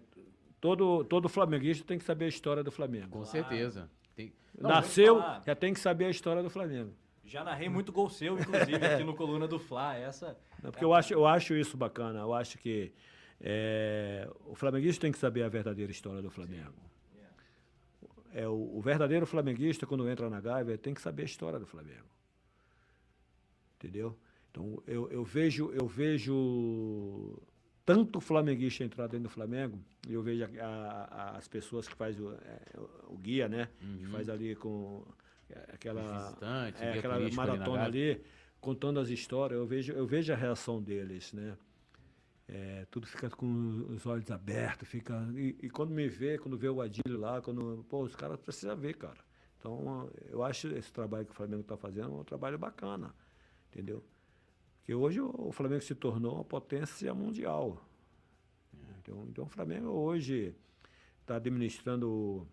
todo, 0.65 1.03
todo 1.03 1.29
flamenguista 1.29 1.85
tem 1.85 1.97
que 1.99 2.03
saber 2.03 2.25
a 2.25 2.27
história 2.29 2.63
do 2.63 2.71
Flamengo. 2.71 3.05
Com 3.09 3.19
Claro. 3.21 3.25
certeza. 3.29 3.87
Tem- 4.15 4.33
Não, 4.59 4.69
Nasceu, 4.71 5.19
já 5.45 5.53
tem 5.55 5.73
que 5.73 5.79
saber 5.79 6.05
a 6.05 6.09
história 6.09 6.41
do 6.41 6.49
Flamengo. 6.49 6.91
Já 7.23 7.43
narrei 7.43 7.69
muito 7.69 7.91
gol 7.91 8.09
seu, 8.09 8.39
inclusive, 8.39 8.75
aqui 8.83 9.03
no 9.03 9.15
Coluna 9.15 9.47
do 9.47 9.59
Fla. 9.59 9.95
Essa. 9.95 10.35
Não, 10.63 10.71
Porque 10.71 10.83
eu 10.83 10.93
acho, 10.93 11.13
eu 11.13 11.25
acho 11.27 11.53
isso 11.55 11.77
bacana. 11.77 12.19
Eu 12.19 12.33
acho 12.33 12.57
que 12.57 12.91
é, 13.39 14.27
o 14.47 14.55
flamenguista 14.55 15.01
tem 15.01 15.11
que 15.11 15.17
saber 15.19 15.43
a 15.43 15.49
verdadeira 15.49 15.91
história 15.91 16.21
do 16.21 16.29
Flamengo. 16.31 16.73
É, 18.33 18.47
o, 18.47 18.77
o 18.77 18.81
verdadeiro 18.81 19.25
flamenguista, 19.25 19.85
quando 19.85 20.09
entra 20.09 20.29
na 20.29 20.41
Gávea, 20.41 20.77
tem 20.77 20.93
que 20.93 21.01
saber 21.01 21.21
a 21.23 21.25
história 21.25 21.57
do 21.59 21.65
Flamengo. 21.65 22.09
Entendeu? 23.77 24.17
Então, 24.51 24.81
eu, 24.87 25.09
eu 25.11 25.23
vejo 25.23 25.71
eu 25.73 25.85
vejo 25.87 27.37
tanto 27.85 28.19
flamenguista 28.19 28.83
entrar 28.83 29.07
dentro 29.07 29.23
do 29.27 29.29
Flamengo, 29.29 29.79
e 30.07 30.13
eu 30.13 30.21
vejo 30.23 30.43
a- 30.43 31.07
a- 31.11 31.37
as 31.37 31.47
pessoas 31.47 31.87
que 31.87 31.95
faz 31.95 32.19
o, 32.19 32.31
é, 32.33 32.59
o 33.07 33.17
guia, 33.17 33.47
né? 33.47 33.69
Que 33.99 34.05
faz 34.07 34.27
ali 34.29 34.55
com 34.55 35.05
é, 35.49 35.65
aquela, 35.73 36.01
é, 36.81 36.93
aquela 36.99 37.13
na 37.19 37.35
maratona 37.35 37.83
ali, 37.85 38.21
contando 38.59 38.99
as 38.99 39.09
histórias, 39.09 39.59
eu 39.59 39.65
vejo, 39.67 39.93
eu 39.93 40.07
vejo 40.07 40.33
a 40.33 40.35
reação 40.35 40.81
deles, 40.81 41.31
né? 41.33 41.55
É, 42.47 42.85
tudo 42.91 43.07
fica 43.07 43.29
com 43.29 43.85
os 43.89 44.05
olhos 44.05 44.29
abertos, 44.29 44.87
fica. 44.87 45.27
E, 45.35 45.55
e 45.63 45.69
quando 45.69 45.91
me 45.91 46.07
vê, 46.07 46.37
quando 46.37 46.57
vê 46.57 46.69
o 46.69 46.79
Adílio 46.81 47.19
lá, 47.19 47.41
quando. 47.41 47.83
Pô, 47.89 48.03
os 48.03 48.15
caras 48.15 48.39
precisam 48.39 48.75
ver, 48.77 48.95
cara. 48.95 49.17
Então, 49.59 50.09
eu 50.29 50.43
acho 50.43 50.67
esse 50.75 50.91
trabalho 50.93 51.25
que 51.25 51.31
o 51.31 51.35
Flamengo 51.35 51.61
está 51.61 51.75
fazendo 51.75 52.13
um 52.13 52.23
trabalho 52.23 52.57
bacana, 52.57 53.13
entendeu? 53.71 54.03
Porque 54.85 54.93
hoje 54.93 55.19
o 55.19 55.51
Flamengo 55.51 55.81
se 55.81 55.95
tornou 55.95 56.35
uma 56.35 56.43
potência 56.43 57.11
mundial. 57.11 57.83
Então, 58.99 59.25
então 59.27 59.45
o 59.45 59.49
Flamengo 59.49 59.87
hoje 59.89 60.55
está 61.21 61.37
administrando 61.37 62.47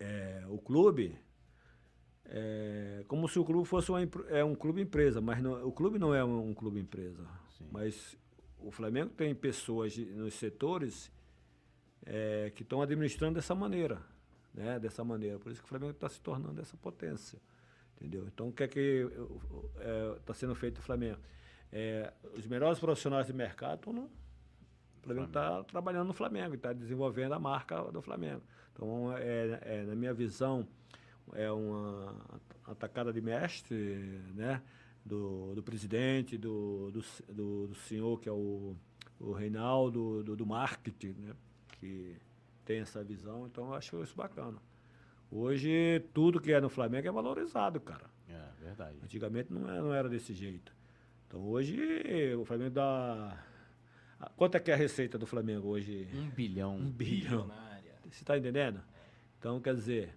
é, 0.00 0.44
o 0.48 0.58
clube 0.58 1.16
é, 2.24 3.04
como 3.06 3.28
se 3.28 3.38
o 3.38 3.44
clube 3.44 3.64
fosse 3.64 3.92
uma, 3.92 4.00
é, 4.28 4.42
um 4.42 4.56
clube 4.56 4.80
empresa, 4.80 5.20
mas 5.20 5.40
não- 5.40 5.64
o 5.64 5.70
clube 5.70 6.00
não 6.00 6.12
é 6.12 6.24
um, 6.24 6.48
um 6.48 6.52
clube 6.52 6.80
empresa. 6.80 7.24
Sim. 7.56 7.68
Mas 7.70 8.18
o 8.58 8.72
Flamengo 8.72 9.10
tem 9.10 9.32
pessoas 9.32 9.96
nos 9.96 10.34
setores 10.34 11.12
é, 12.04 12.50
que 12.56 12.64
estão 12.64 12.82
administrando 12.82 13.36
dessa 13.36 13.54
maneira, 13.54 14.02
né? 14.52 14.80
Dessa 14.80 15.04
maneira. 15.04 15.38
Por 15.38 15.52
isso 15.52 15.60
que 15.60 15.66
o 15.66 15.68
Flamengo 15.68 15.92
está 15.92 16.08
se 16.08 16.20
tornando 16.20 16.60
essa 16.60 16.76
potência, 16.76 17.40
entendeu? 17.96 18.26
Então 18.26 18.48
o 18.48 18.52
que 18.52 18.62
é 18.62 18.68
que 18.68 19.08
está 20.18 20.34
sendo 20.34 20.54
feito 20.54 20.76
no 20.76 20.82
Flamengo? 20.82 21.18
É, 21.72 22.12
os 22.36 22.46
melhores 22.46 22.78
profissionais 22.78 23.26
do 23.26 23.34
mercado 23.34 23.78
estão 23.78 23.92
no 23.92 24.02
o 24.02 25.06
Flamengo 25.06 25.26
está 25.28 25.62
trabalhando 25.62 26.08
no 26.08 26.12
Flamengo, 26.12 26.54
está 26.56 26.72
desenvolvendo 26.72 27.32
a 27.32 27.38
marca 27.38 27.80
do 27.92 28.02
Flamengo. 28.02 28.42
Então, 28.72 29.16
é, 29.16 29.60
é, 29.62 29.82
na 29.84 29.94
minha 29.94 30.12
visão, 30.12 30.66
é 31.32 31.50
uma 31.50 32.12
atacada 32.66 33.12
de 33.12 33.20
mestre, 33.20 34.20
né? 34.34 34.60
Do, 35.04 35.54
do 35.54 35.62
presidente, 35.62 36.36
do, 36.36 36.90
do, 36.90 37.68
do 37.68 37.74
senhor 37.86 38.18
que 38.20 38.28
é 38.28 38.32
o, 38.32 38.74
o 39.20 39.32
Reinaldo, 39.32 40.24
do, 40.24 40.34
do 40.34 40.44
marketing, 40.44 41.14
né? 41.20 41.36
Que 41.78 42.16
tem 42.64 42.80
essa 42.80 43.04
visão, 43.04 43.46
então 43.46 43.66
eu 43.68 43.74
acho 43.74 44.02
isso 44.02 44.16
bacana. 44.16 44.58
Hoje, 45.30 46.04
tudo 46.14 46.40
que 46.40 46.52
é 46.52 46.60
no 46.60 46.68
Flamengo 46.68 47.08
é 47.08 47.10
valorizado, 47.10 47.80
cara. 47.80 48.08
É, 48.28 48.64
verdade. 48.64 48.98
Antigamente 49.02 49.52
não 49.52 49.68
era, 49.68 49.82
não 49.82 49.94
era 49.94 50.08
desse 50.08 50.32
jeito. 50.32 50.72
Então 51.26 51.42
hoje 51.42 51.76
o 52.34 52.44
Flamengo 52.44 52.70
dá. 52.70 53.44
Quanto 54.36 54.56
é 54.56 54.60
que 54.60 54.70
é 54.70 54.74
a 54.74 54.76
receita 54.76 55.18
do 55.18 55.26
Flamengo 55.26 55.68
hoje? 55.68 56.08
Um 56.14 56.30
bilhão. 56.30 56.78
Bilionária. 56.78 57.94
Você 58.04 58.22
está 58.22 58.38
entendendo? 58.38 58.80
Então, 59.38 59.60
quer 59.60 59.74
dizer, 59.74 60.14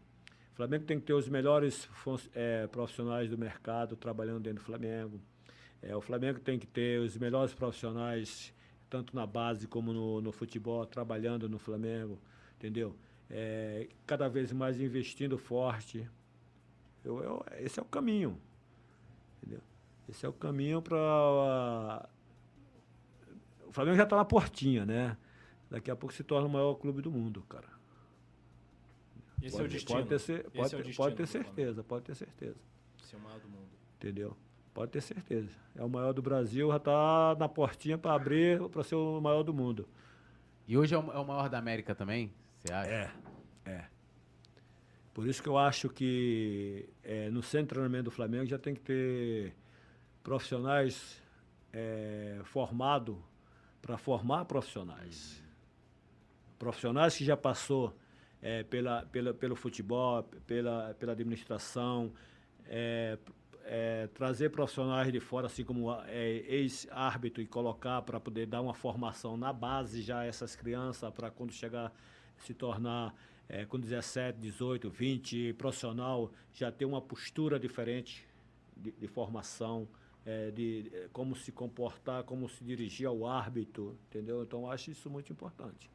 o 0.53 0.55
Flamengo 0.55 0.85
tem 0.85 0.99
que 0.99 1.05
ter 1.05 1.13
os 1.13 1.27
melhores 1.27 1.89
eh, 2.33 2.67
profissionais 2.67 3.29
do 3.29 3.37
mercado 3.37 3.95
trabalhando 3.95 4.41
dentro 4.41 4.59
do 4.59 4.65
Flamengo. 4.65 5.19
Eh, 5.81 5.95
o 5.95 6.01
Flamengo 6.01 6.39
tem 6.39 6.57
que 6.57 6.67
ter 6.67 6.99
os 6.99 7.17
melhores 7.17 7.53
profissionais, 7.53 8.53
tanto 8.89 9.15
na 9.15 9.25
base 9.25 9.67
como 9.67 9.91
no, 9.91 10.21
no 10.21 10.31
futebol, 10.31 10.85
trabalhando 10.85 11.49
no 11.49 11.59
Flamengo, 11.59 12.19
entendeu? 12.55 12.95
Eh, 13.29 13.89
cada 14.07 14.27
vez 14.27 14.51
mais 14.51 14.79
investindo 14.79 15.37
forte. 15.37 16.09
Eu- 17.03 17.21
eu- 17.23 17.45
esse 17.59 17.79
é 17.79 17.83
o 17.83 17.85
caminho. 17.85 18.39
Entendeu? 19.37 19.61
Esse 20.07 20.25
é 20.25 20.29
o 20.29 20.33
caminho 20.33 20.81
para. 20.81 22.09
O 23.67 23.71
Flamengo 23.71 23.97
já 23.97 24.03
está 24.03 24.15
na 24.15 24.25
portinha, 24.25 24.85
né? 24.85 25.15
Daqui 25.69 25.91
a 25.91 25.95
pouco 25.95 26.13
se 26.13 26.23
torna 26.23 26.47
o 26.47 26.49
maior 26.49 26.73
clube 26.75 27.01
do 27.01 27.11
mundo, 27.11 27.43
cara. 27.47 27.67
Esse 29.41 29.55
é 29.55 29.59
o 29.59 29.61
Pode- 29.61 29.73
destino. 29.73 29.97
Pode 29.99 30.09
ter, 30.09 30.15
Esse 30.15 30.33
pode, 30.43 30.59
é 30.59 30.65
o 30.65 30.69
ter- 30.69 30.77
destino 30.77 30.95
pode 30.97 31.15
ter 31.15 31.27
certeza, 31.27 31.83
pode 31.83 32.05
ter 32.05 32.15
certeza. 32.15 32.57
Esse 33.03 33.15
é 33.15 33.17
o 33.17 33.21
maior 33.21 33.39
do 33.39 33.47
mundo. 33.47 33.69
Entendeu? 33.95 34.35
Pode 34.73 34.91
ter 34.91 35.01
certeza. 35.01 35.51
É 35.75 35.83
o 35.83 35.89
maior 35.89 36.13
do 36.13 36.21
Brasil, 36.21 36.69
já 36.69 36.77
está 36.77 37.35
na 37.39 37.47
portinha 37.47 37.97
para 37.97 38.13
abrir 38.13 38.59
para 38.69 38.83
ser 38.83 38.95
o 38.95 39.21
maior 39.21 39.43
do 39.43 39.53
mundo. 39.53 39.87
E 40.67 40.77
hoje 40.77 40.93
é 40.95 40.97
o, 40.97 41.11
é 41.11 41.17
o 41.19 41.25
maior 41.25 41.47
da 41.49 41.57
América 41.59 41.93
também? 41.95 42.33
Você 42.63 42.73
acha? 42.73 42.89
É, 42.89 43.11
é. 43.65 43.85
Por 45.13 45.27
isso 45.27 45.41
que 45.41 45.49
eu 45.49 45.57
acho 45.57 45.89
que 45.89 46.89
é, 47.03 47.29
no 47.29 47.41
centro 47.41 47.67
de 47.67 47.69
treinamento 47.69 48.05
do 48.05 48.11
Flamengo 48.11 48.45
já 48.45 48.57
tem 48.57 48.73
que 48.73 48.81
ter 48.81 49.55
profissionais 50.23 51.21
é, 51.73 52.39
formados 52.43 53.17
para 53.81 53.97
formar 53.97 54.45
profissionais. 54.45 55.41
Profissionais 56.57 57.15
que 57.17 57.23
já 57.23 57.37
passou 57.37 57.95
é, 58.41 58.63
pela, 58.63 59.05
pela, 59.11 59.33
pelo 59.33 59.55
futebol, 59.55 60.23
pela, 60.45 60.93
pela 60.99 61.13
administração, 61.13 62.11
é, 62.65 63.17
é, 63.65 64.07
trazer 64.07 64.49
profissionais 64.49 65.11
de 65.11 65.19
fora, 65.19 65.47
assim 65.47 65.63
como 65.63 65.91
é, 66.07 66.43
ex-árbitro, 66.47 67.41
e 67.41 67.45
colocar 67.45 68.01
para 68.01 68.19
poder 68.19 68.45
dar 68.45 68.61
uma 68.61 68.73
formação 68.73 69.37
na 69.37 69.53
base 69.53 70.01
já 70.01 70.25
essas 70.25 70.55
crianças, 70.55 71.11
para 71.13 71.29
quando 71.29 71.51
chegar 71.51 71.93
se 72.39 72.53
tornar 72.53 73.13
é, 73.47 73.65
com 73.65 73.79
17, 73.79 74.37
18, 74.39 74.89
20, 74.89 75.53
profissional, 75.53 76.31
já 76.53 76.71
ter 76.71 76.85
uma 76.85 77.01
postura 77.01 77.59
diferente 77.59 78.25
de, 78.77 78.91
de 78.91 79.07
formação, 79.07 79.87
é, 80.25 80.51
de 80.51 80.91
é, 80.93 81.07
como 81.11 81.35
se 81.35 81.51
comportar, 81.51 82.23
como 82.23 82.47
se 82.47 82.63
dirigir 82.63 83.07
ao 83.07 83.25
árbitro, 83.25 83.97
entendeu? 84.09 84.43
Então, 84.43 84.69
acho 84.69 84.91
isso 84.91 85.09
muito 85.09 85.31
importante. 85.31 85.89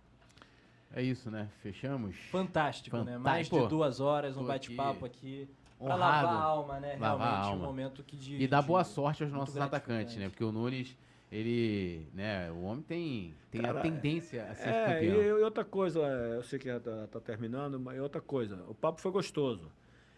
É 0.92 1.02
isso, 1.02 1.30
né? 1.30 1.48
Fechamos? 1.62 2.16
Fantástico, 2.30 2.96
né? 2.98 3.02
Fantástico. 3.04 3.22
Mais 3.24 3.46
de 3.46 3.50
Pô, 3.50 3.66
duas 3.66 4.00
horas, 4.00 4.36
um 4.36 4.44
bate-papo 4.44 5.04
aqui. 5.04 5.48
Pra 5.76 5.94
honrado. 5.96 6.26
lavar 6.26 6.40
a 6.40 6.44
alma, 6.44 6.80
né? 6.80 6.96
Lavar 6.98 7.18
Realmente, 7.28 7.46
um 7.48 7.50
alma. 7.52 7.66
momento 7.66 8.02
que 8.04 8.16
de, 8.16 8.36
E 8.42 8.46
dar 8.46 8.60
de- 8.60 8.66
boa 8.68 8.84
sorte 8.84 9.22
aos 9.24 9.32
nossos 9.32 9.56
atacantes, 9.56 10.16
né? 10.16 10.28
Porque 10.28 10.44
o 10.44 10.52
Nunes, 10.52 10.96
ele, 11.38 12.06
né? 12.14 12.50
O 12.52 12.62
homem 12.62 12.82
tem, 12.82 13.34
tem 13.50 13.62
Cara, 13.62 13.80
a 13.80 13.82
tendência 13.82 14.44
a 14.44 14.54
ser 14.54 14.68
É, 14.68 15.04
e, 15.04 15.08
campeão. 15.08 15.38
e 15.38 15.42
outra 15.42 15.64
coisa, 15.64 16.00
é, 16.00 16.36
eu 16.36 16.42
sei 16.44 16.58
que 16.58 16.66
já 16.66 16.76
está 16.76 17.20
terminando, 17.20 17.78
mas 17.80 17.98
outra 18.00 18.20
coisa, 18.20 18.62
o 18.68 18.74
papo 18.74 19.00
foi 19.00 19.10
gostoso. 19.10 19.70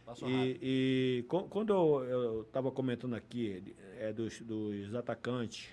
Passou 0.05 0.29
rápido. 0.29 0.59
E, 0.63 1.19
e 1.21 1.25
co- 1.27 1.45
quando 1.45 1.73
eu 1.73 2.43
estava 2.43 2.71
comentando 2.71 3.15
aqui 3.15 3.75
é, 3.99 4.13
dos, 4.13 4.41
dos 4.43 4.95
atacantes, 4.95 5.69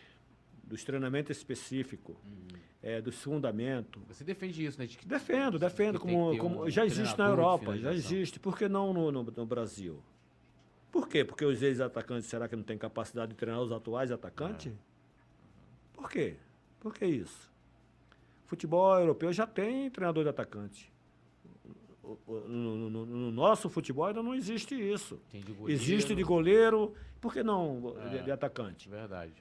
dos 0.63 0.83
treinamentos 0.83 1.35
específicos, 1.37 2.15
Uhum. 2.25 2.47
é, 2.81 3.01
dos 3.01 3.21
fundamentos, 3.21 4.01
Você 4.07 4.23
defende 4.23 4.65
isso, 4.65 4.79
né? 4.79 4.85
De 4.87 4.97
que- 4.97 5.05
defendo, 5.05 5.59
defendo, 5.59 5.99
como, 5.99 6.37
como 6.37 6.63
um 6.63 6.69
já 6.69 6.85
existe 6.85 7.17
na 7.17 7.27
Europa, 7.27 7.77
já 7.77 7.93
existe. 7.93 8.39
Por 8.39 8.57
que 8.57 8.69
não 8.69 8.93
no, 8.93 9.11
no, 9.11 9.23
no 9.23 9.45
Brasil? 9.45 10.01
Por 10.91 11.07
quê? 11.09 11.25
Porque 11.25 11.43
os 11.43 11.61
ex-atacantes, 11.61 12.27
será 12.29 12.47
que 12.47 12.55
não 12.55 12.63
tem 12.63 12.77
capacidade 12.77 13.31
de 13.31 13.37
treinar 13.37 13.61
os 13.61 13.71
atuais 13.71 14.09
atacantes? 14.11 14.67
É. 14.67 14.92
Por 15.93 16.09
quê? 16.09 16.35
Por 16.79 16.93
que 16.93 17.05
isso? 17.05 17.51
Futebol 18.45 18.99
europeu 18.99 19.31
já 19.31 19.47
tem 19.47 19.89
treinador 19.89 20.23
de 20.23 20.29
atacante. 20.29 20.91
no, 22.03 22.89
no, 22.89 23.05
no, 23.05 23.31
nosso 23.31 23.69
futebol 23.69 24.05
ainda 24.05 24.21
não 24.21 24.35
existe 24.35 24.75
isso. 24.75 25.21
De 25.31 25.71
existe 25.71 26.13
de 26.13 26.23
goleiro, 26.23 26.93
por 27.21 27.33
que 27.33 27.41
não 27.41 27.95
é, 27.97 28.09
de, 28.09 28.23
de, 28.25 28.31
atacante? 28.31 28.89
Verdade. 28.89 29.33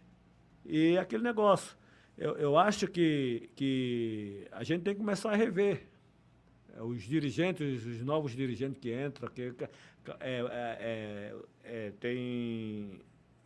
E 0.64 0.96
aquele 0.96 1.22
negócio. 1.22 1.76
Eu, 2.16 2.36
eu 2.36 2.56
acho 2.56 2.86
que, 2.86 3.50
que 3.56 4.46
a 4.52 4.62
gente 4.62 4.82
tem 4.82 4.94
que 4.94 5.00
começar 5.00 5.32
a 5.32 5.36
rever 5.36 5.88
os 6.80 7.02
dirigentes, 7.02 7.84
os 7.84 8.02
novos 8.02 8.32
dirigentes 8.32 8.78
que 8.78 8.94
entram, 8.94 9.28
que 9.28 9.52
é, 10.20 10.40
é, 10.80 11.34
é, 11.64 11.90
tem 12.00 13.00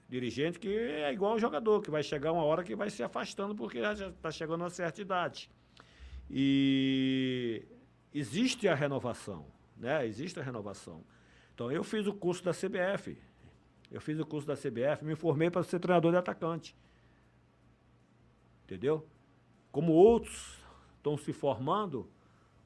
dirigente 0.09 0.59
que 0.59 0.69
é 0.69 1.13
igual 1.13 1.33
ao 1.33 1.39
jogador, 1.39 1.83
que 1.83 1.91
vai 1.91 2.03
chegar 2.03 2.33
uma 2.33 2.45
hora 2.45 2.63
que 2.63 2.77
vai 2.77 2.91
se 2.91 3.03
afastando 3.03 3.55
porque 3.55 3.81
já 3.81 3.93
está 4.09 4.31
chegando 4.31 4.65
a 4.65 4.71
certa 4.71 5.01
idade. 5.01 5.51
E 6.31 7.67
existe 8.13 8.69
a 8.69 8.75
renovação, 8.75 9.47
né? 9.77 10.07
Existe 10.07 10.39
a 10.41 10.43
renovação. 10.43 11.05
Então 11.55 11.71
eu 11.71 11.83
fiz 11.83 12.07
o 12.07 12.15
curso 12.15 12.45
da 12.45 12.53
CBF. 12.53 13.19
Eu 13.91 14.01
fiz 14.01 14.19
o 14.19 14.27
curso 14.27 14.47
da 14.47 14.55
CBF, 14.55 15.05
me 15.05 15.15
formei 15.15 15.49
para 15.51 15.63
ser 15.63 15.79
treinador 15.79 16.11
de 16.11 16.19
atacante. 16.19 16.77
Entendeu? 18.65 19.07
Como 19.71 19.93
outros 19.93 20.59
estão 20.97 21.17
se 21.17 21.33
formando 21.33 22.11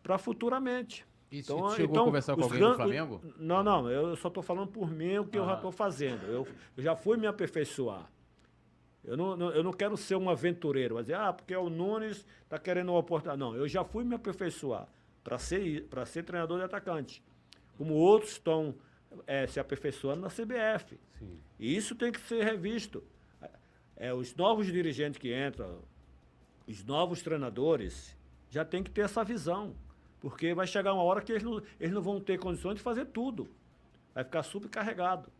para 0.03 0.17
futuramente. 0.17 1.07
Então, 1.33 1.71
chegou 1.71 1.93
então, 1.93 2.03
a 2.03 2.07
conversar 2.07 2.35
com 2.35 2.43
alguém 2.43 2.61
do 2.61 2.75
Flamengo? 2.75 3.21
Não, 3.39 3.63
não, 3.63 3.89
eu 3.89 4.17
só 4.17 4.29
estou 4.29 4.43
falando 4.43 4.69
por 4.69 4.91
mim 4.91 5.19
o 5.19 5.25
que 5.25 5.39
ah. 5.39 5.41
eu 5.41 5.47
já 5.47 5.55
estou 5.55 5.71
fazendo. 5.71 6.27
Eu, 6.27 6.47
eu, 6.77 6.83
já 6.83 6.97
fui 6.97 7.17
me 7.17 7.27
aperfeiçoar. 7.27 8.11
Eu 9.05 9.17
não, 9.17 9.37
não, 9.37 9.51
eu 9.51 9.63
não 9.63 9.73
quero 9.73 9.97
ser 9.97 10.17
um 10.17 10.29
aventureiro, 10.29 10.97
mas 10.97 11.09
ah, 11.11 11.33
porque 11.33 11.55
o 11.55 11.71
Nunes 11.71 12.27
está 12.43 12.59
querendo 12.59 12.91
uma 12.91 12.99
oportunidade. 12.99 13.39
Não, 13.39 13.55
eu 13.55 13.69
já 13.69 13.85
fui 13.85 14.05
me 14.05 14.15
aperfeiçoar 14.15 14.89
para 15.23 15.39
ser, 15.39 15.87
ser 16.07 16.25
treinador 16.25 16.59
de 16.59 16.65
atacante. 16.65 17.23
Como 17.79 17.95
outros 17.95 18.33
estão 18.33 18.75
é, 19.27 19.47
se 19.47 19.61
aperfeiçoando 19.61 20.21
na 20.23 20.29
CBF. 20.29 20.99
Sim. 21.19 21.39
E 21.59 21.77
isso 21.77 21.95
tem 21.95 22.11
que 22.11 22.21
ser 22.21 22.45
revisto. 22.45 23.03
É, 23.97 24.13
os 24.13 24.35
novos 24.35 24.67
dirigentes 24.67 25.19
que 25.19 25.35
entram, 25.35 25.79
os 26.67 26.85
novos 26.85 27.23
treinadores, 27.23 28.17
já 28.49 28.65
tem 28.65 28.83
que 28.83 28.91
ter 28.91 29.03
essa 29.03 29.23
visão. 29.23 29.75
Porque 30.21 30.53
vai 30.55 30.67
chegar 30.67 30.93
uma 30.93 31.03
hora 31.03 31.23
que 31.23 31.33
eles 31.33 31.43
não, 31.43 31.63
eles 31.79 31.95
não 31.95 32.03
vão 32.03 32.21
ter 32.21 32.39
condições 32.39 32.77
de 32.77 32.83
fazer 32.83 33.07
tudo. 33.07 33.49
Vai 34.15 34.25
ficar 34.25 34.43
supercarregado. 34.43 35.31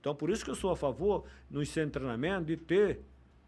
Então, 0.00 0.14
por 0.14 0.30
isso 0.30 0.44
que 0.44 0.50
eu 0.50 0.54
sou 0.54 0.70
a 0.70 0.76
favor, 0.76 1.24
no 1.50 1.64
centro 1.64 1.86
de 1.86 1.92
treinamento, 1.92 2.46
de 2.46 2.56
ter 2.56 3.00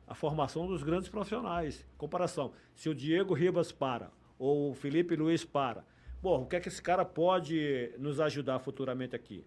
a 0.06 0.14
formação 0.14 0.66
dos 0.66 0.82
grandes 0.82 1.08
profissionais. 1.08 1.84
Comparação, 1.96 2.52
se 2.74 2.88
o 2.88 2.94
Diego 2.94 3.34
Ribas 3.34 3.72
para, 3.72 4.10
ou 4.38 4.70
o 4.70 4.74
Felipe 4.74 5.16
Luiz 5.16 5.44
para, 5.44 5.84
bom, 6.22 6.42
o 6.42 6.46
que 6.46 6.56
é 6.56 6.60
que 6.60 6.68
esse 6.68 6.82
cara 6.82 7.04
pode 7.04 7.92
nos 7.98 8.20
ajudar 8.20 8.58
futuramente 8.58 9.16
aqui? 9.16 9.44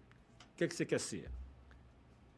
O 0.52 0.56
que 0.56 0.64
é 0.64 0.68
que 0.68 0.74
você 0.74 0.84
quer 0.84 1.00
ser? 1.00 1.30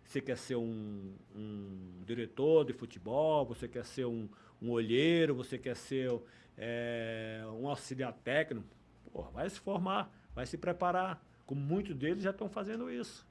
Você 0.04 0.20
quer 0.20 0.36
ser 0.36 0.56
um, 0.56 1.14
um 1.34 2.02
diretor 2.04 2.64
de 2.64 2.72
futebol? 2.72 3.46
Você 3.46 3.68
quer 3.68 3.84
ser 3.84 4.06
um, 4.06 4.28
um 4.60 4.70
olheiro? 4.70 5.34
Você 5.36 5.56
quer 5.56 5.76
ser 5.76 6.10
é, 6.58 7.42
um 7.60 7.68
auxiliar 7.68 8.12
técnico? 8.12 8.66
Porra, 9.12 9.30
vai 9.30 9.48
se 9.50 9.58
formar, 9.58 10.12
vai 10.34 10.46
se 10.46 10.56
preparar. 10.56 11.22
Como 11.46 11.60
muitos 11.60 11.94
deles 11.96 12.22
já 12.22 12.30
estão 12.30 12.48
fazendo 12.48 12.90
isso. 12.90 13.26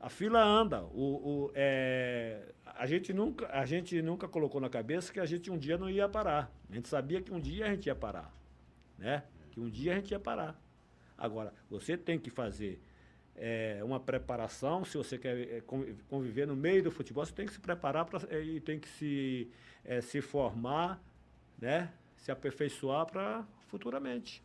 A 0.00 0.08
fila 0.08 0.42
anda. 0.42 0.82
O, 0.84 1.46
o, 1.46 1.52
é, 1.54 2.52
a, 2.64 2.86
gente 2.86 3.12
nunca, 3.12 3.46
a 3.52 3.66
gente 3.66 4.00
nunca 4.00 4.26
colocou 4.26 4.60
na 4.60 4.70
cabeça 4.70 5.12
que 5.12 5.20
a 5.20 5.26
gente 5.26 5.50
um 5.50 5.58
dia 5.58 5.76
não 5.76 5.90
ia 5.90 6.08
parar. 6.08 6.50
A 6.70 6.74
gente 6.74 6.88
sabia 6.88 7.20
que 7.20 7.32
um 7.32 7.38
dia 7.38 7.66
a 7.66 7.68
gente 7.68 7.86
ia 7.86 7.94
parar. 7.94 8.34
Né? 8.98 9.22
Que 9.50 9.60
um 9.60 9.68
dia 9.68 9.92
a 9.92 9.96
gente 9.96 10.12
ia 10.12 10.18
parar. 10.18 10.58
Agora, 11.18 11.52
você 11.68 11.98
tem 11.98 12.18
que 12.18 12.30
fazer 12.30 12.82
é, 13.36 13.80
uma 13.84 14.00
preparação, 14.00 14.84
se 14.84 14.96
você 14.96 15.18
quer 15.18 15.36
é, 15.36 15.62
conviver 16.08 16.46
no 16.46 16.56
meio 16.56 16.82
do 16.82 16.90
futebol, 16.90 17.24
você 17.24 17.32
tem 17.32 17.46
que 17.46 17.52
se 17.52 17.60
preparar 17.60 18.06
pra, 18.06 18.20
é, 18.30 18.40
e 18.42 18.60
tem 18.60 18.78
que 18.78 18.88
se, 18.88 19.50
é, 19.84 20.00
se 20.00 20.22
formar, 20.22 21.02
né? 21.58 21.92
se 22.16 22.30
aperfeiçoar 22.30 23.06
para 23.06 23.46
futuramente. 23.70 24.42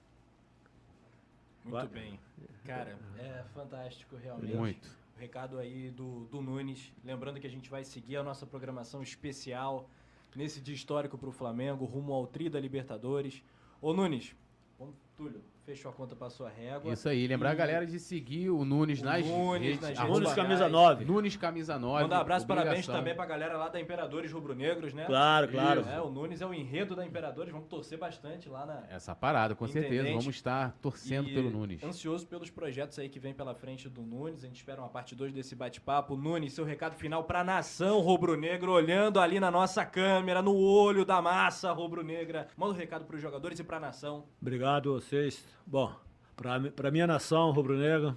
Muito 1.63 1.73
Vai. 1.73 1.87
bem. 1.87 2.19
Cara, 2.63 2.97
é 3.17 3.43
fantástico 3.53 4.15
realmente. 4.15 4.55
Muito. 4.55 4.87
O 5.15 5.19
recado 5.19 5.57
aí 5.57 5.89
do, 5.89 6.25
do 6.25 6.41
Nunes. 6.41 6.91
Lembrando 7.03 7.39
que 7.39 7.47
a 7.47 7.49
gente 7.49 7.69
vai 7.69 7.83
seguir 7.83 8.17
a 8.17 8.23
nossa 8.23 8.45
programação 8.45 9.01
especial 9.01 9.89
nesse 10.35 10.61
dia 10.61 10.75
histórico 10.75 11.17
para 11.17 11.29
o 11.29 11.31
Flamengo, 11.31 11.85
rumo 11.85 12.13
ao 12.13 12.27
Tri 12.27 12.49
da 12.49 12.59
Libertadores. 12.59 13.41
Ô 13.81 13.93
Nunes, 13.93 14.35
vamos, 14.77 14.95
Túlio, 15.17 15.41
fechou 15.65 15.89
a 15.89 15.93
conta 15.93 16.15
para 16.15 16.29
sua 16.29 16.49
régua. 16.49 16.93
Isso 16.93 17.09
aí, 17.09 17.27
lembrar 17.27 17.49
e... 17.49 17.51
a 17.53 17.55
galera 17.55 17.85
de 17.85 17.99
seguir 17.99 18.51
o 18.51 18.63
Nunes 18.63 19.01
o 19.01 19.05
nas 19.05 19.25
Nunes, 19.25 19.61
redes. 19.61 19.81
Nas 19.81 19.97
redes 19.97 20.11
Nunes 20.11 20.33
Camisa 20.33 20.69
9. 20.69 21.05
Nunes 21.05 21.35
Camisa 21.35 21.79
9. 21.79 22.03
Mandar 22.03 22.17
um 22.17 22.21
abraço, 22.21 22.45
obrigação. 22.45 22.65
parabéns 22.65 22.87
também 22.87 23.15
pra 23.15 23.25
galera 23.25 23.57
lá 23.57 23.67
da 23.67 23.79
Imperadores 23.79 24.31
Rubro-Negros, 24.31 24.93
né? 24.93 25.05
Claro, 25.05 25.47
claro. 25.47 25.81
É, 25.89 25.99
o 25.99 26.09
Nunes 26.09 26.41
é 26.41 26.45
o 26.45 26.53
enredo 26.53 26.95
da 26.95 27.05
Imperadores, 27.05 27.51
vamos 27.51 27.67
torcer 27.67 27.97
bastante 27.97 28.47
lá 28.47 28.65
na... 28.65 28.83
Essa 28.89 29.15
parada, 29.15 29.55
com 29.55 29.65
Intendente. 29.65 29.89
certeza, 29.89 30.09
vamos 30.09 30.35
estar 30.35 30.77
torcendo 30.81 31.29
e 31.29 31.33
pelo 31.33 31.49
Nunes. 31.49 31.83
ansioso 31.83 32.27
pelos 32.27 32.51
projetos 32.51 32.99
aí 32.99 33.09
que 33.09 33.19
vem 33.19 33.33
pela 33.33 33.55
frente 33.55 33.89
do 33.89 34.01
Nunes, 34.01 34.43
a 34.43 34.47
gente 34.47 34.57
espera 34.57 34.79
uma 34.79 34.89
parte 34.89 35.15
2 35.15 35.33
desse 35.33 35.55
bate-papo. 35.55 36.15
Nunes, 36.15 36.53
seu 36.53 36.63
recado 36.63 36.95
final 36.95 37.23
pra 37.23 37.43
nação 37.43 37.99
rubro-negro, 38.01 38.71
olhando 38.71 39.19
ali 39.19 39.39
na 39.39 39.49
nossa 39.49 39.83
câmera, 39.83 40.41
no 40.41 40.55
olho 40.55 41.03
da 41.03 41.21
massa 41.21 41.71
rubro-negra. 41.71 42.47
Manda 42.55 42.73
um 42.73 42.77
recado 42.77 43.05
pros 43.05 43.21
jogadores 43.21 43.59
e 43.59 43.63
pra 43.63 43.79
nação. 43.79 44.25
Obrigado 44.39 44.91
a 44.91 44.93
vocês. 44.93 45.54
Bom, 45.67 45.95
para 46.35 46.89
a 46.89 46.91
minha 46.91 47.07
nação 47.07 47.49
rubro-negra 47.49 48.15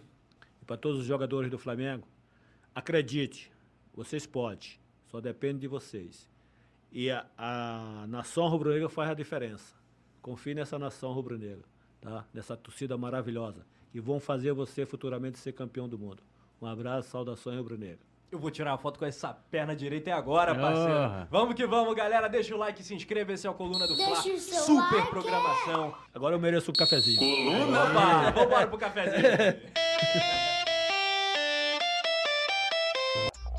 e 0.60 0.66
para 0.66 0.76
todos 0.76 1.00
os 1.00 1.06
jogadores 1.06 1.50
do 1.50 1.58
Flamengo, 1.58 2.06
acredite, 2.74 3.50
vocês 3.94 4.26
podem, 4.26 4.78
só 5.06 5.18
depende 5.18 5.60
de 5.60 5.66
vocês. 5.66 6.28
E 6.92 7.10
a, 7.10 7.26
a 7.38 8.06
nação 8.06 8.48
rubro-negra 8.48 8.90
faz 8.90 9.10
a 9.10 9.14
diferença. 9.14 9.74
Confie 10.20 10.54
nessa 10.54 10.78
nação 10.78 11.10
rubro-negra, 11.14 11.64
tá? 12.02 12.26
nessa 12.34 12.54
torcida 12.54 12.98
maravilhosa, 12.98 13.64
que 13.90 13.98
vão 13.98 14.20
fazer 14.20 14.52
você 14.52 14.84
futuramente 14.84 15.38
ser 15.38 15.52
campeão 15.52 15.88
do 15.88 15.98
mundo. 15.98 16.22
Um 16.60 16.66
abraço, 16.66 17.08
saudações 17.08 17.56
rubro-negra. 17.56 18.04
Eu 18.30 18.38
vou 18.38 18.50
tirar 18.50 18.72
uma 18.72 18.78
foto 18.78 18.98
com 18.98 19.06
essa 19.06 19.32
perna 19.50 19.74
direita 19.74 20.14
agora, 20.14 20.54
parceiro. 20.54 20.92
Oh. 20.92 21.26
Vamos 21.30 21.54
que 21.54 21.66
vamos, 21.66 21.94
galera. 21.94 22.28
Deixa 22.28 22.54
o 22.54 22.58
like, 22.58 22.82
se 22.82 22.94
inscreva. 22.94 23.32
Esse 23.32 23.46
é 23.46 23.50
o 23.50 23.54
Coluna 23.54 23.86
do 23.86 23.96
Fla. 23.96 24.16
Super 24.16 24.96
like. 24.96 25.10
programação. 25.10 25.94
Agora 26.14 26.34
eu 26.34 26.38
mereço 26.38 26.70
um 26.70 26.74
cafezinho. 26.74 27.18
Coluna? 27.18 27.84
Opa, 27.84 28.30
vambora 28.32 28.66
pro 28.66 28.78
cafezinho. 28.78 29.22